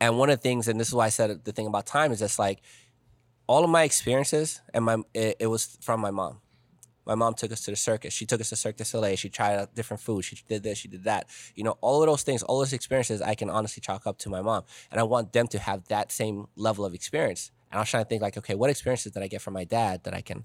And 0.00 0.18
one 0.18 0.28
of 0.28 0.38
the 0.38 0.42
things, 0.42 0.68
and 0.68 0.78
this 0.78 0.88
is 0.88 0.94
why 0.94 1.06
I 1.06 1.10
said 1.10 1.44
the 1.44 1.52
thing 1.52 1.66
about 1.66 1.86
time 1.86 2.12
is 2.12 2.18
just 2.18 2.38
like 2.38 2.60
all 3.46 3.64
of 3.64 3.70
my 3.70 3.84
experiences, 3.84 4.60
and 4.74 4.84
my 4.84 4.98
it, 5.14 5.36
it 5.40 5.46
was 5.46 5.78
from 5.80 6.00
my 6.00 6.10
mom. 6.10 6.40
My 7.06 7.14
mom 7.14 7.34
took 7.34 7.52
us 7.52 7.60
to 7.62 7.70
the 7.70 7.76
circus. 7.76 8.12
She 8.12 8.26
took 8.26 8.40
us 8.40 8.48
to 8.50 8.56
Cirque 8.56 8.76
du 8.76 8.84
Soleil. 8.84 9.16
She 9.16 9.28
tried 9.28 9.56
out 9.56 9.74
different 9.74 10.02
food. 10.02 10.22
She 10.22 10.36
did 10.48 10.62
this. 10.64 10.78
She 10.78 10.88
did 10.88 11.04
that. 11.04 11.28
You 11.54 11.64
know, 11.64 11.78
all 11.80 12.02
of 12.02 12.08
those 12.08 12.22
things, 12.22 12.42
all 12.42 12.58
those 12.58 12.72
experiences, 12.72 13.22
I 13.22 13.34
can 13.34 13.48
honestly 13.48 13.80
chalk 13.80 14.06
up 14.06 14.18
to 14.18 14.28
my 14.28 14.42
mom, 14.42 14.64
and 14.90 14.98
I 15.00 15.04
want 15.04 15.32
them 15.32 15.46
to 15.48 15.58
have 15.58 15.86
that 15.88 16.10
same 16.12 16.46
level 16.56 16.84
of 16.84 16.94
experience. 16.94 17.52
And 17.70 17.78
I 17.78 17.82
was 17.82 17.88
trying 17.90 18.04
to 18.04 18.08
think 18.08 18.22
like, 18.22 18.36
okay, 18.36 18.54
what 18.54 18.70
experiences 18.70 19.12
did 19.12 19.22
I 19.22 19.28
get 19.28 19.40
from 19.40 19.54
my 19.54 19.64
dad 19.64 20.04
that 20.04 20.14
I 20.14 20.20
can, 20.20 20.44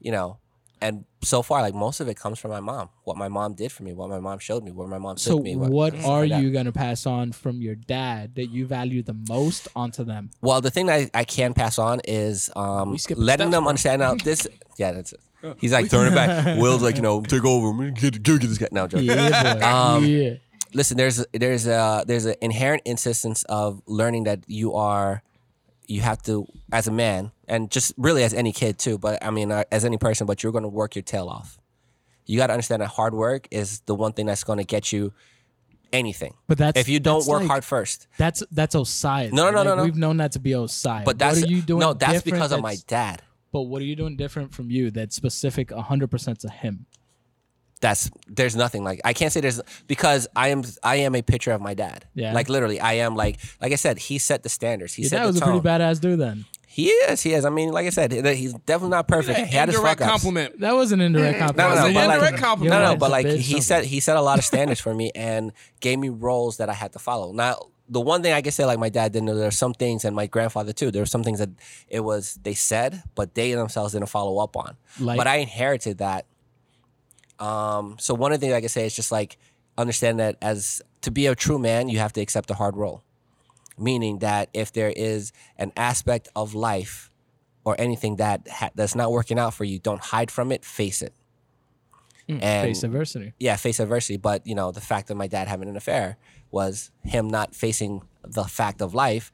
you 0.00 0.12
know, 0.12 0.38
and 0.82 1.04
so 1.22 1.42
far, 1.42 1.62
like 1.62 1.74
most 1.74 2.00
of 2.00 2.08
it 2.08 2.16
comes 2.16 2.40
from 2.40 2.50
my 2.50 2.58
mom. 2.58 2.88
What 3.04 3.16
my 3.16 3.28
mom 3.28 3.54
did 3.54 3.70
for 3.70 3.84
me, 3.84 3.92
what 3.92 4.10
my 4.10 4.18
mom 4.18 4.40
showed 4.40 4.64
me, 4.64 4.72
where 4.72 4.88
my 4.88 4.98
mom 4.98 5.16
So 5.16 5.36
took 5.36 5.44
me. 5.44 5.54
what 5.54 5.92
stuff 5.92 6.06
are 6.06 6.24
you 6.24 6.50
gonna 6.50 6.72
pass 6.72 7.06
on 7.06 7.30
from 7.30 7.62
your 7.62 7.76
dad 7.76 8.34
that 8.34 8.46
you 8.46 8.66
value 8.66 9.00
the 9.04 9.14
most 9.28 9.68
onto 9.76 10.02
them? 10.02 10.30
Well, 10.40 10.60
the 10.60 10.72
thing 10.72 10.86
that 10.86 11.10
I, 11.14 11.20
I 11.20 11.24
can 11.24 11.54
pass 11.54 11.78
on 11.78 12.00
is 12.04 12.50
um, 12.56 12.96
letting 13.14 13.50
them 13.50 13.68
understand. 13.68 14.00
Now 14.00 14.14
this, 14.16 14.48
yeah, 14.76 14.90
that's 14.90 15.12
it. 15.12 15.20
He's 15.58 15.72
like 15.72 15.88
throwing 15.90 16.12
it 16.12 16.14
back. 16.14 16.58
Will's 16.58 16.82
like, 16.82 16.96
you 16.96 17.02
know, 17.02 17.20
take 17.22 17.44
over. 17.44 17.90
Get, 17.90 18.22
get, 18.22 18.40
get 18.40 18.40
this 18.48 18.58
guy. 18.58 18.68
now, 18.72 18.84
I'm. 18.92 19.00
Yeah, 19.00 19.54
boy. 19.54 19.60
Um, 19.66 20.04
yeah. 20.04 20.34
listen 20.74 20.96
there's 20.96 21.24
there's 21.32 21.66
a 21.66 22.04
there's 22.06 22.24
an 22.26 22.34
inherent 22.40 22.82
insistence 22.84 23.44
of 23.44 23.82
learning 23.86 24.24
that 24.24 24.40
you 24.46 24.74
are 24.74 25.22
you 25.86 26.00
have 26.00 26.22
to 26.22 26.46
as 26.72 26.86
a 26.86 26.92
man 26.92 27.30
and 27.48 27.70
just 27.70 27.92
really 27.98 28.22
as 28.24 28.32
any 28.32 28.52
kid 28.52 28.78
too 28.78 28.96
but 28.96 29.22
i 29.22 29.30
mean 29.30 29.50
uh, 29.52 29.64
as 29.70 29.84
any 29.84 29.98
person 29.98 30.26
but 30.26 30.42
you're 30.42 30.52
going 30.52 30.62
to 30.62 30.68
work 30.68 30.94
your 30.94 31.02
tail 31.02 31.28
off 31.28 31.58
you 32.24 32.38
got 32.38 32.46
to 32.46 32.52
understand 32.54 32.80
that 32.80 32.88
hard 32.88 33.12
work 33.12 33.46
is 33.50 33.80
the 33.80 33.94
one 33.94 34.12
thing 34.14 34.24
that's 34.26 34.44
going 34.44 34.58
to 34.58 34.64
get 34.64 34.92
you 34.92 35.12
anything 35.92 36.32
But 36.46 36.56
that's 36.58 36.78
if 36.80 36.88
you 36.88 37.00
don't 37.00 37.26
work 37.26 37.40
like- 37.40 37.48
hard 37.50 37.64
first 37.64 38.06
That's 38.16 38.42
that's 38.50 38.74
Osai. 38.74 39.30
No, 39.32 39.50
no, 39.50 39.50
no, 39.50 39.56
Like, 39.58 39.64
no, 39.66 39.74
no. 39.74 39.84
We've 39.84 39.96
known 39.96 40.16
that 40.18 40.32
to 40.32 40.38
be 40.38 40.52
Osai. 40.52 41.04
but 41.04 41.18
that's 41.18 41.40
what 41.40 41.50
are 41.50 41.52
you 41.52 41.60
doing? 41.60 41.80
no 41.80 41.92
that's 41.92 42.12
different 42.22 42.34
because 42.36 42.52
of 42.52 42.62
my 42.62 42.76
dad 42.86 43.20
But 43.52 43.62
what 43.62 43.82
are 43.82 43.84
you 43.84 43.94
doing 43.96 44.16
different 44.16 44.54
from 44.54 44.70
you 44.70 44.90
that's 44.90 45.14
specific 45.14 45.70
100 45.70 46.10
percent 46.10 46.40
to 46.40 46.48
him? 46.50 46.86
that's 47.80 48.08
there's 48.28 48.54
nothing 48.54 48.84
like 48.84 49.00
I 49.04 49.12
can't 49.12 49.32
say 49.32 49.40
there's 49.40 49.60
because 49.88 50.28
I 50.36 50.48
am 50.48 50.62
I 50.84 50.96
am 50.96 51.16
a 51.16 51.22
picture 51.22 51.50
of 51.50 51.60
my 51.60 51.74
dad. 51.74 52.06
Yeah. 52.14 52.32
Like 52.32 52.48
literally, 52.48 52.78
I 52.78 52.92
am 52.94 53.16
like 53.16 53.38
like 53.60 53.72
I 53.72 53.74
said, 53.74 53.98
he 53.98 54.18
set 54.18 54.44
the 54.44 54.48
standards. 54.48 54.94
He 54.94 55.02
Your 55.02 55.08
set 55.10 55.16
dad 55.16 55.22
the 55.24 55.26
was 55.28 55.36
a 55.38 55.40
tone. 55.40 55.60
pretty 55.60 55.68
badass 55.68 56.00
dude 56.00 56.20
then. 56.20 56.44
He 56.68 56.86
is. 56.86 57.20
He 57.22 57.34
is. 57.34 57.44
I 57.44 57.50
mean, 57.50 57.70
like 57.72 57.86
I 57.86 57.90
said, 57.90 58.12
he's 58.12 58.54
definitely 58.54 58.90
not 58.90 59.06
perfect. 59.08 59.36
He 59.40 59.56
had 59.56 59.68
his 59.68 59.76
Indirect 59.76 59.98
fuck 59.98 60.08
ups. 60.08 60.22
compliment. 60.22 60.60
That 60.60 60.74
was 60.76 60.92
an 60.92 61.00
indirect 61.02 61.38
compliment. 61.40 61.56
no, 61.58 61.74
no, 61.82 61.86
It's 61.88 61.94
but 61.94 62.06
like, 62.06 62.14
indirect 62.16 62.38
compliment. 62.38 62.80
no, 62.82 62.92
no, 62.92 62.96
but 62.96 63.10
like 63.10 63.26
he 63.26 63.56
bitch, 63.56 63.62
set 63.62 63.84
he 63.84 63.98
set 64.00 64.16
a 64.16 64.22
lot 64.22 64.38
of 64.38 64.44
standards 64.44 64.80
for 64.80 64.94
me 64.94 65.10
and 65.14 65.52
gave 65.80 65.98
me 65.98 66.08
roles 66.08 66.58
that 66.58 66.70
I 66.70 66.74
had 66.74 66.92
to 66.92 66.98
follow. 67.00 67.32
Now, 67.32 67.58
the 67.92 68.00
one 68.00 68.22
thing 68.22 68.32
I 68.32 68.40
can 68.42 68.52
say, 68.52 68.64
like 68.64 68.78
my 68.78 68.88
dad 68.88 69.12
didn't 69.12 69.26
know, 69.26 69.34
there 69.36 69.46
are 69.48 69.50
some 69.64 69.74
things, 69.74 70.04
and 70.04 70.16
my 70.16 70.26
grandfather 70.26 70.72
too. 70.72 70.90
There 70.90 71.02
were 71.02 71.06
some 71.06 71.22
things 71.22 71.38
that 71.38 71.50
it 71.88 72.00
was 72.00 72.38
they 72.42 72.54
said, 72.54 73.02
but 73.14 73.34
they 73.34 73.52
themselves 73.52 73.92
didn't 73.92 74.08
follow 74.08 74.38
up 74.42 74.56
on. 74.56 74.76
Like- 74.98 75.18
but 75.18 75.26
I 75.26 75.36
inherited 75.36 75.98
that. 75.98 76.26
Um, 77.38 77.96
so 77.98 78.14
one 78.14 78.32
of 78.32 78.40
the 78.40 78.46
things 78.46 78.54
I 78.54 78.60
can 78.60 78.68
say 78.68 78.86
is 78.86 78.94
just 78.96 79.10
like 79.12 79.36
understand 79.76 80.20
that 80.20 80.36
as 80.40 80.80
to 81.02 81.10
be 81.10 81.26
a 81.26 81.34
true 81.34 81.58
man, 81.58 81.88
you 81.88 81.98
have 81.98 82.12
to 82.14 82.20
accept 82.20 82.50
a 82.50 82.54
hard 82.54 82.76
role. 82.76 83.02
Meaning 83.78 84.18
that 84.18 84.48
if 84.54 84.72
there 84.72 84.92
is 84.94 85.32
an 85.56 85.72
aspect 85.76 86.28
of 86.36 86.54
life 86.54 87.10
or 87.64 87.74
anything 87.80 88.16
that 88.16 88.46
ha- 88.48 88.70
that's 88.74 88.94
not 88.94 89.10
working 89.10 89.38
out 89.38 89.54
for 89.54 89.64
you, 89.64 89.78
don't 89.78 90.00
hide 90.00 90.30
from 90.30 90.52
it. 90.52 90.64
Face 90.64 91.02
it. 91.02 91.12
and 92.28 92.40
Face 92.68 92.82
adversity. 92.84 93.32
yeah, 93.38 93.56
face 93.56 93.80
adversity. 93.80 94.16
But 94.18 94.46
you 94.46 94.54
know, 94.54 94.70
the 94.72 94.80
fact 94.80 95.08
that 95.08 95.16
my 95.16 95.26
dad 95.26 95.48
having 95.48 95.68
an 95.68 95.76
affair 95.76 96.16
was 96.52 96.90
him 97.02 97.28
not 97.28 97.54
facing 97.54 98.02
the 98.22 98.44
fact 98.44 98.80
of 98.80 98.94
life. 98.94 99.32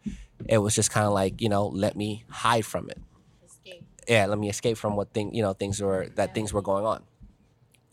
It 0.49 0.59
was 0.59 0.75
just 0.75 0.91
kind 0.91 1.07
of 1.07 1.13
like 1.13 1.43
you 1.43 1.49
know, 1.49 1.67
let 1.67 1.97
me 1.97 2.25
hide 2.31 2.65
from 2.65 2.89
it. 2.89 2.99
Escape. 3.45 3.85
Yeah, 4.09 4.27
let 4.27 4.39
me 4.39 4.49
escape 4.49 4.79
from 4.79 4.97
what 4.97 5.13
thing 5.13 5.35
you 5.35 5.43
know 5.43 5.53
things 5.53 5.81
were 5.81 6.09
that 6.15 6.35
things 6.35 6.53
were 6.53 6.63
going 6.63 6.87
on. 6.87 7.03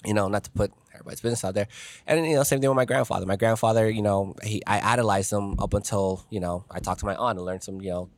You 0.06 0.14
know, 0.14 0.28
not 0.28 0.44
to 0.44 0.52
put 0.52 0.72
everybody's 0.94 1.22
business 1.22 1.44
out 1.44 1.56
there. 1.56 1.68
And 2.06 2.26
you 2.26 2.36
know, 2.36 2.44
same 2.44 2.62
thing 2.62 2.70
with 2.70 2.76
my 2.76 2.86
grandfather. 2.86 3.26
My 3.26 3.36
grandfather, 3.36 3.90
you 3.90 4.04
know, 4.04 4.36
he 4.44 4.62
I 4.68 4.80
idolized 4.94 5.34
him 5.34 5.60
up 5.60 5.74
until 5.74 6.26
you 6.30 6.40
know 6.40 6.66
I 6.70 6.80
talked 6.80 7.00
to 7.00 7.06
my 7.06 7.16
aunt 7.16 7.38
and 7.40 7.46
learned 7.46 7.64
some 7.64 7.82
you 7.82 7.90
know 7.90 8.10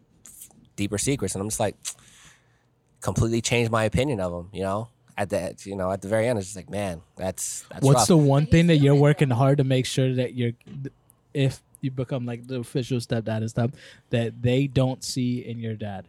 deeper 0.76 0.98
secrets, 0.98 1.34
and 1.34 1.42
I'm 1.42 1.48
just 1.48 1.60
like 1.60 1.76
completely 3.02 3.42
changed 3.42 3.72
my 3.72 3.86
opinion 3.86 4.20
of 4.20 4.34
him. 4.34 4.50
You 4.54 4.64
know. 4.64 4.90
At 5.20 5.32
the 5.32 5.56
you 5.64 5.76
know 5.76 5.92
at 5.92 6.04
the 6.04 6.08
very 6.08 6.28
end, 6.28 6.38
it's 6.38 6.50
just 6.50 6.56
like 6.56 6.70
man, 6.70 7.02
that's 7.16 7.66
that's 7.72 7.84
What's 7.84 8.02
rough. 8.02 8.08
the 8.08 8.18
one 8.18 8.46
thing 8.46 8.68
that 8.68 8.78
you're 8.78 8.94
working 8.94 9.32
hard 9.32 9.58
to 9.58 9.64
make 9.64 9.88
sure 9.88 10.14
that 10.14 10.36
you're, 10.36 10.52
if 11.38 11.62
you 11.82 11.92
become 11.92 12.26
like 12.26 12.48
the 12.48 12.60
official 12.60 12.98
stepdad 12.98 13.38
and 13.38 13.50
stuff, 13.50 13.72
that 14.10 14.42
they 14.42 14.68
don't 14.68 15.04
see 15.04 15.46
in 15.46 15.60
your 15.60 15.76
dad? 15.76 16.08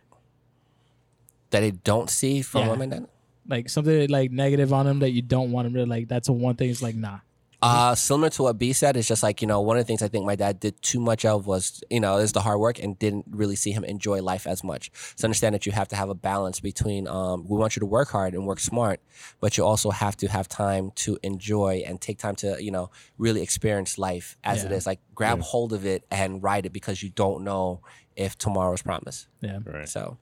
that 1.51 1.61
they 1.61 1.71
don't 1.71 2.11
see 2.11 2.43
from 2.43 2.63
Yeah. 2.63 2.71
women 2.73 2.91
then? 2.91 3.09
Like 3.49 3.71
something 3.71 4.11
like 4.11 4.31
negative 4.31 4.71
on 4.73 4.87
him 4.87 4.99
that 4.99 5.13
you 5.13 5.23
don't 5.23 5.51
want 5.51 5.67
him 5.67 5.75
to 5.75 5.87
like. 5.87 6.07
That's 6.09 6.27
the 6.27 6.35
one 6.35 6.57
thing. 6.57 6.69
It's 6.69 6.83
like 6.83 6.95
nah. 6.95 7.21
Uh, 7.61 7.93
similar 7.95 8.31
to 8.31 8.45
what 8.45 8.57
B 8.57 8.73
said, 8.73 8.97
it's 8.97 9.09
just 9.09 9.23
like, 9.23 9.43
you 9.43 9.49
know, 9.49 9.61
one 9.61 9.77
of 9.77 9.83
the 9.83 9.87
things 9.87 10.01
I 10.01 10.07
think 10.07 10.25
my 10.25 10.37
dad 10.37 10.61
did 10.61 10.81
too 10.81 11.01
much 11.01 11.25
of 11.25 11.47
was, 11.49 11.83
you 11.91 11.99
know, 11.99 12.19
is 12.19 12.31
the 12.33 12.41
hard 12.41 12.61
work 12.61 12.79
and 12.81 12.97
didn't 12.97 13.25
really 13.31 13.57
see 13.57 13.73
him 13.73 13.83
enjoy 13.85 14.23
life 14.23 14.47
as 14.47 14.63
much. 14.63 14.93
So 15.17 15.27
understand 15.27 15.57
that 15.57 15.67
you 15.67 15.73
have 15.73 15.89
to 15.89 15.97
have 15.97 16.09
a 16.09 16.15
balance 16.15 16.61
between, 16.61 17.09
um, 17.09 17.47
we 17.49 17.59
want 17.59 17.75
you 17.75 17.81
to 17.81 17.87
work 17.87 18.11
hard 18.11 18.35
and 18.35 18.47
work 18.47 18.61
smart, 18.61 19.01
but 19.41 19.59
you 19.59 19.65
also 19.65 19.91
have 19.91 20.17
to 20.19 20.29
have 20.29 20.47
time 20.49 20.93
to 20.97 21.19
enjoy 21.25 21.83
and 21.85 22.01
take 22.01 22.19
time 22.19 22.37
to, 22.37 22.63
you 22.63 22.71
know, 22.71 22.91
really 23.19 23.43
experience 23.43 23.99
life 23.99 24.37
as 24.45 24.63
it 24.63 24.71
Yeah. 24.71 24.77
is. 24.77 24.87
Like 24.87 25.01
grab 25.17 25.41
hold 25.41 25.73
of 25.73 25.85
it 25.85 26.05
and 26.13 26.41
ride 26.41 26.65
it 26.65 26.73
because 26.73 27.03
you 27.03 27.11
don't 27.11 27.43
know 27.43 27.81
if 28.15 28.39
tomorrow's 28.39 28.83
promise. 28.83 29.27
Yeah, 29.41 29.59
Right. 29.65 29.89
So 29.89 30.17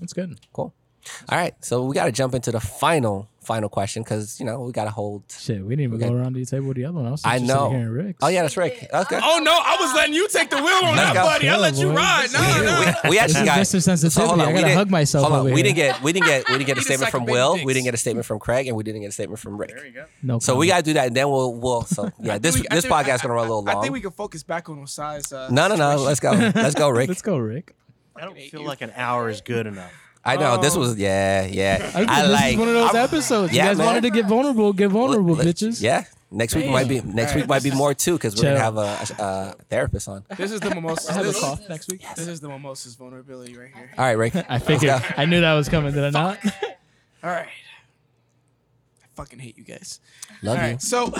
that's 0.00 0.12
good. 0.12 0.38
cool. 0.52 0.74
All 1.28 1.38
right. 1.38 1.54
So 1.64 1.84
we 1.84 1.94
got 1.94 2.04
to 2.06 2.12
jump 2.12 2.34
into 2.34 2.50
the 2.52 2.60
final, 2.60 3.28
final 3.42 3.68
question 3.68 4.02
because, 4.02 4.38
you 4.40 4.46
know, 4.46 4.60
we 4.62 4.72
got 4.72 4.84
to 4.84 4.90
hold. 4.90 5.22
Shit, 5.30 5.62
we 5.64 5.76
didn't 5.76 5.94
even 5.94 6.02
Okay. 6.02 6.08
go 6.12 6.20
around 6.20 6.34
the 6.34 6.44
table 6.44 6.68
with 6.68 6.76
the 6.76 6.84
other 6.84 6.96
one. 6.98 7.06
I 7.06 7.10
was 7.10 7.22
I 7.24 7.38
know. 7.38 7.46
sitting 7.68 7.70
here 7.78 7.80
in 7.86 7.90
Rick's. 7.92 8.18
Oh, 8.22 8.28
yeah, 8.28 8.42
that's 8.42 8.56
Rick. 8.56 8.88
Okay. 8.92 9.20
Oh 9.22 9.40
no, 9.42 9.52
I 9.52 9.76
was 9.80 9.94
letting 9.94 10.14
you 10.14 10.28
take 10.28 10.50
the 10.50 10.56
wheel 10.56 10.66
on 10.66 10.96
Let's 10.96 11.12
that, 11.12 11.14
go. 11.14 11.22
buddy. 11.22 11.48
I 11.48 11.56
let 11.56 11.74
you 11.76 11.90
ride. 11.92 12.28
No, 12.32 12.40
no. 12.40 12.94
we, 13.04 13.10
we 13.10 13.18
actually 13.18 13.40
is 13.40 13.46
got 13.46 13.58
Mr. 13.58 13.82
Sensitivity. 13.82 14.28
hold 14.28 14.40
on, 14.40 14.48
I 14.48 14.52
we 14.52 14.60
gotta 14.60 14.74
hug 14.74 14.90
myself 14.90 15.22
Hold 15.24 15.32
on, 15.34 15.40
over 15.40 15.48
we 15.50 15.56
here. 15.56 15.64
didn't 15.64 15.76
get 15.76 16.02
we 16.02 16.12
didn't 16.12 16.26
get 16.26 16.48
we 16.48 16.54
didn't 16.58 16.66
get 16.66 16.78
a 16.78 16.82
statement 16.88 17.10
from 17.10 17.24
Will. 17.26 17.54
baby 17.54 17.66
We 17.66 17.72
didn't 17.74 17.84
get 17.86 17.94
a 17.94 17.98
statement 17.98 18.26
from 18.26 18.38
Craig, 18.38 18.66
and 18.66 18.76
we 18.76 18.82
didn't 18.84 19.00
get 19.02 19.08
a 19.08 19.12
statement 19.12 19.38
from 19.40 19.56
Rick. 19.58 19.70
There 19.70 19.86
you 19.86 19.92
go. 19.92 20.04
No. 20.22 20.38
So 20.40 20.56
we 20.56 20.66
gotta 20.68 20.82
do 20.82 20.92
that, 20.94 21.08
and 21.08 21.16
then 21.16 21.28
we'll 21.30 21.54
we'll. 21.54 21.82
So 21.82 22.10
yeah, 22.20 22.38
this 22.38 22.54
we- 22.56 22.66
this 22.70 22.84
think- 22.84 22.94
podcast 22.94 23.16
is 23.16 23.22
gonna 23.22 23.34
run 23.34 23.46
a 23.46 23.48
little 23.48 23.64
long. 23.64 23.76
I 23.76 23.80
think 23.80 23.92
we 23.92 24.00
can 24.00 24.10
focus 24.10 24.42
back 24.42 24.68
on 24.68 24.78
Osai's. 24.82 25.32
Uh, 25.32 25.48
no, 25.50 25.68
no, 25.68 25.76
no. 25.76 25.96
Let's 25.96 26.20
go. 26.20 26.30
Let's 26.32 26.74
go, 26.74 26.88
Rick. 26.90 27.08
Let's 27.08 27.22
go, 27.22 27.38
Rick. 27.38 27.74
I 28.16 28.22
don't 28.22 28.36
feel 28.38 28.64
like 28.64 28.80
an 28.82 28.92
hour 28.96 29.28
is 29.28 29.40
good 29.40 29.66
enough. 29.66 29.92
I 30.24 30.36
know 30.36 30.56
this 30.60 30.76
Oh. 30.76 30.80
was 30.80 30.96
yeah, 30.98 31.46
yeah. 31.46 31.90
I, 31.94 32.00
I 32.08 32.22
this 32.22 32.30
like. 32.32 32.52
is 32.54 32.58
one 32.58 32.68
of 32.68 32.74
those 32.74 32.94
I'm- 32.94 33.04
episodes. 33.04 33.52
yeah, 33.52 33.62
you 33.64 33.68
guys 33.70 33.78
man. 33.78 33.86
wanted 33.86 34.00
to 34.02 34.10
get 34.10 34.26
vulnerable, 34.26 34.72
get 34.72 34.90
vulnerable, 34.90 35.34
let- 35.34 35.46
bitches. 35.46 35.80
Yeah. 35.82 36.04
Next 36.30 36.54
week 36.54 36.68
might 36.68 36.88
be 36.88 37.00
next 37.00 37.34
week 37.34 37.48
might 37.48 37.62
be 37.62 37.70
more 37.70 37.94
too 37.94 38.12
because 38.12 38.36
we're 38.36 38.42
gonna 38.42 38.58
have 38.58 38.76
a, 38.76 38.80
a, 38.80 39.22
a 39.58 39.62
therapist 39.70 40.08
on. 40.08 40.24
This 40.36 40.52
is 40.52 40.60
the 40.60 40.68
mimosas. 40.74 41.08
Have 41.08 41.24
a 41.24 41.28
This, 41.28 41.40
cough 41.40 41.66
next 41.70 41.90
week. 41.90 42.02
this 42.16 42.28
is 42.28 42.40
the 42.40 42.48
mimosas 42.50 42.96
vulnerability 42.96 43.56
right 43.56 43.70
here. 43.74 43.90
All 43.96 44.04
right, 44.04 44.12
Rick. 44.12 44.34
I 44.48 44.58
figured. 44.58 44.90
go. 45.00 45.08
I 45.16 45.24
knew 45.24 45.40
that 45.40 45.54
was 45.54 45.70
coming. 45.70 45.94
Did 45.94 46.04
I 46.04 46.10
not? 46.10 46.38
All 47.24 47.30
right. 47.30 47.48
I 49.02 49.06
fucking 49.16 49.38
hate 49.38 49.56
you 49.56 49.64
guys. 49.64 50.00
Love 50.42 50.58
All 50.58 50.64
you. 50.64 50.70
right. 50.72 50.82
So, 50.82 51.14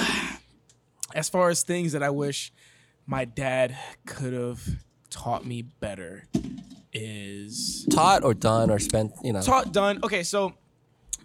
as 1.14 1.30
far 1.30 1.49
as 1.49 1.62
things 1.62 1.92
that 1.92 2.03
I 2.03 2.11
wish 2.11 2.53
my 3.07 3.24
dad 3.24 3.78
could 4.05 4.34
have 4.34 4.61
taught 5.09 5.46
me 5.46 5.62
better 5.62 6.24
is 6.93 7.86
Taught 7.91 8.24
or 8.24 8.34
done 8.34 8.70
or 8.70 8.78
spent, 8.78 9.12
you 9.22 9.32
know. 9.32 9.41
taught 9.43 9.72
done. 9.72 10.01
Okay, 10.03 10.22
so 10.22 10.55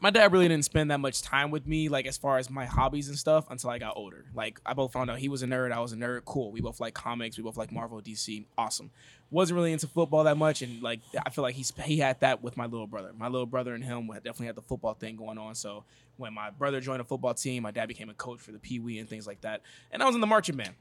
my 0.01 0.09
dad 0.09 0.33
really 0.33 0.49
didn't 0.49 0.65
spend 0.65 0.91
that 0.91 0.99
much 0.99 1.21
time 1.21 1.49
with 1.49 1.65
me, 1.65 1.87
like 1.87 2.05
as 2.05 2.17
far 2.17 2.37
as 2.37 2.49
my 2.49 2.65
hobbies 2.65 3.07
and 3.07 3.17
stuff, 3.17 3.45
until 3.49 3.69
I 3.69 3.77
got 3.79 3.93
older. 3.95 4.25
Like 4.33 4.59
I 4.65 4.73
both 4.73 4.91
found 4.91 5.09
out 5.09 5.17
he 5.19 5.29
was 5.29 5.43
a 5.43 5.47
nerd, 5.47 5.71
I 5.71 5.79
was 5.79 5.93
a 5.93 5.95
nerd. 5.95 6.25
Cool. 6.25 6.51
We 6.51 6.59
both 6.59 6.79
like 6.81 6.93
comics. 6.93 7.37
We 7.37 7.43
both 7.43 7.55
like 7.57 7.71
Marvel, 7.71 8.01
DC. 8.01 8.45
Awesome. 8.57 8.91
Wasn't 9.31 9.55
really 9.55 9.71
into 9.71 9.87
football 9.87 10.25
that 10.25 10.35
much, 10.37 10.61
and 10.61 10.81
like 10.83 10.99
I 11.25 11.29
feel 11.29 11.41
like 11.43 11.55
he's 11.55 11.71
he 11.85 11.97
had 11.99 12.19
that 12.19 12.43
with 12.43 12.57
my 12.57 12.65
little 12.65 12.85
brother. 12.87 13.11
My 13.17 13.27
little 13.27 13.47
brother 13.47 13.73
and 13.73 13.83
him 13.83 14.07
definitely 14.15 14.47
had 14.47 14.55
the 14.55 14.61
football 14.61 14.93
thing 14.93 15.15
going 15.15 15.37
on. 15.37 15.55
So 15.55 15.85
when 16.17 16.33
my 16.33 16.49
brother 16.51 16.81
joined 16.81 17.01
a 17.01 17.05
football 17.05 17.33
team, 17.33 17.63
my 17.63 17.71
dad 17.71 17.87
became 17.87 18.09
a 18.09 18.13
coach 18.13 18.41
for 18.41 18.51
the 18.51 18.59
Pee 18.59 18.79
Wee 18.79 18.99
and 18.99 19.09
things 19.09 19.25
like 19.25 19.41
that. 19.41 19.61
And 19.91 20.03
I 20.03 20.05
was 20.05 20.15
in 20.15 20.21
the 20.21 20.27
marching 20.27 20.57
band. 20.57 20.73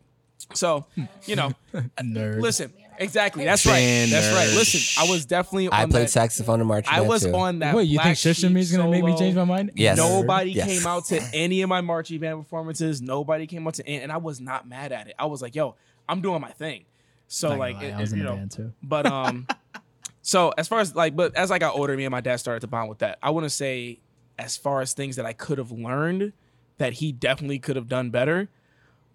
So 0.55 0.85
you 1.27 1.37
know, 1.37 1.53
a 1.73 1.79
Nerd. 2.03 2.41
listen, 2.41 2.73
exactly. 2.99 3.45
That's 3.45 3.65
right. 3.67 4.07
That's 4.11 4.33
right. 4.35 4.49
Listen, 4.57 5.03
I 5.05 5.11
was 5.11 5.25
definitely. 5.27 5.69
I 5.73 5.87
played 5.87 6.05
that, 6.05 6.11
saxophone 6.11 6.61
in 6.61 6.67
marching 6.67 6.93
I 6.93 6.99
band, 6.99 7.09
was 7.09 7.25
too. 7.25 7.35
on 7.35 7.59
that. 7.61 7.75
Wait, 7.75 7.85
you 7.89 7.97
Black 7.97 8.07
think 8.07 8.17
System 8.19 8.53
Sheep 8.53 8.59
is 8.59 8.73
gonna 8.77 8.91
make 8.91 9.05
me 9.05 9.17
change 9.17 9.35
my 9.37 9.45
mind? 9.45 9.73
Yes. 9.75 9.97
Nobody 9.97 10.53
Yes. 10.53 10.67
came 10.67 10.87
out 10.87 11.05
to 11.07 11.21
any 11.35 11.63
of 11.63 11.69
my 11.69 11.81
marching 11.81 12.21
band 12.21 12.39
performances. 12.43 13.01
Nobody 13.03 13.47
came 13.47 13.67
out 13.67 13.75
to, 13.75 13.89
and 13.89 14.11
I 14.13 14.17
was 14.19 14.41
not 14.41 14.69
mad 14.69 14.93
at 14.93 15.09
it. 15.09 15.15
I 15.19 15.27
was 15.27 15.43
like, 15.43 15.55
"Yo, 15.55 15.75
I'm 16.09 16.21
doing 16.21 16.41
my 16.41 16.51
thing." 16.53 16.85
So 17.29 17.49
Not 17.51 17.59
like, 17.59 17.83
it- 17.83 17.95
I 17.95 18.01
was 18.01 18.13
it- 18.13 18.17
in 18.17 18.19
you 18.21 18.25
know, 18.25 18.37
band 18.37 18.51
too. 18.51 18.73
but 18.83 19.07
um, 19.07 19.47
so 20.23 20.53
as 20.59 20.69
far 20.69 20.81
as 20.81 20.95
like, 20.95 21.17
but 21.17 21.35
as 21.37 21.51
I 21.51 21.59
got 21.59 21.75
older, 21.75 21.97
me 21.97 22.05
and 22.05 22.13
my 22.13 22.21
dad 22.21 22.37
started 22.37 22.61
to 22.61 22.67
bond 22.67 22.89
with 22.89 22.99
that. 22.99 23.19
I 23.23 23.31
want 23.31 23.45
to 23.45 23.51
say, 23.51 24.01
as 24.39 24.57
far 24.57 24.81
as 24.81 24.93
things 24.93 25.17
that 25.17 25.27
I 25.27 25.33
could 25.33 25.59
have 25.59 25.71
learned 25.73 26.33
that 26.79 26.95
he 26.95 27.13
definitely 27.13 27.59
could 27.59 27.77
have 27.77 27.89
done 27.89 28.11
better, 28.11 28.49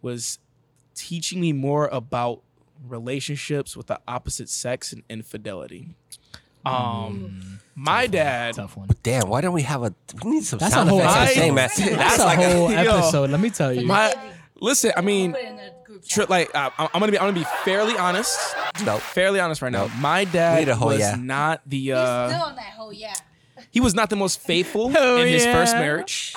was 0.01 0.39
teaching 0.95 1.39
me 1.41 1.53
more 1.53 1.87
about 1.87 2.41
relationships 2.87 3.75
with 3.77 3.87
the 3.87 3.99
opposite 4.07 4.49
sex 4.49 4.91
and 4.93 5.03
infidelity. 5.09 5.95
Um, 6.65 7.59
my 7.75 8.07
dad. 8.07 8.55
Tough 8.55 8.75
one. 8.75 8.89
Damn, 9.03 9.29
why 9.29 9.41
don't 9.41 9.53
we 9.53 9.61
have 9.61 9.83
a? 9.83 9.93
We 10.23 10.31
need 10.31 10.43
some 10.43 10.59
That's 10.59 10.73
sound 10.73 10.89
a 10.89 10.91
whole 10.91 10.99
effects. 10.99 11.15
on 11.15 11.23
the 11.23 11.29
episode. 11.31 11.39
thing, 11.41 11.55
man. 11.55 11.69
That's, 11.97 12.17
That's 12.17 12.19
a 12.19 12.25
like 12.25 12.39
whole 12.39 12.71
yo. 12.71 12.77
episode. 12.97 13.29
Let 13.29 13.39
me 13.39 13.49
tell 13.49 13.71
you. 13.73 13.85
My 13.85 14.13
listen, 14.59 14.91
I 14.97 15.01
mean, 15.01 15.31
Put 15.33 15.41
it 15.41 15.47
in 15.47 15.55
the 15.55 15.73
group 15.85 16.05
tri- 16.07 16.25
like 16.27 16.53
uh, 16.53 16.69
I'm 16.77 16.89
I'm 16.93 16.99
gonna 16.99 17.11
be 17.11 17.19
I'm 17.19 17.27
gonna 17.33 17.39
be 17.39 17.45
fairly 17.63 17.95
honest, 17.97 18.37
no. 18.85 18.97
fairly 18.97 19.39
honest 19.39 19.61
right 19.61 19.71
now. 19.71 19.83
Nope. 19.83 19.91
My 19.99 20.25
dad 20.25 20.67
a 20.67 20.75
whole 20.75 20.89
was 20.89 20.99
yeah. 20.99 21.15
not 21.17 21.61
the 21.65 21.77
He's 21.79 21.91
uh, 21.93 22.29
still 22.29 22.41
on 22.43 22.55
that 22.55 22.63
whole 22.73 22.91
yeah. 22.91 23.13
he 23.71 23.79
was 23.79 23.93
not 23.95 24.09
the 24.09 24.15
most 24.17 24.41
faithful 24.41 24.91
Oh, 24.97 25.21
in 25.21 25.27
his 25.27 25.45
first 25.45 25.73
marriage. 25.73 26.33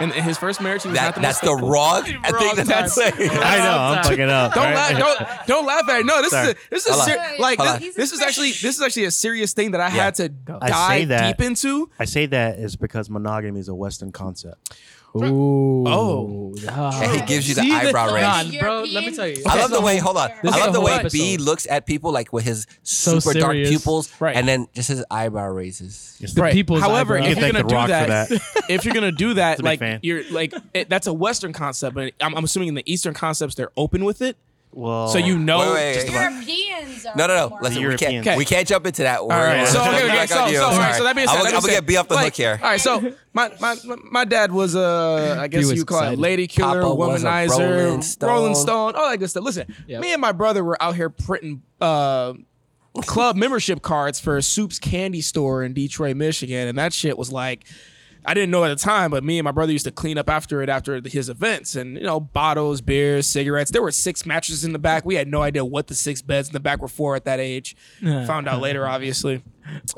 In, 0.00 0.12
in 0.12 0.22
his 0.24 0.38
first 0.38 0.60
marriage, 0.60 0.82
he 0.82 0.88
was 0.88 0.96
That 0.98 1.04
not 1.06 1.14
the 1.16 1.20
that's 1.20 1.42
most 1.42 1.50
the 1.52 1.56
faithful. 1.56 1.68
wrong. 1.70 2.02
I 2.02 2.30
think 2.30 2.40
Wrong 2.40 2.56
that 2.56 2.66
that's 2.66 2.94
time. 2.94 3.12
saying. 3.16 3.30
I 3.32 3.58
know. 3.58 3.78
I'm 3.78 4.04
fucking 4.04 4.20
up. 4.30 4.54
Don't 4.54 4.64
right? 4.64 4.74
laugh! 4.74 4.98
Don't 4.98 5.46
don't 5.46 5.66
laugh 5.66 5.88
at 5.88 6.00
it. 6.00 6.06
No, 6.06 6.22
this 6.22 6.32
is 6.32 6.48
a, 6.50 6.54
this 6.70 6.86
is 6.86 6.96
a 6.96 7.00
ser- 7.00 7.34
like 7.38 7.58
this, 7.80 7.94
this 7.94 8.12
is 8.12 8.20
actually 8.22 8.50
this 8.52 8.76
is 8.76 8.82
actually 8.82 9.04
a 9.04 9.10
serious 9.10 9.52
thing 9.52 9.72
that 9.72 9.80
I 9.80 9.88
Yeah. 9.94 10.04
had 10.04 10.14
to 10.16 10.32
I 10.60 10.68
say 10.68 10.72
dive 11.04 11.08
that- 11.08 11.36
deep 11.38 11.46
into. 11.46 11.90
I 11.98 12.04
say 12.06 12.26
that 12.26 12.58
is 12.58 12.76
because 12.76 13.10
monogamy 13.10 13.60
is 13.60 13.68
a 13.68 13.74
Western 13.74 14.10
concept. 14.12 14.74
Ooh. 15.16 15.84
Oh. 15.86 16.54
Ah. 16.68 17.00
And 17.02 17.20
he 17.20 17.26
gives 17.26 17.48
you 17.48 17.54
the 17.54 17.62
See 17.62 17.72
eyebrow 17.72 18.12
raise. 18.14 18.52
Nah, 18.54 18.60
bro, 18.60 18.82
let 18.82 19.04
me 19.04 19.14
tell 19.14 19.26
you. 19.26 19.42
I 19.46 19.58
love 19.58 19.70
the 19.70 19.80
way. 19.80 19.98
Hold 19.98 20.16
on. 20.16 20.30
I 20.44 20.64
love 20.64 20.72
the 20.72 20.80
way 20.80 20.92
episode. 20.92 21.12
B 21.16 21.36
looks 21.36 21.66
at 21.68 21.86
people 21.86 22.12
like 22.12 22.32
with 22.32 22.44
his 22.44 22.66
So 22.82 23.18
super 23.18 23.38
dark 23.38 23.54
pupils, 23.54 24.12
Right. 24.20 24.36
and 24.36 24.46
then 24.46 24.68
just 24.74 24.88
his 24.88 25.04
eyebrow 25.10 25.48
raises. 25.48 26.16
It's 26.20 26.34
The 26.34 26.42
right. 26.42 26.52
people's 26.52 26.80
However, 26.80 27.16
eyebrow. 27.16 27.28
if 27.30 27.36
You 27.38 27.42
you're 27.44 27.52
gonna 27.52 27.68
do 27.68 27.74
Rock 27.74 27.88
that, 27.88 28.30
if 28.68 28.84
you're 28.84 28.94
gonna 28.94 29.12
do 29.12 29.34
that, 29.34 29.62
like 29.62 29.78
fan. 29.78 30.00
you're 30.02 30.22
like 30.30 30.52
it, 30.74 30.88
that's 30.88 31.06
a 31.06 31.12
Western 31.12 31.52
concept, 31.52 31.94
but 31.94 32.12
I'm, 32.20 32.34
I'm 32.36 32.44
assuming 32.44 32.68
in 32.68 32.74
the 32.74 32.92
Eastern 32.92 33.14
concepts 33.14 33.54
they're 33.54 33.72
open 33.76 34.04
with 34.04 34.22
it, 34.22 34.36
Well, 34.72 35.08
so 35.08 35.18
you 35.18 35.36
know. 35.38 35.58
Wait, 35.58 35.72
wait, 35.74 35.94
just 35.94 36.06
wait. 36.06 36.14
about- 36.14 36.32
Europeans 36.32 37.06
are 37.06 37.16
No, 37.16 37.26
no, 37.26 37.34
no. 37.36 37.48
more- 37.50 37.58
Listen, 37.62 37.76
we 37.78 37.82
Europeans. 37.82 38.24
can't. 38.24 38.38
We 38.38 38.44
can't 38.44 38.68
jump 38.68 38.86
into 38.86 39.02
that. 39.02 39.26
We're, 39.26 39.34
All 39.34 39.42
right. 39.42 39.66
So, 39.66 39.80
okay, 39.80 40.04
okay, 40.04 40.26
so, 40.26 40.34
so, 40.52 40.64
all 40.64 40.78
right, 40.78 40.94
so 40.94 41.02
that 41.04 41.16
being 41.16 41.26
said, 41.26 41.36
I'm, 41.38 41.42
that 41.44 41.44
gonna- 41.44 41.44
being 41.44 41.46
I'm 41.46 41.52
gonna 41.52 41.60
said, 41.62 41.70
get 41.72 41.86
B 41.86 41.96
off 41.96 42.08
the 42.08 42.14
like, 42.14 42.24
hook 42.26 42.34
here. 42.34 42.58
All 42.62 42.68
right, 42.70 42.80
so 42.80 43.12
my 43.32 43.50
my 43.60 43.76
my 44.10 44.24
dad 44.24 44.52
was 44.52 44.76
uh 44.76 45.36
I 45.40 45.48
guess 45.48 45.66
was 45.66 45.74
you 45.76 45.84
call 45.84 45.98
excited. 45.98 46.18
it 46.18 46.22
lady 46.22 46.46
killer, 46.46 46.82
Papa 46.82 46.94
was 46.94 47.22
a 47.24 47.26
womanizer, 47.26 47.58
Rolling 47.84 48.02
Stone. 48.02 48.28
Rolling 48.30 48.54
Stone, 48.54 48.94
all 48.94 49.10
that 49.10 49.16
good 49.18 49.28
stuff. 49.30 49.42
Listen, 49.44 49.74
Yep. 49.88 50.00
me 50.02 50.12
and 50.12 50.20
my 50.20 50.32
brother 50.32 50.62
were 50.62 50.80
out 50.80 50.94
here 50.94 51.10
printing 51.10 51.62
uh 51.80 52.34
club 53.02 53.34
membership 53.36 53.82
cards 53.82 54.20
for 54.20 54.40
Soup's 54.40 54.78
Candy 54.78 55.20
Store 55.20 55.62
in 55.64 55.72
Detroit, 55.74 56.16
Michigan, 56.16 56.68
and 56.68 56.78
that 56.78 56.92
shit 56.92 57.18
was 57.18 57.32
like. 57.32 57.64
I 58.24 58.34
didn't 58.34 58.50
know 58.50 58.64
at 58.64 58.68
the 58.68 58.76
time, 58.76 59.10
but 59.10 59.24
me 59.24 59.38
and 59.38 59.44
my 59.44 59.50
brother 59.50 59.72
used 59.72 59.86
to 59.86 59.90
clean 59.90 60.18
up 60.18 60.28
after 60.28 60.62
it 60.62 60.68
after 60.68 61.00
his 61.04 61.28
events, 61.28 61.74
and 61.76 61.96
you 61.96 62.02
know, 62.02 62.20
bottles, 62.20 62.80
beers, 62.80 63.26
cigarettes. 63.26 63.70
There 63.70 63.82
were 63.82 63.92
six 63.92 64.26
mattresses 64.26 64.64
in 64.64 64.72
the 64.72 64.78
back. 64.78 65.04
We 65.04 65.14
had 65.14 65.28
no 65.28 65.42
idea 65.42 65.64
what 65.64 65.86
the 65.86 65.94
six 65.94 66.22
beds 66.22 66.48
in 66.48 66.52
the 66.52 66.60
back 66.60 66.80
were 66.80 66.88
for 66.88 67.16
at 67.16 67.24
that 67.24 67.40
age. 67.40 67.76
Found 68.26 68.48
out 68.48 68.60
later, 68.60 68.86
obviously. 68.86 69.42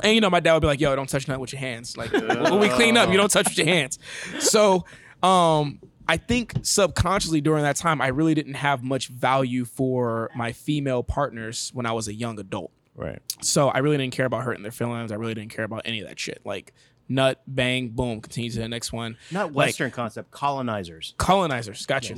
And 0.03 0.15
you 0.15 0.21
know, 0.21 0.31
my 0.31 0.41
dad 0.41 0.55
would 0.55 0.61
be 0.61 0.67
like, 0.67 0.81
"Yo, 0.81 0.95
don't 0.95 1.09
touch 1.09 1.27
nothing 1.27 1.41
with 1.41 1.53
your 1.53 1.61
hands. 1.61 1.97
Like 1.97 2.13
when 2.13 2.61
we 2.61 2.69
clean 2.69 2.97
up, 2.97 3.11
you 3.11 3.17
don't 3.17 3.31
touch 3.31 3.49
with 3.49 3.59
your 3.59 3.67
hands." 3.67 3.99
So, 4.39 4.85
um, 5.23 5.81
I 6.09 6.17
think 6.17 6.55
subconsciously 6.63 7.41
during 7.41 7.63
that 7.63 7.77
time, 7.77 8.01
I 8.01 8.09
really 8.09 8.35
didn't 8.35 8.55
have 8.55 8.83
much 8.83 9.09
value 9.09 9.65
for 9.65 10.31
my 10.35 10.53
female 10.53 11.03
partners 11.03 11.71
when 11.75 11.87
I 11.87 11.93
was 11.93 12.09
a 12.09 12.15
young 12.15 12.39
adult. 12.39 12.71
right. 12.97 13.21
So 13.41 13.69
I 13.69 13.79
really 13.79 13.97
didn't 13.97 14.13
care 14.13 14.27
about 14.27 14.45
hurting 14.45 14.63
their 14.63 14.73
feelings. 14.73 15.11
I 15.11 15.17
really 15.17 15.35
didn't 15.35 15.55
care 15.55 15.65
about 15.65 15.83
any 15.85 16.01
of 16.01 16.09
that 16.09 16.19
shit. 16.19 16.41
Like 16.45 16.73
nut, 17.09 17.43
bang, 17.47 17.89
boom, 17.89 18.21
continue 18.21 18.51
to 18.51 18.59
the 18.59 18.69
next 18.69 18.93
one. 18.93 19.17
Not 19.31 19.47
Like, 19.53 19.69
Western 19.69 19.91
concept. 19.91 20.31
Colonizers. 20.31 21.15
colonizers. 21.19 21.85
Gotcha. 21.87 22.15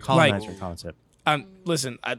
Colonizer 0.00 0.54
concept. 0.58 0.98
Um, 1.26 1.46
listen, 1.64 1.98
I, 2.04 2.16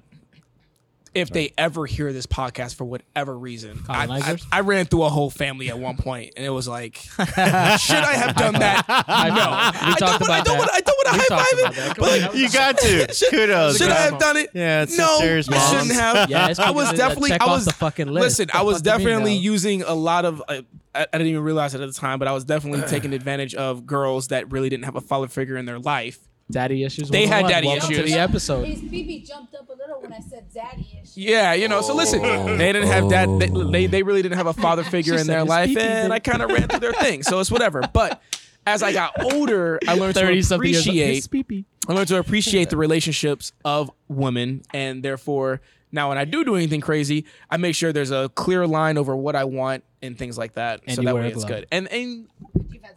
if 1.16 1.30
they 1.32 1.54
ever 1.58 1.86
hear 1.86 2.12
this 2.14 2.26
podcast 2.28 2.76
for 2.76 2.86
whatever 2.86 3.38
reason, 3.38 3.82
I, 3.90 4.04
I, 4.04 4.06
Colonizers? 4.08 4.48
I 4.52 4.60
ran 4.60 4.86
through 4.86 5.04
a 5.04 5.10
whole 5.10 5.30
family 5.30 5.70
at 5.70 5.80
one 5.80 5.98
point, 5.98 6.34
and 6.36 6.46
it 6.46 6.50
was 6.50 6.68
like, 6.68 6.98
should 6.98 7.24
I 7.30 8.14
have 8.14 8.36
done 8.36 8.54
that? 8.56 8.86
No, 9.36 9.42
I 9.52 9.96
talked 9.98 10.00
don't, 10.00 10.22
about 10.22 10.30
I 10.30 10.42
don't, 10.44 10.46
that. 10.46 10.58
want, 10.60 10.70
I 10.74 10.80
don't 10.82 10.98
want 10.98 11.06
to 11.08 11.12
high 11.12 11.26
talked 11.28 11.50
five 11.50 11.60
about 11.60 11.72
it, 11.74 11.76
that. 11.76 11.98
but 11.98 12.10
Come 12.22 12.22
like, 12.22 12.36
You 12.36 12.50
got 12.50 12.78
to. 12.78 13.28
Kudos. 13.32 13.78
should 13.78 13.90
I 13.90 13.94
have 13.96 14.20
done 14.20 14.38
it? 14.38 14.50
Yeah, 14.54 14.84
it's 14.84 14.98
no, 14.98 15.18
sisters, 15.20 15.50
I 15.50 15.72
shouldn't 15.72 15.94
have. 15.94 16.30
Yeah, 16.30 16.50
it's 16.50 16.60
I 16.60 16.72
was 16.72 16.86
people 16.86 16.98
that 16.98 16.98
definitely. 16.98 17.30
check 17.30 17.42
I 17.42 17.46
off 17.46 17.52
was 17.52 17.66
the 17.66 17.74
fucking 17.74 18.08
list. 18.08 18.24
Listen, 18.24 18.48
The 18.48 18.58
I 18.58 18.62
was 18.62 18.78
fuck 18.78 18.86
you 18.86 18.92
mean 18.92 19.00
definitely 19.08 19.36
now? 19.36 19.42
using 19.42 19.82
a 19.84 19.94
lot 19.94 20.26
of. 20.26 20.44
Uh, 20.48 20.62
I, 20.94 21.02
I 21.02 21.18
didn't 21.18 21.28
even 21.28 21.44
realize 21.44 21.76
it 21.76 21.82
at 21.82 21.88
the 21.88 21.94
time, 21.94 22.20
but 22.20 22.28
I 22.28 22.32
was 22.34 22.46
definitely 22.46 22.82
taking 22.88 23.14
advantage 23.14 23.56
of 23.56 23.86
girls 23.86 24.28
that 24.30 24.52
really 24.52 24.70
didn't 24.70 24.86
have 24.86 24.96
a 24.96 25.02
father 25.02 25.28
figure 25.28 25.58
in 25.58 25.66
their 25.66 25.80
life. 25.80 26.20
Daddy 26.52 26.84
issues. 26.84 27.10
They 27.10 27.26
had 27.26 27.44
101. 27.44 27.52
daddy 27.52 27.68
Welcome 27.68 27.92
issues. 27.92 28.06
To 28.06 28.12
the 28.14 28.20
episode. 28.20 28.68
His 28.68 28.82
BB 28.82 29.28
jumped 29.28 29.56
up 29.56 29.68
a 29.68 29.72
little 29.74 29.85
when 30.10 30.14
I 30.14 30.20
said 30.20 30.46
daddy 30.54 31.00
issues. 31.02 31.18
Yeah, 31.18 31.54
you 31.54 31.68
know. 31.68 31.82
So 31.82 31.96
listen, 31.96 32.22
they 32.22 32.72
didn't 32.72 32.88
have 32.88 33.10
dad. 33.10 33.30
They, 33.40 33.48
they, 33.50 33.88
they 33.88 34.04
really 34.04 34.22
didn't 34.22 34.38
have 34.38 34.48
a 34.48 34.54
father 34.54 34.84
figure 34.96 35.16
in 35.16 35.28
their 35.28 35.44
life, 35.44 35.70
pee-pee, 35.70 35.82
and. 35.82 36.14
I 36.14 36.20
kind 36.20 36.42
of 36.42 36.50
ran 36.50 36.68
through 36.68 36.80
their 36.80 36.94
thing. 36.94 37.24
So 37.24 37.40
it's 37.40 37.52
whatever. 37.52 37.82
But 37.94 38.22
as 38.66 38.82
I 38.84 38.92
got 38.94 39.22
older, 39.24 39.80
I 39.88 39.94
learned 39.96 40.16
to 40.16 40.22
Thirty 40.22 40.42
something 40.42 40.70
years 40.70 40.88
appreciate 40.88 41.66
I 41.88 41.94
learned 41.94 42.08
to 42.08 42.18
appreciate 42.18 42.70
the 42.70 42.78
relationships 42.78 43.52
of 43.64 43.92
women, 44.08 44.64
and 44.74 45.04
therefore, 45.04 45.62
now 45.92 46.10
when 46.10 46.18
I 46.18 46.26
do 46.26 46.44
do 46.44 46.56
anything 46.56 46.82
crazy, 46.82 47.26
I 47.50 47.58
make 47.58 47.76
sure 47.76 47.94
there's 47.94 48.12
a 48.12 48.30
clear 48.30 48.66
line 48.66 48.98
over 48.98 49.16
what 49.16 49.36
I 49.36 49.44
want 49.44 49.84
and 50.02 50.18
things 50.18 50.38
like 50.38 50.54
that, 50.54 50.82
And 50.88 50.96
so 50.96 51.02
that 51.04 51.16
way 51.16 51.30
it's 51.30 51.46
good. 51.46 51.68
And 51.72 51.88
and 51.92 52.28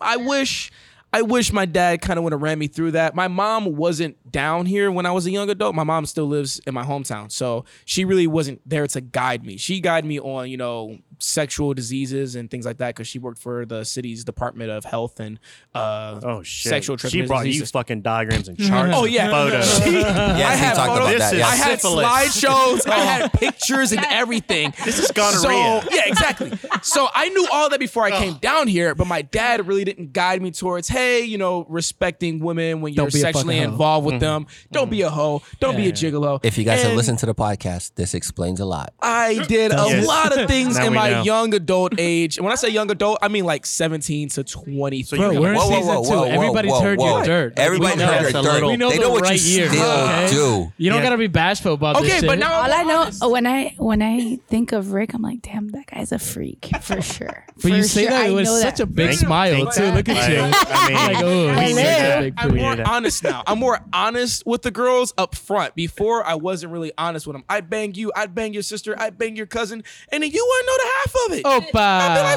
I 0.00 0.16
wish. 0.16 0.70
I 1.12 1.22
wish 1.22 1.52
my 1.52 1.64
dad 1.64 2.02
kind 2.02 2.18
of 2.18 2.24
would 2.24 2.32
have 2.32 2.42
ran 2.42 2.58
me 2.58 2.66
through 2.66 2.90
that. 2.92 3.14
My 3.14 3.28
mom 3.28 3.76
wasn't 3.76 4.30
down 4.30 4.66
here 4.66 4.92
when 4.92 5.06
I 5.06 5.10
was 5.10 5.26
a 5.26 5.30
young 5.30 5.48
adult. 5.48 5.74
My 5.74 5.84
mom 5.84 6.04
still 6.04 6.26
lives 6.26 6.60
in 6.66 6.74
my 6.74 6.84
hometown. 6.84 7.32
So 7.32 7.64
she 7.86 8.04
really 8.04 8.26
wasn't 8.26 8.60
there 8.68 8.86
to 8.88 9.00
guide 9.00 9.44
me. 9.44 9.56
She 9.56 9.80
guided 9.80 10.06
me 10.06 10.20
on, 10.20 10.50
you 10.50 10.58
know, 10.58 10.98
sexual 11.18 11.74
diseases 11.74 12.34
and 12.36 12.50
things 12.50 12.64
like 12.66 12.78
that 12.78 12.94
because 12.94 13.06
she 13.08 13.18
worked 13.18 13.38
for 13.38 13.64
the 13.66 13.84
city's 13.84 14.24
Department 14.24 14.70
of 14.70 14.84
Health 14.84 15.20
and 15.20 15.38
uh, 15.74 16.20
Oh 16.22 16.42
shit! 16.42 16.70
sexual 16.70 16.96
She 16.96 17.00
transmitted 17.02 17.28
brought 17.28 17.46
you 17.46 17.64
fucking 17.66 18.02
diagrams 18.02 18.48
and 18.48 18.58
charts. 18.68 18.92
Oh 18.96 19.04
yeah, 19.04 19.30
photos. 19.30 19.78
She- 19.78 19.98
I 19.98 20.38
Yes, 20.38 20.58
had 20.58 20.74
talked 20.74 20.90
about 20.90 21.02
photos. 21.02 21.18
that. 21.18 21.30
This 21.30 21.40
is 21.40 21.44
I 21.44 21.54
Yes. 21.54 21.62
had 21.64 21.80
syphilis. 21.80 22.06
slideshows. 22.06 22.88
I 22.88 22.98
had 22.98 23.32
pictures 23.34 23.92
and 23.92 24.04
everything. 24.08 24.72
This 24.84 24.98
is 24.98 25.10
gonorrhea. 25.12 25.82
So 25.82 25.88
yeah, 25.92 26.02
exactly. 26.06 26.52
So 26.82 27.08
I 27.14 27.28
knew 27.30 27.46
all 27.52 27.68
that 27.70 27.80
before 27.80 28.04
I 28.04 28.10
came 28.12 28.34
down 28.34 28.68
here, 28.68 28.94
but 28.94 29.06
my 29.06 29.22
dad 29.22 29.66
really 29.66 29.84
didn't 29.84 30.12
guide 30.12 30.40
me 30.42 30.50
towards, 30.50 30.88
hey, 30.88 31.22
you 31.24 31.38
know, 31.38 31.66
respecting 31.68 32.38
women 32.40 32.80
when 32.80 32.92
you're 32.94 33.04
Don't 33.06 33.12
be 33.12 33.18
a 33.18 33.22
sexually 33.22 33.54
fucking 33.56 33.64
hoe. 33.68 33.72
involved 33.72 34.06
with 34.06 34.20
them. 34.20 34.46
Don't 34.72 34.90
be 34.90 35.02
a 35.02 35.10
hoe. 35.10 35.42
Don't 35.60 35.76
be 35.76 35.82
a 35.82 35.86
Yeah. 35.86 35.92
gigolo. 35.92 36.40
If 36.44 36.58
you 36.58 36.64
guys 36.64 36.80
have 36.82 36.88
And 36.90 36.96
listened 36.96 37.18
to 37.20 37.26
the 37.26 37.34
podcast, 37.34 37.92
this 37.96 38.14
explains 38.14 38.60
a 38.60 38.64
lot. 38.64 38.92
I 39.00 39.44
did 39.46 39.72
a 39.72 39.76
Yes. 39.88 40.06
lot 40.06 40.36
of 40.38 40.48
things 40.48 40.76
Now 40.76 40.84
in 40.86 40.90
we 40.92 40.96
my 40.96 41.07
know. 41.10 41.22
young 41.22 41.54
adult 41.54 41.94
age. 41.98 42.36
And 42.38 42.44
when 42.44 42.52
I 42.52 42.56
say 42.56 42.68
young 42.70 42.90
adult, 42.90 43.18
I 43.22 43.28
mean 43.28 43.44
like 43.44 43.66
17 43.66 44.28
to 44.30 44.44
23. 44.44 45.04
So 45.04 45.16
Bro, 45.16 45.30
you 45.32 45.40
we're 45.40 45.50
in 45.52 45.56
Whoa, 45.56 45.68
whoa, 45.68 45.76
season 45.76 45.94
whoa, 45.94 46.02
two. 46.04 46.10
whoa, 46.10 46.24
Everybody's 46.24 46.72
whoa, 46.72 46.80
heard 46.80 46.98
whoa. 46.98 47.16
your 47.18 47.24
dirt. 47.24 47.52
Everybody 47.58 47.92
We 47.96 47.98
know 48.00 48.06
heard 48.12 48.22
that's 48.24 48.32
your 48.34 48.42
dirt. 48.60 48.66
we 48.66 48.76
know 48.76 48.90
they 48.90 48.96
the 48.96 49.02
know 49.02 49.10
what 49.10 49.22
right 49.22 49.40
you 49.40 49.56
year, 49.58 49.68
still 49.68 49.82
okay? 49.82 50.28
do. 50.30 50.72
You 50.76 50.90
don't 50.90 50.98
Yeah. 50.98 51.04
gotta 51.04 51.18
be 51.18 51.26
bashful 51.26 51.74
about 51.74 52.02
this 52.02 52.12
Okay, 52.18 52.26
but 52.26 52.38
now 52.38 52.52
All 52.62 52.72
I'm 52.72 52.86
know 52.86 53.00
honest. 53.02 53.28
when 53.30 53.46
I 53.46 53.74
when 53.78 54.02
I 54.02 54.36
think 54.48 54.72
of 54.72 54.92
Rick, 54.92 55.14
I'm 55.14 55.22
like, 55.22 55.42
damn, 55.42 55.68
that 55.70 55.86
guy's 55.86 56.12
a 56.12 56.18
freak 56.18 56.70
for 56.80 57.00
sure. 57.14 57.44
But 57.62 57.72
you 57.72 57.82
For 57.82 57.88
say 57.88 58.02
sure, 58.02 58.10
that 58.10 58.26
I 58.26 58.30
with 58.30 58.46
such 58.48 58.80
a 58.80 58.86
big 58.86 59.12
smile 59.14 59.70
too. 59.72 59.84
Look 59.92 60.08
at 60.08 60.30
you. 60.30 60.38
I 60.40 61.12
mean, 61.12 61.16
oh, 61.24 61.48
I 61.48 61.64
he's 61.64 61.76
live. 61.76 61.86
such 61.96 62.18
a 62.18 62.20
big 62.22 62.34
I'm 62.38 62.56
more 62.56 62.88
honest 62.88 63.24
now. 63.24 63.42
I'm 63.46 63.58
more 63.58 63.80
honest 63.92 64.46
with 64.46 64.62
the 64.62 64.70
girls 64.70 65.12
up 65.18 65.34
front. 65.34 65.74
Before 65.74 66.24
I 66.24 66.34
wasn't 66.34 66.72
really 66.72 66.92
honest 66.96 67.26
with 67.26 67.34
them. 67.34 67.44
I'd 67.48 67.68
bang 67.68 67.94
you, 67.94 68.12
I'd 68.14 68.34
bang 68.34 68.52
your 68.52 68.62
sister, 68.62 68.94
I'd 68.98 69.18
bang 69.18 69.36
your 69.36 69.46
cousin, 69.46 69.82
and 70.12 70.22
then 70.22 70.30
you 70.30 70.46
wouldn't 70.48 70.66
know 70.66 70.76
the 70.84 70.90
half 70.98 71.14
of 71.26 71.32
it. 71.36 71.42
Oh, 71.44 71.60
Opa. 71.60 72.34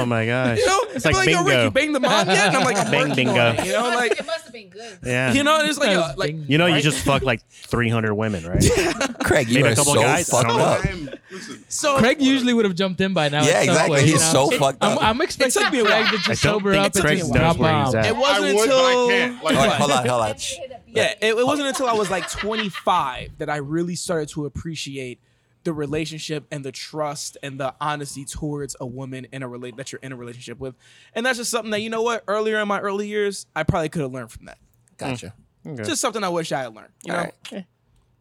Oh 0.00 0.06
my 0.06 0.26
gosh! 0.26 0.58
You 0.58 0.66
know, 0.66 0.80
it's 0.92 1.04
They'd 1.04 1.14
like 1.14 1.26
be 1.26 1.32
Yo, 1.32 1.38
Rick, 1.38 1.46
bingo. 1.46 1.64
you 1.64 1.70
banged 1.70 1.94
the 1.94 2.00
mom 2.00 2.28
yet? 2.28 2.48
And 2.48 2.56
I'm 2.56 2.64
like, 2.64 2.76
I'm 2.78 2.90
Bang 2.90 3.08
working 3.10 3.26
bingo. 3.26 3.40
on 3.48 3.56
it. 3.58 3.66
You 3.66 3.72
know, 3.72 3.82
like, 3.90 4.12
It 4.12 4.26
must 4.26 4.44
have 4.44 4.52
been 4.52 4.68
good. 4.68 4.98
yeah. 5.04 5.32
you 5.34 5.42
know, 5.44 5.60
it's 5.64 5.78
like, 5.78 5.90
yo, 5.90 6.12
like, 6.16 6.36
You 6.48 6.58
know, 6.58 6.66
you 6.66 6.80
just 6.80 7.04
fucked 7.04 7.24
like 7.24 7.42
300 7.50 8.14
women, 8.14 8.46
right? 8.46 8.62
Craig, 9.24 9.48
you 9.48 9.62
Made 9.62 9.70
a 9.70 9.72
are 9.72 9.74
couple 9.76 9.94
so 9.94 10.00
guys, 10.00 10.28
fucked 10.28 10.50
up. 10.50 10.84
Am, 10.86 11.10
listen, 11.30 11.64
so 11.68 11.98
Craig 11.98 12.20
usually 12.20 12.52
would 12.54 12.64
have 12.64 12.74
jumped 12.74 13.00
in 13.00 13.14
by 13.14 13.28
now. 13.28 13.44
Yeah, 13.44 13.62
exactly. 13.62 13.96
point, 13.98 14.02
He's 14.08 14.12
you 14.14 14.18
know? 14.34 14.50
so 14.50 14.58
fucked 14.58 14.78
I'm, 14.82 14.98
up. 14.98 15.04
I'm 15.04 15.20
expecting 15.20 15.62
took 15.62 15.72
me 15.72 15.82
Craig 15.82 16.06
to 16.10 16.18
just 16.18 16.42
sober 16.42 16.74
up 16.74 16.94
and 16.94 17.04
Craig 17.04 17.18
just 17.18 17.30
knows 17.32 17.38
drop 17.40 17.58
where 17.58 17.84
he's 17.84 17.94
at. 17.94 18.06
It 18.06 18.16
wasn't 18.16 18.46
until 18.50 18.66
but 18.66 18.84
I 18.84 19.08
can't. 19.10 19.44
Like, 19.44 19.56
All 19.56 19.66
right, 19.66 19.72
hold 19.78 19.90
on, 19.92 20.06
hold 20.08 20.22
on. 20.22 20.34
Yeah, 20.88 21.14
it, 21.20 21.34
it 21.34 21.46
wasn't 21.46 21.68
until 21.68 21.86
I 21.86 21.92
was 21.92 22.10
like 22.10 22.28
25 22.30 23.38
that 23.38 23.48
I 23.48 23.56
really 23.56 23.94
started 23.94 24.28
to 24.30 24.46
appreciate 24.46 25.20
the 25.64 25.72
relationship 25.72 26.46
and 26.50 26.64
the 26.64 26.72
trust 26.72 27.36
and 27.42 27.60
the 27.60 27.74
honesty 27.80 28.24
towards 28.24 28.76
a 28.80 28.86
woman 28.86 29.26
in 29.32 29.42
a 29.42 29.48
relate 29.48 29.76
that 29.76 29.92
you're 29.92 30.00
in 30.02 30.12
a 30.12 30.16
relationship 30.16 30.58
with. 30.58 30.74
And 31.14 31.24
that's 31.26 31.38
just 31.38 31.50
something 31.50 31.70
that 31.72 31.80
you 31.80 31.90
know 31.90 32.02
what, 32.02 32.24
earlier 32.26 32.58
in 32.60 32.68
my 32.68 32.80
early 32.80 33.06
years, 33.08 33.46
I 33.54 33.62
probably 33.62 33.88
could 33.90 34.02
have 34.02 34.12
learned 34.12 34.30
from 34.32 34.46
that. 34.46 34.58
Gotcha. 34.96 35.34
Mm. 35.66 35.74
Okay. 35.74 35.82
Just 35.84 36.00
something 36.00 36.24
I 36.24 36.28
wish 36.30 36.52
I 36.52 36.62
had 36.62 36.74
learned. 36.74 36.92
You 37.04 37.12
know, 37.12 37.18
All 37.18 37.24
right. 37.52 37.66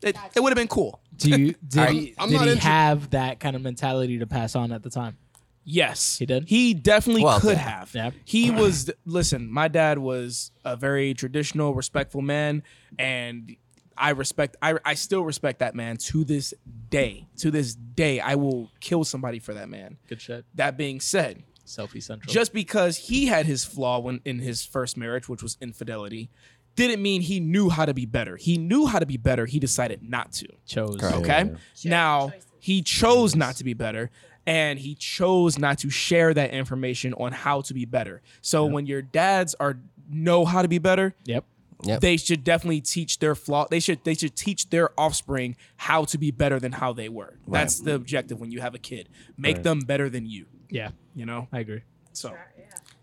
it, 0.02 0.16
it 0.36 0.40
would 0.42 0.50
have 0.50 0.58
been 0.58 0.68
cool. 0.68 1.00
Do 1.16 1.30
you 1.30 1.56
did 1.68 1.80
Alright, 1.80 1.94
he, 1.96 2.14
I'm 2.18 2.30
did 2.30 2.36
not 2.36 2.46
he 2.46 2.52
into- 2.52 2.64
have 2.64 3.10
that 3.12 3.40
kind 3.40 3.56
of 3.56 3.62
mentality 3.62 4.20
to 4.20 4.28
pass 4.28 4.56
on 4.56 4.72
at 4.74 4.84
the 4.84 4.90
time? 4.90 5.18
Yes, 5.66 6.18
He 6.18 6.26
did? 6.26 6.46
He 6.50 6.74
definitely 6.74 7.24
Well, 7.24 7.40
could 7.40 7.52
yeah. 7.58 7.80
have. 7.80 7.92
Yeah. 7.94 8.10
He 8.26 8.50
was. 8.50 8.90
Listen, 9.06 9.52
my 9.52 9.68
dad 9.68 10.00
was 10.00 10.52
a 10.66 10.76
very 10.76 11.14
traditional, 11.14 11.76
respectful 11.76 12.22
man, 12.24 12.64
and 12.98 13.56
I 14.00 14.12
respect. 14.12 14.56
I 14.62 14.76
I 14.86 14.94
still 14.94 15.24
respect 15.24 15.60
that 15.60 15.76
man 15.76 15.98
to 15.98 16.24
this 16.24 16.54
day. 16.90 17.28
To 17.38 17.52
this 17.52 17.76
day, 17.76 18.20
I 18.20 18.36
will 18.36 18.72
kill 18.80 19.04
somebody 19.04 19.40
for 19.40 19.54
that 19.54 19.70
man. 19.70 19.98
Good 20.08 20.22
shit. 20.22 20.46
That 20.56 20.78
being 20.78 21.00
said, 21.00 21.44
Selfie 21.66 22.02
central. 22.02 22.32
just 22.34 22.54
because 22.54 22.98
he 22.98 23.26
had 23.28 23.46
his 23.46 23.66
flaw 23.66 24.00
when 24.00 24.22
in 24.26 24.40
his 24.40 24.66
first 24.66 24.98
marriage, 24.98 25.28
which 25.28 25.44
was 25.44 25.58
infidelity, 25.62 26.30
didn't 26.76 27.02
mean 27.02 27.22
he 27.22 27.40
knew 27.40 27.70
how 27.70 27.86
to 27.86 27.94
be 27.94 28.06
better. 28.06 28.38
He 28.38 28.58
knew 28.58 28.86
how 28.88 29.00
to 29.00 29.06
be 29.06 29.18
better. 29.18 29.46
He 29.46 29.60
decided 29.60 30.02
not 30.02 30.32
to. 30.34 30.48
chose. 30.66 30.96
Correct. 30.98 31.18
Okay. 31.18 31.52
Now 31.84 32.32
he 32.60 32.82
chose 32.82 33.36
not 33.36 33.56
to 33.58 33.64
be 33.64 33.74
better. 33.74 34.10
And 34.48 34.80
he 34.80 34.96
chose 34.96 35.60
not 35.60 35.78
to 35.80 35.92
share 35.92 36.34
that 36.34 36.52
information 36.52 37.14
on 37.16 37.34
how 37.34 37.62
to 37.62 37.74
be 37.74 37.86
better. 37.86 38.24
So 38.42 38.66
when 38.66 38.88
your 38.88 39.04
dads 39.04 39.54
are 39.60 39.78
know 40.10 40.44
how 40.44 40.64
to 40.64 40.68
be 40.68 40.80
better, 40.80 41.14
Yep. 41.26 41.46
Yep. 41.84 42.02
they 42.02 42.18
should 42.18 42.44
definitely 42.44 42.82
teach 42.82 43.20
their 43.20 43.36
flaw. 43.36 43.66
They 43.70 43.80
should 43.80 44.04
they 44.04 44.14
should 44.14 44.36
teach 44.36 44.70
their 44.70 44.90
offspring 45.00 45.56
how 45.78 46.04
to 46.06 46.18
be 46.18 46.30
better 46.32 46.60
than 46.60 46.74
how 46.74 46.92
they 46.94 47.08
were. 47.10 47.38
That's 47.48 47.80
the 47.80 47.96
objective 47.96 48.40
when 48.40 48.52
you 48.52 48.60
have 48.62 48.76
a 48.76 48.80
kid. 48.80 49.08
Make 49.38 49.58
Right. 49.58 49.64
them 49.64 49.80
better 49.80 50.10
than 50.10 50.26
you. 50.26 50.46
Yeah. 50.70 50.90
You 51.16 51.26
know. 51.26 51.48
I 51.54 51.60
agree. 51.60 51.82
So 52.14 52.30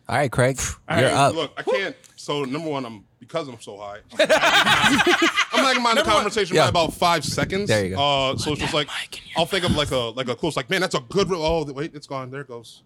All 0.08 0.14
right, 0.16 0.30
Craig, 0.30 0.60
All 0.88 0.98
you're 1.00 1.08
right, 1.08 1.14
up. 1.16 1.34
Look, 1.34 1.52
I 1.56 1.62
can't. 1.62 1.96
So 2.16 2.44
number 2.44 2.68
one, 2.68 2.84
I'm 2.84 3.04
because 3.18 3.48
I'm 3.48 3.60
so 3.60 3.76
high. 3.78 4.00
I'm 4.12 4.18
lagging 5.64 5.82
behind 5.82 5.98
the 5.98 6.02
conversation 6.02 6.54
Yeah. 6.56 6.64
by 6.64 6.68
about 6.68 6.92
five 6.94 7.24
seconds. 7.24 7.68
There 7.68 7.84
you 7.86 7.96
go. 7.96 8.00
Uh, 8.32 8.36
so 8.36 8.52
it's 8.52 8.60
just 8.60 8.74
like 8.74 8.88
I'll 9.36 9.46
think 9.46 9.64
of 9.64 9.72
like 9.74 9.90
a 9.90 9.96
like 9.96 10.28
a 10.28 10.36
cool. 10.36 10.48
It's 10.48 10.56
like 10.56 10.70
man, 10.70 10.80
that's 10.80 10.94
a 10.94 11.00
good. 11.00 11.28
re- 11.30 11.36
Oh 11.38 11.64
wait, 11.72 11.94
it's 11.94 12.06
gone. 12.06 12.30
There 12.30 12.42
it 12.42 12.48
goes. 12.48 12.82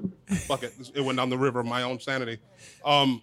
Fuck 0.46 0.62
it. 0.62 0.72
It 0.94 1.00
went 1.00 1.18
down 1.18 1.30
the 1.30 1.36
river 1.38 1.60
of 1.60 1.66
my 1.66 1.82
own 1.82 1.98
sanity. 2.00 2.38
Um, 2.84 3.22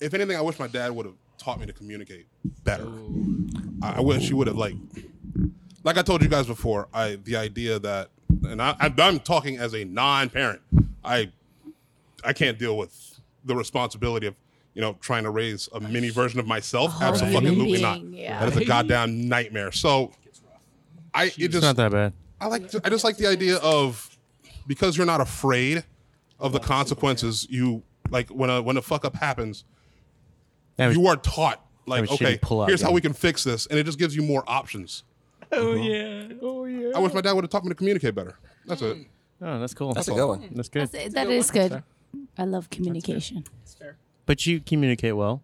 if 0.00 0.14
anything, 0.14 0.36
I 0.36 0.40
wish 0.40 0.58
my 0.58 0.66
dad 0.68 0.90
would 0.92 1.06
have 1.06 1.14
taught 1.38 1.60
me 1.60 1.66
to 1.66 1.72
communicate 1.72 2.26
better. 2.64 2.88
I, 3.82 3.94
I 3.96 4.00
wish 4.00 4.22
he 4.28 4.34
would 4.34 4.46
have 4.46 4.56
like, 4.56 4.74
like 5.84 5.96
I 5.98 6.02
told 6.02 6.22
you 6.22 6.28
guys 6.28 6.46
before. 6.46 6.88
I 6.92 7.16
the 7.24 7.36
idea 7.36 7.78
that, 7.78 8.10
and 8.48 8.60
I, 8.60 8.70
I'm- 8.80 8.94
I'm 8.98 9.20
talking 9.20 9.58
as 9.58 9.74
a 9.74 9.84
non-parent. 9.84 10.60
I 11.04 11.30
I 12.24 12.32
can't 12.32 12.58
deal 12.58 12.76
with 12.76 13.20
the 13.44 13.54
responsibility 13.54 14.26
of 14.26 14.34
you 14.74 14.80
know 14.82 14.96
trying 15.00 15.22
to 15.24 15.30
raise 15.30 15.68
a 15.72 15.80
mini 15.80 16.10
version 16.10 16.40
of 16.40 16.46
myself. 16.46 16.94
Absolutely 17.00 17.80
not. 17.80 18.00
yeah. 18.02 18.40
That 18.44 18.52
is 18.52 18.56
a 18.58 18.64
goddamn 18.64 19.28
nightmare. 19.28 19.70
So 19.72 20.12
I 21.14 21.24
it 21.26 21.38
It's 21.54 21.60
not 21.62 21.76
that 21.76 21.92
bad. 21.92 22.12
I 22.40 22.46
like 22.48 22.68
to, 22.70 22.80
I 22.84 22.90
just 22.90 23.04
like 23.04 23.16
the 23.16 23.26
idea 23.28 23.56
of 23.58 24.10
because 24.66 24.96
you're 24.96 25.06
not 25.06 25.20
afraid 25.20 25.84
of 26.38 26.52
the 26.52 26.58
consequences. 26.58 27.46
You 27.48 27.82
like 28.10 28.28
when 28.30 28.50
a 28.50 28.60
when 28.60 28.76
a 28.76 28.82
fuck 28.82 29.04
up 29.04 29.14
happens, 29.14 29.64
Yeah, 30.78 30.90
you 30.90 31.06
are 31.06 31.16
taught 31.16 31.64
like 31.86 32.00
Have 32.00 32.10
a 32.10 32.12
shitty 32.12 32.26
okay, 32.26 32.38
pull-out 32.40 32.68
here's 32.68 32.80
how 32.80 32.88
gun. 32.88 32.94
we 32.94 33.00
can 33.00 33.12
fix 33.12 33.44
this, 33.44 33.66
and 33.66 33.78
it 33.78 33.84
just 33.84 33.98
gives 33.98 34.14
you 34.14 34.22
more 34.22 34.44
options. 34.46 35.04
Oh 35.52 35.72
uh-huh. 35.72 35.82
yeah. 35.82 36.28
Oh 36.42 36.64
yeah. 36.64 36.92
I 36.94 36.98
wish 36.98 37.12
my 37.12 37.20
dad 37.20 37.32
would 37.32 37.44
have 37.44 37.50
taught 37.50 37.64
me 37.64 37.68
to 37.68 37.74
communicate 37.74 38.14
better. 38.14 38.36
That's 38.66 38.82
it. 38.82 39.06
oh, 39.40 39.60
that's 39.60 39.74
cool. 39.74 39.94
That's 39.94 40.08
a 40.08 40.12
good 40.12 40.26
one. 40.26 40.48
That's 40.52 40.68
good. 40.68 40.82
That's 40.82 40.94
it. 40.94 41.14
That 41.14 41.28
is 41.28 41.50
good. 41.50 41.82
I 42.36 42.44
love 42.44 42.70
communication. 42.70 43.44
But 44.26 44.44
you 44.44 44.60
communicate 44.60 45.16
well, 45.16 45.42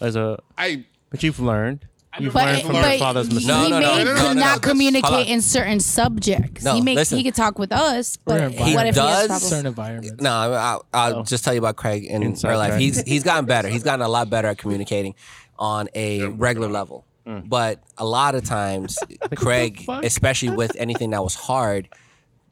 as 0.00 0.16
a. 0.16 0.38
I 0.58 0.86
But 1.10 1.22
you've 1.22 1.40
learned. 1.40 1.86
You've 2.20 2.32
But, 2.32 2.44
learned 2.46 2.62
from 2.62 2.72
but 2.72 2.90
your 2.90 2.98
father's 2.98 3.26
he 3.28 3.34
mistakes. 3.34 3.48
No, 3.48 3.68
no, 3.68 3.80
no, 3.80 3.96
may 3.96 4.04
no, 4.04 4.14
no, 4.14 4.20
could 4.20 4.22
no, 4.22 4.32
not 4.34 4.36
that's- 4.36 4.58
communicate 4.60 5.26
in 5.28 5.42
certain 5.42 5.80
subjects. 5.80 6.62
No, 6.64 6.74
he 6.74 6.80
may 6.80 6.94
listen. 6.94 7.18
he 7.18 7.24
could 7.24 7.34
talk 7.34 7.58
with 7.58 7.72
us, 7.72 8.16
but 8.18 8.40
invited. 8.40 8.74
what 8.76 8.86
if 8.86 8.94
he 8.94 9.00
does- 9.00 9.10
has 9.18 9.26
problems? 9.26 9.48
Certain 9.48 9.66
environments. 9.66 10.22
No, 10.22 10.30
I- 10.30 10.52
I'll, 10.70 10.84
I'll 10.92 11.22
just 11.24 11.44
tell 11.44 11.52
you 11.54 11.58
about 11.58 11.74
Craig 11.76 12.04
in 12.04 12.22
Inside 12.22 12.50
real 12.50 12.58
life. 12.58 12.68
track. 12.68 12.80
He's 12.80 13.02
he's 13.02 13.24
gotten 13.24 13.46
better. 13.46 13.68
He's 13.68 13.82
gotten 13.82 14.04
a 14.04 14.08
lot 14.08 14.30
better 14.30 14.48
at 14.48 14.58
communicating 14.58 15.14
on 15.58 15.88
a 15.94 16.24
regular 16.26 16.68
level. 16.68 17.04
But 17.26 17.82
a 17.98 18.04
lot 18.04 18.34
of 18.34 18.44
times, 18.44 18.98
Craig, 19.34 19.82
especially 19.88 20.50
with 20.50 20.76
anything 20.76 21.10
that 21.10 21.22
was 21.24 21.34
hard, 21.34 21.88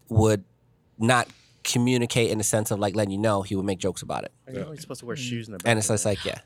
would 0.09 0.45
not 0.99 1.29
communicate 1.63 2.31
in 2.31 2.39
the 2.39 2.45
sense 2.45 2.71
of 2.71 2.79
like 2.81 2.97
letting 2.97 3.13
you 3.13 3.19
know. 3.19 3.43
He 3.43 3.55
would 3.55 3.67
make 3.67 3.79
jokes 3.79 4.01
about 4.03 4.25
it, 4.25 4.33
You're 4.53 4.65
only 4.65 4.79
supposed 4.79 5.01
to 5.01 5.07
wear 5.07 5.15
shoes 5.15 5.47
in 5.47 5.53
the 5.53 5.59
back. 5.59 5.69
and 5.71 5.79
it's 5.79 5.89
just 5.89 6.05
like 6.07 6.25
yeah. 6.25 6.39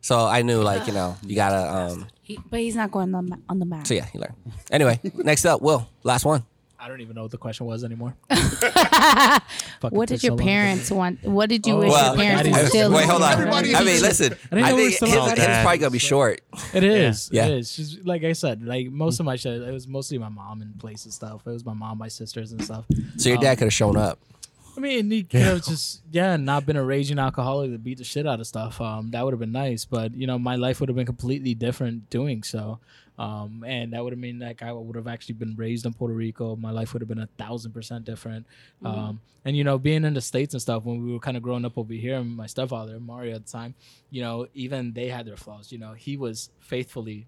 So 0.00 0.26
I 0.26 0.42
knew 0.42 0.62
like 0.62 0.86
you 0.86 0.92
know 0.94 1.16
you 1.22 1.36
gotta 1.36 1.72
um. 1.92 2.06
He, 2.32 2.38
but 2.50 2.60
he's 2.60 2.76
not 2.76 2.90
going 2.90 3.14
on 3.14 3.26
the, 3.26 3.36
ma- 3.36 3.42
on 3.48 3.58
the 3.58 3.64
map. 3.66 3.86
So 3.86 3.94
yeah, 3.94 4.06
he 4.06 4.18
learned. 4.18 4.34
Anyway, 4.70 5.00
next 5.14 5.44
up, 5.44 5.60
Will, 5.60 5.88
last 6.02 6.24
one. 6.24 6.44
I 6.78 6.88
don't 6.88 7.00
even 7.00 7.14
know 7.14 7.22
what 7.22 7.30
the 7.30 7.38
question 7.38 7.66
was 7.66 7.84
anymore. 7.84 8.16
What 9.90 10.08
did 10.08 10.22
your 10.22 10.36
parents 10.36 10.90
want? 10.90 11.22
What 11.24 11.48
did 11.48 11.66
you 11.66 11.74
oh, 11.74 11.78
wish 11.80 11.90
Well, 11.90 12.16
your 12.16 12.24
parents 12.24 12.56
I- 12.56 12.60
instilled? 12.60 12.94
wait, 12.94 13.04
hold 13.04 13.22
on. 13.22 13.32
Everybody- 13.32 13.74
I 13.74 13.84
mean, 13.84 14.00
listen. 14.00 14.34
I 14.50 14.56
I 14.56 14.70
know 14.70 14.76
we 14.76 14.82
were 14.84 14.90
think 14.90 14.96
still 14.96 15.22
his, 15.22 15.32
on 15.32 15.36
his 15.36 15.46
probably 15.62 15.78
gonna 15.78 15.90
be 15.90 15.98
short. 15.98 16.40
It 16.72 16.84
is. 16.84 17.28
Yeah. 17.32 17.46
It 17.46 17.58
is. 17.58 17.76
Just 17.76 18.06
like 18.06 18.24
I 18.24 18.32
said, 18.32 18.62
like 18.64 18.90
most 18.90 19.20
of 19.20 19.26
my 19.26 19.36
shit, 19.36 19.60
it 19.60 19.72
was 19.72 19.86
mostly 19.88 20.18
my 20.18 20.28
mom 20.28 20.62
and 20.62 20.78
place 20.78 21.04
and 21.04 21.12
stuff. 21.12 21.42
It 21.46 21.50
was 21.50 21.64
my 21.64 21.74
mom, 21.74 21.98
my 21.98 22.08
sisters 22.08 22.52
and 22.52 22.62
stuff. 22.64 22.84
So 23.16 23.28
your 23.28 23.38
dad 23.38 23.50
um, 23.50 23.56
could 23.56 23.64
have 23.66 23.72
shown 23.74 23.96
up. 23.96 24.18
I 24.76 24.80
mean, 24.80 25.10
he 25.10 25.22
could 25.22 25.40
have 25.42 25.64
just 25.64 26.02
yeah, 26.10 26.36
not 26.36 26.64
been 26.64 26.76
a 26.76 26.84
raging 26.84 27.18
alcoholic 27.18 27.70
that 27.72 27.84
beat 27.84 27.98
the 27.98 28.04
shit 28.04 28.26
out 28.26 28.40
of 28.40 28.46
stuff. 28.46 28.80
Um, 28.80 29.10
that 29.10 29.24
would 29.24 29.32
have 29.32 29.40
been 29.40 29.52
nice, 29.52 29.84
but 29.84 30.14
you 30.14 30.26
know, 30.26 30.38
my 30.38 30.56
life 30.56 30.80
would 30.80 30.88
have 30.88 30.96
been 30.96 31.06
completely 31.06 31.54
different 31.54 32.08
doing 32.10 32.42
so. 32.42 32.80
Um, 33.18 33.62
and 33.66 33.92
that 33.92 34.02
would 34.02 34.12
have 34.12 34.18
mean 34.18 34.38
like 34.38 34.62
I 34.62 34.72
would 34.72 34.96
have 34.96 35.06
actually 35.06 35.34
been 35.34 35.54
raised 35.56 35.84
in 35.84 35.92
Puerto 35.92 36.14
Rico. 36.14 36.56
My 36.56 36.70
life 36.70 36.92
would 36.92 37.02
have 37.02 37.08
been 37.08 37.20
a 37.20 37.28
thousand 37.38 37.72
percent 37.72 38.04
different. 38.04 38.46
Um, 38.84 39.20
and 39.44 39.56
you 39.56 39.64
know, 39.64 39.78
being 39.78 40.04
in 40.04 40.14
the 40.14 40.20
states 40.20 40.54
and 40.54 40.62
stuff 40.62 40.84
when 40.84 41.04
we 41.04 41.12
were 41.12 41.18
kind 41.18 41.36
of 41.36 41.42
growing 41.42 41.64
up 41.64 41.76
over 41.76 41.92
here, 41.92 42.16
and 42.16 42.34
my 42.34 42.46
stepfather 42.46 42.98
Mario 42.98 43.34
at 43.34 43.46
the 43.46 43.52
time, 43.52 43.74
you 44.10 44.22
know, 44.22 44.46
even 44.54 44.92
they 44.94 45.08
had 45.08 45.26
their 45.26 45.36
flaws. 45.36 45.70
You 45.70 45.78
know, 45.78 45.92
he 45.92 46.16
was 46.16 46.50
faithfully 46.60 47.26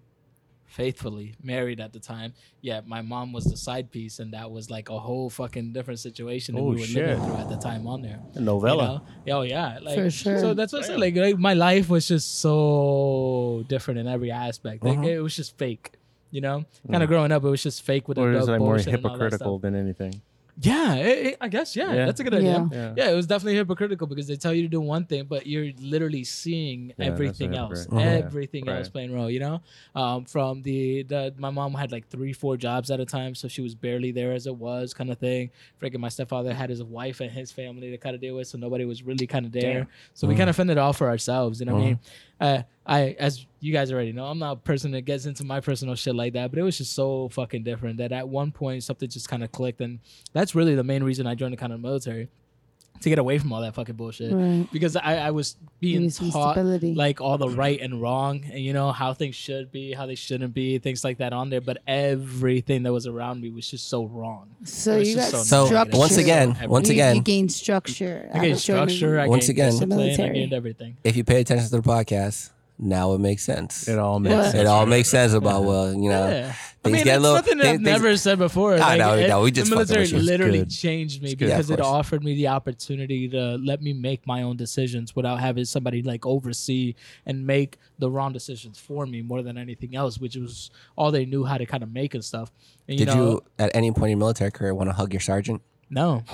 faithfully 0.75 1.33
married 1.41 1.79
at 1.79 1.91
the 1.93 1.99
time. 1.99 2.33
Yeah, 2.61 2.81
my 2.85 3.01
mom 3.01 3.31
was 3.33 3.45
the 3.45 3.57
side 3.57 3.89
piece, 3.91 4.19
and 4.19 4.33
that 4.33 4.51
was 4.51 4.69
like 4.69 4.89
a 4.89 4.99
whole 4.99 5.29
fucking 5.29 5.71
different 5.73 5.99
situation 6.01 6.55
that 6.55 6.61
Oh, 6.61 6.69
we 6.71 6.81
were 6.81 6.85
shit. 6.85 7.07
living 7.07 7.23
through 7.25 7.35
at 7.43 7.49
the 7.49 7.57
time 7.57 7.87
on 7.87 8.01
there. 8.01 8.19
A 8.35 8.39
You 8.39 8.45
novella. 8.45 9.03
know? 9.25 9.37
Oh 9.37 9.41
yeah, 9.43 9.79
like 9.81 9.95
For 9.97 10.11
sure. 10.11 10.39
So 10.39 10.53
that's 10.53 10.73
what 10.73 10.83
I 10.83 10.87
said. 10.87 10.99
Like, 10.99 11.15
like 11.15 11.37
my 11.39 11.53
life 11.53 11.89
was 11.89 12.07
just 12.07 12.39
so 12.39 13.63
different 13.67 13.99
in 14.01 14.07
every 14.07 14.31
aspect. 14.31 14.83
Like 14.83 14.97
Uh-huh. 14.99 15.07
it 15.07 15.19
was 15.19 15.35
just 15.35 15.57
fake. 15.57 15.91
You 16.31 16.41
know, 16.41 16.65
kind 16.91 17.01
of 17.01 17.07
growing 17.07 17.31
up, 17.31 17.45
it 17.45 17.49
was 17.49 17.63
just 17.63 17.81
fake 17.83 18.09
with 18.09 18.17
Or 18.17 18.29
the 18.31 18.39
is 18.39 18.45
drug 18.45 18.57
it 18.57 18.59
more 18.59 18.75
bullshit 18.75 18.87
and 18.93 19.05
all 19.05 19.11
that 19.17 19.23
hypocritical 19.23 19.59
than 19.59 19.73
anything? 19.75 20.21
Yeah, 20.61 20.95
it, 20.95 21.25
it- 21.27 21.37
I 21.41 21.49
guess. 21.49 21.75
Yeah, 21.75 21.93
Yeah. 21.93 22.05
that's 22.05 22.19
a 22.21 22.23
good 22.23 22.33
idea. 22.33 22.67
Yeah. 22.71 22.77
Yeah. 22.77 22.93
Yeah, 22.97 23.11
it 23.11 23.15
was 23.15 23.27
definitely 23.27 23.55
hypocritical 23.55 24.07
because 24.07 24.27
they 24.27 24.37
tell 24.37 24.53
you 24.53 24.61
to 24.61 24.67
do 24.69 24.79
one 24.79 25.05
thing, 25.05 25.25
but 25.25 25.45
you're 25.45 25.71
literally 25.81 26.23
seeing 26.23 26.93
that's 26.97 27.09
a 27.09 27.11
everything 27.11 27.55
else, 27.55 27.81
hypocrite. 27.83 27.99
Uh-huh. 28.01 28.25
everything 28.25 28.65
Right. 28.65 28.77
else 28.77 28.87
playing 28.89 29.13
role. 29.13 29.29
You 29.29 29.39
know, 29.41 29.61
um, 29.95 30.23
from 30.25 30.61
the, 30.61 31.03
the 31.03 31.33
my 31.37 31.49
mom 31.49 31.73
had 31.73 31.91
like 31.91 32.07
three, 32.07 32.31
four 32.31 32.55
jobs 32.55 32.89
at 32.89 32.99
a 33.01 33.05
time, 33.05 33.35
so 33.35 33.47
she 33.49 33.61
was 33.61 33.75
barely 33.75 34.11
there 34.11 34.31
as 34.31 34.47
it 34.47 34.55
was, 34.55 34.93
kind 34.93 35.11
of 35.11 35.17
thing. 35.17 35.49
Freaking 35.81 35.99
my 35.99 36.09
stepfather 36.09 36.53
had 36.53 36.69
his 36.69 36.81
wife 36.83 37.19
and 37.19 37.31
his 37.31 37.51
family 37.51 37.91
to 37.91 37.97
kind 37.97 38.15
of 38.15 38.21
deal 38.21 38.35
with, 38.35 38.47
so 38.47 38.57
nobody 38.57 38.85
was 38.85 39.03
really 39.03 39.27
kind 39.27 39.45
of 39.45 39.51
there. 39.51 39.87
So 40.13 40.25
we 40.27 40.35
kind 40.35 40.49
of 40.49 40.55
fended 40.55 40.77
it 40.77 40.79
all 40.79 40.93
for 40.93 41.07
ourselves. 41.09 41.59
You 41.59 41.65
know 41.65 41.73
what 41.75 41.81
I 41.81 41.85
mean? 41.85 41.99
Uh, 42.39 42.61
I, 42.87 43.15
as 43.19 43.45
you 43.61 43.73
guys 43.73 43.91
already 43.91 44.11
know, 44.11 44.25
I'm 44.25 44.37
not 44.39 44.51
a 44.51 44.55
person 44.57 44.91
that 44.91 45.01
gets 45.01 45.25
into 45.25 45.43
my 45.43 45.59
personal 45.59 45.95
shit 45.95 46.13
like 46.15 46.33
that, 46.33 46.51
but 46.51 46.59
it 46.59 46.63
was 46.63 46.77
just 46.77 46.93
so 46.93 47.29
fucking 47.29 47.63
different 47.63 47.97
that 47.97 48.11
at 48.11 48.27
one 48.29 48.51
point 48.51 48.83
something 48.83 49.09
just 49.09 49.27
kind 49.27 49.43
of 49.43 49.51
clicked, 49.51 49.81
and 49.81 49.99
that's 50.33 50.53
really 50.53 50.75
the 50.75 50.83
main 50.83 51.03
reason 51.03 51.25
I 51.25 51.33
joined 51.35 51.53
the 51.53 51.57
kind 51.57 51.73
of 51.73 51.79
military 51.79 52.27
to 53.01 53.09
get 53.09 53.19
away 53.19 53.37
from 53.39 53.51
all 53.51 53.59
that 53.61 53.73
fucking 53.75 53.95
bullshit. 53.95 54.31
Right. 54.31 54.67
Because 54.71 54.95
I, 54.95 55.17
I 55.17 55.31
was 55.31 55.57
being 55.81 56.09
taught 56.11 56.53
stability. 56.53 56.93
like 56.95 57.19
all 57.19 57.37
the 57.37 57.49
right 57.49 57.81
and 57.81 58.01
wrong, 58.01 58.43
and 58.51 58.59
you 58.59 58.71
know 58.71 58.91
how 58.91 59.13
things 59.13 59.35
should 59.35 59.71
be, 59.71 59.91
how 59.93 60.05
they 60.05 60.15
shouldn't 60.15 60.53
be, 60.53 60.77
things 60.77 61.03
like 61.03 61.17
that 61.17 61.33
on 61.33 61.49
there. 61.49 61.59
But 61.61 61.79
everything 61.87 62.83
that 62.83 62.93
was 62.93 63.07
around 63.07 63.41
me 63.41 63.49
was 63.49 63.69
just 63.69 63.89
so 63.89 64.05
wrong. 64.05 64.49
So 64.63 64.93
It 64.93 64.99
was 64.99 65.09
you 65.09 65.15
just 65.15 65.31
got 65.31 65.45
So 65.45 65.65
structure. 65.65 65.97
once 65.97 66.17
again, 66.17 66.55
once 66.69 66.89
again, 66.89 67.15
you 67.17 67.21
gained 67.23 67.51
structure. 67.51 68.29
I 68.31 68.39
gained 68.39 68.53
out 68.53 68.57
of 68.59 68.63
joining 68.63 68.89
structure. 68.89 69.19
I 69.19 69.27
Once 69.27 69.47
gained 69.47 69.57
again- 69.57 69.71
discipline. 69.71 69.99
I 69.99 70.03
Military. 70.03 70.33
gained 70.35 70.53
everything. 70.53 70.97
if 71.03 71.17
you 71.17 71.23
pay 71.23 71.41
attention 71.41 71.67
to 71.67 71.75
the 71.81 71.81
podcast, 71.81 72.51
now 72.77 73.13
it 73.13 73.19
makes 73.19 73.43
sense. 73.43 73.87
It 73.87 73.97
all 73.97 74.19
makes 74.19 74.35
What? 74.35 74.43
sense. 74.45 74.55
It 74.55 74.67
all 74.67 74.85
makes 74.85 75.09
sense 75.09 75.33
about 75.33 75.63
well, 75.63 75.93
you 75.93 76.09
know, 76.09 76.27
Yeah. 76.29 76.53
I 76.83 76.89
mean, 76.89 77.03
get 77.03 77.13
a 77.13 77.15
it's 77.15 77.21
little. 77.23 77.35
nothing 77.37 77.57
that 77.57 77.63
things- 77.63 77.79
I've 77.79 77.83
things- 77.85 78.01
never 78.03 78.17
said 78.17 78.37
before. 78.37 78.75
I 78.75 78.77
Like, 78.77 78.99
know, 78.99 79.13
it- 79.15 79.27
no, 79.27 79.41
we 79.41 79.51
just 79.51 79.69
the 79.69 79.75
military 79.75 80.01
with 80.01 80.11
you. 80.11 80.17
It's 80.19 80.25
literally 80.27 80.59
good. 80.59 80.69
changed 80.69 81.23
me 81.23 81.33
because 81.33 81.69
Yeah, 81.69 81.73
it 81.75 81.79
offered 81.81 82.23
me 82.23 82.35
the 82.35 82.49
opportunity 82.49 83.27
to 83.29 83.57
let 83.63 83.81
me 83.81 83.93
make 83.93 84.27
my 84.27 84.43
own 84.43 84.55
decisions 84.57 85.15
without 85.15 85.39
having 85.39 85.65
somebody 85.65 86.03
like 86.03 86.25
oversee 86.27 86.93
and 87.25 87.47
make 87.47 87.79
the 87.97 88.11
wrong 88.11 88.33
decisions 88.33 88.77
for 88.77 89.05
me 89.07 89.21
more 89.23 89.41
than 89.41 89.57
anything 89.57 89.95
else, 89.95 90.19
which 90.19 90.35
was 90.35 90.69
all 90.95 91.11
they 91.11 91.25
knew 91.25 91.43
how 91.45 91.57
to 91.57 91.65
kind 91.65 91.81
of 91.81 91.91
make 91.91 92.13
and 92.13 92.23
stuff. 92.23 92.51
And, 92.87 92.99
you 92.99 93.05
Did 93.05 93.15
know, 93.15 93.31
you, 93.31 93.43
at 93.57 93.71
any 93.73 93.89
point 93.91 94.05
in 94.05 94.09
your 94.11 94.17
military 94.19 94.51
career, 94.51 94.75
want 94.75 94.89
to 94.89 94.93
hug 94.93 95.11
your 95.13 95.21
sergeant? 95.21 95.61
No. 95.95 96.23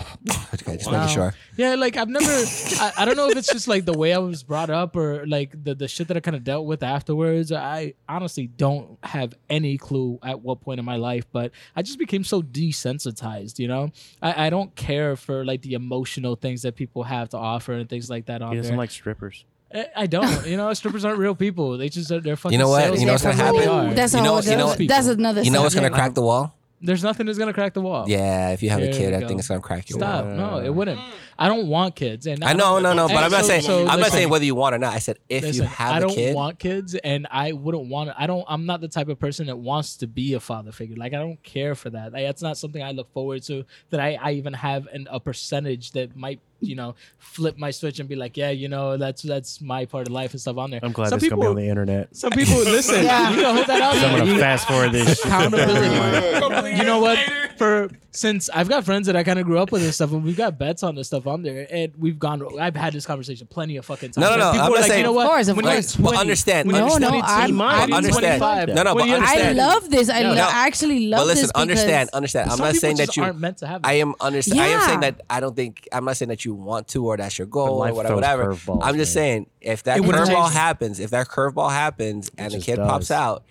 Okay, 0.53 0.75
just 0.75 0.91
Wow. 0.91 0.99
making 0.99 1.13
sure. 1.15 1.33
Yeah, 1.55 1.75
like 1.75 1.95
I've 1.95 2.09
never. 2.09 2.25
I, 2.29 2.91
I 2.97 3.05
don't 3.05 3.15
know 3.15 3.29
if 3.29 3.37
it's 3.37 3.51
just 3.51 3.69
like 3.69 3.85
the 3.85 3.93
way 3.97 4.13
I 4.13 4.17
was 4.17 4.43
brought 4.43 4.69
up 4.69 4.97
or 4.97 5.25
like 5.25 5.51
the 5.63 5.73
the 5.73 5.87
shit 5.87 6.09
that 6.09 6.17
I 6.17 6.19
kind 6.19 6.35
of 6.35 6.43
dealt 6.43 6.65
with 6.65 6.83
afterwards. 6.83 7.53
I 7.53 7.93
honestly 8.09 8.47
don't 8.47 8.97
have 9.03 9.33
any 9.49 9.77
clue 9.77 10.19
at 10.23 10.41
what 10.41 10.59
point 10.59 10.79
in 10.79 10.85
my 10.85 10.97
life, 10.97 11.25
but 11.31 11.51
I 11.73 11.83
just 11.83 11.97
became 11.99 12.25
so 12.25 12.41
desensitized. 12.41 13.59
You 13.59 13.69
know, 13.69 13.91
I, 14.21 14.47
I 14.47 14.49
don't 14.49 14.75
care 14.75 15.15
for 15.15 15.45
like 15.45 15.61
the 15.61 15.73
emotional 15.73 16.35
things 16.35 16.63
that 16.63 16.75
people 16.75 17.03
have 17.03 17.29
to 17.29 17.37
offer 17.37 17.71
and 17.73 17.87
things 17.89 18.09
like 18.09 18.25
that 18.25 18.41
on 18.41 18.51
He 18.51 18.57
doesn't 18.57 18.75
like 18.75 18.91
strippers. 18.91 19.45
I, 19.73 19.87
I 19.95 20.07
don't. 20.07 20.45
You 20.45 20.57
know, 20.57 20.73
strippers 20.73 21.05
aren't 21.05 21.17
real 21.19 21.33
people. 21.35 21.77
They 21.77 21.87
just 21.87 22.09
they're 22.09 22.35
fucking. 22.35 22.51
You 22.51 22.59
know 22.59 22.69
what? 22.69 22.99
You 22.99 23.05
know 23.05 23.13
what's 23.13 23.23
gonna. 23.23 23.37
They 23.37 23.43
happen? 23.43 23.69
are. 23.69 23.93
That's 23.93 24.13
You 24.13 24.19
a 24.19 24.23
know- 24.23 24.33
whole 24.33 24.43
you 24.43 24.57
know- 24.57 24.75
That's 24.75 25.07
another. 25.07 25.41
You 25.43 25.51
know 25.51 25.61
what's 25.61 25.75
gonna 25.75 25.89
crack 25.89 26.13
the 26.13 26.21
wall? 26.21 26.57
There's 26.83 27.03
nothing 27.03 27.27
that's 27.27 27.37
gonna 27.37 27.53
crack 27.53 27.73
the 27.73 27.81
wall. 27.81 28.05
Yeah, 28.09 28.49
if 28.51 28.63
you 28.63 28.69
have 28.71 28.79
a 28.81 28.85
There 28.85 28.93
kid, 28.93 29.09
we 29.11 29.15
I 29.15 29.19
go. 29.21 29.27
think 29.27 29.39
it's 29.39 29.47
gonna 29.47 29.61
crack 29.61 29.89
your 29.89 29.99
wall. 29.99 30.07
Stop. 30.09 30.25
wall. 30.25 30.35
No, 30.35 30.59
it 30.65 30.73
wouldn't. 30.73 30.99
I 31.37 31.47
don't 31.47 31.67
want 31.67 31.95
kids. 31.95 32.25
And 32.27 32.43
I 32.43 32.53
know, 32.53 32.79
no, 32.79 32.93
no, 32.93 33.07
but 33.07 33.17
And 33.17 33.25
I'm 33.25 33.31
not 33.31 33.41
so- 33.41 33.47
saying 33.47 33.61
so 33.61 33.79
I'm 33.81 33.85
not 33.85 33.97
listen. 33.99 34.11
saying 34.13 34.29
whether 34.29 34.45
you 34.45 34.55
want 34.55 34.73
or 34.75 34.79
not. 34.79 34.93
I 34.93 34.99
said 34.99 35.17
if 35.29 35.43
Listen, 35.43 35.63
you 35.63 35.69
have 35.69 35.93
I 35.93 35.97
a 35.97 36.01
don't 36.01 36.09
kid, 36.15 36.35
want 36.35 36.57
kids, 36.59 36.95
and 36.95 37.27
I 37.29 37.51
wouldn't 37.51 37.87
want. 37.89 38.09
I 38.17 38.25
don't. 38.27 38.43
I'm 38.47 38.65
not 38.65 38.81
the 38.81 38.87
type 38.87 39.09
of 39.09 39.19
person 39.19 39.45
that 39.47 39.57
wants 39.57 39.97
to 39.97 40.07
be 40.07 40.33
a 40.33 40.39
father 40.39 40.71
figure. 40.71 40.95
Like 40.95 41.13
I 41.13 41.17
don't 41.17 41.41
care 41.43 41.75
for 41.75 41.89
that. 41.91 42.13
Like, 42.13 42.23
that's 42.25 42.41
not 42.41 42.57
something 42.57 42.81
I 42.81 42.91
look 42.91 43.11
forward 43.13 43.43
to. 43.43 43.63
That 43.91 43.99
I, 43.99 44.17
I 44.21 44.31
even 44.33 44.53
have 44.53 44.87
an, 44.87 45.07
a 45.11 45.19
percentage 45.19 45.91
that 45.91 46.15
might, 46.15 46.39
you 46.61 46.75
know, 46.75 46.95
flip 47.17 47.57
my 47.57 47.71
switch 47.71 47.99
and 47.99 48.07
be 48.07 48.15
like, 48.15 48.37
yeah, 48.37 48.51
you 48.51 48.69
know, 48.69 48.97
that's 48.97 49.21
that's 49.23 49.59
my 49.61 49.85
part 49.85 50.07
of 50.07 50.13
life 50.13 50.31
and 50.31 50.39
stuff 50.39 50.57
on 50.57 50.71
there. 50.71 50.79
I'm 50.83 50.91
glad 50.91 51.09
some 51.09 51.17
this 51.17 51.23
is 51.23 51.29
people, 51.29 51.43
gonna 51.43 51.55
be 51.55 51.61
on 51.61 51.65
the 51.65 51.69
internet. 51.69 52.15
Some 52.15 52.31
people 52.31 52.55
listen. 52.55 53.03
Yeah. 53.11 53.29
You 53.31 53.41
can 53.41 53.55
hold 53.55 53.67
that 53.67 53.81
out 53.81 53.95
So 53.95 54.05
I'm 54.07 54.19
gonna 54.19 54.37
fast 54.39 54.67
forward 54.67 54.91
this. 54.91 55.23
accountability. 55.25 56.77
you 56.77 56.83
know 56.83 56.99
what? 56.99 57.17
For 57.61 57.89
since 58.09 58.49
I've 58.49 58.67
got 58.67 58.85
friends 58.85 59.05
that 59.05 59.15
I 59.15 59.23
kind 59.23 59.37
of 59.37 59.45
grew 59.45 59.59
up 59.59 59.71
with 59.71 59.83
and 59.83 59.93
stuff, 59.93 60.11
and 60.13 60.23
we've 60.23 60.35
got 60.35 60.57
bets 60.57 60.81
on 60.81 60.95
this 60.95 61.05
stuff 61.05 61.27
on 61.27 61.43
there, 61.43 61.67
and 61.69 61.93
we've 61.99 62.17
gone. 62.17 62.41
I've 62.59 62.75
had 62.75 62.91
this 62.91 63.05
conversation 63.05 63.45
plenty 63.45 63.77
of 63.77 63.85
fucking 63.85 64.09
times. 64.13 64.17
No, 64.17 64.31
no, 64.31 64.37
no, 64.37 64.51
People 64.51 64.65
I'm 64.65 64.71
are 64.71 64.75
like, 64.77 64.85
saying- 64.85 64.97
you 64.97 65.03
know 65.03 65.11
what? 65.11 65.25
Of 65.25 65.29
course, 65.29 65.47
of 65.49 65.55
when 65.57 65.65
course. 65.65 65.95
you're 65.95 66.03
But 66.03 66.09
20, 66.09 66.21
understand- 66.21 66.67
when 66.71 66.75
you're 66.77 66.99
No, 66.99 67.09
no, 67.09 67.19
I'm- 67.19 67.61
I'm- 67.61 67.93
Understand. 67.93 68.41
No, 68.73 68.81
no, 68.81 68.95
but 68.95 69.05
you're 69.05 69.17
understand. 69.17 69.59
I 69.59 69.63
love 69.67 69.89
this. 69.91 70.09
I, 70.09 70.23
no, 70.23 70.29
lo- 70.29 70.35
no. 70.37 70.41
I 70.41 70.65
actually 70.65 71.07
love 71.07 71.19
but 71.19 71.27
listen, 71.27 71.41
this. 71.43 71.51
Understand, 71.51 72.09
understand. 72.13 72.49
I'm 72.49 72.57
not 72.57 72.65
people 72.69 72.79
saying 72.79 72.95
that 72.97 73.15
you. 73.15 73.23
aren't 73.23 73.39
meant 73.39 73.57
to 73.59 73.67
have. 73.67 73.81
It. 73.81 73.87
I 73.87 73.93
am 73.93 74.15
understand. 74.19 74.59
I 74.59 74.65
am 74.69 74.81
saying 74.87 74.99
that 75.01 75.21
I 75.29 75.39
don't 75.39 75.55
think 75.55 75.87
I'm 75.91 76.03
not 76.03 76.17
saying 76.17 76.29
that 76.29 76.43
you 76.43 76.55
want 76.55 76.87
to 76.89 77.05
or 77.05 77.15
that's 77.17 77.37
your 77.37 77.45
goal 77.45 77.85
or 77.85 77.93
whatever. 77.93 78.15
whatever. 78.15 78.53
curveballs, 78.55 78.79
I'm 78.81 78.95
just 78.97 79.15
man. 79.15 79.21
saying 79.23 79.45
if 79.61 79.83
that 79.83 79.99
curveball 80.01 80.51
happens, 80.51 80.99
if 80.99 81.11
that 81.11 81.27
curveball 81.27 81.69
happens 81.69 82.31
and 82.39 82.51
the 82.51 82.59
kid 82.59 82.77
pops 82.77 83.11
out, 83.11 83.43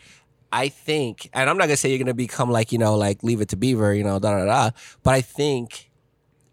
I 0.52 0.68
think, 0.68 1.30
and 1.32 1.48
I'm 1.48 1.56
not 1.56 1.64
gonna 1.64 1.76
say 1.76 1.90
you're 1.90 1.98
gonna 1.98 2.14
become 2.14 2.50
like 2.50 2.72
you 2.72 2.78
know 2.78 2.96
like 2.96 3.22
leave 3.22 3.40
it 3.40 3.48
to 3.50 3.56
Beaver, 3.56 3.94
you 3.94 4.04
know, 4.04 4.18
da 4.18 4.38
da 4.38 4.44
da. 4.44 4.70
But 5.02 5.14
I 5.14 5.20
think 5.20 5.90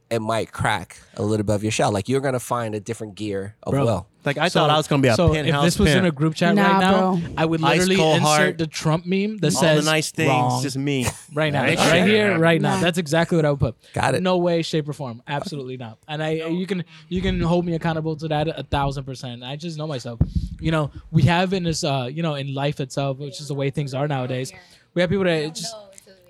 it 0.09 0.19
might 0.19 0.51
crack 0.51 0.97
a 1.15 1.23
little 1.23 1.43
bit 1.43 1.55
of 1.55 1.63
your 1.63 1.71
shell. 1.71 1.91
Like 1.91 2.07
you're 2.07 2.21
gonna 2.21 2.39
find 2.39 2.75
a 2.75 2.79
different 2.79 3.15
gear 3.15 3.55
of 3.63 3.71
Bro. 3.71 3.85
will. 3.85 4.07
Like 4.27 4.37
I 4.37 4.49
thought 4.49 4.69
I 4.69 4.77
was 4.77 4.87
gonna 4.87 5.01
be 5.01 5.07
a 5.07 5.15
so 5.15 5.33
penthouse 5.33 5.63
if 5.63 5.65
this 5.65 5.79
was 5.79 5.95
in 5.95 6.05
a 6.05 6.11
group 6.11 6.35
chat 6.35 6.53
Nah, 6.53 6.61
right 6.73 6.79
now, 6.79 7.15
bro. 7.15 7.21
I 7.37 7.45
would 7.45 7.61
literally 7.61 7.95
insert 7.99 8.21
heart. 8.21 8.57
the 8.59 8.67
Trump 8.67 9.05
meme 9.05 9.37
that 9.37 9.55
all 9.55 9.59
says 9.61 9.85
the 9.85 9.89
nice 9.91 10.11
things, 10.11 10.29
wrong. 10.29 10.61
just 10.61 10.77
me. 10.77 11.07
right 11.33 11.51
now, 11.51 11.63
Right. 11.63 11.77
right 11.79 12.05
here, 12.05 12.37
right 12.37 12.61
now. 12.61 12.79
That's 12.79 12.97
exactly 12.97 13.37
what 13.37 13.45
I 13.45 13.51
would 13.51 13.59
put. 13.59 13.75
Got 13.93 14.15
it. 14.15 14.21
No 14.21 14.37
way, 14.37 14.61
shape, 14.61 14.87
or 14.87 14.93
form. 14.93 15.23
Absolutely 15.27 15.77
not. 15.77 15.97
And 16.07 16.21
I, 16.21 16.31
you 16.47 16.67
can, 16.67 16.83
you 17.09 17.21
can 17.21 17.39
hold 17.41 17.65
me 17.65 17.73
accountable 17.73 18.15
to 18.17 18.27
that 18.27 18.47
a 18.47 18.63
thousand 18.63 19.05
percent. 19.05 19.43
I 19.43 19.55
just 19.55 19.77
know 19.77 19.87
myself. 19.87 20.19
You 20.59 20.71
know, 20.71 20.91
we 21.11 21.23
have 21.23 21.53
in 21.53 21.63
this, 21.63 21.83
uh, 21.83 22.09
you 22.11 22.21
know, 22.21 22.35
in 22.35 22.53
life 22.53 22.79
itself, 22.79 23.17
which 23.19 23.39
is 23.39 23.47
the 23.47 23.53
way 23.55 23.69
things 23.69 23.93
are 23.93 24.07
nowadays. 24.07 24.51
We 24.93 25.01
have 25.01 25.09
people 25.09 25.25
that 25.25 25.55
just. 25.55 25.73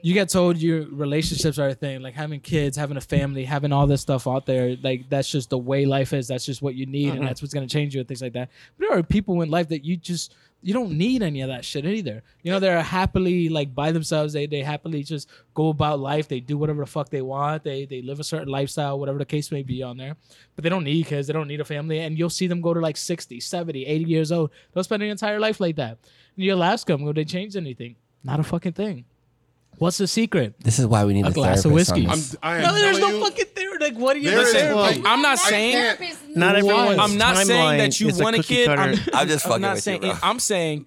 You 0.07 0.13
get 0.13 0.29
told 0.29 0.55
your 0.55 0.85
relationships 0.87 1.59
are 1.59 1.67
a 1.67 1.73
thing, 1.73 2.01
like 2.01 2.13
having 2.13 2.39
kids, 2.39 2.77
having 2.77 2.95
a 2.95 3.01
family, 3.01 3.43
having 3.43 3.73
all 3.73 3.87
this 3.87 3.99
stuff 3.99 4.25
out 4.25 4.45
there. 4.45 4.77
Like 4.81 5.09
that's 5.09 5.29
just 5.29 5.49
the 5.49 5.57
way 5.57 5.85
life 5.85 6.13
is. 6.13 6.29
That's 6.29 6.45
just 6.45 6.61
what 6.61 6.75
you 6.75 6.85
need, 6.85 7.09
and 7.09 7.19
uh-huh. 7.19 7.27
that's 7.27 7.41
what's 7.41 7.53
gonna 7.53 7.67
change 7.67 7.93
you 7.93 7.99
and 7.99 8.07
things 8.07 8.21
like 8.21 8.31
that. 8.31 8.49
But 8.77 8.87
there 8.87 8.97
are 8.97 9.03
people 9.03 9.41
in 9.41 9.49
life 9.49 9.67
that 9.67 9.83
you 9.83 9.97
just 9.97 10.33
you 10.61 10.73
don't 10.73 10.93
need 10.97 11.23
any 11.23 11.41
of 11.41 11.49
that 11.49 11.65
shit 11.65 11.83
either. 11.85 12.23
You 12.41 12.53
know, 12.53 12.59
they're 12.61 12.81
happily 12.81 13.49
like 13.49 13.75
by 13.75 13.91
themselves. 13.91 14.31
They 14.31 14.45
they 14.45 14.61
happily 14.61 15.03
just 15.03 15.27
go 15.53 15.67
about 15.67 15.99
life. 15.99 16.29
They 16.29 16.39
do 16.39 16.57
whatever 16.57 16.83
the 16.83 16.89
fuck 16.89 17.09
they 17.09 17.21
want. 17.21 17.65
They 17.65 17.83
they 17.83 18.01
live 18.01 18.21
a 18.21 18.23
certain 18.23 18.47
lifestyle, 18.47 18.97
whatever 18.97 19.17
the 19.17 19.25
case 19.25 19.51
may 19.51 19.61
be 19.61 19.83
on 19.83 19.97
there. 19.97 20.15
But 20.55 20.63
they 20.63 20.69
don't 20.69 20.85
need 20.85 21.07
kids. 21.07 21.27
They 21.27 21.33
don't 21.33 21.49
need 21.49 21.59
a 21.59 21.65
family. 21.65 21.99
And 21.99 22.17
you'll 22.17 22.29
see 22.29 22.47
them 22.47 22.61
go 22.61 22.73
to 22.73 22.79
like 22.79 22.95
60, 22.95 23.41
70, 23.41 23.85
80 23.85 24.05
years 24.05 24.31
old. 24.31 24.51
They'll 24.71 24.85
spend 24.85 25.01
their 25.01 25.09
entire 25.09 25.41
life 25.41 25.59
like 25.59 25.75
that. 25.75 25.97
And 26.37 26.45
you'll 26.45 26.63
ask 26.63 26.87
them, 26.87 27.01
will 27.01 27.11
they 27.11 27.25
change 27.25 27.57
anything? 27.57 27.97
Not 28.23 28.39
a 28.39 28.43
fucking 28.43 28.71
thing. 28.71 29.03
What's 29.77 29.97
the 29.97 30.07
secret? 30.07 30.55
This 30.59 30.79
is 30.79 30.87
why 30.87 31.05
we 31.05 31.13
need 31.13 31.25
A 31.25 31.29
a, 31.29 31.31
glass 31.31 31.63
of 31.65 31.71
whiskey. 31.71 32.07
I'm, 32.07 32.17
this. 32.17 32.35
I 32.41 32.57
am 32.57 32.61
No, 32.63 32.73
there's 32.73 32.99
no 32.99 33.09
you, 33.09 33.23
fucking 33.23 33.45
theory. 33.45 33.77
Like, 33.79 33.95
what 33.97 34.15
are 34.15 34.19
you 34.19 34.31
There 34.31 34.39
is- 34.41 34.51
say? 34.51 34.73
Listen, 34.73 35.05
I'm 35.05 35.21
not 35.21 35.37
saying 35.37 35.73
can't- 35.97 36.35
Not 36.35 36.55
everyone's 36.55 36.99
I'm 36.99 37.17
not 37.17 37.37
saying 37.37 37.77
that 37.77 37.99
you 37.99 38.07
is 38.07 38.19
a 38.19 38.23
want 38.23 38.35
a 38.37 38.43
kid. 38.43 38.69
I'm, 38.69 38.97
I'm 39.13 39.27
just 39.27 39.45
I'm 39.45 39.49
fucking 39.51 39.61
not 39.61 39.75
with 39.75 39.77
you, 39.77 39.81
saying. 39.81 40.01
bro. 40.01 40.13
I'm 40.23 40.39
saying 40.39 40.85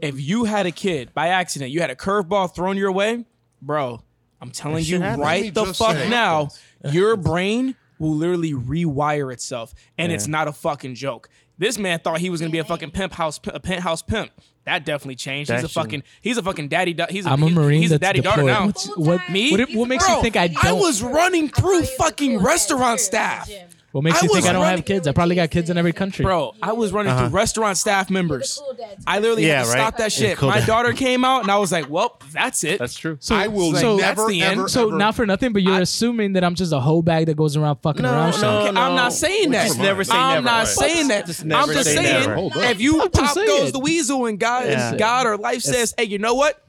if 0.00 0.18
you 0.20 0.44
had 0.44 0.64
a 0.66 0.70
kid 0.70 1.12
by 1.12 1.28
accident, 1.28 1.70
you 1.70 1.80
had 1.80 1.90
a 1.90 1.94
curveball 1.96 2.54
thrown 2.54 2.76
your 2.78 2.92
way, 2.92 3.24
bro. 3.60 4.00
I'm 4.40 4.50
telling 4.50 4.78
you 4.78 4.84
shit 4.84 5.00
happens. 5.02 5.18
Let 5.20 5.26
me 5.40 5.42
right 5.44 5.54
the 5.54 5.66
fuck 5.74 5.96
say- 5.96 6.08
now, 6.08 6.48
your 6.90 7.16
brain 7.16 7.76
will 7.98 8.14
literally 8.14 8.54
rewire 8.54 9.30
itself, 9.34 9.74
and 9.98 10.10
it's 10.10 10.26
not 10.26 10.48
a 10.48 10.52
fucking 10.52 10.94
joke. 10.94 11.28
This 11.58 11.76
man 11.76 11.98
thought 11.98 12.20
he 12.20 12.30
was 12.30 12.40
gonna 12.40 12.50
be 12.50 12.58
a 12.58 12.64
fucking 12.64 12.92
pimp 12.92 13.12
house, 13.12 13.38
a 13.48 13.60
penthouse 13.60 14.00
pimp. 14.00 14.30
That 14.70 14.84
definitely 14.84 15.16
changed. 15.16 15.50
That 15.50 15.56
he's 15.56 15.64
a 15.64 15.68
should- 15.68 15.74
fucking 15.74 16.02
he's 16.20 16.38
a 16.38 16.42
fucking 16.42 16.68
daddy. 16.68 16.94
da- 16.94 17.06
He's 17.10 17.26
a, 17.26 17.30
I'm 17.30 17.42
a 17.42 17.46
he's, 17.46 17.54
marine. 17.54 17.82
He's 17.82 17.90
a 17.92 17.98
that's 17.98 18.08
daddy 18.08 18.20
daughter 18.20 18.44
now. 18.44 18.66
What's, 18.66 18.86
what 18.96 19.28
Me? 19.30 19.50
What, 19.50 19.70
what 19.74 19.88
makes 19.88 20.06
Bro, 20.06 20.16
you 20.16 20.22
think 20.22 20.36
I 20.36 20.48
don't? 20.48 20.64
I 20.64 20.72
was 20.72 21.02
running 21.02 21.48
through 21.48 21.82
fucking 21.82 22.38
restaurant 22.38 23.00
staff. 23.00 23.50
What 23.92 24.04
makes 24.04 24.22
I 24.22 24.26
you 24.26 24.32
think 24.32 24.46
I 24.46 24.52
don't 24.52 24.62
running- 24.62 24.78
have 24.78 24.84
kids? 24.86 25.08
I 25.08 25.12
probably 25.12 25.34
got 25.34 25.50
kids 25.50 25.68
in 25.70 25.76
every 25.76 25.92
country. 25.92 26.24
Bro, 26.24 26.54
I 26.62 26.72
was 26.72 26.92
running 26.92 27.12
Uh-huh. 27.12 27.28
through 27.28 27.36
restaurant 27.36 27.76
staff 27.76 28.08
members. 28.10 28.62
I 29.06 29.18
literally 29.18 29.46
Yeah, 29.46 29.58
had 29.58 29.64
to 29.64 29.68
right. 29.70 29.78
stop 29.78 29.96
that 29.98 30.12
shit. 30.12 30.36
cool 30.38 30.48
My 30.48 30.60
dad. 30.60 30.66
daughter 30.66 30.92
came 30.92 31.24
out 31.24 31.42
and 31.42 31.50
I 31.50 31.56
was 31.58 31.72
like, 31.72 31.90
well, 31.90 32.18
that's 32.32 32.62
it. 32.62 32.78
That's 32.78 32.94
true. 32.94 33.16
So 33.20 33.34
I 33.34 33.48
will 33.48 33.74
so, 33.74 33.96
that's 33.96 34.16
never, 34.18 34.28
the 34.28 34.42
end. 34.42 34.60
ever, 34.60 34.68
so 34.68 34.88
ever- 34.88 34.96
not 34.98 35.14
for 35.16 35.26
nothing, 35.26 35.52
but 35.52 35.62
you're 35.62 35.80
assuming 35.80 36.34
that 36.34 36.44
I'm 36.44 36.54
just 36.54 36.72
a 36.72 36.78
hoe 36.80 37.02
bag 37.02 37.26
that 37.26 37.36
goes 37.36 37.56
around 37.56 37.76
fucking 37.82 38.02
No, 38.02 38.12
around. 38.12 38.30
no, 38.30 38.36
shit. 38.36 38.44
Okay, 38.44 38.70
no. 38.72 38.80
I'm 38.80 38.94
not 38.94 39.12
saying 39.12 39.50
that. 39.50 39.66
Just 39.66 39.78
never 39.80 40.04
say 40.04 40.14
I'm 40.14 40.34
never. 40.34 40.44
not 40.44 40.58
Right. 40.58 40.68
saying 40.68 41.08
that. 41.08 41.26
Just 41.26 41.42
I'm 41.42 41.48
just 41.50 41.84
say 41.84 41.94
saying 41.96 42.20
never. 42.20 42.34
Hold 42.36 42.56
up. 42.56 42.62
if 42.70 42.80
you 42.80 43.00
I'm 43.02 43.10
just 43.10 43.34
pop 43.34 43.46
goes 43.46 43.72
the 43.72 43.78
weasel 43.80 44.26
and 44.26 44.38
God, 44.38 44.66
Yeah. 44.66 44.96
God 44.96 45.26
or 45.26 45.36
life 45.36 45.62
says, 45.62 45.94
hey, 45.98 46.04
you 46.04 46.18
know 46.18 46.34
what, 46.34 46.62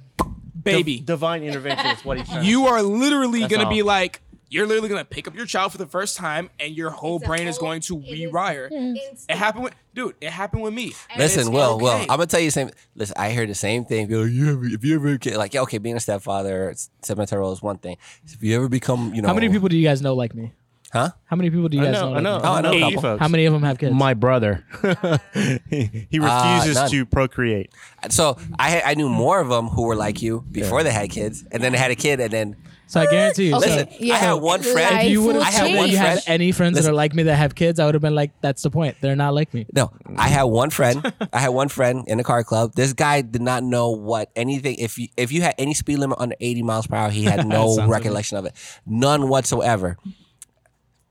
baby, 0.63 0.99
divine 0.99 1.43
intervention 1.43 1.85
is 1.87 2.03
what 2.05 2.17
he's 2.17 2.27
trying. 2.27 2.45
you 2.45 2.65
are 2.67 2.81
literally 2.81 3.41
That's 3.41 3.51
gonna 3.53 3.65
all. 3.65 3.69
be 3.71 3.83
like. 3.83 4.21
You're 4.51 4.67
literally 4.67 4.89
gonna 4.89 5.05
pick 5.05 5.29
up 5.29 5.35
your 5.35 5.45
child 5.45 5.71
for 5.71 5.77
the 5.77 5.87
first 5.87 6.17
time, 6.17 6.49
and 6.59 6.75
your 6.75 6.89
whole 6.89 7.19
brain 7.19 7.47
is 7.47 7.57
going 7.57 7.79
to 7.83 7.97
rewire. 7.97 8.67
It 8.71 9.35
happened 9.37 9.63
with, 9.63 9.73
dude. 9.95 10.15
It 10.19 10.29
happened 10.29 10.61
with 10.61 10.73
me. 10.73 10.93
And 11.09 11.19
Listen, 11.19 11.53
Will, 11.53 11.79
Will, 11.79 11.87
okay. 11.91 12.01
I'm 12.01 12.07
gonna 12.17 12.25
tell 12.27 12.41
you 12.41 12.47
the 12.47 12.51
same. 12.51 12.69
Listen, 12.93 13.15
I 13.17 13.31
heard 13.31 13.47
the 13.49 13.55
same 13.55 13.85
thing. 13.85 14.09
You're 14.09 14.23
like, 14.25 14.33
you 14.33 14.51
ever, 14.51 14.65
if 14.65 14.83
you 14.83 14.95
ever 14.95 15.17
get 15.17 15.37
like, 15.37 15.53
yeah, 15.53 15.61
okay, 15.61 15.77
being 15.77 15.95
a 15.95 16.01
stepfather, 16.01 16.73
stepmother 17.01 17.41
is 17.43 17.61
one 17.61 17.77
thing. 17.77 17.95
If 18.25 18.43
you 18.43 18.57
ever 18.57 18.67
become, 18.67 19.13
you 19.15 19.21
know, 19.21 19.29
How 19.29 19.33
many 19.33 19.47
people 19.47 19.69
do 19.69 19.77
you 19.77 19.87
guys 19.87 20.01
know 20.01 20.15
like 20.15 20.35
me? 20.35 20.51
Huh? 20.91 21.11
How 21.23 21.37
many 21.37 21.49
people 21.49 21.69
do 21.69 21.77
you 21.77 21.83
I 21.83 21.85
guys 21.85 22.01
know, 22.01 22.09
know? 22.09 22.17
I 22.17 22.21
know, 22.21 22.37
me? 22.37 22.41
Oh, 22.43 22.51
I 22.51 22.61
know 22.61 22.73
a 22.73 22.79
couple. 22.81 23.01
folks. 23.01 23.19
How 23.21 23.29
many 23.29 23.45
of 23.45 23.53
them 23.53 23.63
have 23.63 23.77
kids? 23.79 23.95
My 23.95 24.13
brother. 24.13 24.65
he 25.69 26.07
he 26.11 26.19
refuses 26.19 26.75
none. 26.75 26.89
to 26.89 27.05
procreate. 27.05 27.71
So 28.09 28.37
I 28.59 28.81
I 28.85 28.93
knew 28.95 29.07
more 29.07 29.39
of 29.39 29.47
them 29.47 29.69
who 29.69 29.83
were 29.83 29.95
like 29.95 30.21
you 30.21 30.43
before 30.51 30.83
they 30.83 30.91
had 30.91 31.09
kids, 31.09 31.45
and 31.53 31.63
then 31.63 31.71
they 31.71 31.77
had 31.77 31.91
a 31.91 31.95
kid, 31.95 32.19
and 32.19 32.31
then 32.33 32.57
so 32.91 32.99
I 32.99 33.05
guarantee 33.05 33.47
you. 33.47 33.55
Okay, 33.55 33.67
so- 33.69 33.75
listen, 33.75 33.87
yeah. 34.05 34.15
I 34.15 34.17
had 34.17 34.33
one 34.33 34.61
friend. 34.61 34.95
Life 34.95 35.05
if 35.05 35.11
you 35.11 35.21
would 35.23 35.35
have 35.35 35.43
I 35.43 35.49
had 35.51 35.61
told 35.61 35.75
one 35.77 35.85
me 35.85 35.91
you 35.91 35.97
have 35.97 36.07
friend- 36.23 36.23
any 36.27 36.51
friends 36.51 36.77
that 36.77 36.89
are 36.89 36.93
like 36.93 37.13
me 37.13 37.23
that 37.23 37.35
have 37.35 37.55
kids, 37.55 37.79
I 37.79 37.85
would 37.85 37.95
have 37.95 38.01
been 38.01 38.15
like, 38.15 38.31
"That's 38.41 38.61
the 38.63 38.69
point. 38.69 38.97
They're 38.99 39.15
not 39.15 39.33
like 39.33 39.53
me." 39.53 39.65
No, 39.73 39.91
I 40.17 40.27
had 40.27 40.43
one 40.43 40.69
friend. 40.71 41.13
I 41.31 41.39
had 41.39 41.49
one 41.49 41.69
friend 41.69 42.03
in 42.07 42.17
the 42.17 42.23
car 42.25 42.43
club. 42.43 42.73
This 42.75 42.91
guy 42.91 43.21
did 43.21 43.41
not 43.41 43.63
know 43.63 43.91
what 43.91 44.29
anything. 44.35 44.75
If 44.75 44.97
you 44.97 45.07
if 45.15 45.31
you 45.31 45.41
had 45.41 45.55
any 45.57 45.73
speed 45.73 45.99
limit 45.99 46.19
under 46.19 46.35
eighty 46.41 46.63
miles 46.63 46.85
per 46.85 46.97
hour, 46.97 47.09
he 47.09 47.23
had 47.23 47.47
no 47.47 47.75
Sounds 47.75 47.89
recollection 47.89 48.37
of 48.37 48.45
it, 48.45 48.53
none 48.85 49.29
whatsoever. 49.29 49.97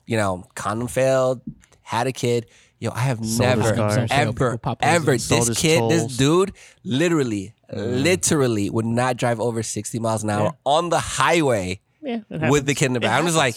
You 0.06 0.16
know, 0.18 0.44
condom 0.54 0.88
failed, 0.88 1.40
had 1.82 2.06
a 2.06 2.12
kid. 2.12 2.46
Yo, 2.78 2.90
I 2.92 3.00
have 3.00 3.18
Sold 3.24 3.40
never, 3.40 3.62
his 3.62 4.10
ever, 4.10 4.58
ever. 4.80 5.18
Sold 5.18 5.40
This 5.42 5.48
his 5.48 5.58
kid, 5.58 5.90
this 5.90 6.16
dude, 6.16 6.52
literally, 6.82 7.52
literally 7.72 8.70
would 8.70 8.86
not 8.86 9.16
drive 9.16 9.40
over 9.40 9.62
sixty 9.62 9.98
miles 9.98 10.22
an 10.24 10.30
hour 10.30 10.52
on 10.64 10.88
the 10.88 11.00
highway 11.00 11.80
with 12.02 12.66
the 12.66 12.74
kid 12.74 12.86
in 12.86 12.92
the 12.94 13.00
back. 13.00 13.18
I'm 13.18 13.26
just 13.26 13.36
like, 13.36 13.54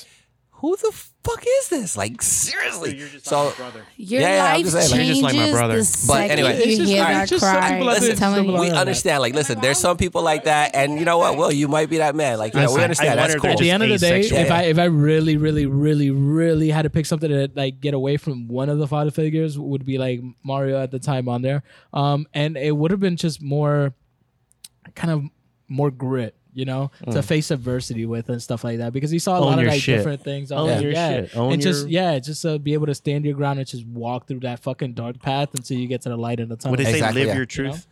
who 0.52 0.76
the 0.78 0.92
fuck 1.24 1.44
is 1.60 1.70
this? 1.70 1.98
Like 1.98 2.22
seriously. 2.22 3.00
So 3.22 3.52
Your 3.98 4.22
Yeah, 4.22 4.36
yeah, 4.36 4.46
I'm 4.46 4.62
life 4.64 4.66
just 4.66 4.72
saying, 4.90 4.92
like- 4.92 4.92
changes 4.92 5.18
You're 5.20 5.30
just 5.30 5.36
like 5.36 5.36
my 5.36 5.52
brother. 5.52 5.78
the 5.82 6.06
But 6.08 6.32
anyway, 6.32 6.54
it's 6.58 6.66
you 6.68 6.78
just- 6.78 6.90
hear 6.92 7.04
that 7.04 7.30
cry. 7.30 7.72
people 7.74 7.90
out 7.90 8.00
there 8.02 8.12
I'm 8.12 8.18
telling 8.18 8.36
simple 8.38 8.56
you. 8.56 8.62
we 8.62 8.70
understand. 8.72 9.22
Like, 9.22 9.34
listen, 9.34 9.60
there's 9.60 9.78
some 9.78 9.98
people 9.98 10.22
like 10.22 10.46
that, 10.46 10.74
and 10.74 11.00
you 11.00 11.04
know 11.06 11.18
what? 11.18 11.36
Well, 11.38 11.52
you 11.52 11.68
might 11.68 11.90
be 11.90 11.98
that 11.98 12.16
man. 12.16 12.38
Like, 12.38 12.54
you 12.54 12.62
know, 12.62 12.74
we 12.74 12.82
understand. 12.84 13.20
I 13.20 13.28
That's 13.28 13.40
cool. 13.42 13.50
At 13.52 13.58
the 13.58 13.72
end 13.72 13.84
of 13.84 13.90
the 13.90 13.98
day, 13.98 14.20
asexual. 14.20 14.40
if 14.40 14.52
I 14.52 14.64
if 14.64 14.78
I 14.80 14.86
really, 14.86 15.36
really, 15.38 15.66
really, 15.66 16.12
really 16.12 16.70
had 16.70 16.84
to 16.84 16.90
pick 16.90 17.06
something 17.06 17.30
to 17.30 17.50
like 17.56 17.82
get 17.82 17.94
away 17.94 18.16
from 18.18 18.48
one 18.48 18.70
of 18.70 18.78
the 18.78 18.88
father 18.88 19.12
figures, 19.12 19.58
would 19.60 19.86
be 19.86 19.98
like 19.98 20.22
Mario 20.44 20.82
at 20.82 20.92
the 20.92 21.00
time 21.00 21.28
on 21.28 21.42
there, 21.42 21.64
um, 21.94 22.26
and 22.34 22.56
it 22.58 22.76
would 22.76 22.92
have 22.92 23.00
been 23.02 23.18
just 23.18 23.42
more, 23.42 23.94
kind 24.96 25.12
of 25.12 25.24
more 25.68 25.90
grit, 25.90 26.36
you 26.54 26.66
know, 26.66 26.92
to 27.12 27.24
face 27.24 27.50
adversity 27.52 28.06
with 28.06 28.30
and 28.30 28.42
stuff 28.42 28.64
like 28.64 28.78
that 28.78 28.94
because 28.94 29.10
he 29.12 29.18
saw 29.20 29.38
a 29.38 29.40
Mm. 29.40 29.44
Own 29.44 29.48
lot 29.52 29.60
of 29.60 29.66
like 29.68 29.82
shit. 29.82 29.98
different 29.98 30.24
things. 30.24 30.52
Own 30.52 30.70
on 30.70 30.82
your 30.84 30.92
yeah. 30.92 31.10
shit. 31.22 31.36
Own 31.38 31.54
and 31.54 31.62
just 31.62 31.88
your- 31.88 32.04
yeah, 32.04 32.20
just 32.20 32.46
uh, 32.46 32.58
be 32.58 32.74
able 32.74 32.86
to 32.88 32.96
stand 32.96 33.26
your 33.26 33.34
ground 33.34 33.60
and 33.60 33.68
just 33.68 33.86
walk 33.88 34.28
through 34.28 34.42
that 34.42 34.60
fucking 34.60 34.94
dark 34.94 35.20
path 35.22 35.50
until 35.56 35.78
you 35.78 35.88
get 35.88 36.02
to 36.04 36.10
the 36.10 36.18
light 36.18 36.40
in 36.40 36.50
the 36.50 36.56
tunnel. 36.56 36.74
What 36.74 36.78
they 36.80 36.86
say, 36.86 36.94
Exactly, 36.98 37.22
live 37.22 37.30
yeah. 37.30 37.36
your 37.36 37.46
truth. 37.46 37.88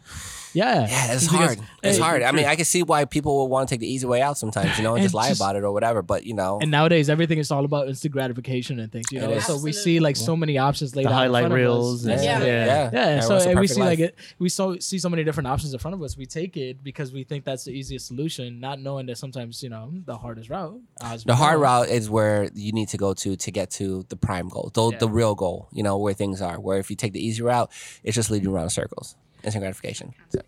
Yeah, 0.54 0.88
Yeah, 0.88 1.14
it's 1.14 1.22
Just 1.22 1.32
because- 1.32 1.56
hard. 1.56 1.60
It's 1.84 1.98
hey, 1.98 2.04
hard. 2.04 2.22
I 2.22 2.32
mean, 2.32 2.46
I 2.46 2.56
can 2.56 2.66
see 2.66 2.84
why 2.84 3.06
people 3.06 3.40
would 3.40 3.46
want 3.50 3.68
to 3.68 3.74
take 3.74 3.80
the 3.80 3.92
easy 3.92 4.06
way 4.06 4.22
out 4.22 4.38
sometimes, 4.38 4.78
you 4.78 4.84
know, 4.84 4.92
and, 4.92 5.00
And 5.00 5.06
just 5.06 5.16
lie 5.16 5.30
just- 5.30 5.42
about 5.42 5.56
it 5.56 5.64
or 5.64 5.72
whatever. 5.72 6.02
But 6.04 6.26
you 6.26 6.34
know, 6.36 6.60
And 6.62 6.70
nowadays, 6.70 7.10
everything 7.10 7.40
is 7.40 7.50
all 7.52 7.66
about 7.66 7.88
instant 7.88 8.14
gratification 8.14 8.80
and 8.80 8.92
things. 8.92 9.06
You 9.12 9.20
know, 9.20 9.32
is. 9.32 9.46
so 9.46 9.58
we 9.58 9.72
see 9.72 10.00
like 10.00 10.16
so 10.16 10.36
many 10.36 10.58
options 10.60 10.96
laid 10.96 11.06
The 11.06 11.10
out. 11.10 11.14
in 11.14 11.18
highlight 11.18 11.42
front 11.44 11.54
of 11.54 11.60
us. 11.60 11.62
reels. 11.62 12.06
and- 12.06 12.24
Yeah. 12.24 12.40
yeah. 12.44 12.66
yeah, 12.66 12.90
Yeah, 12.94 13.20
so 13.22 13.36
and 13.38 13.48
we 13.50 13.54
perfect 13.56 13.74
see 13.74 13.80
like 13.82 14.00
it, 14.00 14.16
we 14.38 14.50
so 14.50 14.78
see 14.78 15.00
so 15.00 15.10
many 15.10 15.24
different 15.24 15.48
options 15.48 15.74
in 15.74 15.80
front 15.80 15.96
of 15.96 16.04
us. 16.04 16.16
We 16.18 16.26
take 16.28 16.56
it 16.58 16.84
because 16.84 17.12
we 17.12 17.24
think 17.24 17.44
that's 17.46 17.64
the 17.64 17.72
easiest 17.72 18.08
solution, 18.08 18.60
not 18.60 18.80
knowing 18.80 19.08
that 19.08 19.18
sometimes 19.18 19.64
you 19.64 19.70
know 19.70 19.92
the 20.06 20.18
hardest 20.18 20.50
route. 20.50 20.80
as 21.02 21.24
The 21.24 21.36
hard 21.36 21.58
know. 21.58 21.64
route 21.64 21.90
is 21.90 22.10
where 22.10 22.50
you 22.54 22.72
need 22.74 22.90
to 22.90 22.98
go 22.98 23.14
to 23.16 23.36
to 23.36 23.52
get 23.52 23.72
to 23.72 24.06
the 24.10 24.16
prime 24.16 24.48
goal, 24.50 24.70
the, 24.74 24.92
Yeah. 24.92 24.98
the 25.00 25.10
real 25.10 25.34
goal. 25.36 25.68
You 25.72 25.82
know 25.84 25.98
where 25.98 26.14
things 26.14 26.42
are. 26.42 26.60
Where 26.60 26.78
if 26.78 26.90
you 26.92 26.96
take 26.96 27.14
the 27.14 27.26
easy 27.26 27.42
route, 27.42 27.72
it's 28.04 28.16
just 28.16 28.30
leading 28.30 28.50
around 28.50 28.66
in 28.66 28.70
circles. 28.70 29.16
Instant 29.44 29.62
gratification. 29.64 30.14
So, 30.30 30.40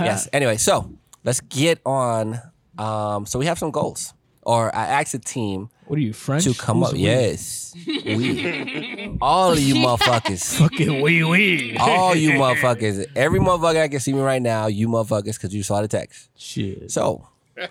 yes. 0.00 0.28
Anyway, 0.32 0.56
so 0.56 0.90
let's 1.24 1.40
get 1.40 1.80
on. 1.86 2.40
Um, 2.76 3.26
so 3.26 3.38
we 3.38 3.46
have 3.46 3.58
some 3.58 3.70
goals, 3.72 4.14
or 4.42 4.74
I 4.74 4.86
asked 4.86 5.12
the 5.12 5.18
team 5.18 5.68
What 5.86 5.96
are 5.98 6.02
you 6.02 6.12
French? 6.12 6.44
to 6.44 6.54
come 6.54 6.78
Who's 6.78 6.88
up. 6.88 6.94
we? 6.94 7.00
Yes, 7.00 7.74
we, 7.86 9.18
all 9.20 9.52
of 9.52 9.58
you 9.58 9.74
motherfuckers, 9.86 10.54
Fucking 10.58 11.00
wee 11.02 11.24
wee. 11.24 11.76
all 11.80 12.14
you 12.14 12.30
motherfuckers, 12.32 13.04
every 13.16 13.40
motherfucker 13.40 13.74
that 13.74 13.90
can 13.90 13.98
see 14.00 14.12
me 14.12 14.20
right 14.20 14.40
now, 14.42 14.66
you 14.68 14.86
motherfuckers, 14.88 15.34
because 15.34 15.52
you 15.54 15.62
saw 15.64 15.80
the 15.82 15.88
text. 15.88 16.30
Shit. 16.36 16.90
So 16.92 17.26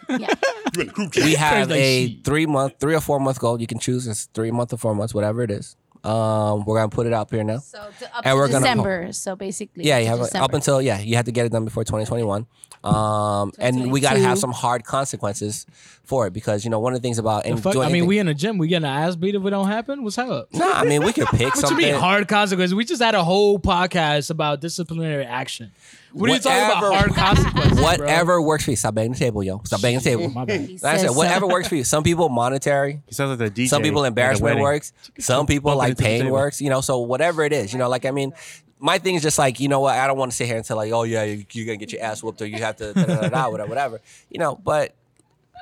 You 0.09 0.15
in 0.17 0.27
the 0.73 0.85
group 0.93 1.13
chat. 1.13 1.23
we 1.23 1.35
have 1.35 1.71
a 1.71 2.15
three 2.25 2.45
month, 2.45 2.73
three 2.81 2.95
or 2.95 2.99
four 3.01 3.19
month 3.21 3.39
goal. 3.39 3.61
You 3.61 3.67
can 3.67 3.79
choose 3.79 4.05
it's 4.07 4.25
three 4.33 4.51
month 4.51 4.73
or 4.73 4.77
four 4.77 4.93
months, 4.93 5.13
whatever 5.13 5.41
it 5.43 5.51
is. 5.51 5.77
Um, 6.07 6.63
we're 6.65 6.77
gonna 6.77 6.89
put 6.89 7.05
it 7.05 7.13
up 7.13 7.31
here 7.31 7.43
now. 7.43 7.57
So 7.59 7.77
to, 7.99 8.05
up 8.17 8.25
And 8.25 8.31
to 8.31 8.35
we're 8.35 8.47
gonna- 8.47 8.59
December. 8.65 9.11
so 9.11 9.35
basically, 9.35 9.83
Yeah, 9.83 9.97
you 9.97 10.07
have 10.07 10.19
December. 10.19 10.43
up 10.45 10.53
until 10.53 10.81
yeah, 10.81 10.99
you 10.99 11.15
have 11.17 11.25
to 11.25 11.31
get 11.31 11.45
it 11.45 11.51
done 11.51 11.65
before 11.65 11.83
2021. 11.83 12.45
Um, 12.83 13.51
and 13.59 13.91
we 13.91 13.99
gotta 13.99 14.19
have 14.19 14.37
some 14.39 14.51
hard 14.53 14.85
consequences 14.85 15.65
for 16.07 16.25
it 16.27 16.33
because 16.33 16.63
you 16.63 16.69
know 16.71 16.79
one 16.79 16.93
of 16.93 17.01
the 17.01 17.05
things 17.05 17.17
about 17.19 17.43
The 17.43 17.49
and 17.51 17.61
fuck? 17.61 17.73
doing 17.73 17.85
I 17.85 17.87
mean, 17.87 17.95
anything- 18.03 18.07
we 18.07 18.19
in 18.19 18.25
the 18.27 18.33
gym. 18.33 18.57
We 18.57 18.67
getting 18.67 18.85
our 18.87 18.99
ass 19.07 19.15
beat 19.15 19.35
if 19.35 19.45
it 19.45 19.49
don't 19.49 19.67
happen. 19.67 20.03
What's 20.03 20.17
up? 20.17 20.53
no, 20.53 20.71
I 20.71 20.83
mean 20.85 21.03
we 21.03 21.13
could 21.13 21.27
pick 21.27 21.41
What 21.55 21.55
you 21.55 21.61
something. 21.61 21.77
mean 21.91 21.95
hard 21.95 22.27
consequences? 22.27 22.73
We 22.73 22.85
just 22.85 23.01
had 23.01 23.13
a 23.15 23.23
whole 23.23 23.59
podcast 23.59 24.29
about 24.31 24.61
disciplinary 24.61 25.25
action. 25.25 25.71
What 26.13 26.29
are 26.31 26.33
you 26.33 26.39
talking 26.39 26.57
about? 26.65 26.93
Hard 26.95 27.13
consequences. 27.13 27.73
bro? 27.73 27.83
Whatever 27.83 28.41
works 28.41 28.63
for 28.65 28.71
you. 28.71 28.77
Stop 28.77 28.95
banging 28.95 29.11
the 29.11 29.19
table, 29.19 29.43
yo. 29.43 29.61
Stop 29.65 29.81
banging 29.81 29.99
the 29.99 30.03
table. 30.03 30.23
Oh, 30.25 30.29
my 30.29 30.45
bad. 30.45 30.61
Like 30.69 30.83
I 30.83 30.97
said, 30.97 31.07
so. 31.09 31.13
whatever 31.13 31.45
works 31.45 31.67
for 31.67 31.75
you. 31.75 31.83
Some 31.83 32.03
people 32.03 32.29
monetary, 32.29 33.01
He 33.07 33.13
sounds 33.13 33.39
like 33.39 33.53
the 33.53 33.61
DJ. 33.63 33.67
some 33.67 33.83
people 33.83 34.03
at 34.03 34.07
embarrassment 34.07 34.43
wedding. 34.55 34.63
works 34.63 34.93
some 35.19 35.45
people 35.45 35.75
like 35.75 35.91
into 35.91 36.03
pain 36.03 36.29
works 36.29 36.61
you 36.61 36.69
know 36.69 36.81
so 36.81 36.99
whatever 36.99 37.43
it 37.43 37.53
is 37.53 37.71
you 37.73 37.79
know 37.79 37.89
like 37.89 38.05
i 38.05 38.11
mean 38.11 38.31
my 38.79 38.97
thing 38.97 39.15
is 39.15 39.21
just 39.21 39.37
like 39.37 39.59
you 39.59 39.67
know 39.67 39.79
what 39.79 39.95
i 39.97 40.05
don't 40.07 40.17
want 40.17 40.31
to 40.31 40.35
sit 40.35 40.47
here 40.47 40.55
and 40.55 40.65
tell 40.65 40.77
like 40.77 40.91
oh 40.91 41.03
yeah 41.03 41.23
you, 41.23 41.45
you're 41.51 41.65
gonna 41.65 41.77
get 41.77 41.91
your 41.91 42.01
ass 42.01 42.21
whooped 42.23 42.41
or 42.41 42.45
you 42.45 42.57
have 42.57 42.75
to 42.75 42.93
da, 42.93 43.03
da, 43.05 43.15
da, 43.21 43.29
da, 43.29 43.49
whatever 43.49 43.69
whatever 43.69 44.01
you 44.29 44.39
know 44.39 44.55
but 44.55 44.93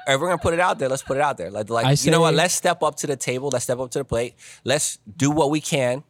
if 0.07 0.19
we're 0.19 0.27
gonna 0.27 0.37
put 0.37 0.53
it 0.53 0.59
out 0.59 0.79
there. 0.79 0.89
Let's 0.89 1.03
put 1.03 1.17
it 1.17 1.23
out 1.23 1.37
there. 1.37 1.51
Like, 1.51 1.69
like 1.69 1.85
I 1.85 1.95
you 1.99 2.11
know 2.11 2.21
what? 2.21 2.33
let's 2.33 2.53
step 2.53 2.83
up 2.83 2.95
to 2.97 3.07
the 3.07 3.15
table. 3.15 3.49
Let's 3.49 3.65
step 3.65 3.79
up 3.79 3.91
to 3.91 3.99
the 3.99 4.05
plate. 4.05 4.35
Let's 4.63 4.99
do 5.17 5.31
what 5.31 5.49
we 5.49 5.61
can 5.61 6.03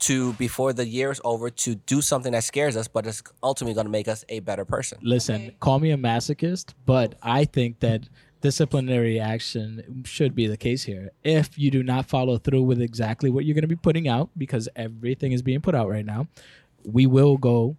to 0.00 0.32
before 0.34 0.72
the 0.72 0.86
year 0.86 1.10
is 1.10 1.20
over 1.24 1.50
to 1.50 1.74
do 1.74 2.00
something 2.00 2.32
that 2.32 2.42
scares 2.42 2.74
us 2.74 2.88
but 2.88 3.06
it's 3.06 3.22
ultimately 3.42 3.74
going 3.74 3.84
to 3.84 3.90
make 3.90 4.08
us 4.08 4.24
a 4.30 4.40
better 4.40 4.64
person. 4.64 4.98
Listen, 5.02 5.52
call 5.60 5.78
me 5.78 5.90
a 5.90 5.96
masochist, 5.96 6.72
but 6.86 7.16
I 7.22 7.44
think 7.44 7.80
that 7.80 8.08
disciplinary 8.40 9.20
action 9.20 10.02
should 10.06 10.34
be 10.34 10.46
the 10.46 10.56
case 10.56 10.84
here. 10.84 11.10
If 11.22 11.58
you 11.58 11.70
do 11.70 11.82
not 11.82 12.06
follow 12.06 12.38
through 12.38 12.62
with 12.62 12.80
exactly 12.80 13.30
what 13.30 13.44
you're 13.44 13.54
going 13.54 13.62
to 13.62 13.68
be 13.68 13.76
putting 13.76 14.08
out, 14.08 14.30
because 14.36 14.68
everything 14.76 15.32
is 15.32 15.42
being 15.42 15.60
put 15.60 15.74
out 15.74 15.88
right 15.88 16.04
now, 16.04 16.26
we 16.84 17.06
will 17.06 17.36
go 17.36 17.76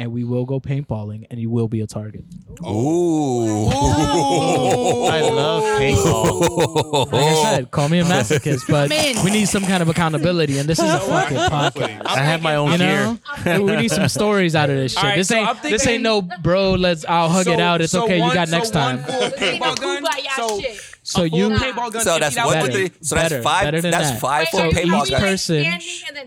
and 0.00 0.10
we 0.12 0.24
will 0.24 0.46
go 0.46 0.58
paintballing 0.58 1.26
and 1.30 1.38
you 1.38 1.50
will 1.50 1.68
be 1.68 1.82
a 1.82 1.86
target. 1.86 2.24
Ooh. 2.66 3.66
I 3.70 5.20
love 5.20 5.62
paintball. 5.80 6.40
Like 7.10 7.22
I 7.24 7.42
said, 7.54 7.70
call 7.70 7.88
me 7.88 7.98
a 8.00 8.04
masochist, 8.04 8.66
but 8.68 8.88
Man. 8.88 9.24
we 9.24 9.30
need 9.30 9.46
some 9.46 9.62
kind 9.64 9.82
of 9.82 9.88
accountability, 9.88 10.58
and 10.58 10.68
this 10.68 10.78
is 10.78 10.90
a 10.90 10.98
fucking 11.00 11.36
podcast. 11.36 12.06
I 12.06 12.18
have 12.20 12.42
my 12.42 12.56
own 12.56 12.72
You 12.72 12.78
gear. 12.78 13.18
know, 13.46 13.62
we 13.64 13.76
need 13.76 13.90
some 13.90 14.08
stories 14.08 14.54
out 14.54 14.70
of 14.70 14.76
this 14.76 14.92
shit. 14.92 15.02
All 15.02 15.10
right, 15.10 15.16
this 15.16 15.28
so 15.28 15.36
ain't 15.36 15.48
I'm 15.48 15.56
this 15.62 15.86
ain't 15.86 16.02
no 16.02 16.22
bro. 16.22 16.72
Let's 16.74 17.04
I'll 17.06 17.28
hug 17.28 17.46
it 17.48 17.60
out. 17.60 17.80
It's 17.80 17.92
so 17.92 18.04
okay. 18.04 18.18
one- 18.20 18.28
you 18.28 18.34
got 18.34 18.48
so 18.48 18.56
next 18.56 18.74
one 18.74 18.98
time. 18.98 19.04
full 19.04 19.20
paintball 19.30 19.80
gun. 19.80 20.04
Kumbaya 20.04 20.36
So, 20.36 20.60
shit. 20.60 20.80
So 21.10 21.24
you 21.24 21.50
paintball 21.50 21.92
gun. 21.92 22.02
So 22.02 22.18
that's 22.18 22.36
one 22.36 22.70
three. 22.70 22.90
So 23.02 23.16
that's 23.16 23.34
five. 23.42 23.64
Better 23.64 23.80
that's 23.80 24.10
that. 24.10 24.20
five 24.20 24.48
for 24.48 24.58
paintball 24.58 25.04
each 25.04 25.10
guns. 25.10 25.22
Person, 25.22 25.64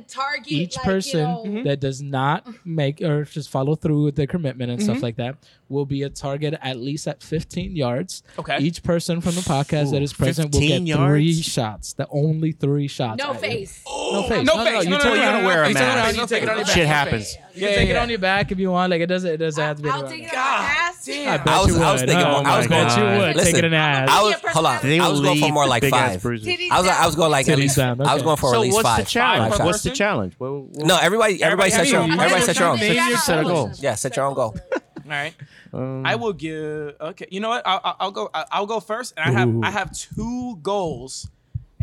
target, 0.07 0.51
each 0.51 0.75
like, 0.75 0.85
person 0.85 1.19
you 1.43 1.51
know, 1.51 1.63
that 1.63 1.79
does 1.79 2.01
not 2.01 2.45
mm-hmm. 2.45 2.75
make 2.75 3.01
or 3.01 3.23
just 3.23 3.49
follow 3.49 3.75
through 3.75 4.03
with 4.03 4.15
their 4.15 4.27
commitment 4.27 4.71
and 4.71 4.79
mm-hmm. 4.81 4.91
stuff 4.91 5.01
like 5.01 5.15
that 5.15 5.37
will 5.69 5.85
be 5.85 6.03
a 6.03 6.09
target 6.09 6.53
at 6.61 6.77
least 6.77 7.07
at 7.07 7.23
15 7.23 7.75
yards. 7.75 8.23
Okay. 8.37 8.57
Each 8.59 8.83
person 8.83 9.21
from 9.21 9.35
the 9.35 9.41
podcast 9.41 9.87
Ooh, 9.87 9.91
that 9.91 10.01
is 10.01 10.13
present 10.13 10.53
will 10.53 10.61
get 10.61 10.81
yards? 10.83 11.11
three 11.11 11.41
shots. 11.41 11.93
The 11.93 12.07
only 12.09 12.51
three 12.51 12.87
shots. 12.87 13.17
No 13.17 13.33
face. 13.33 13.81
No 13.87 14.23
face. 14.27 14.45
No, 14.45 14.57
no, 14.57 14.63
no 14.63 14.71
face. 14.71 14.85
No, 14.85 14.97
no, 14.97 15.03
no, 15.03 15.13
you're 15.13 15.25
gonna 15.25 15.45
wear 15.45 15.63
a 15.63 15.73
mask. 15.73 16.73
Shit 16.73 16.87
happens. 16.87 17.35
You 17.53 17.67
can 17.67 17.75
take 17.75 17.89
it 17.89 17.95
on 17.95 18.09
your 18.09 18.19
back 18.19 18.51
if 18.51 18.59
you 18.59 18.71
want. 18.71 18.91
Like 18.91 19.01
it 19.01 19.07
doesn't. 19.07 19.31
It 19.31 19.37
doesn't 19.37 19.63
have 19.63 19.77
to 19.77 19.83
be. 19.83 19.89
I'll 19.89 20.07
take 20.07 20.23
it 20.23 20.29
on 20.29 20.35
my 20.35 20.75
ass 20.79 20.92
damn. 21.05 21.33
I, 21.33 21.37
bet 21.37 21.47
I 21.47 21.59
was, 21.59 21.67
you 21.67 21.73
would. 21.73 21.83
I 21.83 21.91
was 21.93 22.01
thinking, 22.01 22.17
oh 22.17 22.43
I 22.43 22.57
was 22.57 22.67
going, 22.67 22.87
God. 22.87 22.97
you 22.97 23.19
would 23.19 23.35
listen, 23.35 23.65
an 23.65 23.73
ass. 23.73 24.09
I 24.09 24.23
was, 24.23 24.35
hold 24.53 24.65
on, 24.65 24.85
I 24.85 25.09
was 25.09 25.21
going 25.21 25.39
for 25.39 25.49
more 25.49 25.67
like 25.67 25.83
five. 25.83 26.25
I 26.25 26.29
was, 26.29 26.87
I 26.87 27.05
was 27.05 27.15
going 27.15 27.31
like 27.31 27.49
at 27.49 27.57
least, 27.57 27.77
I 27.77 27.93
was 27.93 28.23
going 28.23 28.37
for 28.37 28.51
so 28.51 28.55
at 28.55 28.61
least 28.61 28.75
what's 28.75 28.87
five. 28.87 28.99
The 28.99 29.09
challenge? 29.09 29.55
Five 29.55 29.65
what's 29.65 29.83
the 29.83 29.91
challenge? 29.91 30.33
What, 30.37 30.53
what? 30.53 30.85
No, 30.85 30.97
everybody, 30.97 31.43
everybody, 31.43 31.71
set 31.71 31.87
your, 31.89 32.01
everybody 32.01 32.41
set 32.41 32.59
your 32.59 32.69
own. 32.69 32.77
Set 32.77 33.39
a 33.39 33.43
goal. 33.43 33.71
Yeah, 33.75 33.95
set 33.95 34.15
your 34.15 34.25
own 34.25 34.33
goal. 34.33 34.55
All 35.05 35.09
right. 35.09 35.33
Um, 35.73 36.05
I 36.05 36.15
will 36.15 36.33
give. 36.33 36.95
Okay, 37.01 37.27
you 37.29 37.39
know 37.39 37.49
what? 37.49 37.63
I'll, 37.65 37.95
I'll 37.99 38.11
go. 38.11 38.29
I'll 38.33 38.65
go 38.65 38.79
first, 38.79 39.13
and 39.17 39.29
I 39.29 39.39
have 39.39 39.49
ooh. 39.49 39.61
I 39.63 39.71
have 39.71 39.91
two 39.91 40.57
goals 40.61 41.29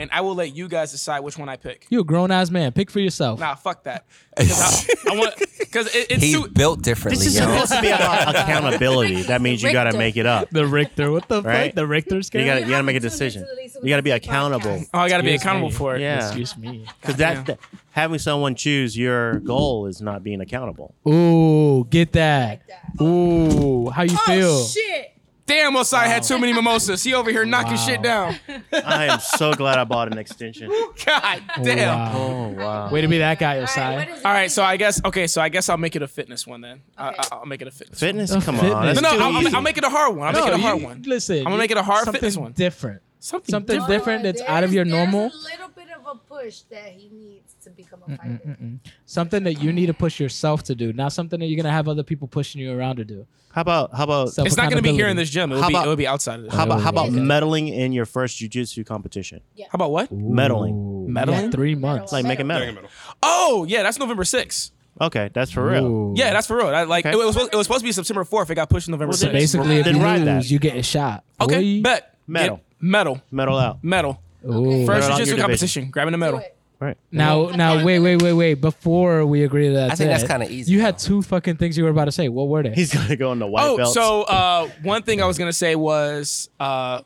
and 0.00 0.10
I 0.12 0.22
will 0.22 0.34
let 0.34 0.56
you 0.56 0.66
guys 0.66 0.92
decide 0.92 1.20
which 1.20 1.36
one 1.36 1.50
I 1.50 1.56
pick. 1.56 1.86
You 1.90 2.00
a 2.00 2.04
grown 2.04 2.30
ass 2.30 2.50
man. 2.50 2.72
Pick 2.72 2.90
for 2.90 3.00
yourself. 3.00 3.38
Nah, 3.38 3.54
fuck 3.54 3.84
that. 3.84 4.06
Because 4.34 4.88
I, 4.88 5.12
I 5.12 5.18
want 5.18 5.34
because 5.58 5.94
it, 5.94 6.10
it's 6.10 6.22
He's 6.22 6.40
too, 6.40 6.48
built 6.48 6.80
differently. 6.80 7.22
This 7.22 7.34
is 7.34 7.36
supposed 7.36 7.70
to 7.72 7.82
be 7.82 7.88
about 7.88 8.28
accountability. 8.34 9.22
That 9.30 9.42
means 9.42 9.62
you 9.62 9.70
got 9.72 9.84
to 9.84 9.96
make 9.96 10.16
it 10.16 10.26
up. 10.26 10.48
The 10.50 10.66
Richter, 10.66 11.12
what 11.12 11.28
the 11.28 11.42
right? 11.42 11.66
fuck? 11.66 11.74
The 11.74 11.86
Richter's 11.86 12.28
scale. 12.28 12.40
You 12.40 12.46
got 12.46 12.62
you 12.62 12.70
got 12.70 12.78
to 12.78 12.82
make 12.82 12.96
a 12.96 13.00
decision. 13.00 13.46
You 13.82 13.88
got 13.88 13.96
to 13.96 14.02
be 14.02 14.10
accountable. 14.10 14.82
Oh, 14.94 14.98
I 14.98 15.08
got 15.08 15.18
to 15.18 15.22
be 15.22 15.34
accountable 15.34 15.68
me. 15.68 15.74
for 15.74 15.94
it. 15.94 16.00
Yeah. 16.00 16.26
Excuse 16.26 16.56
me. 16.56 16.86
Because 17.00 17.16
that 17.16 17.46
the, 17.46 17.58
having 17.90 18.18
someone 18.18 18.54
choose 18.54 18.96
your 18.96 19.40
goal 19.40 19.86
is 19.86 20.00
not 20.00 20.24
being 20.24 20.40
accountable. 20.40 20.94
Ooh, 21.06 21.86
get 21.90 22.12
that. 22.12 22.62
Ooh, 23.00 23.90
how 23.90 24.02
you 24.02 24.16
oh, 24.18 24.24
feel? 24.26 24.64
Shit 24.64 25.09
damn, 25.50 25.74
Osai 25.74 25.92
wow. 25.92 26.00
had 26.00 26.22
too 26.22 26.38
many 26.38 26.52
mimosas. 26.52 27.02
He 27.02 27.14
over 27.14 27.30
here 27.30 27.44
knocking 27.44 27.72
wow. 27.72 27.86
shit 27.86 28.02
down. 28.02 28.36
I 28.72 29.06
am 29.06 29.20
so 29.20 29.52
glad 29.52 29.78
I 29.78 29.84
bought 29.84 30.10
an 30.10 30.18
extension. 30.18 30.68
God 31.06 31.42
oh, 31.58 31.64
damn. 31.64 31.98
Wow. 31.98 32.12
Oh, 32.14 32.48
wow. 32.48 32.90
Way 32.90 33.00
to 33.00 33.08
be 33.08 33.18
that 33.18 33.38
guy, 33.38 33.56
Osai. 33.56 33.90
All 33.90 33.96
right, 33.96 34.10
All 34.24 34.32
right 34.32 34.50
so 34.50 34.62
I 34.62 34.76
guess, 34.76 35.04
okay, 35.04 35.26
so 35.26 35.40
I 35.40 35.48
guess 35.48 35.68
I'll 35.68 35.76
make 35.76 35.96
it 35.96 36.02
a 36.02 36.08
fitness 36.08 36.46
one 36.46 36.60
then. 36.60 36.82
Okay. 36.98 37.16
I, 37.32 37.38
will 37.38 37.46
make 37.46 37.62
it 37.62 37.68
a 37.68 37.70
fitness 37.70 38.00
Fitness? 38.00 38.30
One. 38.30 38.42
Come 38.42 38.60
on. 38.60 38.94
No, 38.94 39.00
no, 39.00 39.08
I'll, 39.10 39.56
I'll, 39.56 39.62
make 39.62 39.78
it 39.78 39.84
a 39.84 39.90
hard 39.90 40.16
one. 40.16 40.28
I'll 40.28 40.32
no, 40.32 40.44
make 40.44 40.54
it 40.54 40.54
a 40.54 40.62
hard 40.62 40.80
you, 40.80 40.86
one. 40.86 41.02
Listen. 41.02 41.38
I'm 41.38 41.44
going 41.44 41.54
to 41.54 41.58
make 41.58 41.70
it 41.70 41.76
a 41.76 41.82
hard 41.82 42.08
fitness 42.08 42.36
one. 42.36 42.52
different. 42.52 43.02
Something, 43.22 43.52
something 43.52 43.80
different, 43.80 44.22
different 44.22 44.22
that's 44.22 44.42
out 44.42 44.64
of 44.64 44.72
your 44.72 44.86
normal. 44.86 45.26
a 45.26 45.44
little 45.44 45.68
bit 45.68 45.88
of 45.90 46.06
a 46.06 46.14
push 46.16 46.60
that 46.70 46.92
he 46.92 47.10
needs 47.12 47.49
to 47.62 47.70
become 47.70 48.02
a 48.06 48.16
fighter. 48.16 48.40
Mm-mm-mm-mm. 48.46 48.78
Something 49.06 49.44
that 49.44 49.62
you 49.62 49.72
need 49.72 49.86
to 49.86 49.94
push 49.94 50.20
yourself 50.20 50.62
to 50.64 50.74
do, 50.74 50.92
not 50.92 51.12
something 51.12 51.40
that 51.40 51.46
you're 51.46 51.56
gonna 51.56 51.72
have 51.72 51.88
other 51.88 52.02
people 52.02 52.28
pushing 52.28 52.60
you 52.60 52.76
around 52.76 52.96
to 52.96 53.04
do. 53.04 53.26
How 53.52 53.62
about 53.62 53.94
how 53.94 54.04
about 54.04 54.28
it's 54.38 54.56
not 54.56 54.70
gonna 54.70 54.82
be 54.82 54.92
here 54.92 55.08
in 55.08 55.16
this 55.16 55.30
gym. 55.30 55.50
It'll, 55.50 55.62
how 55.62 55.68
be, 55.68 55.74
about, 55.74 55.82
it'll 55.84 55.96
be 55.96 56.06
outside. 56.06 56.48
How 56.50 56.64
about 56.64 56.80
how 56.80 56.90
about 56.90 57.08
medaling 57.10 57.72
in 57.72 57.92
your 57.92 58.06
first 58.06 58.38
jujitsu 58.38 58.86
competition? 58.86 59.40
Yeah. 59.54 59.66
How 59.66 59.76
about 59.76 59.90
what? 59.90 60.12
Ooh. 60.12 60.16
Meddling. 60.16 61.12
Meddling. 61.12 61.44
Yeah, 61.44 61.50
three 61.50 61.74
months. 61.74 62.12
Like 62.12 62.24
making 62.24 62.46
metal. 62.46 62.72
metal. 62.72 62.90
Oh 63.22 63.64
yeah, 63.68 63.82
that's 63.82 63.98
November 63.98 64.24
6th. 64.24 64.70
Okay, 65.00 65.30
that's 65.32 65.50
for 65.50 65.64
real. 65.66 65.86
Ooh. 65.86 66.14
Yeah, 66.16 66.32
that's 66.32 66.46
for 66.46 66.56
real. 66.56 66.68
I, 66.68 66.82
like 66.84 67.06
okay. 67.06 67.18
it, 67.18 67.24
was, 67.24 67.36
it 67.36 67.54
was 67.54 67.66
supposed 67.66 67.80
to 67.80 67.86
be 67.86 67.92
September 67.92 68.24
4th. 68.24 68.50
It 68.50 68.56
got 68.56 68.68
pushed 68.68 68.84
to 68.84 68.90
November. 68.90 69.10
Well, 69.10 69.18
6th. 69.18 69.20
So 69.20 69.32
basically, 69.32 69.76
if 69.78 69.86
you 69.86 69.98
lose, 69.98 70.52
you 70.52 70.58
get 70.58 70.76
a 70.76 70.82
shot. 70.82 71.24
Okay, 71.40 71.78
Boy. 71.78 71.82
bet 71.82 72.16
metal, 72.26 72.60
metal, 72.80 73.20
metal 73.30 73.56
out, 73.58 73.82
metal. 73.82 74.20
Okay. 74.44 74.86
First 74.86 75.08
jiu-jitsu 75.08 75.36
competition, 75.36 75.90
grabbing 75.90 76.12
the 76.12 76.18
medal. 76.18 76.42
Right. 76.80 76.96
Now, 77.12 77.50
now, 77.50 77.84
wait, 77.84 77.98
wait, 77.98 78.22
wait, 78.22 78.32
wait. 78.32 78.54
Before 78.54 79.26
we 79.26 79.44
agree 79.44 79.68
to 79.68 79.74
that, 79.74 79.92
I 79.92 79.94
think 79.96 80.08
that's 80.08 80.26
kinda 80.26 80.50
easy, 80.50 80.72
You 80.72 80.80
had 80.80 80.98
two 80.98 81.20
fucking 81.20 81.56
things 81.56 81.76
you 81.76 81.84
were 81.84 81.90
about 81.90 82.06
to 82.06 82.12
say. 82.12 82.30
What 82.30 82.48
were 82.48 82.62
they? 82.62 82.72
He's 82.72 82.92
gonna 82.94 83.16
go 83.16 83.32
into 83.32 83.46
white 83.46 83.66
oh, 83.66 83.76
belts. 83.76 83.92
so 83.92 84.22
uh, 84.22 84.66
one 84.82 85.02
thing 85.02 85.20
I 85.22 85.26
was 85.26 85.36
gonna 85.36 85.52
say 85.52 85.76
was 85.76 86.48
uh, 86.58 87.02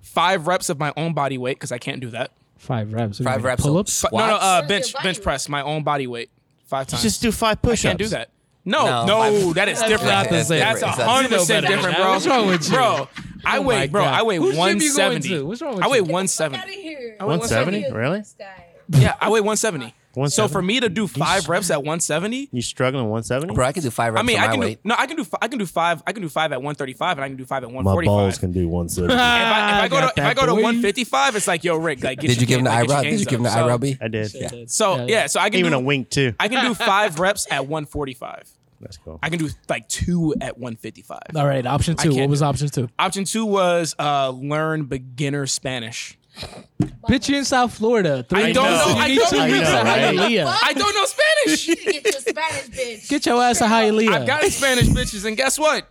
five 0.00 0.46
reps 0.46 0.70
of 0.70 0.78
my 0.78 0.94
own 0.96 1.12
body 1.12 1.36
weight 1.36 1.56
because 1.56 1.72
I 1.72 1.78
can't 1.78 2.00
do 2.00 2.08
that. 2.10 2.30
Five 2.56 2.94
reps. 2.94 3.20
What 3.20 3.24
Five 3.28 3.44
reps. 3.44 3.62
Pull-ups. 3.62 4.00
Fi- 4.00 4.08
No, 4.12 4.26
no, 4.28 4.34
uh, 4.36 4.66
bench 4.66 4.94
bench 5.02 5.20
press 5.20 5.46
my 5.46 5.60
own 5.62 5.82
body 5.82 6.06
weight 6.06 6.30
five 6.64 6.86
times. 6.86 7.02
just 7.02 7.20
do 7.20 7.30
five 7.32 7.60
push-ups. 7.60 7.82
can't 7.82 7.98
do 7.98 8.08
that. 8.08 8.30
No, 8.64 9.04
No, 9.04 9.06
no, 9.06 9.52
that 9.54 9.68
is 9.68 9.80
different. 9.80 10.04
not 10.12 10.28
the. 10.30 10.36
That's 10.36 10.50
a 10.50 10.84
That's 10.86 10.98
hundred 11.02 11.32
percent 11.32 11.66
different, 11.66 11.96
bro. 11.96 12.10
What's 12.12 12.26
wrong 12.26 12.46
with 12.46 12.64
you? 12.66 12.74
bro? 12.76 13.08
I 13.44 13.58
Oh 13.58 13.62
weigh, 13.62 13.88
bro. 13.88 14.04
God. 14.04 14.14
I 14.14 14.22
weigh 14.22 14.38
one 14.38 14.80
seventy. 14.80 15.42
What's 15.42 15.60
wrong 15.60 15.74
with 15.74 15.84
you? 15.84 15.88
I 15.88 15.90
weigh 15.92 16.00
one 16.00 16.28
seventy. 16.28 17.14
One 17.20 17.42
seventy. 17.42 17.90
Really? 17.90 18.20
This 18.20 18.36
guy. 18.38 18.68
Yeah, 18.92 19.14
I 19.20 19.30
weigh 19.30 19.40
170. 19.40 19.94
170? 20.14 20.30
So 20.30 20.52
for 20.52 20.60
me 20.60 20.78
to 20.80 20.90
do 20.90 21.06
five 21.06 21.48
reps 21.48 21.70
at 21.70 21.78
170, 21.78 22.50
you 22.52 22.60
struggling 22.60 23.04
170? 23.04 23.54
Bro, 23.54 23.64
I 23.64 23.72
can 23.72 23.82
do 23.82 23.90
five 23.90 24.12
reps. 24.12 24.22
I 24.22 24.26
mean, 24.26 24.38
I 24.38 24.48
can 24.48 24.60
do, 24.60 24.76
no, 24.84 24.94
I 24.98 25.06
can 25.06 25.16
do 25.16 25.24
I 25.40 25.48
can 25.48 25.58
do 25.58 25.64
five. 25.64 26.02
I 26.06 26.12
can 26.12 26.22
do 26.22 26.28
five 26.28 26.52
at 26.52 26.58
135, 26.58 27.16
and 27.16 27.24
I 27.24 27.28
can 27.28 27.36
do 27.38 27.46
five 27.46 27.62
at 27.62 27.70
145. 27.70 28.06
My 28.06 28.22
balls 28.22 28.38
can 28.38 28.52
do 28.52 28.68
170. 28.68 29.14
if, 29.14 29.18
I, 29.18 29.78
if 29.78 29.84
I 29.84 29.88
go 29.88 30.00
to 30.00 30.12
if 30.14 30.24
I 30.24 30.34
go 30.34 30.46
to 30.46 30.54
155, 30.54 31.36
it's 31.36 31.48
like 31.48 31.64
yo, 31.64 31.76
Rick, 31.76 32.04
like 32.04 32.20
did 32.20 32.38
you, 32.38 32.46
give 32.46 32.58
him 32.58 32.64
the 32.64 32.72
eyebrow? 32.72 33.02
Did 33.02 33.20
you 33.20 33.26
give 33.26 33.40
him 33.40 33.44
the 33.44 33.50
eyebrow 33.50 33.78
B? 33.78 33.96
I 34.00 34.08
did. 34.08 34.34
Yeah. 34.34 34.64
So 34.66 35.06
yeah, 35.06 35.26
so 35.28 35.40
I 35.40 35.48
can 35.48 35.60
even 35.60 35.72
do, 35.72 35.78
a 35.78 35.80
wink 35.80 36.10
too. 36.10 36.34
I 36.38 36.48
can 36.48 36.64
do 36.66 36.74
five 36.84 37.18
reps 37.18 37.46
at 37.50 37.66
145. 37.66 38.50
That's. 38.82 38.98
Cool. 38.98 39.18
I 39.22 39.30
can 39.30 39.38
do 39.38 39.48
like 39.68 39.88
two 39.88 40.34
at 40.40 40.58
155. 40.58 41.20
All 41.36 41.46
right, 41.46 41.64
option 41.64 41.96
two. 41.96 42.14
What 42.14 42.28
was 42.28 42.42
option 42.42 42.68
two? 42.68 42.90
Option 42.98 43.24
two 43.24 43.46
was 43.46 43.94
uh, 43.98 44.30
learn 44.30 44.84
beginner 44.84 45.46
Spanish. 45.46 46.18
Bitch, 47.08 47.28
you 47.28 47.36
in 47.38 47.44
South 47.44 47.74
Florida. 47.74 48.24
Three 48.28 48.44
I 48.44 48.52
don't 48.52 48.64
know. 48.64 48.94
I 48.96 49.14
don't 49.14 50.16
know. 50.16 50.54
I 50.62 50.72
don't 50.72 50.94
know 50.94 51.04
Spanish. 51.04 51.66
Get 51.84 52.04
your 52.04 52.12
Spanish 52.12 52.68
bitch. 52.68 53.08
Get 53.08 53.26
your 53.26 53.42
ass 53.42 53.58
to 53.58 53.64
Hialeah. 53.64 54.12
I've 54.12 54.26
got 54.26 54.44
Spanish 54.44 54.86
bitches, 54.88 55.24
and 55.24 55.36
guess 55.36 55.58
what? 55.58 55.86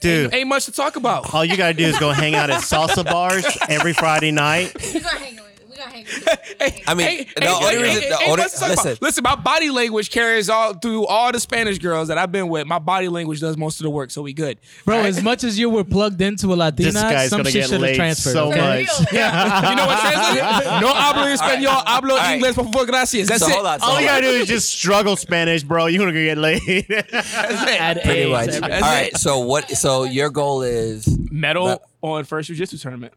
Dude, 0.00 0.34
ain't 0.34 0.48
much 0.48 0.64
to 0.66 0.72
talk 0.72 0.96
about. 0.96 1.32
All 1.34 1.44
you 1.44 1.56
gotta 1.56 1.74
do 1.74 1.84
is 1.84 1.98
go 1.98 2.10
hang 2.10 2.34
out 2.34 2.50
at 2.50 2.62
salsa 2.62 3.04
bars 3.04 3.46
every 3.68 3.92
Friday 3.92 4.30
night. 4.30 4.74
With 4.94 5.55
I 6.86 6.94
mean, 6.94 7.06
hey, 7.06 7.26
the 7.36 7.42
hey, 7.42 7.48
only 7.48 7.82
reason, 7.82 8.02
hey, 8.02 8.08
the 8.08 8.16
hey, 8.16 8.30
only, 8.30 8.42
listen, 8.42 8.68
listen. 8.68 8.98
listen, 9.00 9.22
my 9.22 9.34
body 9.34 9.70
language 9.70 10.10
carries 10.10 10.48
all 10.48 10.74
through 10.74 11.06
all 11.06 11.32
the 11.32 11.40
Spanish 11.40 11.78
girls 11.78 12.08
that 12.08 12.18
I've 12.18 12.32
been 12.32 12.48
with. 12.48 12.66
My 12.66 12.78
body 12.78 13.08
language 13.08 13.40
does 13.40 13.56
most 13.56 13.80
of 13.80 13.84
the 13.84 13.90
work, 13.90 14.10
so 14.10 14.22
we 14.22 14.32
good, 14.32 14.58
bro. 14.84 14.98
Right? 14.98 15.06
As 15.06 15.22
much 15.22 15.44
as 15.44 15.58
you 15.58 15.68
were 15.68 15.84
plugged 15.84 16.20
into 16.20 16.52
a 16.52 16.56
Latina, 16.56 17.28
some 17.28 17.44
shit 17.44 17.68
should 17.68 17.82
have 17.82 17.96
transferred. 17.96 18.32
So 18.32 18.48
okay? 18.50 18.86
much, 18.86 19.12
yeah. 19.12 19.70
you 19.70 19.76
know 19.76 19.86
what? 19.86 20.80
No 20.80 20.92
hablo 20.92 21.36
español, 21.36 21.84
hablo 21.84 22.12
all 22.12 22.16
right. 22.18 22.40
inglés, 22.40 22.54
por 22.54 22.64
favor, 22.64 22.86
gracias. 22.86 23.28
That's 23.28 23.44
so, 23.44 23.48
it. 23.48 23.66
On, 23.66 23.80
so 23.80 23.86
all 23.86 24.00
you 24.00 24.06
gotta 24.06 24.22
do 24.22 24.28
is 24.28 24.48
just 24.48 24.70
struggle 24.70 25.16
Spanish, 25.16 25.62
bro. 25.62 25.86
You're 25.86 26.06
gonna 26.06 26.12
get 26.12 26.38
laid. 26.38 26.86
That's 26.88 27.98
it. 27.98 28.02
Pretty 28.02 28.30
much. 28.30 28.62
All 28.62 28.80
right. 28.80 29.16
So 29.16 29.40
what? 29.40 29.70
So 29.70 30.04
your 30.04 30.30
goal 30.30 30.62
is 30.62 31.06
medal 31.30 31.82
on 32.02 32.24
first 32.24 32.48
jiu-jitsu 32.48 32.78
tournament. 32.78 33.12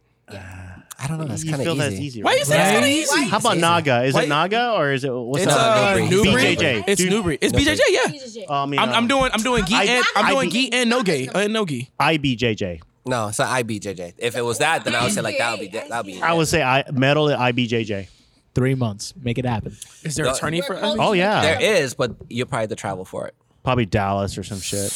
I 1.01 1.07
don't 1.07 1.17
know. 1.17 1.25
That's 1.25 1.43
kind 1.43 1.61
of 1.61 1.77
easy. 1.79 2.03
easy 2.05 2.23
Why 2.23 2.35
you 2.35 2.45
say 2.45 2.57
that's 2.57 2.71
kind 2.71 2.83
of 2.83 2.91
easy? 2.91 3.29
How 3.29 3.37
about 3.37 3.57
Naga? 3.57 4.03
Is 4.03 4.13
Why- 4.13 4.23
it 4.23 4.29
Naga 4.29 4.73
or 4.73 4.91
is 4.91 5.03
it 5.03 5.13
what's 5.13 5.43
It's, 5.43 5.53
uh, 5.53 5.57
up? 5.57 5.97
BJJ. 5.97 6.83
It's 6.87 7.01
Newbury. 7.01 7.37
It's 7.41 7.53
BJJ. 7.53 7.79
Yeah. 7.89 8.45
Oh, 8.49 8.63
I 8.63 8.65
mean, 8.65 8.79
I'm, 8.79 8.89
I'm 8.89 9.05
uh, 9.05 9.07
doing. 9.07 9.31
I'm 9.33 9.41
doing. 9.41 9.65
Gi 9.65 9.75
I- 9.75 9.83
and, 9.83 10.05
I'm 10.15 10.33
doing. 10.33 10.49
Gi 10.49 10.73
and 10.73 10.93
uh, 10.93 10.97
no 10.97 11.03
gi. 11.03 11.29
No 11.47 11.65
gi. 11.65 11.89
IBJJ. 11.99 12.81
No, 13.05 13.29
it's 13.29 13.39
not 13.39 13.49
IBJJ. 13.63 14.15
If 14.17 14.35
it 14.35 14.41
was 14.41 14.57
that, 14.57 14.83
then 14.83 14.93
I 14.93 15.03
would 15.03 15.13
say 15.13 15.21
like 15.21 15.37
that 15.37 15.51
would 15.51 15.71
be 15.71 15.77
that 15.77 15.89
would 15.89 16.05
be. 16.05 16.21
I 16.21 16.33
would 16.33 16.47
say 16.47 16.61
I 16.61 16.83
medal 16.91 17.29
at 17.29 17.39
IBJJ. 17.39 18.07
Three 18.55 18.75
months. 18.75 19.13
Make 19.15 19.37
it 19.37 19.45
happen. 19.45 19.77
Is 20.03 20.15
there 20.15 20.25
a 20.25 20.33
attorney 20.33 20.61
for? 20.61 20.77
Oh 20.81 21.13
yeah. 21.13 21.41
there 21.41 21.61
is, 21.61 21.93
but 21.93 22.15
you're 22.29 22.45
probably 22.45 22.67
the 22.67 22.75
travel 22.75 23.05
for 23.05 23.27
it 23.27 23.35
probably 23.69 23.85
Dallas 23.85 24.35
or 24.35 24.43
some 24.43 24.59
shit. 24.59 24.91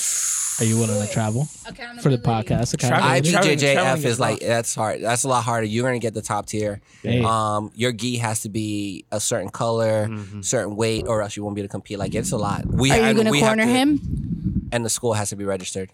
Are 0.60 0.66
you 0.66 0.80
willing 0.80 1.06
to 1.06 1.12
travel 1.12 1.46
for 2.02 2.10
the 2.10 2.18
podcast? 2.18 2.76
IBJJF 2.76 4.04
is 4.04 4.20
like 4.20 4.40
that's 4.40 4.74
hard. 4.74 5.02
That's 5.02 5.24
a 5.24 5.28
lot 5.28 5.44
harder. 5.44 5.68
You're 5.68 5.86
gonna 5.86 6.00
get 6.00 6.16
the 6.16 6.24
top 6.24 6.48
tier. 6.48 6.82
Um, 7.06 7.72
your 7.76 7.92
gi 7.92 8.18
has 8.18 8.42
to 8.42 8.50
be 8.50 9.06
a 9.12 9.20
certain 9.20 9.50
color, 9.50 10.08
mm-hmm. 10.08 10.42
certain 10.42 10.76
weight, 10.76 11.06
or 11.08 11.22
else 11.22 11.38
you 11.38 11.44
won't 11.44 11.56
be 11.56 11.62
able 11.62 11.68
to 11.68 11.72
compete. 11.72 12.00
Like 12.00 12.16
it's 12.16 12.32
a 12.32 12.38
lot. 12.38 12.66
We 12.66 12.90
Are 12.92 13.10
you 13.10 13.14
going 13.14 13.32
to 13.32 13.40
corner 13.40 13.66
him? 13.66 14.70
And 14.72 14.84
the 14.84 14.90
school 14.90 15.14
has 15.14 15.30
to 15.30 15.36
be 15.36 15.46
registered. 15.46 15.92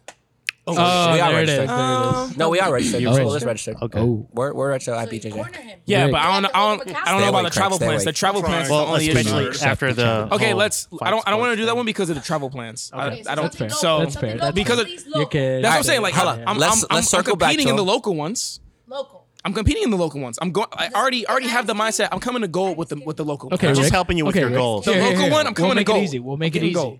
Oh, 0.67 0.75
Oh, 0.77 1.13
we 1.13 1.19
are 1.19 1.31
there 1.31 1.33
registered. 1.33 1.59
it 1.61 1.63
is. 1.63 1.69
Um, 1.71 2.33
no, 2.37 2.49
we 2.49 2.59
are 2.59 2.71
registered. 2.71 3.01
You're 3.01 3.13
School 3.15 3.39
registered. 3.39 3.77
Okay. 3.81 3.99
Oh. 3.99 4.27
We're 4.31 4.53
we're 4.53 4.71
at 4.71 4.87
uh, 4.87 5.03
BJJ. 5.07 5.79
Yeah, 5.85 6.07
but 6.11 6.17
I 6.21 6.39
don't, 6.41 6.55
I 6.55 6.59
don't, 6.77 6.95
I 7.07 7.11
don't 7.11 7.21
know 7.21 7.29
about 7.29 7.43
the 7.45 7.49
travel 7.49 7.77
stay 7.77 7.87
plans. 7.87 8.03
The 8.05 8.11
travel 8.13 8.43
plans 8.43 8.69
Well, 8.69 8.85
only 8.85 9.09
especially 9.09 9.67
after 9.67 9.93
the 9.93 10.27
Okay, 10.31 10.49
whole 10.49 10.57
let's. 10.59 10.87
I 11.01 11.09
don't. 11.09 11.27
I 11.27 11.31
don't 11.31 11.39
want 11.39 11.53
to 11.53 11.55
do 11.57 11.65
that 11.65 11.75
one 11.75 11.85
because 11.87 12.09
of 12.11 12.15
the 12.17 12.21
travel 12.21 12.49
plans. 12.51 12.91
I, 12.93 13.23
I 13.27 13.35
don't. 13.35 13.51
That's 13.51 13.79
So 13.79 13.99
That's 13.99 14.15
fair. 14.15 14.37
That's 14.37 14.53
because 14.53 14.77
fair. 14.83 14.85
of- 15.23 15.31
that's 15.31 15.63
what 15.63 15.65
I'm 15.65 15.83
saying. 15.83 16.01
Like, 16.03 16.13
hold 16.13 16.39
on. 16.39 16.43
I'm, 16.47 16.57
Let's- 16.57 16.85
I'm, 16.89 16.95
let's 16.97 17.09
circle 17.09 17.35
back 17.35 17.49
competing 17.49 17.69
in 17.69 17.75
the 17.75 17.83
local 17.85 18.15
ones. 18.15 18.59
local. 18.87 19.25
I'm 19.45 19.53
competing 19.53 19.83
in 19.83 19.89
the 19.89 19.97
local 19.97 20.19
ones. 20.21 20.37
I'm 20.41 20.51
going. 20.51 20.67
I 20.73 20.89
already 20.93 21.25
already 21.27 21.47
have 21.47 21.65
the 21.65 21.73
mindset. 21.73 22.09
I'm 22.11 22.19
coming 22.19 22.41
to 22.43 22.47
go 22.47 22.73
with 22.73 22.89
the 22.89 23.01
with 23.03 23.17
the 23.17 23.25
local. 23.25 23.51
Okay, 23.53 23.69
I'm 23.69 23.75
just 23.75 23.91
helping 23.91 24.17
you 24.17 24.25
with 24.25 24.35
your 24.35 24.49
goals. 24.51 24.85
The 24.85 24.91
local 24.91 25.29
one, 25.31 25.47
I'm 25.47 25.53
coming 25.55 25.77
to 25.83 25.91
We'll 25.91 25.95
make 25.95 26.01
it 26.01 26.03
easy. 26.03 26.19
We'll 26.19 26.37
make 26.37 26.55
it 26.55 26.63
easy. 26.63 26.99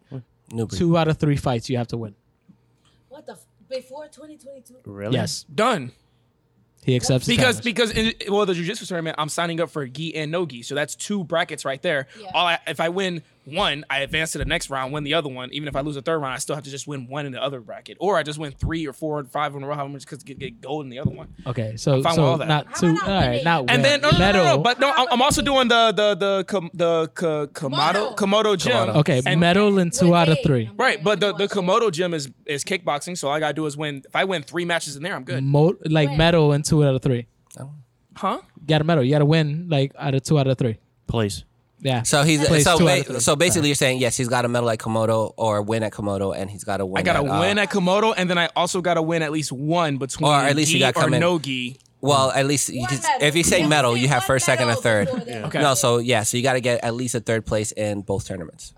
Two 0.78 0.98
out 0.98 1.08
of 1.08 1.18
three 1.18 1.36
fights 1.36 1.70
you 1.70 1.78
have 1.78 1.88
to 1.90 1.98
win. 1.98 2.16
What 3.20 3.26
the? 3.26 3.34
F- 3.34 3.46
before 3.70 4.06
2022? 4.08 4.76
Really? 4.86 5.14
Yes. 5.16 5.44
Done. 5.54 5.92
He 6.86 6.94
He 6.94 6.96
accepts 6.96 7.26
the 7.26 7.36
because 7.36 7.60
challenge. 7.60 7.64
because 7.66 7.92
in, 7.92 8.14
well 8.34 8.46
the 8.46 8.54
jujitsu 8.54 8.88
tournament 8.88 9.18
I'm 9.20 9.28
signing 9.28 9.60
up 9.60 9.70
for 9.70 9.86
gi 9.86 10.16
and 10.16 10.32
no 10.32 10.46
gi, 10.46 10.62
so 10.64 10.74
that's 10.76 10.96
two 10.96 11.26
brackets 11.26 11.66
right 11.66 11.82
there. 11.82 12.08
Yeah. 12.20 12.32
All 12.34 12.48
I, 12.48 12.60
if 12.66 12.80
I 12.80 12.88
win 12.88 13.22
one, 13.56 13.86
I 13.90 14.00
advance 14.00 14.32
to 14.32 14.38
the 14.38 14.46
next 14.46 14.70
round, 14.70 14.94
win 14.94 15.04
the 15.04 15.14
other 15.14 15.30
one. 15.30 15.50
Even 15.54 15.68
if 15.68 15.76
I 15.76 15.82
lose 15.82 15.96
the 15.96 16.02
third 16.02 16.20
round, 16.20 16.34
I 16.34 16.38
still 16.38 16.56
have 16.56 16.64
to 16.66 16.70
just 16.72 16.88
win 16.88 17.08
one 17.08 17.26
in 17.26 17.32
the 17.32 17.42
other 17.44 17.60
bracket, 17.60 17.98
or 18.00 18.18
I 18.18 18.24
just 18.24 18.40
win 18.40 18.52
three 18.52 18.88
or 18.88 18.94
four 18.94 19.20
or 19.20 19.24
five 19.26 19.56
in 19.56 19.64
a 19.64 19.68
row, 19.68 19.76
however 19.76 19.90
much 19.94 20.02
because 20.06 20.24
get, 20.24 20.40
get 20.40 20.62
gold 20.62 20.84
in 20.86 20.90
the 20.90 21.00
other 21.00 21.12
one. 21.12 21.34
okay, 21.48 21.76
so 21.78 22.02
fine 22.02 22.12
with 22.12 22.16
so 22.16 22.24
all 22.26 22.38
that. 22.38 22.48
not 22.48 22.68
How 22.68 22.74
two. 22.80 22.88
All 22.88 22.94
about 22.94 23.08
not 23.08 23.08
right, 23.20 23.28
winning? 23.30 23.44
not 23.44 23.60
And 23.60 23.70
win. 23.70 23.82
then 23.82 24.02
no, 24.02 24.10
no, 24.12 24.18
no, 24.18 24.32
no, 24.32 24.44
no, 24.44 24.58
but 24.60 24.80
no, 24.80 24.92
I'm, 24.92 25.08
I'm 25.12 25.22
also 25.22 25.42
doing 25.42 25.68
the 25.68 25.92
the 25.92 26.16
the 26.16 26.44
com, 26.46 26.70
the 26.74 27.08
K- 27.16 27.26
Komodo 27.60 28.16
Komodo 28.16 28.58
gym. 28.58 28.72
Komodo. 28.74 28.96
okay, 28.98 29.22
and- 29.26 29.40
medal 29.40 29.78
in 29.80 29.90
two 29.92 30.16
out 30.16 30.30
of 30.30 30.38
three. 30.44 30.70
Right, 30.76 31.04
but 31.04 31.20
the, 31.20 31.32
gonna 31.34 31.48
the. 31.48 31.54
Komodo 31.56 31.92
gym 31.92 32.14
is 32.14 32.30
is 32.46 32.64
kickboxing, 32.64 33.18
so 33.18 33.28
all 33.28 33.34
I 33.34 33.40
gotta 33.40 33.54
do 33.54 33.66
is 33.66 33.76
win. 33.76 34.04
If 34.08 34.16
I 34.16 34.24
win 34.26 34.44
three 34.44 34.66
matches 34.66 34.96
in 34.96 35.04
there, 35.04 35.16
I'm 35.16 35.24
good. 35.24 35.44
Mo- 35.44 35.76
like 35.86 36.10
Win. 36.10 36.18
medal 36.18 36.54
in 36.54 36.62
two 36.64 36.84
out 36.84 36.96
of 36.96 37.02
three. 37.02 37.28
Oh. 37.60 37.72
Huh? 38.16 38.40
You 38.60 38.68
got 38.68 38.82
a 38.82 38.84
medal. 38.84 39.04
You 39.04 39.12
got 39.12 39.20
to 39.20 39.26
win 39.26 39.68
like 39.70 39.94
out 39.98 40.14
of 40.14 40.24
two 40.24 40.38
out 40.38 40.48
of 40.48 40.58
three. 40.58 40.78
Place. 41.08 41.44
Yeah. 41.82 42.04
So 42.04 42.24
he's 42.24 42.46
Place 42.48 42.64
so 42.66 42.78
two 42.78 42.86
ba- 42.86 42.92
out 42.92 43.00
of 43.00 43.06
three. 43.08 43.20
so 43.22 43.36
basically 43.36 43.70
you're 43.70 43.76
saying 43.76 44.00
yes, 44.00 44.18
he's 44.18 44.28
got 44.28 44.44
a 44.46 44.48
medal 44.50 44.70
at 44.70 44.80
Komodo 44.80 45.34
or 45.38 45.62
win 45.62 45.84
at 45.84 45.94
Komodo, 45.94 46.36
and 46.36 46.50
he's 46.50 46.64
got 46.64 46.78
to 46.78 46.86
win. 46.86 47.00
I 47.00 47.04
gotta 47.04 47.20
at, 47.26 47.30
uh, 47.38 47.40
win 47.40 47.58
at 47.58 47.70
Komodo, 47.70 48.14
and 48.18 48.30
then 48.30 48.38
I 48.38 48.50
also 48.56 48.82
gotta 48.82 49.02
win 49.02 49.22
at 49.22 49.32
least 49.32 49.52
one 49.52 49.98
between 49.98 50.30
Or 50.30 50.36
at 50.36 50.56
least 50.56 50.72
you 50.72 50.78
gi 50.78 50.80
gotta 50.82 50.94
come 51.00 51.12
or 51.14 51.16
in- 51.16 51.22
no 51.22 51.40
gi. 51.40 51.80
Well, 52.02 52.32
at 52.32 52.46
least 52.46 52.70
you 52.70 52.80
One 52.82 52.90
just, 52.90 53.04
medal. 53.04 53.28
if 53.28 53.36
you 53.36 53.44
say 53.44 53.60
have 53.62 53.70
medal, 53.70 53.94
say 53.96 54.02
you 54.02 54.08
have 54.08 54.22
one 54.22 54.28
first, 54.28 54.46
second, 54.46 54.64
and 54.64 54.70
medal 54.70 54.82
third. 54.82 55.06
before 55.08 55.20
they- 55.26 55.42
Okay. 55.44 55.62
No, 55.62 55.74
so 55.74 55.98
yeah, 55.98 56.24
so 56.24 56.38
you 56.38 56.44
got 56.44 56.54
to 56.54 56.62
get 56.62 56.82
at 56.84 56.94
least 56.94 57.14
a 57.16 57.20
third 57.20 57.46
place 57.46 57.74
in 57.74 58.02
both 58.02 58.26
tournaments. 58.26 58.74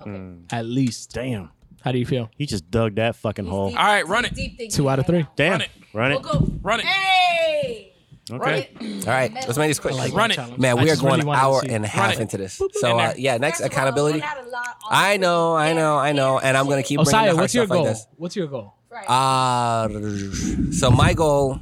At 0.52 0.66
least. 0.66 1.12
Damn. 1.14 1.52
How 1.82 1.92
do 1.92 2.00
you 2.00 2.06
feel? 2.06 2.30
He 2.38 2.46
just 2.48 2.70
dug 2.72 2.96
that 2.96 3.16
fucking 3.16 3.46
hole. 3.46 3.68
All 3.68 3.74
right, 3.74 4.08
run 4.08 4.26
it. 4.26 4.34
deep 4.36 4.60
Two 4.72 4.90
out 4.90 4.98
of 5.00 5.06
three. 5.08 5.20
now. 5.22 5.32
Damn. 5.36 5.52
Run 5.52 5.62
it. 5.62 5.70
Run 5.94 6.10
We'll 6.12 6.20
it. 6.20 6.24
go. 6.24 6.52
Run 6.64 6.80
it. 6.80 6.86
Hey. 6.86 7.91
Okay. 8.32 8.70
All 9.02 9.06
right, 9.08 9.34
let's 9.34 9.58
make 9.58 9.70
this 9.70 9.80
quick. 9.80 9.94
like 9.96 10.14
Run 10.14 10.32
it. 10.32 10.36
challenge. 10.36 10.58
Man, 10.60 10.78
I 10.78 10.82
we 10.84 10.90
are 10.90 10.94
just 10.94 11.02
really 11.02 11.10
going 11.12 11.22
an 11.22 11.28
wanted 11.28 11.40
to 11.40 11.46
hour 11.46 11.62
see- 11.62 11.70
and 11.70 11.86
a 11.86 11.88
half 11.88 12.14
it. 12.14 12.20
into 12.20 12.38
this. 12.38 12.62
So 12.74 12.98
uh, 13.00 13.14
yeah, 13.18 13.38
next 13.38 13.60
First 13.60 13.72
of 13.72 13.78
all, 13.78 13.78
accountability. 13.78 14.16
we 14.20 14.22
had 14.22 14.38
a 14.38 14.50
lot 14.50 14.68
on 14.68 14.90
I 14.92 15.18
know, 15.18 15.56
I 15.56 15.74
know, 15.74 15.98
I 15.98 16.12
know, 16.14 16.40
and 16.40 16.56
I'm 16.58 16.68
gonna 16.68 16.84
keep 16.84 16.98
bringing 16.98 17.12
the 17.12 17.18
Osaya, 17.18 17.26
hard 17.28 17.38
what's 17.38 17.56
your 17.56 17.66
stuff 17.66 17.76
like 17.78 17.86
goal? 17.86 17.94
this. 17.94 18.08
What's 18.18 18.36
your 18.36 18.48
goal? 18.48 18.74
Right. 18.90 19.10
Uh, 19.10 20.72
so 20.72 20.92
my 20.92 21.14
goal, 21.14 21.58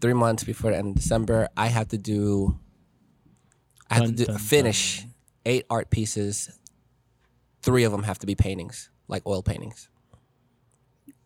three 0.00 0.12
months 0.14 0.44
before 0.44 0.70
the 0.70 0.76
end 0.76 0.88
of 0.88 0.94
December, 0.96 1.48
I 1.56 1.68
have 1.68 1.88
to 1.88 1.98
do, 1.98 2.58
I 3.90 3.94
have 3.94 4.02
Dun, 4.04 4.10
to 4.16 4.16
do, 4.16 4.24
dun, 4.26 4.38
finish 4.38 5.06
eight 5.44 5.64
art 5.70 5.90
pieces. 5.90 6.50
Three 7.62 7.84
of 7.84 7.92
them 7.92 8.02
have 8.04 8.18
to 8.20 8.26
be 8.26 8.34
paintings, 8.34 8.90
like 9.08 9.22
oil 9.26 9.42
paintings. 9.42 9.88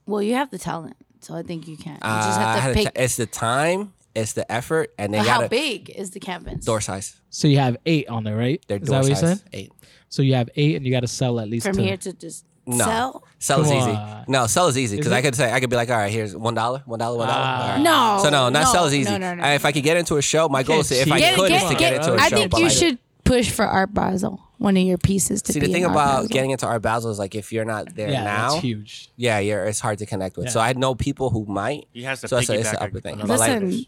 Well, 0.06 0.22
you 0.22 0.34
have 0.34 0.50
the 0.50 0.58
talent, 0.58 0.96
so 1.20 1.34
I 1.34 1.42
think 1.42 1.68
you 1.68 1.76
can. 1.76 1.94
You 1.94 1.98
just 2.00 2.38
have 2.40 2.62
to 2.64 2.68
to 2.68 2.74
pick. 2.74 2.84
check- 2.86 2.92
it's 2.98 3.16
the 3.16 3.26
time, 3.26 3.92
it's 4.14 4.32
the 4.32 4.50
effort, 4.50 4.92
and 4.98 5.12
they 5.14 5.18
but 5.18 5.26
how 5.26 5.36
gotta 5.38 5.48
big 5.50 5.90
is 5.90 6.10
the 6.10 6.20
canvas? 6.20 6.64
door 6.64 6.80
size. 6.80 7.16
So 7.30 7.46
you 7.48 7.58
have 7.58 7.76
eight 7.86 8.08
on 8.08 8.24
there, 8.24 8.36
right? 8.36 8.62
They're 8.68 8.78
Is 8.78 8.88
door 8.88 8.96
that 8.96 9.02
what 9.02 9.08
you 9.10 9.14
size 9.16 9.40
said? 9.40 9.48
eight. 9.52 9.72
So 10.08 10.22
you 10.22 10.34
have 10.34 10.50
eight, 10.56 10.76
and 10.76 10.84
you 10.84 10.90
got 10.92 11.00
to 11.00 11.08
sell 11.08 11.38
at 11.38 11.48
least 11.48 11.66
From 11.66 11.76
two. 11.76 11.82
here 11.82 11.96
to 11.96 12.12
just 12.12 12.44
No. 12.66 12.84
sell. 12.84 13.24
Sell 13.38 13.60
is 13.62 13.68
Come 13.68 13.78
easy. 13.78 13.90
on. 13.90 14.24
No, 14.28 14.46
sell 14.48 14.66
is 14.66 14.76
easy 14.76 14.96
Is 14.96 15.00
because 15.00 15.12
I 15.12 15.18
it? 15.18 15.22
could 15.22 15.34
say 15.36 15.52
I 15.52 15.60
could 15.60 15.70
be 15.70 15.76
like, 15.76 15.88
all 15.90 15.96
right, 15.96 16.10
here's 16.12 16.34
one 16.36 16.54
dollar, 16.54 16.82
one 16.86 16.98
dollar, 16.98 17.16
one 17.18 17.28
dollar. 17.28 17.40
Ah. 17.42 17.62
All 17.62 17.68
right. 17.76 17.82
No. 17.82 18.20
So 18.24 18.30
no, 18.30 18.48
not 18.48 18.64
no, 18.64 18.72
sell 18.72 18.84
is 18.86 18.94
easy. 18.94 19.10
No, 19.10 19.18
no, 19.18 19.34
no. 19.36 19.42
Uh, 19.44 19.48
If 19.54 19.64
I 19.64 19.72
could 19.72 19.84
get 19.84 19.96
into 19.96 20.16
a 20.16 20.22
show, 20.22 20.48
my 20.48 20.62
goal 20.64 20.80
is 20.80 20.88
to, 20.88 20.96
if 20.96 21.10
I 21.12 21.20
cheat. 21.20 21.34
could 21.36 21.48
get, 21.48 21.62
is 21.62 21.68
to 21.68 21.74
get, 21.74 21.78
get 21.78 21.90
get, 21.90 21.94
into 22.02 22.12
a 22.12 22.16
I 22.16 22.28
show. 22.28 22.36
I 22.36 22.38
think 22.40 22.50
but 22.50 22.58
you 22.58 22.66
like- 22.66 22.76
should 22.76 22.98
push 23.24 23.50
for 23.50 23.64
Art 23.64 23.94
Basel, 23.94 24.40
one 24.60 24.76
of 24.76 24.82
your 24.82 24.98
pieces 24.98 25.40
to 25.42 25.52
See, 25.54 25.60
be 25.60 25.66
the 25.66 25.72
thing 25.72 25.82
in 25.84 25.90
about 25.90 26.22
Basel. 26.24 26.28
getting 26.28 26.50
into 26.50 26.66
Art 26.66 26.82
Basel 26.82 27.10
is 27.10 27.18
like 27.18 27.34
if 27.34 27.50
you're 27.50 27.64
not 27.64 27.94
there 27.94 28.10
yeah, 28.10 28.24
now, 28.24 28.50
that's 28.50 28.62
huge. 28.62 29.10
yeah, 29.16 29.38
you're 29.38 29.64
it's 29.64 29.80
hard 29.80 29.98
to 29.98 30.06
connect 30.06 30.36
with. 30.36 30.46
Yeah. 30.46 30.52
So 30.52 30.60
I 30.60 30.74
know 30.74 30.94
people 30.94 31.30
who 31.30 31.46
might. 31.46 31.88
He 31.92 32.02
has 32.02 32.20
to 32.20 32.28
So 32.28 32.36
it's 32.36 32.50
a, 32.50 32.54
it's 32.60 32.68
piggyback 32.68 32.74
a 32.74 32.82
upper 32.82 33.00
thing. 33.00 33.14
other 33.20 33.26
But 33.26 33.38
like, 33.40 33.62
Listen, 33.62 33.86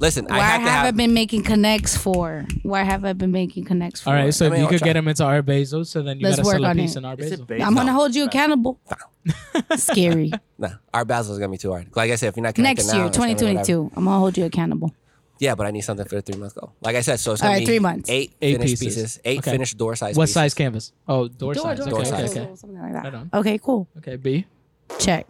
listen, 0.00 0.26
I 0.30 0.38
where 0.38 0.42
have 0.46 0.62
to 0.64 0.70
have 0.70 0.86
I 0.86 0.90
been 0.90 1.14
making 1.14 1.44
connects 1.44 1.96
for? 1.96 2.46
Where 2.62 2.84
have 2.84 3.04
I 3.04 3.12
been 3.12 3.30
making 3.30 3.64
connects 3.66 4.00
for? 4.00 4.10
All 4.10 4.16
right, 4.16 4.34
so 4.34 4.46
I 4.46 4.52
if 4.52 4.58
you 4.58 4.64
I'll 4.64 4.68
could 4.70 4.78
try. 4.80 4.88
get 4.88 4.96
him 4.96 5.06
into 5.06 5.24
Art 5.24 5.46
Basel, 5.46 5.84
so 5.84 6.02
then 6.02 6.18
you 6.18 6.24
Let's 6.26 6.38
to 6.38 6.42
work 6.44 6.54
sell 6.54 6.64
a 6.64 6.68
on 6.70 6.76
piece 6.76 6.96
it. 6.96 6.98
in 6.98 7.04
Art 7.04 7.20
Is 7.20 7.40
Basel. 7.40 7.66
I'm 7.66 7.74
gonna 7.76 7.92
hold 7.92 8.16
you 8.16 8.24
accountable. 8.24 8.80
Scary. 9.76 10.32
No, 10.60 10.70
Art 10.92 11.06
Basel 11.06 11.34
is 11.34 11.38
gonna 11.38 11.52
be 11.52 11.58
too 11.58 11.70
hard. 11.70 11.86
Like 11.94 12.10
I 12.10 12.16
said, 12.16 12.30
if 12.30 12.36
you're 12.36 12.42
not 12.42 12.56
connected 12.56 12.82
Next 12.82 12.92
now, 12.92 13.04
year, 13.04 13.10
gonna 13.10 13.26
be 13.28 13.34
whatever. 13.34 13.62
2022, 13.64 13.92
I'm 13.96 14.04
gonna 14.06 14.18
hold 14.18 14.36
you 14.36 14.44
accountable. 14.44 14.92
Yeah, 15.40 15.54
but 15.54 15.66
I 15.66 15.70
need 15.70 15.82
something 15.82 16.06
for 16.06 16.16
the 16.16 16.22
three 16.22 16.36
months 16.38 16.54
goal. 16.54 16.72
Like 16.80 16.96
I 16.96 17.00
said, 17.00 17.20
so 17.20 17.32
it's 17.32 17.42
All 17.42 17.46
gonna 17.48 17.54
right, 17.58 17.60
be 17.60 17.66
three 17.66 17.78
months. 17.78 18.10
eight, 18.10 18.34
Eight 18.42 18.56
finished 18.56 18.80
pieces. 18.80 18.94
pieces, 18.96 19.20
eight 19.24 19.38
Okay. 19.38 19.50
finished 19.52 19.76
door 19.78 19.94
size. 19.96 20.16
What 20.16 20.24
pieces. 20.24 20.34
size 20.34 20.54
canvas? 20.54 20.92
Oh, 21.06 21.28
door, 21.28 21.54
Door, 21.54 21.62
size. 21.62 21.78
door, 21.78 21.86
okay, 21.86 21.90
door 21.90 22.00
okay, 22.00 22.10
size. 22.10 22.30
okay. 22.36 22.56
Something 22.56 22.80
like 22.80 22.92
Right 22.94 23.02
that. 23.04 23.14
on. 23.14 23.30
Okay, 23.34 23.58
cool. 23.58 23.86
Okay, 23.98 24.16
B. 24.16 24.46
Check. 24.98 25.26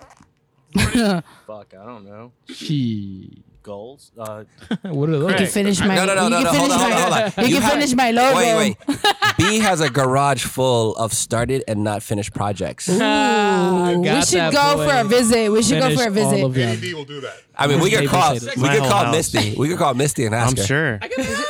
Fuck, 0.77 1.75
I 1.75 1.85
don't 1.85 2.05
know. 2.05 2.33
She. 2.53 3.43
Goals. 3.69 4.11
Uh, 4.19 4.45
what 4.83 5.09
are 5.11 5.19
those? 5.19 5.31
You 5.33 5.37
can 5.37 5.47
finish 5.47 5.79
my. 5.81 5.95
No, 5.95 6.07
no, 6.07 6.15
no, 6.15 6.25
you 6.25 6.31
no, 6.31 6.37
can 6.37 6.45
no. 6.45 6.53
finish 6.53 6.69
Hold 6.69 6.73
on, 6.73 6.79
my. 6.91 7.01
hold 7.01 7.13
on, 7.13 7.21
hold 7.21 7.33
on. 7.39 7.45
You, 7.45 7.49
You 7.51 7.55
can 7.61 7.63
have- 7.63 7.73
finish 7.75 7.95
my 7.95 8.11
logo. 8.11 8.37
Wait, 8.37 8.77
wait. 8.89 8.99
B 9.39 9.59
has 9.61 9.81
a 9.81 9.91
garage 9.91 10.43
full 10.45 10.97
of 10.97 11.13
started 11.13 11.63
and 11.69 11.85
not 11.85 12.03
finished 12.03 12.33
projects. 12.35 12.89
Ah, 12.91 13.93
Ooh, 13.93 14.01
we 14.01 14.23
should 14.23 14.53
go 14.53 14.77
boy. 14.77 14.89
for 14.89 14.97
a 15.01 15.05
visit. 15.05 15.53
We 15.53 15.63
should 15.63 15.81
go 15.81 15.95
for 15.97 16.09
a 16.09 16.11
visit. 16.11 16.43
of 16.43 16.55
them. 16.55 16.71
AD 16.77 16.83
will 16.95 17.05
do 17.05 17.21
that. 17.21 17.37
I 17.61 17.67
mean, 17.67 17.81
we 17.81 17.91
could 17.91 18.09
call 18.09 18.35
we 18.35 18.39
could 18.41 18.57
call 18.81 19.05
house. 19.07 19.15
Misty. 19.15 19.55
We 19.57 19.69
could 19.69 19.79
call 19.79 19.93
Misty 19.95 20.25
and 20.27 20.35
ask 20.35 20.53
I'm 20.57 20.57
her. 20.63 20.67
sure. 20.67 20.99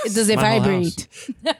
Does 0.05 0.29
it 0.29 0.37
My 0.37 0.59
vibrate? 0.59 1.07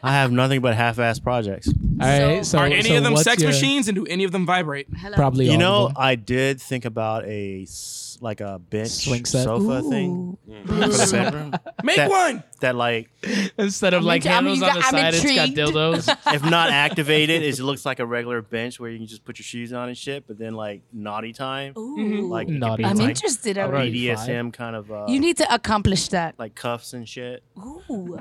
I 0.03 0.13
have 0.13 0.33
nothing 0.33 0.61
but 0.61 0.75
half-ass 0.75 1.19
projects. 1.19 1.69
All 2.01 2.07
right, 2.07 2.47
so 2.47 2.59
Are 2.59 2.67
any 2.67 2.83
so 2.83 2.97
of 2.99 3.05
them 3.05 3.17
sex 3.17 3.43
your- 3.43 3.51
machines, 3.51 3.89
and 3.89 3.95
do 3.97 4.07
any 4.07 4.25
of 4.25 4.33
them 4.33 4.47
vibrate? 4.47 4.87
Probably. 5.15 5.47
You 5.47 5.53
all 5.53 5.59
know, 5.59 5.83
of 5.87 5.95
them. 5.95 6.03
I 6.03 6.15
did 6.15 6.61
think 6.61 6.85
about 6.85 7.25
a 7.27 7.63
s- 7.63 8.08
like 8.23 8.41
a 8.41 8.59
bench 8.59 8.91
Swing 8.91 9.25
set. 9.25 9.45
sofa 9.45 9.83
thing 9.83 10.39
mm-hmm. 10.49 10.53
Ooh. 10.53 10.67
for 10.67 10.75
the 10.75 10.87
mm-hmm. 10.87 11.25
bedroom. 11.25 11.53
Make 11.83 11.97
That- 11.97 12.11
one. 12.11 12.45
That 12.61 12.75
like, 12.75 13.09
instead 13.57 13.95
of 13.95 14.03
like 14.03 14.23
intri- 14.23 14.31
I'm- 14.31 14.45
handles 14.47 14.63
on 14.63 14.75
the 14.75 14.81
got- 14.81 14.85
I'm 14.95 15.13
side, 15.13 15.15
it's 15.15 15.35
got 15.37 15.49
dildos. 15.51 16.19
if 16.35 16.43
not 16.45 16.71
activated, 16.71 17.43
it 17.43 17.59
looks 17.61 17.87
like 17.87 18.01
a 18.01 18.07
regular 18.07 18.43
bench 18.43 18.81
where 18.81 18.91
you 18.91 18.99
can 18.99 19.07
just 19.07 19.25
put 19.25 19.39
your 19.39 19.45
shoes 19.45 19.73
on 19.73 19.89
and 19.89 19.97
shit. 19.97 20.27
But 20.27 20.39
then 20.39 20.55
like 20.55 20.83
naughty 20.93 21.33
time, 21.33 21.75
Ooh. 21.77 21.97
Mm-hmm. 21.97 22.25
like 22.25 22.49
it 22.49 22.53
could 22.53 22.61
Naughty 22.61 22.83
be 22.83 22.89
I'm 22.89 22.97
like 22.97 23.11
interested 23.11 23.59
All 23.59 23.69
already. 23.69 24.07
BDSM 24.07 24.53
kind 24.53 24.75
of 24.75 24.91
uh, 24.91 25.07
You 25.09 25.21
need 25.21 25.37
to 25.37 25.55
accomplish 25.55 26.09
that. 26.09 26.35
like 26.39 26.57
cuffs 26.57 26.95
and 26.95 27.09
shit. 27.09 27.45
Ooh. 27.59 28.21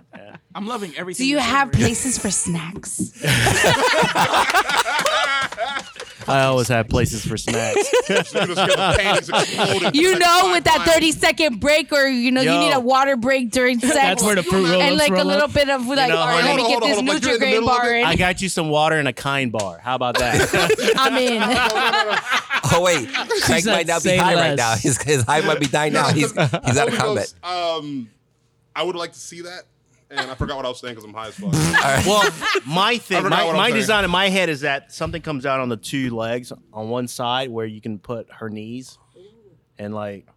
I'm 0.54 0.68
loving 0.68 0.96
everything. 0.96 1.24
Do 1.24 1.28
you 1.28 1.36
you're 1.38 1.42
have 1.42 1.70
saying 1.74 1.84
right 1.84 1.88
places 1.88 2.18
for 2.20 2.30
snacks? 2.30 3.12
I 6.28 6.44
always 6.44 6.68
have 6.68 6.90
places 6.90 7.26
for 7.26 7.38
snacks. 7.38 7.92
Just 8.08 8.34
get 8.34 8.48
the 8.48 8.96
panties 8.98 9.30
exploded. 9.30 9.96
You 9.96 10.20
know, 10.20 10.52
with 10.54 10.64
that 10.66 10.84
30 10.94 11.12
second 11.12 11.60
break, 11.60 11.92
or 11.92 12.08
you 12.08 12.32
know, 12.32 12.42
you 12.42 12.58
need 12.60 12.74
a 12.74 12.80
water 12.80 13.16
break 13.16 13.52
during 13.52 13.80
sex. 13.80 13.94
That's 13.96 14.24
where 14.24 14.36
the 14.36 14.44
fruit 14.44 14.70
roll 14.70 14.82
and 14.82 14.98
like 14.98 15.12
a 15.12 15.24
little 15.24 15.44
up. 15.44 15.54
bit 15.54 15.70
of 15.70 15.86
like, 15.88 16.10
know, 16.10 16.18
all 16.18 16.28
right, 16.28 16.44
let 16.44 16.56
me 16.56 16.62
hold 16.64 16.82
get 16.82 16.88
this 16.88 16.98
hold 16.98 17.10
on, 17.10 17.16
like 17.16 17.24
you're 17.24 17.34
in 17.36 17.40
the 17.40 17.46
Nutri-Grain 17.46 17.52
middle 17.52 17.68
bar 17.68 17.96
it. 17.96 18.00
in. 18.00 18.06
I 18.06 18.16
got 18.16 18.42
you 18.42 18.50
some 18.50 18.70
water 18.70 18.98
and 18.98 19.08
a 19.08 19.14
kind 19.14 19.52
bar. 19.52 19.80
How 19.80 19.96
about 19.96 20.18
that? 20.20 20.96
I'm 20.98 21.18
in. 21.18 22.38
Oh 22.70 22.82
wait, 22.82 23.08
Craig 23.44 23.64
said, 23.64 23.72
might 23.72 23.88
not 23.88 24.04
be 24.04 24.10
"Say 24.10 24.18
high 24.18 24.36
right 24.36 24.58
now. 24.58 24.76
His, 24.76 25.02
his 25.02 25.24
high 25.24 25.40
might 25.42 25.60
be 25.60 25.68
dying 25.68 25.94
now. 25.94 26.10
He's 26.10 26.32
he's 26.32 26.78
out 26.78 26.90
of 26.90 26.96
combat. 26.96 27.34
Um, 27.42 28.10
I 28.76 28.84
would 28.84 28.96
like 28.96 29.14
to 29.14 29.20
see 29.20 29.42
that, 29.42 29.64
and 30.10 30.32
I 30.32 30.36
forgot 30.36 30.58
what 30.58 30.66
I 30.66 30.70
was 30.70 30.80
saying 30.80 30.96
because 30.96 31.06
I'm 31.06 31.14
high 31.14 31.28
as 31.28 31.36
fuck. 31.36 31.52
well, 32.06 32.30
my 32.68 32.98
thing, 32.98 33.24
forgot 33.24 33.38
my, 33.38 33.44
what 33.46 33.52
I'm 33.52 33.58
my 33.58 33.68
saying. 33.70 33.76
design 33.80 34.04
in 34.06 34.12
my 34.12 34.30
head 34.30 34.50
is 34.50 34.62
that 34.62 34.92
something 34.92 35.22
comes 35.22 35.46
out 35.46 35.60
on 35.60 35.70
the 35.70 35.78
two 35.78 36.16
legs 36.16 36.52
on 36.74 36.90
one 36.90 37.08
side 37.08 37.50
where 37.50 37.66
you 37.66 37.82
can 37.82 38.00
put 38.00 38.28
her 38.32 38.50
knees, 38.50 38.98
and 39.78 39.94
like 39.94 40.28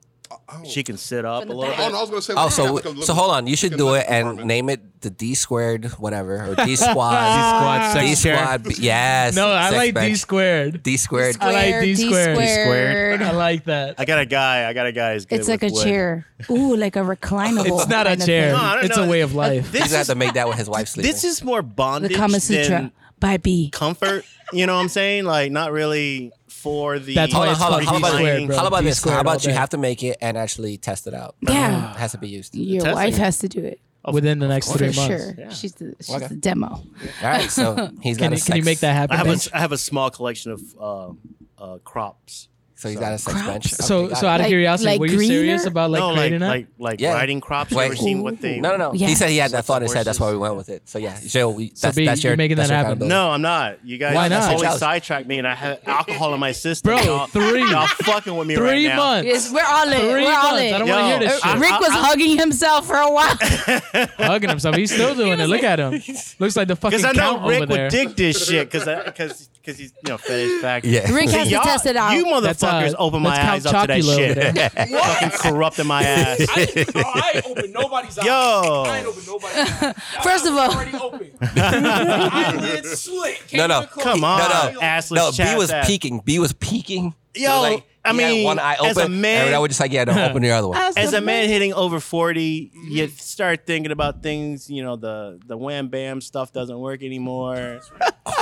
Oh. 0.53 0.63
she 0.65 0.83
can 0.85 0.97
sit 0.97 1.25
up 1.25 1.45
a 1.45 1.47
little 1.47 1.63
back. 1.63 1.75
Oh, 1.79 1.85
bit. 1.87 1.93
no, 1.93 1.99
I 1.99 2.01
was 2.03 2.11
gonna 2.11 2.23
say. 2.23 2.35
Oh, 2.37 2.49
so 2.49 2.75
like 2.75 2.85
a 2.85 2.89
little- 2.89 3.03
so 3.03 3.15
hold 3.15 3.33
on. 3.33 3.47
You 3.47 3.57
should 3.57 3.77
do 3.77 3.95
it 3.95 4.07
and 4.09 4.23
apartment. 4.27 4.47
name 4.47 4.69
it 4.69 5.01
the 5.01 5.11
D 5.11 5.35
squared 5.35 5.87
whatever 5.99 6.37
or 6.45 6.55
D 6.55 6.77
squad. 6.77 6.91
D 6.91 6.95
squad. 6.95 7.91
squad, 7.91 8.01
D 8.01 8.15
squad. 8.15 8.79
Yes. 8.79 9.35
No, 9.35 9.49
I 9.49 9.71
sex 9.71 9.77
like 9.77 9.95
D 10.09 10.15
squared. 10.15 10.83
D 10.83 10.97
squared. 10.97 11.37
I 11.41 11.53
like 11.53 11.83
D 11.85 11.95
squared. 11.97 12.39
D 12.39 12.47
squared. 12.47 13.23
I 13.23 13.31
like 13.33 13.65
that. 13.65 13.95
I 13.99 14.05
got 14.05 14.21
a 14.21 14.27
guy. 14.27 14.69
I 14.69 14.73
got 14.73 14.87
a 14.87 14.93
guy. 14.93 15.19
Good 15.19 15.33
It's 15.41 15.49
like 15.49 15.63
a 15.63 15.67
with 15.67 15.75
wood. 15.75 15.85
chair. 15.85 16.27
Ooh, 16.51 16.77
like 16.77 16.97
a 16.97 17.01
reclinable. 17.01 17.79
It's 17.81 17.89
not 17.89 18.07
a 18.07 18.17
chair. 18.17 18.53
No, 18.53 18.79
it's 18.83 18.97
know. 18.97 19.05
a 19.05 19.09
way 19.09 19.23
of 19.23 19.35
uh, 19.35 19.39
life. 19.39 19.73
This 19.73 19.83
He's 19.83 19.91
gonna 19.91 19.99
have 19.99 20.01
is 20.03 20.07
to 20.09 20.15
make 20.15 20.35
that 20.35 20.47
when 20.49 20.57
his 20.59 20.69
wife's 20.69 20.93
sleeping. 20.93 21.11
this 21.13 21.25
is 21.25 21.43
more 21.43 21.63
The 21.63 21.69
bondage 21.69 22.17
Kama 22.17 22.41
Sutra 22.41 22.69
than 22.69 22.93
by 23.19 23.37
B. 23.37 23.71
comfort. 23.73 24.25
You 24.53 24.67
know 24.67 24.75
what 24.75 24.81
I'm 24.83 24.89
saying? 24.89 25.25
Like 25.25 25.53
not 25.53 25.71
really 25.73 26.33
for 26.63 26.99
the. 26.99 27.15
That's 27.15 27.33
Hold 27.33 27.47
why 27.47 27.53
it's 27.53 27.61
hold 27.61 27.75
on. 27.75 27.85
called 27.85 27.87
How 27.87 27.93
D 27.93 27.99
about, 27.99 28.13
squared, 28.19 28.47
bro. 28.47 28.57
how 28.59 28.67
about 28.67 28.85
this? 28.85 29.05
How 29.05 29.21
about 29.21 29.45
you 29.47 29.53
have 29.53 29.71
to 29.71 29.79
make 29.79 30.03
it 30.03 30.17
and 30.21 30.37
actually 30.37 30.77
test 30.79 31.07
it 31.07 31.15
out? 31.15 31.37
Yeah. 31.41 31.93
It 31.93 31.97
has 31.97 32.13
to 32.13 32.19
be 32.19 32.29
used. 32.29 32.55
Your 32.55 32.83
Testing 32.83 32.95
wife 32.95 33.17
has 33.17 33.39
to 33.39 33.49
do 33.49 33.65
it 33.65 33.81
within 34.13 34.39
the 34.39 34.49
next 34.49 34.73
three 34.73 34.87
months. 34.93 35.07
sure. 35.07 35.35
Yeah. 35.39 35.49
She's 35.51 35.73
the 35.75 35.95
she's 36.01 36.15
Okay. 36.15 36.27
the 36.29 36.37
demo. 36.37 36.69
All 36.69 36.85
right, 37.23 37.51
so 37.51 37.91
he's 38.03 38.17
got 38.19 38.27
Can 38.31 38.33
you, 38.39 38.43
can 38.45 38.57
you 38.57 38.63
make 38.65 38.81
that 38.81 38.93
happen? 38.95 39.15
I 39.15 39.19
have 39.19 39.29
a, 39.29 39.57
I 39.57 39.61
have 39.61 39.73
a 39.73 39.79
small 39.79 40.11
collection 40.11 40.53
of 40.53 40.61
uh, 40.79 41.11
uh, 41.59 41.79
crops. 41.79 42.49
So 42.81 42.89
he's 42.89 42.99
got 42.99 43.13
a 43.13 43.19
sex 43.19 43.37
bench. 43.43 43.67
Okay, 43.75 43.77
So, 43.83 44.07
got 44.09 44.17
so 44.19 44.27
it. 44.27 44.31
out 44.31 44.35
of 44.37 44.45
Like- 44.45 44.49
curiosity, 44.49 44.91
like 44.91 45.01
were 45.01 45.07
you 45.07 45.19
serious 45.21 45.61
greener? 45.63 45.69
about 45.71 45.91
like 45.91 46.01
no, 46.01 46.07
like 46.09 46.17
creating 46.17 46.39
that? 46.41 46.49
like 46.49 46.67
like 46.79 47.01
Yeah. 47.03 47.13
riding 47.13 47.41
crops. 47.43 47.71
You 47.73 47.77
Wait. 47.77 47.87
ever 47.87 47.97
seen 47.97 48.23
what 48.23 48.41
they? 48.41 48.59
no, 48.59 48.71
no, 48.71 48.77
no. 48.79 48.93
He 48.93 48.99
Yes. 49.01 49.19
said 49.19 49.29
he 49.29 49.37
had 49.37 49.51
that 49.51 49.67
thought 49.67 49.81
the 49.81 49.85
in 49.85 49.89
his 49.89 49.93
head. 49.93 50.07
That's 50.07 50.19
why 50.19 50.31
we 50.31 50.39
went 50.39 50.57
with 50.57 50.71
it. 50.71 50.89
So 50.89 50.99
yeah, 50.99 51.15
so 51.15 51.51
we, 51.51 51.73
that's, 51.79 51.95
B, 51.95 52.07
that's 52.07 52.25
you're 52.25 52.31
your 52.33 52.37
making 52.39 52.57
that's 52.57 52.71
that 52.71 52.75
your 52.77 52.85
happen. 52.85 53.03
accountability. 53.03 53.15
No, 53.15 53.31
I'm 53.33 53.43
not. 53.43 53.85
You 53.85 53.99
guys 53.99 54.15
Why 54.15 54.29
not? 54.29 54.45
totally 54.45 54.63
Challenge. 54.63 54.81
sidetracked 54.81 55.29
me, 55.29 55.37
and 55.39 55.47
I 55.47 55.55
have 55.55 55.81
alcohol 55.87 56.33
in 56.33 56.41
my 56.41 56.53
system. 56.53 56.95
Bro, 56.95 57.03
y'all, 57.03 57.27
three. 57.27 57.71
y'all 57.71 57.87
fucking 57.87 58.35
with 58.35 58.49
me 58.49 58.55
Three 58.57 58.87
right 58.87 58.97
now. 58.97 58.97
months. 58.97 59.27
Yes, 59.29 59.53
we're 59.53 59.63
all 59.63 59.89
in. 59.93 60.01
Three 60.01 60.25
we're 60.25 60.33
all 60.33 60.43
months. 60.53 60.63
in. 60.63 60.75
I 60.75 60.79
don't 60.79 60.89
want 60.89 61.01
to 61.01 61.05
hear 61.05 61.15
Yo, 61.15 61.19
this 61.21 61.41
I- 61.45 61.53
shit. 61.53 61.61
Rick 61.61 61.81
was 61.81 61.91
hugging 61.91 62.39
himself 62.39 62.87
for 62.87 62.97
a 62.97 63.11
while. 63.13 63.37
Hugging 64.17 64.49
himself. 64.49 64.77
He's 64.77 64.91
still 64.93 65.15
doing 65.15 65.39
it. 65.39 65.47
Look 65.49 65.63
at 65.65 65.79
him. 65.79 65.93
Looks 66.39 66.57
like 66.57 66.69
the 66.69 66.77
fucking 66.77 66.99
Because 66.99 67.05
I 67.05 67.13
know 67.13 67.35
count 67.37 67.47
Rick 67.49 67.63
over 67.63 67.73
there. 67.75 67.85
would 67.85 67.91
dig 67.91 68.17
this 68.17 68.47
shit. 68.49 68.71
Because 68.71 68.85
because 69.05 69.49
because 69.61 69.79
he's 69.79 69.93
you 70.05 70.11
know 70.11 70.17
fetish 70.17 70.63
factory. 70.63 70.93
Yeah. 70.95 71.13
Rick 71.13 71.29
has 71.31 71.47
to 71.49 71.53
Y'all- 71.55 71.63
test 71.63 71.85
it 71.87 71.95
out. 71.97 72.13
You 72.15 72.41
That's, 72.41 72.63
uh, 72.63 72.70
motherfuckers 72.73 72.95
open 72.99 73.23
my 73.23 73.31
eyes 73.53 73.63
Count 73.65 73.75
up 73.77 73.83
to 73.83 73.87
that 73.89 74.01
Chocula 74.01 74.13
over 74.13 74.41
shit. 74.51 74.55
there. 74.55 74.87
Fucking 75.01 75.31
corrupting 75.31 75.87
my 75.87 76.03
ass. 76.03 76.47
I, 76.49 76.61
ain't- 76.77 76.93
bro, 76.93 77.03
I 77.05 77.33
ain't 77.35 77.47
open 77.47 77.73
nobody's 77.73 78.19
eyes. 78.19 78.27
Yo. 78.27 78.85
I 78.87 78.99
ain't 78.99 79.07
open 79.07 79.23
nobody's 79.27 79.59
eyes. 79.83 79.95
First 80.23 80.47
of 80.47 80.55
all- 80.55 80.71
already 80.73 80.97
open. 80.97 81.31
Eyelid 81.43 82.87
slit. 82.87 83.39
Can't 83.49 83.69
No, 83.69 83.81
no. 83.81 83.87
Come 83.87 84.25
on, 84.25 84.39
No, 84.41 84.71
no. 84.73 84.81
assless 84.81 85.39
No, 85.39 85.45
B 85.53 85.57
was 85.57 85.71
ass. 85.71 85.87
peeking. 85.87 86.21
B 86.25 86.39
was 86.39 86.53
peeking. 86.53 87.15
Yo, 87.35 87.61
Like, 87.63 87.85
I 88.05 88.13
he 88.13 88.21
had 88.23 88.31
mean, 88.33 88.45
one 88.45 88.59
eye 88.59 88.77
as 88.83 88.97
a 88.97 89.03
open, 89.03 89.21
man- 89.21 89.47
and 89.47 89.55
I 89.55 89.59
was 89.59 89.69
just 89.69 89.81
like, 89.81 89.93
yeah, 89.93 90.05
no, 90.05 90.13
open 90.31 90.43
the 90.43 90.51
other 90.51 90.69
one. 90.69 90.79
As 90.97 91.13
a 91.13 91.21
man 91.21 91.49
hitting 91.49 91.73
over 91.75 92.01
40, 92.01 92.71
you 92.73 93.05
mm-hmm. 93.05 93.15
start 93.17 93.67
thinking 93.67 93.93
about 93.93 94.23
things, 94.23 94.71
you 94.71 94.83
know, 94.83 94.97
the 94.97 95.39
the 95.47 95.57
wham 95.57 95.89
bam 95.89 96.21
stuff 96.21 96.53
doesn't 96.53 96.79
work 96.79 97.03
anymore. 97.03 97.81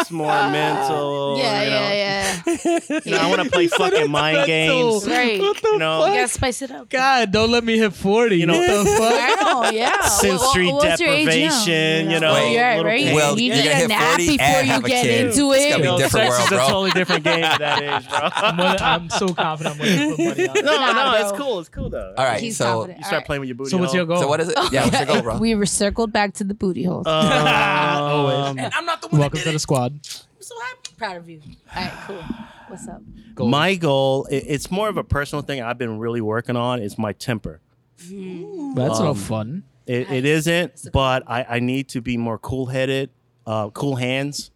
It's 0.00 0.10
more 0.10 0.26
mental. 0.28 1.38
yeah, 1.38 1.62
you 1.62 1.70
know. 1.70 1.76
yeah, 1.76 2.42
yeah. 2.44 3.00
You 3.04 3.10
know, 3.12 3.18
I 3.18 3.28
want 3.30 3.42
to 3.42 3.50
play 3.50 3.66
fucking 3.68 4.10
mind 4.10 4.46
games. 4.46 5.06
Right. 5.08 5.38
You 5.40 5.54
You 5.64 5.78
know, 5.78 6.00
gotta 6.00 6.28
spice 6.28 6.62
it 6.62 6.70
up. 6.70 6.88
God, 6.90 7.32
don't 7.32 7.50
let 7.50 7.64
me 7.64 7.78
hit 7.78 7.92
40. 7.94 8.36
You 8.36 8.46
know- 8.46 8.58
what 8.58 8.66
the 8.84 8.90
fuck? 8.90 9.14
I 9.14 9.34
know, 9.42 9.70
yeah. 9.70 10.02
sensory 10.02 10.66
What- 10.66 10.84
what's 10.84 11.00
your 11.00 11.10
age 11.10 11.26
now? 11.26 11.32
deprivation, 11.32 12.10
you 12.10 12.20
know. 12.20 12.34
Wait, 12.34 12.52
yeah, 12.54 12.70
little 12.76 12.84
right. 12.84 13.04
things. 13.04 13.14
Well, 13.14 13.38
you 13.38 13.46
you're 13.46 13.56
need 13.56 13.62
gonna 13.64 13.70
a 13.70 13.76
hit 13.76 13.88
nap 13.88 14.08
40 14.10 14.26
before 14.26 14.46
and 14.46 14.66
you 14.66 14.72
have 14.72 14.84
a 14.84 14.88
get 14.88 15.04
kid. 15.04 15.26
into 15.26 15.52
It's 15.52 15.64
it. 15.64 15.70
gonna 15.70 15.82
be 15.82 15.88
Yo, 15.88 15.98
different 15.98 16.32
sex 16.34 16.50
world, 16.50 16.52
is 16.52 16.52
a 16.52 16.70
totally 16.70 16.90
different 16.92 17.24
game 17.24 17.44
at 17.44 17.58
that 17.58 17.82
age, 17.82 18.08
bro. 18.08 18.86
I'm 18.86 19.10
so 19.10 19.28
confident 19.56 19.80
I'm 19.80 19.86
going 19.86 19.98
to 20.10 20.16
put 20.16 20.18
money 20.36 20.48
on 20.48 20.56
it. 20.58 20.64
No, 20.64 20.76
Nah, 20.76 21.12
no, 21.12 21.28
it's 21.28 21.38
cool. 21.38 21.58
It's 21.60 21.68
cool 21.68 21.90
though. 21.90 22.14
All 22.16 22.24
right, 22.24 22.40
He's 22.40 22.56
so 22.56 22.64
confident. 22.64 22.98
You 22.98 23.04
start 23.04 23.24
playing 23.26 23.40
with 23.40 23.48
your 23.48 23.56
booty. 23.56 23.70
So 23.70 23.78
what's 23.78 23.94
your 23.94 24.06
goal? 24.06 24.20
so 24.20 24.28
what 24.28 24.40
is 24.40 24.48
it? 24.48 24.54
Yeah, 24.72 24.84
what's 24.84 24.96
your 24.98 25.06
goal, 25.06 25.22
bro? 25.22 25.38
We 25.38 25.54
were 25.54 25.66
circled 25.66 26.12
back 26.12 26.34
to 26.34 26.44
the 26.44 26.54
booty 26.54 26.84
hole. 26.84 27.02
Um, 27.08 28.58
And 28.58 28.72
I'm 28.74 28.84
not 28.86 29.00
the 29.02 29.08
one 29.08 29.20
Welcome 29.20 29.38
that 29.38 29.44
to 29.44 29.44
did 29.44 29.52
the 29.52 29.56
it. 29.56 29.60
squad. 29.60 29.92
I'm 29.92 30.00
so 30.42 30.54
happy. 30.60 30.94
Proud 30.96 31.16
of 31.16 31.28
you. 31.28 31.40
All 31.74 31.82
right, 31.82 31.92
cool. 32.06 32.22
What's 32.68 32.88
up? 32.88 33.02
Goals. 33.34 33.50
my 33.50 33.74
goal, 33.76 34.26
i- 34.30 34.34
it's 34.34 34.70
more 34.70 34.88
of 34.88 34.96
a 34.96 35.04
personal 35.04 35.42
thing 35.42 35.62
I've 35.62 35.78
been 35.78 35.98
really 35.98 36.20
working 36.20 36.56
on, 36.56 36.80
is 36.82 36.98
my 36.98 37.12
temper. 37.12 37.60
That's 37.98 39.00
no 39.00 39.08
Um, 39.10 39.14
fun. 39.14 39.62
It, 39.86 40.10
it 40.10 40.24
isn't, 40.24 40.88
but 40.92 41.22
I, 41.26 41.44
I 41.48 41.60
need 41.60 41.88
to 41.90 42.00
be 42.00 42.16
more 42.16 42.38
cool 42.38 42.66
headed, 42.66 43.10
uh, 43.46 43.70
cool 43.70 43.96
hands, 43.96 44.50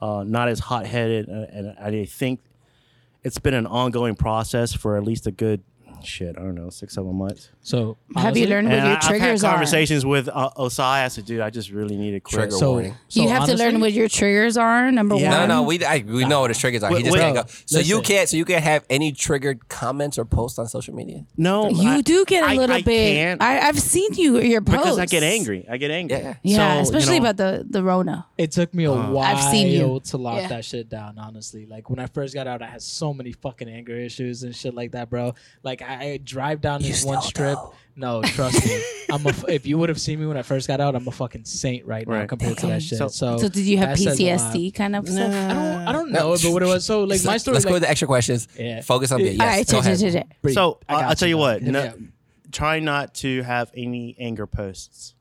uh, 0.00 0.24
not 0.26 0.48
as 0.48 0.58
hot 0.58 0.86
headed. 0.86 1.28
Uh, 1.28 1.46
and 1.52 1.76
I 1.78 2.04
think 2.06 2.40
it's 3.22 3.38
been 3.38 3.54
an 3.54 3.66
ongoing 3.66 4.14
process 4.14 4.72
for 4.72 4.96
at 4.96 5.04
least 5.04 5.26
a 5.26 5.30
good 5.30 5.62
shit. 6.04 6.36
I 6.38 6.40
don't 6.42 6.54
know, 6.54 6.70
six 6.70 6.94
seven 6.94 7.14
months. 7.14 7.50
So 7.62 7.98
Have 8.16 8.36
you 8.36 8.46
learned 8.46 8.68
what 8.68 8.78
And 8.78 8.86
your 8.86 8.92
I, 8.92 8.94
have 8.94 9.02
had 9.02 9.08
triggers 9.08 9.44
are? 9.44 9.50
conversations 9.52 10.04
with 10.06 10.28
uh, 10.28 10.50
Osai. 10.56 11.04
I 11.04 11.08
said, 11.08 11.26
dude, 11.26 11.40
I 11.40 11.50
just 11.50 11.70
really 11.70 11.96
need 11.96 12.12
to 12.12 12.20
quit. 12.20 12.34
Trigger 12.40 12.56
So, 12.56 12.72
warning. 12.72 12.94
so 13.08 13.22
you 13.22 13.28
have 13.28 13.46
to 13.46 13.54
learn 13.56 13.80
what 13.80 13.92
your 13.92 14.08
triggers 14.08 14.56
are. 14.56 14.90
Number 14.90 15.16
Yeah. 15.16 15.38
one. 15.40 15.48
No, 15.48 15.56
no, 15.56 15.62
we 15.64 15.84
I, 15.84 16.04
we 16.06 16.24
know 16.24 16.40
what 16.40 16.50
his 16.50 16.58
triggers 16.58 16.82
are. 16.82 16.90
He 16.96 17.02
just 17.02 17.12
wait. 17.12 17.20
can't 17.20 17.34
go. 17.34 17.44
So 17.66 17.78
you 17.80 18.00
can't. 18.00 18.28
So 18.28 18.36
you 18.36 18.44
can't 18.44 18.64
have 18.64 18.84
any 18.88 19.12
triggered 19.12 19.68
comments 19.68 20.18
or 20.18 20.24
posts 20.24 20.58
on 20.58 20.68
social 20.68 20.94
media. 20.94 21.26
No, 21.36 21.68
You 21.68 21.88
I- 21.90 22.00
do 22.00 22.24
get 22.24 22.42
a 22.50 22.54
little 22.54 22.76
I 22.76 22.82
bit. 22.82 23.14
can't 23.14 23.42
I, 23.42 23.60
I've 23.68 23.78
seen 23.78 24.14
you 24.14 24.40
your 24.40 24.62
posts 24.62 24.82
because 24.82 24.98
I 24.98 25.06
get 25.06 25.22
angry. 25.22 25.66
I 25.70 25.76
get 25.76 25.90
angry. 25.90 26.18
Yeah. 26.18 26.34
Yeah, 26.42 26.56
So, 26.56 26.74
you 26.76 26.80
especially 26.82 27.20
know, 27.20 27.30
about 27.30 27.36
the 27.36 27.66
the 27.68 27.82
Rona. 27.82 28.26
It 28.38 28.52
took 28.52 28.72
me 28.74 28.84
a 28.84 28.92
while 28.92 29.18
I've 29.18 29.42
seen 29.52 29.66
you. 29.68 30.00
to 30.04 30.16
lock 30.16 30.36
Yeah. 30.38 30.48
that 30.48 30.64
shit 30.64 30.88
down, 30.88 31.18
honestly. 31.18 31.66
Like 31.66 31.90
when 31.90 31.98
I 31.98 32.06
first 32.06 32.34
got 32.34 32.46
out, 32.46 32.62
I 32.62 32.66
had 32.66 32.80
so 32.82 33.12
many 33.12 33.32
fucking 33.32 33.68
anger 33.68 33.94
issues 33.96 34.42
and 34.42 34.56
shit 34.56 34.74
like 34.74 34.92
that, 34.92 35.10
bro. 35.10 35.34
Like 35.62 35.82
I, 35.82 35.89
I 35.98 36.20
drive 36.22 36.60
down 36.60 36.82
this 36.82 37.04
one 37.04 37.22
strip. 37.22 37.58
No, 37.96 38.22
trust 38.22 38.64
me. 38.64 38.82
I'm 39.10 39.26
a, 39.26 39.30
f- 39.30 39.44
if 39.48 39.66
you 39.66 39.76
would 39.76 39.88
have 39.90 40.00
seen 40.00 40.20
me 40.20 40.26
when 40.26 40.36
I 40.36 40.42
first 40.42 40.68
got 40.68 40.80
out, 40.80 40.94
I'm 40.94 41.06
a 41.06 41.10
fucking 41.10 41.44
saint 41.44 41.84
right 41.86 42.06
now 42.06 42.14
Right. 42.20 42.28
compared 42.28 42.56
to 42.58 42.68
that 42.68 42.82
shit. 42.82 42.96
So- 42.98 43.08
So, 43.08 43.36
So 43.36 43.48
did 43.48 43.66
you 43.66 43.76
have 43.78 43.90
that 43.90 43.98
says 43.98 44.18
a 44.20 44.30
lot. 44.36 44.40
PTSD 44.54 44.74
kind 44.74 44.96
of 44.96 45.06
stuff? 45.08 45.32
I 45.34 45.52
don't, 45.52 45.88
I 45.88 45.92
don't 45.92 46.12
No. 46.12 46.18
know, 46.20 46.36
but 46.42 46.52
what 46.52 46.62
it 46.62 46.66
was. 46.66 46.86
So 46.86 47.04
like 47.04 47.22
my 47.24 47.36
story. 47.36 47.54
Let's 47.54 47.64
go 47.64 47.70
like, 47.70 47.74
with 47.74 47.82
the 47.82 47.90
extra 47.90 48.06
questions. 48.08 48.48
Yeah. 48.58 48.80
Focus 48.80 49.12
on 49.12 49.20
the 49.20 49.32
yes. 49.32 49.40
All 49.40 49.46
right, 49.46 49.66
go 49.66 49.80
ch- 49.80 49.82
ch- 49.82 49.86
ahead. 50.02 50.24
ch- 50.24 50.30
ch- 50.32 50.40
Breathe. 50.42 50.54
So 50.54 50.78
I 50.88 50.94
I 50.94 51.00
got 51.00 51.08
will 51.08 51.14
tell 51.16 51.28
you 51.28 51.36
what. 51.38 51.62
No, 51.62 51.80
up. 51.80 51.94
try 52.52 52.78
not 52.78 53.14
to 53.16 53.42
have 53.42 53.70
any 53.74 54.16
anger 54.18 54.46
posts. 54.46 55.14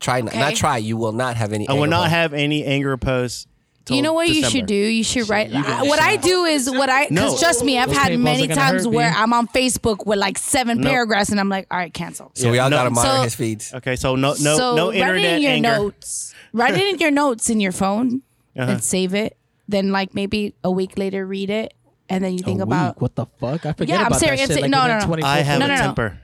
Try 0.00 0.20
not, 0.22 0.30
Okay. 0.32 0.40
not 0.40 0.54
try. 0.56 0.78
You 0.78 0.96
will 0.96 1.12
not 1.12 1.36
have 1.36 1.52
any. 1.52 1.68
I 1.68 1.72
will 1.74 1.86
not 1.86 2.00
posts. 2.04 2.10
have 2.12 2.32
any 2.34 2.64
anger 2.64 2.96
posts. 2.96 3.46
Till 3.86 3.96
You 3.96 4.02
know 4.02 4.12
what 4.12 4.28
you 4.28 4.44
should 4.44 4.66
do? 4.66 4.74
You 4.74 5.02
should 5.02 5.28
write. 5.30 5.48
you 5.50 5.62
can- 5.62 5.72
I- 5.72 5.88
what 5.88 5.98
I 6.00 6.16
do 6.16 6.44
is 6.44 6.68
what 6.70 6.90
I. 6.90 7.06
Because 7.08 7.32
No. 7.32 7.38
trust 7.38 7.64
me, 7.64 7.78
I've 7.78 7.90
had 7.90 8.18
many 8.18 8.46
times 8.48 8.84
hurt, 8.84 8.92
where 8.92 9.10
B. 9.10 9.16
I'm 9.16 9.32
on 9.32 9.48
Facebook 9.48 10.04
with 10.06 10.18
like 10.18 10.36
seven 10.36 10.80
No. 10.82 10.90
paragraphs, 10.90 11.30
and 11.30 11.40
I'm 11.40 11.48
like, 11.48 11.66
all 11.70 11.78
right, 11.78 11.94
cancel. 11.94 12.30
So 12.34 12.50
we 12.50 12.58
all 12.58 12.68
No. 12.68 12.76
gotta 12.76 12.90
monitor 12.90 13.16
So- 13.16 13.22
his 13.22 13.34
feeds. 13.34 13.72
Okay, 13.72 13.96
so 13.96 14.14
no, 14.16 14.34
no, 14.40 14.56
so 14.58 14.74
no 14.76 14.88
write 14.90 15.16
it 15.16 15.24
in 15.24 15.42
your 15.42 15.52
anger. 15.52 15.68
notes. 15.78 16.34
write 16.52 16.74
it 16.74 16.82
in 16.94 16.98
your 16.98 17.10
notes 17.10 17.48
in 17.50 17.60
your 17.60 17.72
phone 17.72 18.20
Uh-huh. 18.58 18.72
and 18.72 18.84
save 18.84 19.14
it. 19.14 19.36
Then 19.68 19.90
like 19.92 20.14
maybe 20.14 20.54
a 20.62 20.70
week 20.70 20.92
later, 20.96 21.26
read 21.26 21.50
it, 21.50 21.74
and 22.08 22.22
then 22.24 22.32
you 22.32 22.38
think 22.38 22.60
A 22.60 22.62
about. 22.62 22.96
week? 22.96 23.02
what 23.02 23.14
the 23.16 23.26
fuck? 23.40 23.66
I 23.66 23.72
forget 23.72 23.88
Yeah, 23.88 24.00
I'm 24.02 24.06
about 24.08 24.20
serious. 24.20 24.40
that 24.48 24.54
shit. 24.54 24.64
I'm 24.64 24.70
Like 24.70 24.80
ser- 24.80 24.88
no, 25.06 25.06
no, 25.06 25.16
no. 25.16 25.26
I 25.26 25.38
have 25.40 25.58
No, 25.58 25.64
a 25.66 25.68
no, 25.68 25.74
no. 25.74 25.80
temper. 25.80 26.18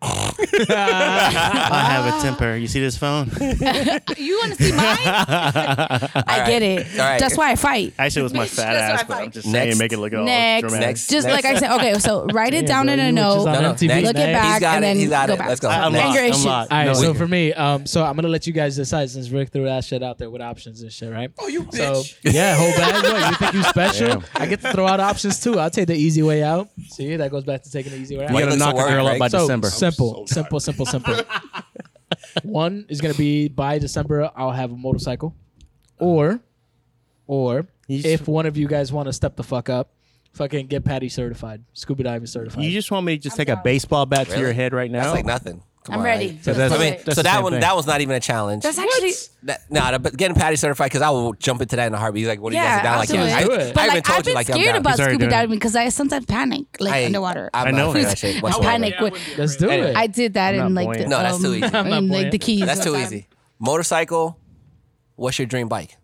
I 0.00 1.84
have 1.90 2.14
a 2.14 2.22
temper. 2.22 2.56
You 2.56 2.68
see 2.68 2.80
this 2.80 2.96
phone? 2.96 3.30
You 4.18 4.36
want 4.38 4.56
to 4.56 4.62
see 4.62 4.72
mine? 4.72 4.82
I 5.00 6.10
right. 6.26 6.46
get 6.46 6.62
it. 6.62 6.86
All 6.94 6.98
right. 7.06 7.20
That's 7.20 7.36
why 7.36 7.52
I 7.52 7.56
fight. 7.56 7.94
Actually, 7.98 8.20
it 8.20 8.22
was 8.24 8.34
my 8.34 8.44
Bitch, 8.46 8.48
fat 8.56 8.72
that's 8.74 8.92
ass, 8.92 8.98
what 9.00 9.08
but 9.08 9.14
I 9.14 9.18
I'm 9.20 9.24
fight. 9.26 9.32
just 9.32 9.46
Next. 9.46 9.64
saying, 9.66 9.78
make 9.78 9.92
it 9.92 9.98
look 9.98 10.12
all 10.12 10.24
Next. 10.24 10.62
dramatic. 10.62 10.86
Next. 10.88 11.10
Just 11.10 11.28
like 11.28 11.44
I 11.44 11.58
said. 11.58 11.70
Okay, 11.76 11.94
so 11.94 12.26
write 12.32 12.52
it 12.54 12.62
Yeah, 12.62 12.68
down 12.68 12.86
bro, 12.86 12.94
in 12.94 13.00
a 13.00 13.12
note. 13.12 13.44
No, 13.44 13.60
no, 13.60 13.72
MTV. 13.74 13.86
next. 13.88 14.06
Look 14.06 14.16
it 14.16 14.32
back 14.32 14.52
He's 14.54 14.60
got 14.60 14.76
and 14.76 14.84
it, 14.84 14.88
then 14.88 14.96
he's 14.96 15.08
got 15.10 15.28
go 15.28 15.34
it. 15.34 15.38
back. 15.38 15.48
Let's 15.48 15.60
go. 15.60 15.68
I'm 15.68 15.92
Next. 15.92 16.04
lost. 16.04 16.08
Anger 16.16 16.20
I'm 16.24 16.30
issues. 16.30 16.44
lost. 16.44 16.72
All 16.72 16.78
right, 16.78 16.84
No, 16.86 16.94
so 16.94 17.02
you- 17.08 17.14
for 17.14 17.28
me, 17.28 17.52
um, 17.54 17.86
so 17.86 18.04
I'm 18.04 18.16
gonna 18.16 18.28
let 18.28 18.46
you 18.46 18.52
guys 18.52 18.76
decide 18.76 19.10
since 19.10 19.30
Rick 19.30 19.50
threw 19.50 19.64
that 19.64 19.84
shit 19.84 20.02
out 20.02 20.18
there 20.18 20.30
with 20.30 20.42
options 20.42 20.82
and 20.82 20.92
shit, 20.92 21.12
right? 21.12 21.30
Oh, 21.38 21.46
you 21.48 21.62
bitch. 21.62 21.76
So 22.22 22.28
yeah, 22.30 22.56
whole 22.56 22.72
bag. 22.72 23.04
What 23.04 23.30
you 23.30 23.36
think 23.36 23.54
you 23.54 23.62
special? 23.64 24.08
Damn. 24.08 24.24
I 24.34 24.46
get 24.46 24.60
to 24.62 24.72
throw 24.72 24.86
out 24.86 25.00
options 25.00 25.40
too. 25.40 25.58
I'll 25.58 25.70
take 25.70 25.86
the 25.86 25.94
easy 25.96 26.22
way 26.22 26.42
out. 26.42 26.68
See, 26.90 27.16
that 27.16 27.30
goes 27.30 27.44
back 27.44 27.62
to 27.62 27.70
taking 27.70 27.92
the 27.92 27.98
easy 27.98 28.16
way 28.16 28.24
out. 28.26 28.32
you 28.32 28.38
gotta 28.40 28.56
knock 28.56 28.76
so 28.76 28.84
a 28.86 28.88
girl 28.90 29.06
up 29.06 29.12
by 29.18 29.28
Greg? 29.28 29.30
so 29.30 29.40
December. 29.40 29.70
Simple, 29.90 30.26
so 30.26 30.34
simple, 30.34 30.60
simple, 30.60 30.86
simple. 30.86 31.14
One 32.42 32.86
is 32.88 33.00
gonna 33.00 33.14
be 33.14 33.48
by 33.48 33.78
December. 33.78 34.30
I'll 34.36 34.50
have 34.52 34.72
a 34.72 34.76
motorcycle, 34.76 35.34
or, 35.98 36.40
or 37.26 37.66
You 37.86 37.98
just- 38.02 38.06
if 38.22 38.28
one 38.28 38.46
of 38.46 38.56
you 38.56 38.66
guys 38.68 38.92
want 38.92 39.06
to 39.06 39.12
step 39.12 39.36
the 39.36 39.42
fuck 39.42 39.68
up, 39.68 39.90
fucking 40.32 40.66
get 40.68 40.84
PADI 40.84 41.08
certified, 41.08 41.64
scuba 41.72 42.02
diving 42.04 42.26
certified. 42.26 42.64
You 42.64 42.70
just 42.70 42.90
want 42.90 43.06
me 43.06 43.16
to 43.16 43.22
just 43.22 43.36
take 43.36 43.48
a 43.48 43.56
baseball 43.56 44.06
bat 44.06 44.26
to 44.26 44.32
Really? 44.32 44.44
your 44.44 44.52
head 44.52 44.72
right 44.72 44.90
now? 44.90 45.02
That's 45.04 45.14
like 45.14 45.26
nothing. 45.26 45.62
Come 45.88 45.94
I'm 45.94 46.00
on, 46.00 46.04
ready. 46.04 46.28
right? 46.28 46.44
So 46.44 46.52
that's- 46.52 46.78
I 46.78 46.84
mean, 46.84 47.00
that's 47.02 47.14
so 47.16 47.22
that 47.22 47.42
one 47.42 47.52
thing. 47.52 47.60
that 47.62 47.74
was 47.74 47.86
not 47.86 48.02
even 48.02 48.14
a 48.14 48.20
challenge. 48.20 48.62
That's 48.62 48.76
actually. 48.78 49.12
That, 49.44 49.62
nah, 49.70 49.96
but 49.96 50.14
getting 50.16 50.36
PADI 50.36 50.56
certified 50.56 50.86
because 50.90 51.00
I 51.00 51.08
will 51.08 51.32
jump 51.32 51.62
into 51.62 51.76
that 51.76 51.86
in 51.86 51.94
a 51.94 51.96
heartbeat. 51.96 52.20
He's 52.22 52.28
like, 52.28 52.40
"What 52.40 52.52
are 52.52 52.56
you 52.56 52.62
guys 52.62 52.82
down?" 52.82 52.92
I'll 52.92 52.98
Like, 53.00 53.08
do 53.08 53.14
yeah, 53.14 53.24
it. 53.24 53.32
I, 53.34 53.44
Do 53.44 53.52
it. 53.52 53.60
I 53.60 53.72
But 53.72 53.82
even 53.84 53.94
like 53.94 54.04
told 54.04 54.18
I've 54.18 54.18
you, 54.18 54.24
been 54.24 54.34
like, 54.34 54.50
I'm 54.50 54.54
scared 54.54 54.66
down. 54.66 54.76
about 54.76 54.90
He's 54.90 55.00
already 55.00 55.14
scuba 55.16 55.30
diving 55.30 55.56
because 55.56 55.76
I 55.76 55.88
sometimes 55.88 56.26
panic 56.26 56.66
like 56.78 56.92
I- 56.92 57.04
underwater. 57.06 57.50
I'm 57.54 57.68
I 57.68 57.70
not 57.70 57.76
know 57.78 57.88
afraid 57.88 58.04
that. 58.04 58.08
that 58.10 58.18
shit 58.18 58.36
I 58.36 58.40
whatsoever. 58.40 58.68
panic 58.70 58.94
with. 59.00 59.38
Let's 59.38 59.56
do 59.56 59.70
it. 59.70 59.96
I 59.96 60.06
did 60.06 60.34
that 60.34 60.54
I'm 60.54 60.66
in 60.66 60.74
not 60.74 60.80
like 60.80 60.86
buoyant. 60.88 61.02
the 61.04 61.08
No, 61.08 61.18
that's 61.22 61.38
too 61.40 61.46
um, 61.48 61.54
easy. 61.54 61.64
I'm 61.64 61.72
not 61.88 61.98
in, 61.98 62.08
like 62.08 62.30
the 62.32 62.38
buoyant. 62.38 62.42
keys. 62.42 62.66
That's 62.66 62.84
too 62.84 62.96
easy. 62.96 63.26
Motorcycle. 63.58 64.38
What's 65.16 65.38
your 65.38 65.46
dream 65.46 65.68
bike? 65.68 65.96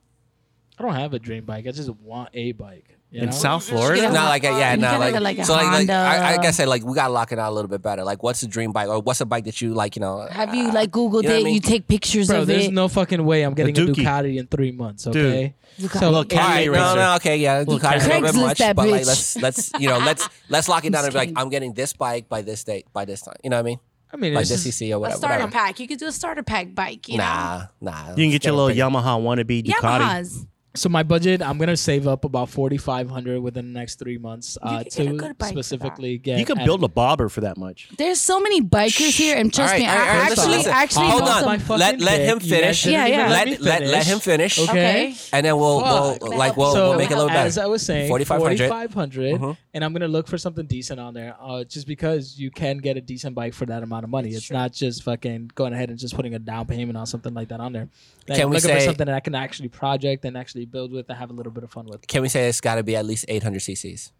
I 0.78 0.82
don't 0.82 0.94
have 0.94 1.12
a 1.15 1.19
dream 1.19 1.44
bike. 1.44 1.66
I 1.66 1.70
just 1.73 1.90
want 1.90 2.31
a 2.35 2.52
bike. 2.52 2.93
You 3.15 3.20
In 3.20 3.27
know? 3.27 3.31
South 3.32 3.69
Yeah. 3.70 3.77
Florida? 3.77 4.03
Not 4.11 4.28
like 4.28 4.43
a, 4.43 4.49
yeah, 4.59 4.74
not 4.74 4.99
like, 4.99 5.15
like, 5.20 5.39
a 5.39 5.45
so 5.45 5.53
like, 5.55 5.86
like 5.86 5.91
I, 5.91 6.35
I 6.35 6.39
guess 6.43 6.59
I 6.59 6.65
like 6.65 6.82
we 6.85 6.95
gotta 6.97 7.12
lock 7.12 7.31
it 7.31 7.39
out 7.39 7.53
a 7.53 7.55
little 7.55 7.69
bit 7.69 7.81
better. 7.81 8.03
Like, 8.03 8.24
what's 8.24 8.41
the 8.41 8.49
dream 8.49 8.73
bike 8.73 8.89
or 8.89 8.99
what's 8.99 9.20
a 9.20 9.24
bike 9.24 9.45
that 9.45 9.61
you 9.61 9.73
like? 9.73 9.95
You 9.95 10.01
know, 10.01 10.27
Have 10.28 10.53
you 10.53 10.65
uh, 10.69 10.73
like 10.73 10.91
Googled 10.91 11.23
You 11.23 11.28
know 11.28 11.35
it? 11.36 11.41
I 11.41 11.45
mean? 11.45 11.55
You 11.55 11.61
take 11.61 11.86
pictures 11.86 12.27
Bro, 12.27 12.41
of 12.41 12.47
there's 12.49 12.59
it. 12.59 12.61
There's 12.62 12.73
no 12.73 12.89
fucking 12.89 13.24
way 13.24 13.43
I'm 13.43 13.55
getting 13.55 13.78
a, 13.78 13.81
Dookie. 13.81 13.95
Ducati 14.05 14.36
in 14.36 14.49
three 14.49 14.73
months. 14.73 15.05
Dude. 15.05 15.15
Okay, 15.16 15.55
Ducati. 15.78 15.91
so 16.01 16.07
Little 16.07 16.16
All 16.16 16.24
cat- 16.24 16.41
right, 16.49 16.70
no, 16.73 16.95
no, 16.97 17.15
okay, 17.16 17.36
yeah, 17.36 17.62
Ducati's 17.62 18.05
a 18.05 18.09
little 18.09 18.23
bit 18.23 18.35
much, 18.35 18.59
that 18.59 18.74
but 18.74 18.89
like 18.89 19.07
let's 19.07 19.36
let's 19.36 19.70
you 19.78 19.89
know 19.89 19.99
let's 19.99 20.28
let's 20.49 20.69
lock 20.69 20.85
it 20.85 20.93
down 20.93 21.05
and 21.05 21.12
be 21.12 21.19
like. 21.19 21.31
I'm 21.36 21.51
getting 21.51 21.73
this 21.73 21.93
bike 21.93 22.28
by 22.28 22.43
this 22.43 22.65
date 22.65 22.86
by 22.93 23.05
this 23.05 23.20
time. 23.23 23.36
You 23.45 23.51
know 23.51 23.57
what 23.57 23.61
I 23.61 23.62
mean? 23.62 23.78
I 24.12 24.16
mean, 24.16 24.35
Like 24.35 24.43
it's 24.43 24.51
this 24.51 24.65
just, 24.65 24.81
CC 24.81 24.91
or 24.91 24.95
a 24.95 24.99
whatever. 25.01 25.19
starter 25.19 25.35
whatever. 25.45 25.53
pack. 25.53 25.81
You 25.81 25.86
could 25.89 25.99
do 25.99 26.07
a 26.07 26.12
starter 26.12 26.43
pack 26.45 26.73
bike. 26.74 27.09
You 27.09 27.19
know? 27.19 27.24
Nah, 27.24 27.66
nah. 27.81 28.11
You 28.11 28.24
can 28.24 28.31
get 28.31 28.45
your 28.45 28.55
little 28.55 28.70
Yamaha 28.77 29.20
wannabe 29.20 29.65
Ducati. 29.65 29.73
Yamahas 29.73 30.47
so 30.76 30.88
my 30.88 31.05
budget, 31.05 31.40
I'm 31.40 31.56
gonna 31.56 31.76
save 31.76 32.09
up 32.09 32.24
about 32.24 32.48
4,500 32.48 33.40
within 33.40 33.72
the 33.72 33.78
next 33.78 33.98
three 34.01 34.18
months 34.18 34.59
uh, 34.60 34.82
to 34.82 35.34
specifically 35.46 36.18
get. 36.18 36.38
You 36.40 36.44
can 36.44 36.64
build 36.64 36.82
a 36.82 36.88
bobber 36.88 37.28
for 37.28 37.42
that 37.42 37.56
much. 37.56 37.88
There's 37.96 38.20
so 38.20 38.40
many 38.40 38.60
bikers 38.60 39.16
here, 39.16 39.36
and 39.36 39.55
trust 39.55 39.76
me, 39.76 39.86
I 39.86 39.94
actually, 39.94 40.66
actually, 40.66 41.06
Hold 41.06 41.22
on. 41.22 41.28
some- 41.28 41.48
Let 41.48 41.60
fucking 41.60 42.05
let 42.05 42.20
him 42.20 42.40
finish. 42.40 42.86
Yeah, 42.86 43.06
yeah. 43.06 43.28
Let, 43.30 43.60
let, 43.60 43.82
let 43.82 44.06
him 44.06 44.18
finish. 44.18 44.59
Okay. 44.59 45.14
And 45.32 45.46
then 45.46 45.56
we'll, 45.56 45.80
we'll 45.80 46.36
like 46.36 46.56
we'll, 46.56 46.74
we'll 46.74 46.96
make 46.98 47.10
it 47.10 47.14
a 47.14 47.16
little 47.16 47.28
better. 47.28 47.46
As 47.46 47.59
I 47.59 47.66
was 47.66 47.84
saying, 47.86 48.09
4,500. 48.09 49.34
Mm-hmm. 49.34 49.51
And 49.74 49.84
I'm 49.84 49.92
gonna 49.92 50.09
look 50.09 50.26
for 50.26 50.38
something 50.38 50.66
decent 50.66 50.98
on 50.98 51.14
there, 51.14 51.36
uh, 51.40 51.62
just 51.64 51.86
because 51.86 52.38
you 52.38 52.51
can 52.51 52.78
get 52.78 52.96
a 52.96 53.01
decent 53.01 53.34
bike 53.36 53.55
for 53.55 53.66
that 53.66 53.82
amount 53.82 54.05
of 54.05 54.10
money. 54.10 54.30
It's 54.30 54.51
not 54.51 54.72
just 54.72 55.05
fucking 55.05 55.52
going 55.55 55.72
ahead 55.72 55.90
and 55.90 55.98
just 55.98 56.16
putting 56.16 56.34
a 56.34 56.38
down 56.38 56.66
payment 56.66 56.96
on 56.96 57.06
something 57.06 57.32
like 57.32 57.48
that 57.48 57.60
on 57.60 57.72
there. 57.72 57.88
Like, 58.28 58.38
Can 58.38 58.48
we 58.51 58.56
looking 58.56 58.70
for 58.70 58.80
say- 58.80 58.86
something 58.86 59.06
that 59.06 59.14
I 59.14 59.20
can 59.20 59.34
actually 59.34 59.68
project 59.68 60.24
and 60.24 60.36
actually 60.36 60.64
build 60.65 60.93
with 60.93 61.09
and 61.09 61.19
have 61.19 61.31
a 61.31 61.32
little 61.32 61.53
bit 61.53 61.65
of 61.65 61.70
fun 61.70 61.86
with. 61.86 62.07
Can 62.07 62.23
we 62.23 62.28
say 62.28 62.49
it's 62.49 62.61
got 62.61 62.77
to 62.77 62.82
be 62.82 62.97
at 62.97 63.05
least 63.05 63.24
800 63.28 63.61
cc's? 63.61 64.12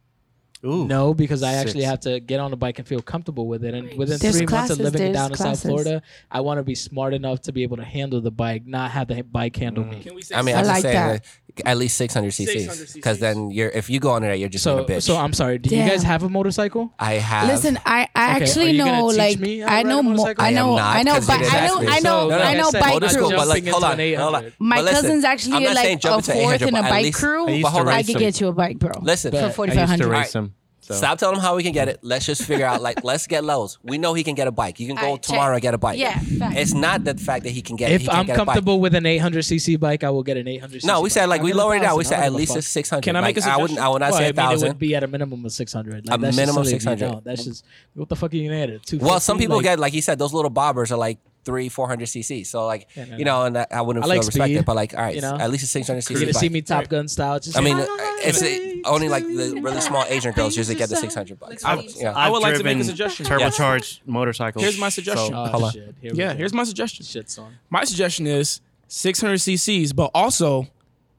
Ooh, 0.65 0.87
no, 0.87 1.12
because 1.12 1.43
I 1.43 1.55
actually 1.55 1.83
have 1.83 2.01
to 2.01 2.21
get 2.21 2.41
on 2.41 2.51
a 2.55 2.57
bike 2.57 2.79
and 2.79 2.89
feel 2.89 3.03
comfortable 3.03 3.47
with 3.47 3.65
it. 3.65 3.75
And 3.75 3.99
within 3.99 4.19
there's 4.19 4.39
three 4.39 4.47
classes, 4.47 4.79
months 4.79 4.89
of 4.89 4.95
living 4.95 5.12
down 5.12 5.29
classes. 5.29 5.45
in 5.45 5.55
South 5.55 5.62
Florida, 5.62 6.03
I 6.31 6.41
want 6.41 6.59
to 6.59 6.62
be 6.62 6.75
smart 6.75 7.12
enough 7.12 7.43
to 7.43 7.53
be 7.53 7.65
able 7.65 7.77
to 7.77 7.85
handle 7.85 8.23
the 8.23 8.31
bike, 8.31 8.65
not 8.65 8.91
have 8.93 9.09
the 9.09 9.23
bike 9.23 9.57
handle 9.57 9.85
mm. 9.85 9.91
me. 9.91 10.23
I 10.35 10.41
mean, 10.41 10.55
I 10.55 10.61
I 10.61 10.62
like 10.62 10.66
just 10.66 10.83
saying 10.83 10.95
that 10.95 11.25
at 11.64 11.76
least 11.78 11.97
600 11.98 12.32
cc's. 12.32 12.93
Because 12.94 13.18
then 13.20 13.51
you're 13.51 13.68
if 13.70 13.89
you 13.89 14.01
go 14.01 14.14
under 14.14 14.28
that, 14.28 14.39
you're 14.39 14.48
just 14.48 14.64
so, 14.64 14.76
going 14.76 14.89
bitch. 14.89 15.02
So 15.02 15.16
I'm 15.16 15.32
sorry. 15.32 15.59
Do 15.59 15.74
you 15.74 15.85
guys 15.89 16.02
have 16.02 16.22
a 16.22 16.28
motorcycle? 16.28 16.93
I 16.98 17.14
have. 17.14 17.48
Listen, 17.48 17.78
I, 17.86 18.09
I 18.14 18.35
Okay, 18.36 18.44
actually 18.44 18.72
know 18.72 19.06
like 19.06 19.39
I 19.68 19.82
know? 19.82 20.01
I 20.18 20.52
know 20.52 20.76
I 20.76 21.20
but 21.20 21.31
I 21.31 21.66
know. 21.66 21.78
I 21.86 22.01
know 22.01 22.31
I 22.31 22.55
know 22.55 22.72
bike 22.72 23.12
crew. 23.12 23.31
but 23.31 23.48
like, 23.48 23.66
hold 23.66 23.85
on, 23.85 23.98
hold 23.98 24.35
on. 24.35 24.52
My 24.59 24.76
But 24.76 24.85
listen, 24.86 25.02
cousin's 25.02 25.24
actually 25.24 25.66
like 25.66 26.05
a 26.05 26.22
fourth 26.22 26.62
in 26.62 26.74
a 26.74 26.82
bike 26.82 27.14
crew. 27.14 27.47
I 27.48 28.02
could 28.02 28.16
get 28.18 28.40
you 28.40 28.48
a 28.48 28.52
bike, 28.52 28.78
bro. 28.78 28.93
Listen, 29.02 29.32
for 29.32 29.51
4500. 29.51 30.51
So. 30.85 30.93
Stop 30.93 31.19
telling 31.19 31.36
him 31.36 31.40
how 31.40 31.56
we 31.56 31.62
can 31.62 31.73
get 31.73 31.89
it. 31.89 32.01
Let's 32.02 32.27
just 32.27 32.43
figure 32.43 32.66
out, 32.66 32.82
like, 32.82 33.02
let's 33.05 33.27
get 33.27 33.43
levels. 33.43 33.78
We 33.82 33.97
know 33.97 34.12
he 34.12 34.23
can 34.23 34.35
get 34.35 34.48
a 34.48 34.52
bike. 34.52 34.78
You 34.78 34.86
can 34.86 34.97
go 34.97 35.12
right, 35.12 35.23
tomorrow 35.23 35.56
check. 35.56 35.62
get 35.62 35.73
a 35.73 35.78
bike. 35.78 35.98
Yeah, 35.98 36.19
fact. 36.19 36.59
it's 36.59 36.74
not 36.74 37.05
the 37.05 37.15
fact 37.15 37.44
that 37.44 37.52
he 37.52 37.62
can 37.62 37.77
get. 37.77 37.90
If 37.90 38.06
I'm 38.06 38.27
get 38.27 38.36
comfortable 38.36 38.81
with 38.81 38.94
an 38.94 39.05
800cc 39.05 39.81
bike, 39.81 40.05
I 40.05 40.11
will 40.11 40.23
get 40.23 40.36
an 40.36 40.47
800. 40.47 40.85
No, 40.85 41.01
we 41.01 41.09
said 41.09 41.31
like 41.31 41.40
we 41.40 41.55
lowered 41.55 41.78
it 41.78 41.85
out. 41.85 41.97
We 41.97 42.05
said 42.05 42.20
at 42.23 42.35
least 42.35 42.55
a 42.55 42.61
600. 42.61 43.02
Can 43.02 43.16
I 43.16 43.23
make 43.23 43.36
like, 43.36 43.47
a? 43.47 43.51
I 43.51 43.56
wouldn't. 43.56 43.78
I 43.78 43.89
would 43.89 44.01
not 44.01 44.11
well, 44.11 44.19
say 44.19 44.24
I 44.24 44.28
mean, 44.28 44.35
thousand. 44.35 44.66
It 44.66 44.70
would 44.73 44.78
be 44.78 44.94
at 44.94 45.02
a 45.02 45.09
minimum 45.09 45.43
of 45.43 45.52
600. 45.52 46.06
Like, 46.06 46.19
a 46.19 46.20
minimum 46.20 46.65
600. 46.66 47.24
That's 47.24 47.44
just 47.44 47.65
what 47.94 48.11
the 48.11 48.16
fuck 48.16 48.35
are 48.35 48.36
you 48.36 48.51
gonna 48.51 48.61
add 48.61 48.69
it? 48.69 48.93
Well, 49.01 49.20
some 49.20 49.39
people 49.39 49.56
like, 49.56 49.65
get 49.65 49.78
like 49.78 49.94
he 49.94 50.02
said 50.02 50.19
those 50.19 50.35
little 50.35 50.51
bobbers 50.51 50.90
are 50.90 50.98
like 50.98 51.19
three, 51.45 51.69
four 51.69 51.89
hundred 51.89 52.07
cc. 52.07 52.47
So 52.47 52.66
like 52.66 52.89
yeah, 52.95 53.05
no, 53.05 53.16
you 53.16 53.25
know, 53.25 53.43
and 53.45 53.59
I, 53.59 53.66
I 53.71 53.81
wouldn't 53.83 54.05
I 54.05 54.09
feel 54.09 54.16
like 54.16 54.27
respected, 54.27 54.57
speed, 54.57 54.65
but 54.65 54.77
like 54.77 54.95
all 54.95 55.03
right, 55.03 55.15
you 55.15 55.21
know? 55.21 55.37
at 55.37 55.51
least 55.51 55.62
it's 55.62 55.73
six 55.73 55.87
hundred 55.87 56.01
cc. 56.01 56.11
You're 56.11 56.21
gonna 56.21 56.35
see 56.35 56.49
me 56.49 56.62
Top 56.62 56.89
Gun 56.89 57.09
style. 57.09 57.41
Just 57.41 57.57
I 57.57 57.61
mean, 57.61 57.79
uh, 57.79 57.87
it's 58.23 58.43
a, 58.43 58.83
only 58.85 59.09
like 59.09 59.25
the 59.25 59.61
really 59.62 59.81
small 59.81 60.05
Asian 60.09 60.33
girls 60.33 60.57
usually 60.57 60.77
get 60.77 60.89
the 60.89 60.97
six 60.97 61.15
hundred 61.15 61.39
bucks. 61.39 61.65
I 61.65 61.87
yeah. 61.97 62.12
I 62.12 62.31
would 62.31 62.43
like 62.43 62.57
to 62.57 62.65
make 62.65 62.79
a 62.79 62.85
suggestion. 62.85 63.27
Turbocharged 63.27 63.99
yes. 63.99 64.01
motorcycles. 64.07 64.62
Here's 64.62 64.79
my 64.79 64.89
suggestion. 64.89 65.33
So, 65.33 65.51
oh, 65.53 65.71
shit. 65.71 65.95
Here 66.01 66.12
yeah, 66.15 66.33
go. 66.33 66.39
here's 66.39 66.53
my 66.53 66.65
suggestion. 66.65 67.05
Shit 67.05 67.37
on. 67.39 67.55
My 67.71 67.85
suggestion 67.85 68.27
is 68.27 68.61
six 68.89 69.21
hundred 69.21 69.39
cc's, 69.41 69.93
but 69.93 70.11
also 70.15 70.69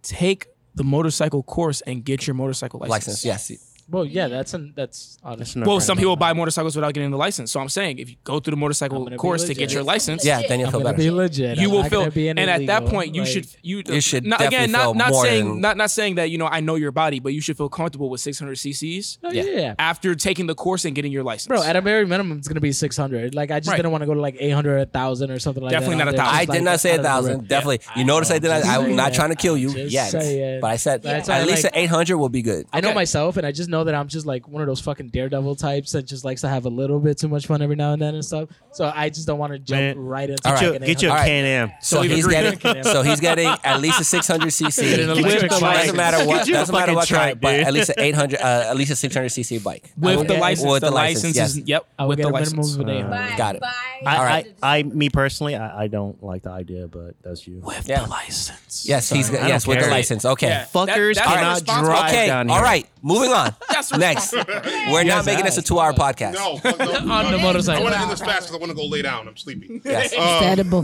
take 0.02 0.48
the 0.76 0.84
motorcycle 0.84 1.42
course 1.44 1.82
and 1.82 2.04
get 2.04 2.28
your 2.28 2.34
motorcycle 2.34 2.80
license. 2.80 3.24
license 3.24 3.26
yes. 3.26 3.75
Well, 3.88 4.04
yeah, 4.04 4.28
that's 4.28 4.56
an 4.56 4.74
that's 4.76 5.20
honestly. 5.24 5.62
Well, 5.62 5.80
some 5.80 5.98
people 5.98 6.16
buy 6.16 6.34
motorcycles 6.34 6.76
without 6.76 6.94
getting 6.96 7.12
the 7.12 7.18
license. 7.18 7.52
So 7.52 7.60
I'm 7.60 7.70
saying, 7.70 8.00
if 8.00 8.10
you 8.10 8.16
go 8.24 8.40
through 8.40 8.52
the 8.52 8.58
motorcycle 8.58 9.06
course 9.18 9.44
to 9.46 9.54
get 9.54 9.72
your 9.72 9.84
license, 9.84 10.26
yeah, 10.26 10.42
then 10.48 10.60
you'll 10.60 10.72
feel 10.72 10.82
better. 10.82 10.98
Be 10.98 11.12
legit. 11.12 11.60
You 11.60 11.68
I'm 11.68 11.74
will 11.76 11.84
feel, 11.84 12.10
be 12.10 12.30
and 12.30 12.40
at 12.40 12.66
that 12.66 12.86
point, 12.86 13.14
you 13.14 13.22
like, 13.22 13.30
should 13.30 13.48
you, 13.62 13.84
you 13.86 14.02
should 14.02 14.26
not, 14.26 14.42
again 14.42 14.72
not 14.72 14.96
not 14.96 15.14
saying 15.14 15.46
than, 15.46 15.62
not 15.62 15.78
not 15.78 15.92
saying 15.92 16.16
that 16.16 16.32
you 16.32 16.40
know 16.40 16.48
I 16.48 16.62
know 16.62 16.76
your 16.76 16.92
body, 16.92 17.20
but 17.20 17.34
you 17.34 17.42
should 17.42 17.58
feel 17.58 17.70
comfortable 17.70 18.10
with 18.10 18.22
600 18.22 18.58
cc's. 18.58 19.20
Oh, 19.24 19.32
yeah. 19.32 19.44
yeah. 19.44 19.76
After 19.78 20.16
taking 20.16 20.48
the 20.48 20.56
course 20.56 20.86
and 20.86 20.96
getting 20.96 21.12
your 21.12 21.24
license, 21.24 21.48
bro. 21.48 21.62
At 21.62 21.76
a 21.76 21.82
very 21.82 22.08
minimum, 22.08 22.40
it's 22.40 22.48
gonna 22.48 22.62
be 22.62 22.72
600. 22.72 23.36
Like 23.36 23.52
I 23.52 23.60
just 23.60 23.70
right. 23.70 23.78
didn't 23.78 23.92
want 23.92 24.02
to 24.02 24.08
go 24.08 24.16
to 24.16 24.22
like 24.22 24.36
800, 24.40 24.78
1000 24.78 25.30
or 25.30 25.38
something 25.38 25.62
like 25.62 25.72
definitely 25.72 25.98
that. 25.98 26.06
Definitely 26.06 26.18
not 26.18 26.28
a 26.28 26.32
thousand. 26.32 26.50
I 26.50 26.58
did 26.58 26.64
not 26.64 26.80
say 26.80 26.96
a 26.96 27.04
thousand. 27.04 27.48
Definitely. 27.48 27.82
You 27.96 28.04
notice 28.04 28.32
I 28.32 28.40
did 28.40 28.48
not. 28.48 28.66
I'm 28.66 28.96
not 28.96 29.14
trying 29.14 29.30
to 29.30 29.36
kill 29.36 29.56
you 29.56 29.70
yet, 29.70 30.12
but 30.60 30.72
I 30.72 30.78
said 30.78 31.06
at 31.06 31.46
least 31.46 31.68
800 31.72 32.18
will 32.18 32.30
be 32.30 32.42
good. 32.42 32.66
I 32.74 32.82
know 32.82 32.92
myself, 32.92 33.38
and 33.38 33.46
I 33.46 33.52
just 33.52 33.70
know 33.70 33.75
know 33.76 33.84
that 33.84 33.96
I'm 33.96 34.08
just 34.08 34.26
like 34.26 34.48
one 34.48 34.62
of 34.62 34.68
those 34.68 34.82
fucking 34.82 35.10
daredevil 35.10 35.56
types 35.58 35.92
that 35.92 36.04
just 36.04 36.24
likes 36.24 36.42
to 36.42 36.48
have 36.48 36.66
a 36.66 36.70
little 36.70 37.00
bit 37.00 37.18
too 37.18 37.28
much 37.28 37.48
fun 37.48 37.62
every 37.62 37.76
now 37.76 37.94
and 37.94 38.02
then 38.02 38.16
and 38.16 38.24
stuff. 38.24 38.50
So 38.72 38.92
I 38.94 39.10
just 39.10 39.28
don't 39.28 39.38
want 39.38 39.54
to 39.54 39.60
jump 39.60 39.82
Man. 39.82 40.00
right 40.00 40.30
into. 40.30 40.74
it. 40.74 40.82
get 40.82 41.02
your 41.02 41.16
a 41.16 41.24
Can 41.24 41.46
Am. 41.46 41.72
So, 41.82 41.98
so 41.98 42.02
he's 42.04 42.28
getting, 42.28 42.84
so 42.84 43.02
he's 43.02 43.20
getting 43.20 43.48
at 43.64 43.82
least 43.82 44.00
a 44.00 44.04
600 44.16 44.48
cc. 44.48 45.60
doesn't 45.60 45.96
matter 45.96 46.26
what. 46.26 46.48
Doesn't 46.48 46.74
matter 46.74 46.94
what 46.94 47.10
bike, 47.10 47.42
but 47.42 47.56
at 47.56 47.74
least 47.74 47.90
an 47.90 47.96
800, 48.00 48.40
uh, 48.40 48.66
at 48.70 48.78
least 48.78 48.92
a 48.92 48.96
600 48.96 49.28
cc 49.28 49.64
bike 49.64 49.92
with 49.98 50.28
the 50.28 50.38
license. 50.38 50.72
With 50.72 50.82
the, 50.82 50.92
license, 50.92 51.36
yes. 51.36 51.58
yep. 51.58 51.88
With 52.00 52.20
the 52.20 52.30
license, 52.30 52.76
got 52.76 53.56
it. 53.56 53.64
All 54.06 54.24
right, 54.24 54.54
I, 54.62 54.84
me 54.84 55.10
personally, 55.10 55.56
I, 55.56 55.88
don't 55.88 56.22
like 56.24 56.44
the 56.44 56.50
idea, 56.50 56.88
but 56.88 57.16
that's 57.22 57.48
you. 57.48 57.60
With 57.60 57.86
the 57.86 58.06
license, 58.10 58.88
yes, 58.88 59.10
he's 59.10 59.30
yes 59.30 59.68
with 59.68 59.80
the 59.80 59.88
license. 59.88 60.26
Okay, 60.26 60.66
fuckers 60.74 61.16
cannot 61.18 61.64
drive. 61.66 62.10
Okay, 62.10 62.30
all 62.30 62.62
right, 62.62 62.88
moving 63.02 63.32
on. 63.32 63.56
That's 63.70 63.92
Next. 63.98 64.34
We're 64.34 65.04
not 65.04 65.26
making 65.26 65.46
this 65.46 65.58
a 65.58 65.62
two 65.62 65.80
hour 65.80 65.94
podcast. 65.94 66.34
No, 66.34 66.60
no, 66.64 67.06
no, 67.06 67.14
On 67.14 67.32
the 67.32 67.38
motorcycle. 67.38 67.82
I 67.82 67.84
want 67.84 67.96
to 67.96 68.02
end 68.02 68.12
this 68.12 68.20
fast 68.20 68.48
because 68.48 68.56
I 68.56 68.60
want 68.60 68.70
to 68.72 68.76
go 68.76 68.86
lay 68.86 69.02
down. 69.02 69.28
I'm 69.28 69.38
sleepy. 69.38 69.82
Yes. 69.86 70.14
Um, 70.14 70.20
Understandable. 70.22 70.84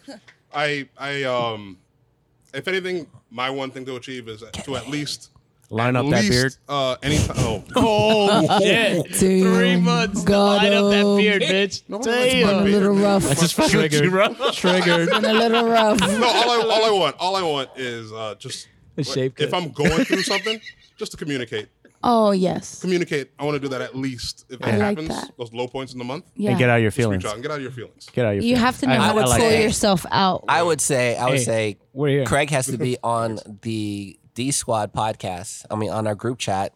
I 0.54 0.88
I 0.98 1.22
um, 1.24 1.78
if 2.52 2.68
anything, 2.68 3.06
my 3.30 3.50
one 3.50 3.70
thing 3.70 3.84
to 3.86 3.96
achieve 3.96 4.28
is 4.28 4.42
to 4.64 4.76
at 4.76 4.88
least 4.88 5.30
line 5.70 5.96
up 5.96 6.04
that 6.10 6.22
least, 6.22 6.30
beard. 6.30 6.56
Uh, 6.68 6.96
anytime. 7.02 7.36
Oh, 7.38 7.64
oh 7.76 8.58
shit! 8.60 9.14
Three 9.14 9.76
months 9.76 10.22
God, 10.24 10.60
to 10.60 10.68
line 10.68 10.72
up 10.72 10.90
that 10.90 11.22
beard, 11.22 11.42
bitch. 11.42 11.82
No, 11.88 12.02
Damn, 12.02 12.48
a 12.48 12.62
little 12.62 12.94
rough. 12.94 13.22
That's 13.22 13.40
just 13.40 13.70
triggered. 13.70 14.06
Rough. 14.12 14.56
Triggered. 14.56 15.08
a 15.08 15.20
little 15.20 15.68
rough. 15.68 16.00
No, 16.00 16.26
all 16.26 16.50
I, 16.50 16.62
all 16.62 16.84
I 16.84 16.90
want, 16.90 17.16
all 17.18 17.36
I 17.36 17.42
want 17.42 17.70
is 17.76 18.12
uh, 18.12 18.34
just 18.38 18.68
a 18.96 19.04
shape. 19.04 19.40
If. 19.40 19.54
I'm 19.54 19.70
going 19.70 20.04
through 20.04 20.22
something, 20.22 20.60
just 20.98 21.12
to 21.12 21.18
communicate. 21.18 21.68
Oh 22.04 22.30
yes. 22.32 22.80
Communicate. 22.80 23.30
I 23.38 23.44
want 23.44 23.54
to 23.56 23.60
do 23.60 23.68
that 23.68 23.80
at 23.80 23.94
least 23.94 24.44
if 24.48 24.58
that 24.60 24.66
like 24.78 24.98
happens. 24.98 25.08
that. 25.08 25.30
Those 25.38 25.52
low 25.52 25.68
points 25.68 25.92
in 25.92 25.98
the 25.98 26.04
month. 26.04 26.24
Yeah. 26.34 26.50
And 26.50 26.58
get 26.58 26.68
out 26.70 26.76
of 26.78 26.82
your 26.82 26.90
feelings. 26.90 27.24
out 27.24 27.34
and 27.34 27.42
get 27.42 27.50
out 27.52 27.56
of 27.58 27.62
your 27.62 27.70
feelings. 27.70 28.08
Get 28.12 28.24
out 28.24 28.30
of 28.30 28.34
your 28.36 28.42
You 28.44 28.56
feelings. 28.56 28.60
have 28.64 28.78
to 28.80 28.86
know 28.86 28.92
I- 28.94 28.96
how 28.98 29.12
to 29.12 29.20
like 29.28 29.40
pull 29.40 29.50
that. 29.50 29.62
yourself 29.62 30.04
out. 30.10 30.44
I 30.48 30.62
would 30.62 30.80
say 30.80 31.16
I 31.16 31.26
would 31.26 31.38
Hey, 31.38 31.44
say 31.44 31.78
we're 31.92 32.08
here. 32.08 32.24
Craig 32.24 32.50
has 32.50 32.66
to 32.66 32.76
be 32.78 32.96
on 33.04 33.38
the 33.62 34.18
D 34.34 34.50
Squad 34.50 34.92
podcast. 34.92 35.64
I 35.70 35.76
mean, 35.76 35.90
on 35.90 36.06
our 36.06 36.14
group 36.14 36.38
chat 36.38 36.72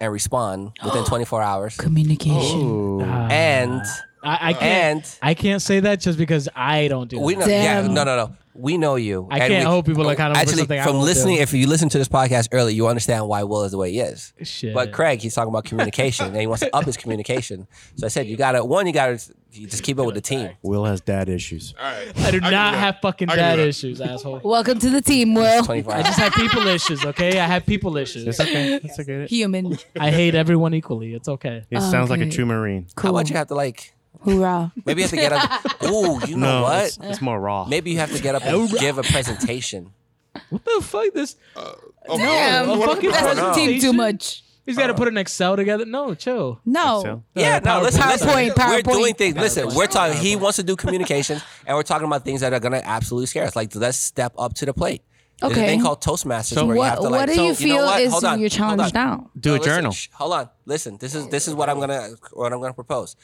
and 0.00 0.12
respond 0.12 0.72
within 0.84 1.04
24 1.06 1.42
hours. 1.42 1.76
Communication. 1.76 3.00
And 3.02 3.82
I, 4.22 4.48
I 4.50 4.52
can't. 4.52 4.62
and 4.62 5.18
I 5.22 5.34
can't 5.34 5.62
say 5.62 5.80
that 5.80 6.00
just 6.00 6.18
because 6.18 6.48
I 6.54 6.88
don't 6.88 7.08
do. 7.08 7.20
we 7.20 7.36
yeah, 7.36 7.46
Damn. 7.46 7.94
no, 7.94 8.04
no, 8.04 8.16
no 8.16 8.36
we 8.58 8.76
know 8.76 8.96
you. 8.96 9.28
I 9.30 9.38
and 9.38 9.52
can't 9.52 9.64
we, 9.64 9.70
hold 9.70 9.86
people 9.86 10.04
like 10.04 10.18
kind 10.18 10.32
of 10.32 10.36
actually 10.36 10.66
from 10.66 10.98
listening. 10.98 11.36
Do. 11.36 11.42
If 11.42 11.52
you 11.52 11.68
listen 11.68 11.88
to 11.90 11.98
this 11.98 12.08
podcast 12.08 12.48
early, 12.52 12.74
you 12.74 12.88
understand 12.88 13.28
why 13.28 13.44
Will 13.44 13.62
is 13.62 13.70
the 13.70 13.78
way 13.78 13.92
he 13.92 14.00
is. 14.00 14.32
Shit. 14.42 14.74
But 14.74 14.92
Craig, 14.92 15.20
he's 15.20 15.34
talking 15.34 15.50
about 15.50 15.64
communication, 15.64 16.26
and 16.26 16.36
he 16.36 16.46
wants 16.46 16.62
to 16.62 16.74
up 16.74 16.84
his 16.84 16.96
communication. 16.96 17.68
So 17.96 18.06
I 18.06 18.08
said, 18.08 18.26
you 18.26 18.36
gotta 18.36 18.64
one, 18.64 18.86
you 18.86 18.92
gotta 18.92 19.20
you 19.52 19.66
just 19.66 19.82
keep 19.82 19.98
up 19.98 20.06
with 20.06 20.16
the 20.16 20.20
team. 20.20 20.50
Will 20.62 20.84
has 20.84 21.00
dad 21.00 21.28
issues. 21.28 21.74
All 21.78 21.84
right, 21.84 22.18
I 22.18 22.30
do 22.32 22.40
I 22.42 22.50
not 22.50 22.74
have 22.74 22.98
fucking 23.00 23.28
dad 23.28 23.60
issues, 23.60 24.00
asshole. 24.00 24.40
Welcome 24.42 24.78
to 24.80 24.90
the 24.90 25.00
team, 25.00 25.34
Will. 25.34 25.70
I 25.70 26.02
just 26.02 26.18
have 26.18 26.32
people 26.32 26.66
issues. 26.66 27.04
Okay, 27.04 27.38
I 27.38 27.46
have 27.46 27.64
people 27.64 27.96
issues. 27.96 28.26
It's 28.26 28.40
okay. 28.40 28.74
It's 28.74 28.98
okay. 28.98 29.26
Human. 29.26 29.78
I 29.98 30.10
hate 30.10 30.34
everyone 30.34 30.74
equally. 30.74 31.14
It's 31.14 31.28
okay. 31.28 31.64
It 31.70 31.80
sounds 31.80 32.10
like 32.10 32.20
a 32.20 32.28
true 32.28 32.46
marine. 32.46 32.88
Cool. 32.96 33.10
How 33.10 33.16
about 33.16 33.30
you 33.30 33.36
have 33.36 33.48
to 33.48 33.54
like. 33.54 33.94
Hoorah. 34.20 34.72
Maybe 34.84 35.02
you 35.02 35.08
have 35.08 35.10
to 35.10 35.16
get 35.16 35.32
up. 35.32 35.82
Ooh, 35.84 36.20
you 36.26 36.36
know 36.36 36.60
no, 36.60 36.62
what? 36.62 36.86
It's, 36.86 36.98
it's, 37.02 37.20
more 37.20 37.38
raw. 37.38 37.66
Maybe 37.66 37.92
you 37.92 37.98
have 37.98 38.12
to 38.14 38.20
get 38.20 38.34
up 38.34 38.42
and 38.48 38.56
oh, 38.56 38.78
give 38.78 38.98
a 38.98 39.02
presentation. 39.02 39.92
What 40.50 40.64
the 40.64 40.80
fuck? 40.82 41.12
This 41.14 41.36
Uh. 41.56 41.72
Damn, 42.16 42.70
Oh, 42.70 42.80
fucking 42.86 43.10
presentation. 43.10 43.80
too 43.80 43.92
much. 43.92 44.42
he's 44.64 44.76
got 44.76 44.86
to 44.88 44.94
put 44.94 45.08
an 45.08 45.16
Excel 45.18 45.56
together. 45.56 45.84
No, 45.84 46.14
chill. 46.14 46.60
No. 46.64 47.02
Uh, 47.04 47.16
yeah, 47.34 47.58
no, 47.58 47.80
let's 47.80 47.96
have 47.96 48.20
PowerPoint, 48.20 48.48
We're 48.48 48.54
PowerPoint. 48.54 48.92
doing 48.92 49.14
things. 49.14 49.36
Listen, 49.36 49.74
we're 49.74 49.86
talking. 49.86 50.16
He 50.16 50.36
wants 50.36 50.56
to 50.56 50.62
do 50.62 50.76
communications, 50.76 51.42
and 51.66 51.76
we're 51.76 51.82
talking 51.82 52.06
about 52.06 52.24
things 52.24 52.40
that 52.42 52.52
are 52.52 52.60
gonna 52.60 52.82
absolutely 52.84 53.26
scare 53.26 53.44
us. 53.44 53.56
Like, 53.56 53.74
let's 53.74 53.98
step 53.98 54.32
up 54.38 54.54
to 54.54 54.66
the 54.66 54.72
plate. 54.72 55.02
There's 55.40 55.52
a 55.52 55.54
Okay. 55.56 55.66
thing 55.66 55.82
called 55.82 56.00
Toastmasters 56.02 56.66
where 56.66 56.76
you 56.76 56.82
have 56.82 56.98
What, 56.98 57.04
to 57.04 57.10
like. 57.10 57.28
what 57.28 57.34
do 57.34 57.42
you 57.42 57.54
feel 57.54 57.76
know 57.76 57.84
what? 57.86 58.00
is 58.02 58.10
Hold 58.12 58.24
on, 58.24 58.40
your 58.40 58.50
challenge 58.50 58.92
now? 58.92 59.30
Do 59.38 59.50
No, 59.50 59.54
a 59.54 59.58
listen, 59.58 59.72
journal. 59.74 59.92
shh, 59.92 60.08
hold 60.12 60.32
on. 60.32 60.48
Listen, 60.66 60.96
this 60.98 61.14
is 61.14 61.28
this 61.28 61.46
is 61.48 61.54
what 61.54 61.68
I'm 61.70 61.78
gonna 61.80 62.10
what 62.32 62.52
I'm 62.52 62.60
gonna 62.60 62.74
propose. 62.74 63.16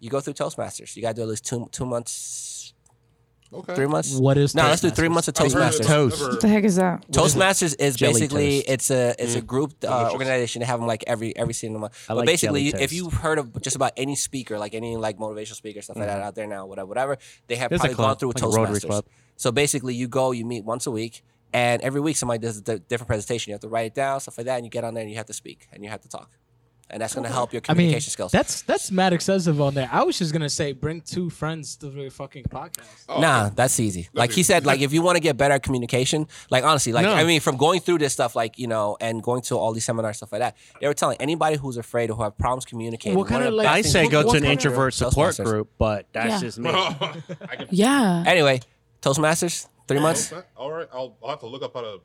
You 0.00 0.08
go 0.10 0.20
through 0.20 0.34
Toastmasters. 0.34 0.94
You 0.96 1.02
gotta 1.02 1.14
do 1.14 1.22
at 1.22 1.28
least 1.28 1.44
two 1.44 1.68
two 1.72 1.84
months 1.84 2.12
Okay. 3.52 3.74
Three 3.74 3.86
months. 3.86 4.14
What 4.14 4.38
is 4.38 4.54
no? 4.54 4.62
Let's 4.62 4.80
do 4.80 4.90
three 4.90 5.08
months 5.08 5.26
of 5.26 5.34
Toastmasters. 5.34 5.84
Toast. 5.84 6.22
What 6.22 6.40
the 6.40 6.48
heck 6.48 6.64
is 6.64 6.76
that? 6.76 7.06
Toastmasters 7.10 7.74
is 7.80 7.96
basically 7.96 8.58
toast. 8.58 8.70
it's 8.70 8.90
a 8.90 9.14
it's 9.18 9.34
a 9.34 9.40
group 9.40 9.74
uh, 9.84 10.10
organization. 10.12 10.60
They 10.60 10.66
have 10.66 10.78
them 10.78 10.86
like 10.86 11.02
every 11.06 11.36
every 11.36 11.54
single 11.54 11.80
month. 11.80 12.06
I 12.08 12.14
but 12.14 12.18
like 12.18 12.26
basically, 12.26 12.70
jelly 12.70 12.84
if 12.84 12.90
toast. 12.90 12.92
you've 12.92 13.14
heard 13.14 13.38
of 13.38 13.60
just 13.60 13.74
about 13.74 13.92
any 13.96 14.14
speaker, 14.14 14.58
like 14.58 14.74
any 14.74 14.96
like 14.96 15.18
motivational 15.18 15.54
speaker 15.54 15.82
stuff 15.82 15.96
like 15.96 16.06
that 16.06 16.20
mm. 16.20 16.24
out 16.24 16.34
there 16.36 16.46
now, 16.46 16.66
whatever, 16.66 16.86
whatever, 16.86 17.18
they 17.48 17.56
have 17.56 17.70
probably 17.70 17.94
gone 17.94 18.16
through 18.16 18.28
like 18.28 18.42
a 18.42 18.46
Toastmasters. 18.46 18.86
club. 18.86 19.04
So 19.36 19.50
basically, 19.50 19.94
you 19.94 20.06
go, 20.06 20.30
you 20.30 20.44
meet 20.44 20.64
once 20.64 20.86
a 20.86 20.90
week, 20.92 21.22
and 21.52 21.82
every 21.82 22.00
week 22.00 22.16
somebody 22.16 22.38
does 22.38 22.58
a 22.58 22.62
d- 22.62 22.84
different 22.88 23.08
presentation. 23.08 23.50
You 23.50 23.54
have 23.54 23.62
to 23.62 23.68
write 23.68 23.86
it 23.86 23.94
down, 23.94 24.20
stuff 24.20 24.38
like 24.38 24.46
that, 24.46 24.56
and 24.56 24.64
you 24.64 24.70
get 24.70 24.84
on 24.84 24.94
there 24.94 25.02
and 25.02 25.10
you 25.10 25.16
have 25.16 25.26
to 25.26 25.32
speak 25.32 25.66
and 25.72 25.82
you 25.82 25.90
have 25.90 26.02
to 26.02 26.08
talk 26.08 26.30
and 26.90 27.00
that's 27.00 27.14
going 27.14 27.26
to 27.26 27.32
help 27.32 27.52
your 27.52 27.60
communication 27.60 27.70
I 27.70 27.74
mean, 27.78 27.86
communication 27.88 28.10
skills. 28.12 28.32
that's 28.32 28.62
that's 28.62 28.90
mad 28.90 29.12
excessive 29.12 29.60
on 29.60 29.74
there. 29.74 29.88
I 29.92 30.02
was 30.04 30.18
just 30.18 30.32
gonna 30.32 30.48
say, 30.48 30.72
bring 30.72 31.00
two 31.00 31.30
friends 31.30 31.76
to 31.76 31.86
the 31.90 32.08
fucking 32.10 32.44
podcast. 32.44 33.04
Oh, 33.08 33.20
nah, 33.20 33.46
okay. 33.46 33.54
that's 33.56 33.78
easy. 33.80 34.08
Like 34.12 34.32
he 34.32 34.42
said, 34.42 34.66
like 34.66 34.80
if 34.80 34.92
you 34.92 35.02
want 35.02 35.16
to 35.16 35.20
get 35.20 35.36
better 35.36 35.54
at 35.54 35.62
communication, 35.62 36.26
like 36.50 36.64
honestly, 36.64 36.92
like 36.92 37.04
No. 37.06 37.12
I 37.14 37.24
mean, 37.24 37.40
from 37.40 37.56
going 37.56 37.80
through 37.80 37.98
this 37.98 38.12
stuff, 38.12 38.34
like 38.36 38.58
you 38.58 38.66
know, 38.66 38.96
and 39.00 39.22
going 39.22 39.42
to 39.42 39.56
all 39.56 39.72
these 39.72 39.84
seminars, 39.84 40.16
stuff 40.18 40.32
like 40.32 40.40
that, 40.40 40.56
they 40.80 40.86
were 40.86 40.94
telling 40.94 41.16
anybody 41.20 41.56
who's 41.56 41.76
afraid 41.76 42.10
or 42.10 42.14
who 42.16 42.22
have 42.22 42.36
problems 42.36 42.64
communicating. 42.64 43.16
What 43.18 43.28
kinda, 43.28 43.50
like- 43.50 43.68
I 43.68 43.82
say 43.82 44.08
go 44.08 44.22
do- 44.22 44.30
to 44.32 44.36
an 44.38 44.42
what 44.44 44.52
introvert 44.52 44.94
support 44.94 45.36
group, 45.38 45.70
but 45.78 46.06
that's 46.12 46.30
Yeah. 46.30 46.40
just 46.40 46.58
me. 46.58 46.70
Yeah. 47.70 48.24
Anyway, 48.26 48.60
Toastmasters, 49.02 49.66
three 49.88 50.00
months. 50.00 50.32
all 50.56 50.70
right, 50.72 50.88
I'll, 50.92 51.16
I'll 51.22 51.30
have 51.30 51.40
to 51.40 51.46
look 51.46 51.62
up 51.62 51.74
how 51.74 51.80
to 51.82 52.00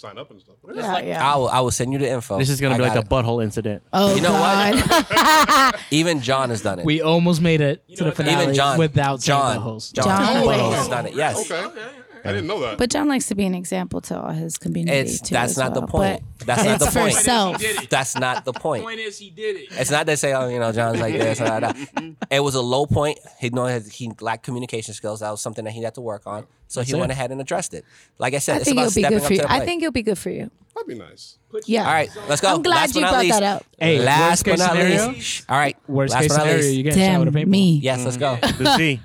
sign 0.00 0.18
up 0.18 0.30
and 0.30 0.40
stuff. 0.40 0.56
Yeah, 0.74 0.98
yeah. 1.00 1.32
I 1.32 1.36
will, 1.36 1.48
I 1.48 1.60
will 1.60 1.70
send 1.70 1.92
you 1.92 1.98
the 1.98 2.08
info. 2.10 2.38
This 2.38 2.48
is 2.48 2.60
gonna 2.60 2.74
I 2.74 2.78
be 2.78 2.82
like 2.84 2.94
got 2.94 3.04
a 3.04 3.06
it. 3.06 3.08
butthole 3.10 3.42
incident. 3.42 3.82
Oh 3.92 4.14
You 4.14 4.22
know 4.22 4.32
what? 4.32 4.88
God. 5.08 5.74
Even 5.90 6.20
John 6.20 6.50
has 6.50 6.62
done 6.62 6.78
it. 6.78 6.84
We 6.86 7.02
almost 7.02 7.40
made 7.42 7.60
it 7.60 7.86
to 7.96 7.96
the 8.04 8.04
what, 8.10 8.16
finale 8.16 8.42
Even 8.44 8.54
John 8.54 8.78
without 8.78 9.22
saying 9.22 9.38
John, 9.38 9.54
the 9.56 9.60
host. 9.60 9.94
John, 9.94 10.04
John 10.04 10.34
John 10.34 10.46
Wayne. 10.46 10.72
has 10.72 10.88
done 10.88 11.06
it. 11.06 11.14
Yes. 11.14 11.50
Okay. 11.50 11.70
I 12.24 12.32
didn't 12.32 12.46
know 12.46 12.60
that. 12.60 12.78
but 12.78 12.90
John 12.90 13.08
likes 13.08 13.26
to 13.28 13.34
be 13.34 13.44
an 13.46 13.54
example 13.54 14.00
to 14.02 14.20
all 14.20 14.30
his 14.32 14.58
community 14.58 14.96
It's 14.98 15.20
too. 15.20 15.34
that's 15.34 15.52
as 15.52 15.58
not 15.58 15.74
the 15.74 15.86
point. 15.86 16.22
But 16.38 16.46
That's 16.46 16.64
not 16.64 16.78
the 16.80 16.86
for 16.86 17.00
point. 17.00 17.14
self. 17.14 17.62
That's 17.90 18.16
not 18.16 18.44
the 18.44 18.52
point. 18.52 18.82
The 18.82 18.86
point 18.86 19.00
is, 19.00 19.18
he 19.18 19.30
did 19.30 19.56
it. 19.56 19.68
It's 19.72 19.90
not 19.90 20.06
they 20.06 20.16
say, 20.16 20.32
oh, 20.32 20.48
you 20.48 20.58
know, 20.58 20.72
John's 20.72 21.00
like 21.00 21.12
this. 21.14 21.40
Or 21.40 21.44
that. 21.44 21.76
It 22.30 22.40
was 22.40 22.54
a 22.54 22.60
low 22.62 22.86
point. 22.86 23.18
He 23.38 23.50
know 23.50 23.66
he 23.66 24.10
lacked 24.20 24.44
communication 24.44 24.94
skills. 24.94 25.20
That 25.20 25.30
was 25.30 25.40
something 25.40 25.64
that 25.64 25.72
he 25.72 25.82
had 25.82 25.94
to 25.96 26.00
work 26.00 26.22
on. 26.26 26.46
So 26.68 26.80
he 26.82 26.92
That's 26.92 27.00
went 27.00 27.12
ahead 27.12 27.30
and 27.32 27.40
addressed 27.40 27.74
it. 27.74 27.84
Like 28.18 28.32
I 28.34 28.38
said, 28.38 28.54
I 28.54 28.56
it's 28.58 28.64
think 28.66 28.76
about 28.76 28.86
it'll 28.86 28.94
be 28.94 29.00
stepping 29.02 29.18
good 29.18 29.22
up 29.22 29.26
for 29.28 29.32
you. 29.34 29.40
to 29.40 29.46
the 29.46 29.52
I 29.52 29.60
think 29.64 29.82
it'll 29.82 29.92
be 29.92 30.02
good 30.02 30.18
for 30.18 30.30
you. 30.30 30.50
That'd 30.74 30.86
be 30.88 30.94
nice. 30.94 31.36
Yeah. 31.66 31.84
All 31.86 31.92
right, 31.92 32.08
let's 32.28 32.40
go. 32.40 32.54
I'm 32.54 32.62
glad 32.62 32.74
Last 32.76 32.94
you 32.94 33.00
brought 33.00 33.18
least, 33.18 33.40
that 33.40 33.56
up. 33.56 33.66
Hey, 33.78 33.98
last 33.98 34.44
but 34.44 34.58
not 34.60 34.70
scenario. 34.70 35.08
least. 35.08 35.44
All 35.48 35.58
right. 35.58 35.76
Worst 35.88 36.12
last 36.14 36.22
case 36.22 36.28
but 36.30 36.36
not 36.36 36.42
scenario, 36.44 36.62
least. 36.62 36.76
you 36.76 36.82
get 36.84 36.94
shot 36.94 37.18
with 37.18 37.28
a 37.28 37.30
Damn 37.32 37.42
paintball. 37.44 37.50
me. 37.50 37.80
Yes, 37.82 38.04
let's 38.04 38.16
go. 38.16 38.36
Mm. 38.36 38.58
The 38.58 38.76
C. 38.76 39.00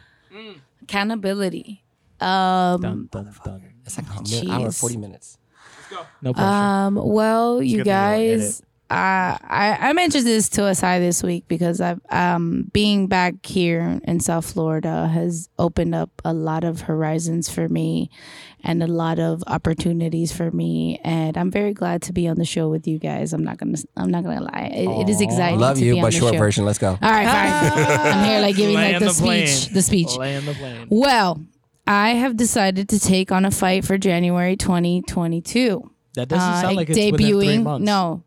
Accountability. 0.84 1.82
Um. 2.22 2.82
Dun, 2.82 3.10
dun, 3.12 3.36
dun. 3.44 3.62
It's 3.86 3.98
like 3.98 4.08
a 4.08 4.22
minute, 4.24 4.50
hour 4.50 4.60
and 4.62 4.70
Jeez. 4.70 4.80
forty 4.80 4.98
minutes. 4.98 5.38
No 6.22 6.34
pressure. 6.34 6.48
Um, 6.50 6.96
well, 6.96 7.62
you 7.62 7.78
good 7.78 7.84
thing 7.86 7.94
I 7.94 8.36
guys, 8.36 8.62
uh, 8.90 9.38
I 9.42 9.78
I 9.80 9.94
mentioned 9.94 10.26
this 10.26 10.50
to 10.50 10.62
Asai 10.62 11.00
this 11.00 11.24
week 11.24 11.48
because 11.48 11.80
I've 11.80 12.02
um 12.10 12.70
being 12.74 13.08
back 13.08 13.46
here 13.46 14.00
in 14.04 14.20
South 14.20 14.52
Florida 14.52 15.08
has 15.08 15.48
opened 15.60 15.96
up 15.96 16.10
a 16.26 16.34
lot 16.34 16.64
of 16.64 16.82
horizons 16.82 17.50
for 17.50 17.70
me, 17.70 18.10
and 18.64 18.82
a 18.84 18.88
lot 18.88 19.20
of 19.20 19.44
opportunities 19.48 20.32
for 20.32 20.52
me, 20.52 21.00
and 21.04 21.38
I'm 21.38 21.52
very 21.52 21.74
glad 21.74 22.02
to 22.04 22.14
be 22.14 22.28
on 22.28 22.38
the 22.38 22.46
show 22.46 22.68
with 22.70 22.88
you 22.88 23.00
guys. 23.00 23.32
I'm 23.34 23.44
not 23.44 23.58
gonna 23.58 23.78
I'm 23.96 24.10
not 24.12 24.24
gonna 24.24 24.42
lie, 24.42 24.72
it, 24.74 24.88
it 24.88 25.10
is 25.10 25.22
exciting. 25.22 25.60
Love 25.60 25.78
to 25.78 25.86
you, 25.86 25.94
be 25.96 26.02
but 26.02 26.08
on 26.08 26.12
the 26.12 26.18
short 26.20 26.34
show. 26.34 26.40
version. 26.40 26.66
Let's 26.66 26.80
go. 26.80 26.90
All 26.90 26.98
right, 27.12 27.28
fine. 27.28 27.98
I'm 28.14 28.26
here 28.26 28.40
like 28.42 28.56
giving 28.56 28.76
like 28.76 28.94
Land 28.94 29.04
the, 29.06 29.14
the 29.14 29.22
plane. 29.22 29.48
speech, 29.48 29.74
the 29.74 29.82
speech. 29.82 30.16
Land 30.18 30.48
the 30.48 30.54
plane. 30.54 30.88
Well, 30.90 31.42
I 31.88 32.10
have 32.12 32.36
decided 32.36 32.90
to 32.90 33.00
take 33.00 33.32
on 33.32 33.46
a 33.46 33.52
fight 33.52 33.86
for 33.86 33.98
January 33.98 34.56
2022 34.56 35.92
That 36.16 36.28
doesn't 36.28 36.50
uh, 36.50 36.62
sound 36.62 36.76
like 36.76 36.90
it's 36.90 36.98
debuting. 36.98 37.82
No, 37.82 38.24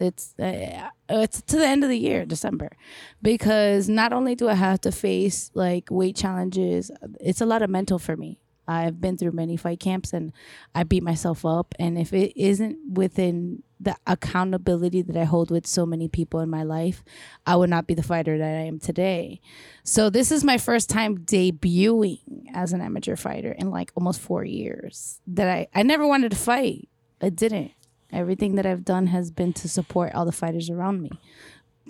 it's 0.00 0.34
uh, 0.38 0.88
it's 1.08 1.42
to 1.42 1.56
the 1.56 1.66
end 1.66 1.84
of 1.84 1.90
the 1.90 1.98
year, 1.98 2.24
December, 2.24 2.76
because 3.20 3.88
not 3.88 4.12
only 4.12 4.34
do 4.34 4.48
I 4.48 4.54
have 4.54 4.80
to 4.82 4.92
face 4.92 5.50
like 5.54 5.90
weight 5.90 6.16
challenges, 6.16 6.90
it's 7.20 7.40
a 7.40 7.46
lot 7.46 7.62
of 7.62 7.70
mental 7.70 7.98
for 7.98 8.16
me. 8.16 8.38
I've 8.66 9.00
been 9.00 9.18
through 9.18 9.32
many 9.32 9.56
fight 9.56 9.80
camps 9.80 10.12
and 10.12 10.32
I 10.74 10.84
beat 10.84 11.02
myself 11.02 11.44
up. 11.44 11.74
And 11.78 11.98
if 11.98 12.12
it 12.12 12.32
isn't 12.40 12.78
within 12.94 13.62
the 13.82 13.96
accountability 14.06 15.02
that 15.02 15.16
I 15.16 15.24
hold 15.24 15.50
with 15.50 15.66
so 15.66 15.84
many 15.84 16.08
people 16.08 16.40
in 16.40 16.48
my 16.48 16.62
life, 16.62 17.02
I 17.46 17.56
would 17.56 17.70
not 17.70 17.86
be 17.86 17.94
the 17.94 18.02
fighter 18.02 18.38
that 18.38 18.44
I 18.44 18.62
am 18.62 18.78
today. 18.78 19.40
So 19.82 20.10
this 20.10 20.30
is 20.30 20.44
my 20.44 20.58
first 20.58 20.88
time 20.88 21.18
debuting 21.18 22.46
as 22.54 22.72
an 22.72 22.80
amateur 22.80 23.16
fighter 23.16 23.52
in 23.52 23.70
like 23.70 23.90
almost 23.96 24.20
four 24.20 24.44
years. 24.44 25.20
That 25.26 25.48
I 25.48 25.66
I 25.74 25.82
never 25.82 26.06
wanted 26.06 26.30
to 26.30 26.36
fight. 26.36 26.88
I 27.20 27.30
didn't. 27.30 27.72
Everything 28.12 28.56
that 28.56 28.66
I've 28.66 28.84
done 28.84 29.08
has 29.08 29.30
been 29.30 29.52
to 29.54 29.68
support 29.68 30.14
all 30.14 30.24
the 30.26 30.32
fighters 30.32 30.68
around 30.70 31.02
me. 31.02 31.10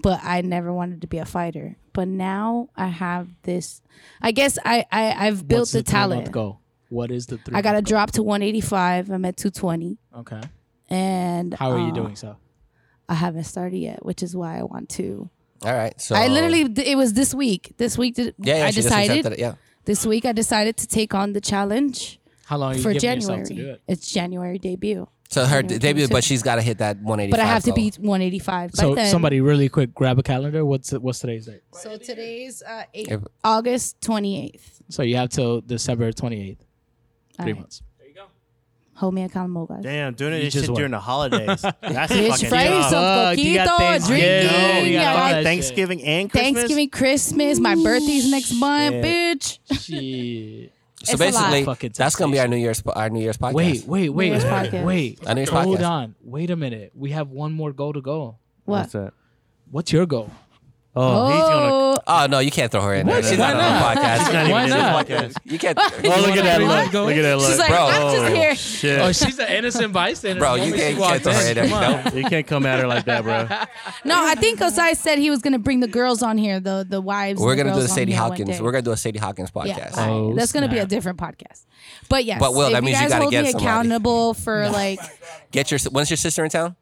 But 0.02 0.20
I 0.22 0.40
never 0.40 0.72
wanted 0.72 1.02
to 1.02 1.06
be 1.06 1.18
a 1.18 1.24
fighter. 1.26 1.76
But 1.92 2.08
now 2.08 2.68
I 2.76 2.86
have 2.86 3.28
this. 3.42 3.82
I 4.20 4.32
guess 4.32 4.58
I, 4.64 4.86
I 4.90 5.26
I've 5.26 5.46
built 5.46 5.60
What's 5.60 5.72
the, 5.72 5.82
three-month 5.82 6.10
talent. 6.10 6.32
Goal? 6.32 6.60
What 6.88 7.10
is 7.10 7.26
the 7.26 7.38
three? 7.38 7.54
I 7.54 7.62
got 7.62 7.72
to 7.72 7.82
drop 7.82 8.12
to 8.12 8.22
185. 8.22 9.10
I'm 9.10 9.24
at 9.24 9.36
220. 9.36 9.98
Okay. 10.18 10.40
And 10.92 11.54
How 11.54 11.70
are 11.72 11.78
you 11.78 11.88
uh, 11.88 11.94
doing 11.94 12.16
so? 12.16 12.36
I 13.08 13.14
haven't 13.14 13.44
started 13.44 13.78
yet, 13.78 14.04
which 14.04 14.22
is 14.22 14.36
why 14.36 14.58
I 14.58 14.62
want 14.62 14.88
to. 14.90 15.28
All 15.64 15.72
right. 15.72 15.98
So 16.00 16.14
I 16.14 16.28
literally, 16.28 16.62
it 16.84 16.96
was 16.96 17.12
this 17.14 17.34
week. 17.34 17.72
This 17.78 17.96
week, 17.96 18.14
did- 18.14 18.34
yeah, 18.38 18.58
yeah. 18.58 18.66
I 18.66 18.70
decided. 18.70 19.26
it, 19.26 19.38
Yeah. 19.38 19.54
This 19.84 20.06
week, 20.06 20.24
I 20.24 20.32
decided 20.32 20.76
to 20.76 20.86
take 20.86 21.12
on 21.14 21.32
the 21.32 21.40
challenge 21.40 22.20
How 22.46 22.56
long 22.56 22.72
are 22.72 22.76
you 22.76 22.82
for 22.82 22.94
January. 22.94 23.44
to 23.44 23.54
do 23.54 23.68
it? 23.70 23.82
It's 23.88 24.08
January 24.12 24.58
debut, 24.58 25.08
So 25.28 25.44
her 25.44 25.62
January 25.62 25.78
debut, 25.80 26.06
22. 26.06 26.12
but 26.14 26.22
she's 26.24 26.42
got 26.42 26.56
to 26.56 26.62
hit 26.62 26.78
that 26.78 26.98
185. 26.98 27.30
but 27.30 27.40
I 27.40 27.46
have 27.46 27.64
to 27.64 27.72
beat 27.72 27.96
185. 27.98 28.74
So 28.74 28.94
then. 28.94 29.10
somebody 29.10 29.40
really 29.40 29.68
quick, 29.68 29.92
grab 29.94 30.18
a 30.18 30.22
calendar. 30.22 30.64
What's 30.64 30.92
what's 30.92 31.18
today's 31.18 31.46
date? 31.46 31.62
So 31.72 31.96
today's 31.96 32.62
uh, 32.62 32.84
eight, 32.94 33.08
If- 33.08 33.24
August 33.42 34.00
28th. 34.02 34.60
So 34.90 35.02
you 35.02 35.16
have 35.16 35.30
till 35.30 35.60
December 35.62 36.12
twenty 36.12 36.50
eighth. 36.50 36.64
Three 37.36 37.52
right. 37.52 37.60
months. 37.60 37.82
Hold 39.02 39.14
me 39.14 39.24
accountable, 39.24 39.66
guys. 39.66 39.82
Damn, 39.82 40.14
doing 40.14 40.34
You 40.34 40.42
this 40.42 40.54
shit 40.54 40.68
won. 40.68 40.76
during 40.76 40.90
the 40.92 41.00
holidays. 41.00 41.60
That's 41.62 41.64
a 41.64 41.72
Bitch, 42.14 42.28
fucking 42.28 42.48
Friday, 42.50 42.68
job. 42.70 42.90
some 42.92 43.02
Fuck, 43.02 43.38
you 43.38 43.54
got 43.56 43.78
Thanksgiving, 43.78 44.20
drinking. 44.22 44.46
No, 44.46 44.62
oh, 44.62 44.78
you 44.78 44.84
you 44.86 44.92
got 44.92 45.02
yeah, 45.02 45.10
all 45.10 45.16
got 45.16 45.28
that 45.28 45.34
shit. 45.38 45.44
Thanksgiving 45.44 46.02
and 46.04 46.30
Christmas. 46.30 46.52
Thanksgiving, 46.54 46.90
Christmas, 46.90 47.58
my 47.58 47.74
birthday's 47.74 48.30
next 48.30 48.52
month, 48.52 48.94
Shit. 48.94 49.04
bitch. 49.04 49.58
Shit. 49.72 50.72
So 51.02 51.12
It's 51.14 51.18
basically, 51.18 51.88
that's 51.88 52.14
gonna 52.14 52.30
be 52.30 52.38
our 52.38 52.46
New 52.46 52.54
Year's 52.56 52.80
our 52.94 53.10
New 53.10 53.18
Year's 53.20 53.38
podcast. 53.38 53.54
Wait, 53.54 53.84
wait, 53.88 54.10
wait, 54.10 54.28
Year's 54.28 54.44
wait, 54.44 54.50
podcast. 54.52 54.84
wait. 54.84 55.26
Our 55.26 55.34
New 55.34 55.40
Year's 55.40 55.48
Hold 55.50 55.78
podcast. 55.80 55.90
on. 55.90 56.14
Wait 56.22 56.50
a 56.50 56.56
minute. 56.56 56.92
We 56.94 57.10
have 57.10 57.28
one 57.30 57.52
more 57.52 57.72
goal 57.72 57.92
to 57.94 58.00
go. 58.00 58.36
What? 58.66 58.82
What's 58.82 58.92
that? 58.92 59.14
What's 59.72 59.92
your 59.92 60.06
goal? 60.06 60.30
Oh, 60.94 61.28
he's 61.30 61.40
gonna. 61.40 61.72
Oh, 61.74 61.88
Oh 62.04 62.26
no, 62.28 62.40
you 62.40 62.50
can't 62.50 62.70
throw 62.70 62.82
her 62.82 62.94
in 62.94 63.06
there. 63.06 63.22
She's 63.22 63.38
Why 63.38 63.52
not 63.54 63.62
on 63.62 63.94
the 63.94 64.00
podcast. 64.00 64.24
She's 64.24 64.32
not 64.34 64.50
Why 64.50 64.64
even 64.66 64.76
in 64.76 64.82
not? 64.82 65.06
podcast. 65.06 65.36
You 65.44 65.58
can't. 65.58 65.78
Oh, 66.04 66.20
look 66.20 66.36
at 66.36 66.44
that 66.44 66.60
look. 66.60 66.92
Go 66.92 67.04
Look 67.06 67.14
at 67.16 67.22
that 67.22 67.38
look. 67.38 67.48
She's 67.48 67.58
like, 67.58 67.68
Bro. 67.68 67.86
I'm 67.86 68.14
just 68.16 68.34
here. 68.34 68.50
Oh, 68.50 68.54
shit. 68.54 69.00
Oh, 69.00 69.12
she's 69.12 69.38
an 69.38 69.48
innocent 69.48 69.92
bystander. 69.92 70.40
Bro, 70.40 70.56
you 70.56 70.74
can't- 70.74 70.96
you 70.96 71.02
can't 71.02 71.22
throw 71.22 71.32
her 71.32 71.40
in, 71.42 71.48
in 71.48 71.54
there. 71.54 71.68
come 71.68 72.06
on. 72.12 72.16
you 72.16 72.24
can't 72.24 72.46
come 72.46 72.66
at 72.66 72.80
her 72.80 72.86
like 72.86 73.04
that, 73.06 73.22
bro. 73.22 73.46
No, 74.04 74.22
I 74.26 74.34
think 74.34 74.58
Osai 74.60 74.96
said 74.96 75.18
he 75.18 75.30
was 75.30 75.40
gonna 75.40 75.58
bring 75.60 75.80
the 75.80 75.86
girls 75.88 76.22
on 76.22 76.36
here, 76.36 76.58
the 76.60 76.84
the 76.88 77.00
wives. 77.00 77.40
We're 77.40 77.54
gonna 77.56 77.70
do 77.70 77.74
girls 77.76 77.84
the 77.86 77.90
on 77.92 77.96
Sadie 77.96 78.12
here 78.12 78.20
one 78.20 78.30
Hawkins. 78.32 78.48
day. 78.50 78.60
We're 78.60 78.72
gonna 78.72 78.82
do 78.82 78.90
a 78.92 78.96
Sadie 78.96 79.18
Hawkins 79.20 79.50
Yeah, 79.54 79.62
podcast. 79.62 79.96
all 79.96 80.04
right. 80.06 80.10
Oh, 80.32 80.34
that's 80.34 80.52
gonna 80.52 80.68
be 80.68 80.78
a 80.78 80.86
different 80.86 81.18
podcast. 81.18 81.64
But 82.08 82.24
yes, 82.24 82.40
But, 82.40 82.52
Will, 82.52 82.66
if 82.66 82.72
that 82.72 82.82
means 82.84 82.96
you 82.98 83.02
you 83.04 83.08
guys 83.08 83.10
gotta 83.12 83.22
hold 83.22 83.30
get 83.32 83.44
me 83.44 83.52
somebody. 83.52 83.64
accountable 83.66 84.34
for 84.34 84.68
like, 84.70 84.98
Get 85.52 85.70
your. 85.70 85.78
When's 85.90 86.10
your 86.10 86.16
sister 86.18 86.44
in 86.44 86.50
town? 86.50 86.76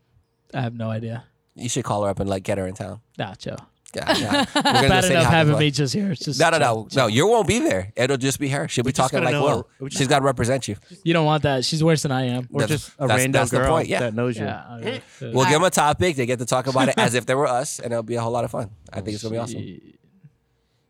I 0.54 0.62
have 0.62 0.74
no 0.74 0.90
idea. 0.90 1.24
You 1.54 1.68
should 1.68 1.84
call 1.84 2.02
her 2.04 2.10
up 2.10 2.18
and 2.20 2.28
like 2.28 2.42
get 2.42 2.58
her 2.58 2.66
in 2.66 2.74
town. 2.74 3.00
Nah, 3.18 3.34
chill. 3.34 3.58
Yeah, 3.94 4.16
yeah. 4.16 4.44
We're 4.54 4.62
gonna 4.62 4.80
do 4.80 4.86
a 4.86 4.88
Bad 4.88 5.02
Sadie 5.04 5.14
enough 5.14 5.32
having 5.32 5.58
me 5.58 5.70
just 5.70 5.92
here. 5.94 6.12
It's 6.12 6.24
just 6.24 6.38
No, 6.38 6.50
no, 6.50 6.58
no, 6.58 6.88
no. 6.94 7.06
You 7.08 7.26
won't 7.26 7.48
be 7.48 7.58
there. 7.58 7.92
It'll 7.96 8.16
just 8.16 8.38
be 8.38 8.48
her. 8.48 8.68
She'll 8.68 8.84
be 8.84 8.92
just 8.92 9.10
talking 9.10 9.24
like 9.24 9.32
know 9.32 9.42
Will. 9.42 9.56
her. 9.58 9.64
We 9.80 9.88
just- 9.88 9.98
She's 9.98 10.08
got 10.08 10.20
to 10.20 10.24
represent 10.24 10.68
you. 10.68 10.76
You 11.02 11.12
don't 11.12 11.26
want 11.26 11.42
that. 11.42 11.64
She's 11.64 11.82
worse 11.82 12.02
than 12.02 12.12
I 12.12 12.26
am. 12.26 12.48
Or 12.52 12.60
That's- 12.60 12.68
just 12.80 12.94
a 12.98 13.02
that's- 13.02 13.18
random 13.18 13.32
that's 13.32 13.50
the 13.50 13.56
girl 13.58 13.70
point, 13.70 13.88
yeah. 13.88 14.00
that 14.00 14.14
knows 14.14 14.36
you. 14.36 14.44
Yeah. 14.44 14.64
I 14.68 14.78
mean, 14.80 15.02
We'll 15.20 15.44
give 15.44 15.54
them 15.54 15.64
a 15.64 15.70
topic. 15.70 16.16
They 16.16 16.26
get 16.26 16.38
to 16.38 16.46
talk 16.46 16.66
about 16.68 16.88
it 16.88 16.94
as 16.98 17.14
if 17.14 17.26
they 17.26 17.34
were 17.34 17.48
us, 17.48 17.80
and 17.80 17.92
it'll 17.92 18.02
be 18.02 18.14
a 18.14 18.20
whole 18.20 18.32
lot 18.32 18.44
of 18.44 18.50
fun. 18.52 18.70
I 18.92 19.00
think 19.00 19.14
it's 19.14 19.22
gonna 19.22 19.32
be 19.32 19.38
oh, 19.38 19.42
awesome. 19.42 19.80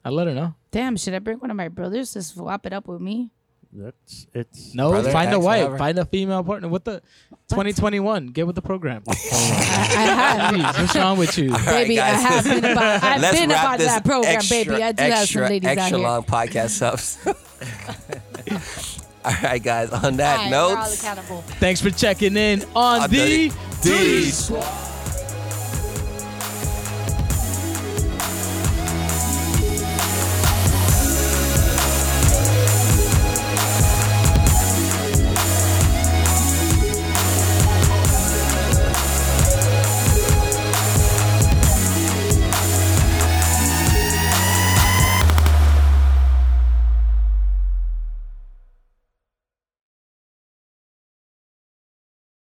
I'll 0.05 0.13
let 0.13 0.27
her 0.29 0.35
know. 0.35 0.55
damn, 0.71 0.97
should 0.97 1.15
I 1.15 1.19
bring 1.19 1.39
one 1.39 1.51
of 1.51 1.57
my 1.57 1.69
brothers 1.69 2.13
to 2.13 2.23
swap 2.23 2.65
it 2.67 2.73
up 2.73 2.87
with 2.87 3.01
me? 3.01 3.31
That's 3.73 4.27
it's. 4.35 4.75
No, 4.75 4.91
Brother, 4.91 5.13
find 5.13 5.33
a 5.33 5.39
wife. 5.39 5.61
whatever. 5.63 5.79
Find 5.79 5.99
a 6.01 6.05
female 6.05 6.43
partner. 6.43 6.69
With 6.69 6.83
the 6.85 7.01
2021, 7.51 8.29
get 8.29 8.45
with 8.47 8.57
the 8.57 8.63
program. 8.63 9.05
I, 9.09 9.13
I 9.13 9.15
have, 9.15 10.55
Jeez, 10.55 10.81
what's 10.83 10.97
wrong 10.97 11.19
with 11.19 11.39
you? 11.39 11.51
right, 11.53 11.65
baby. 11.67 12.01
I 12.01 12.09
have 12.09 12.45
been 12.45 12.65
about. 12.65 13.03
I've 13.05 13.21
Let's 13.21 13.39
been 13.39 13.51
wrap 13.51 13.65
about 13.65 13.79
this 13.79 13.87
that 13.89 14.05
program, 14.05 14.35
extra, 14.35 14.57
baby. 14.65 14.83
I 14.83 14.93
do 14.93 15.03
have 15.05 15.29
some 15.29 15.43
ladies 15.43 15.69
out 15.71 15.79
extra 15.79 15.99
here. 15.99 16.07
long 16.09 16.23
podcast 16.25 16.71
subs. 16.81 17.19
All 19.25 19.33
right, 19.43 19.63
guys. 19.63 19.91
On 19.93 20.17
that 20.17 20.39
All 20.39 20.43
right, 20.45 20.51
note, 20.51 20.69
we're 20.75 20.77
all 20.81 20.93
accountable. 20.93 21.43
Thanks 21.61 21.81
for 21.81 21.91
checking 21.91 22.37
in 22.37 22.65
on, 22.75 23.03
On 23.03 23.11
the, 23.11 23.17
the 23.19 23.49
D 23.83 24.21
D 24.23 24.31
Squad. 24.31 25.00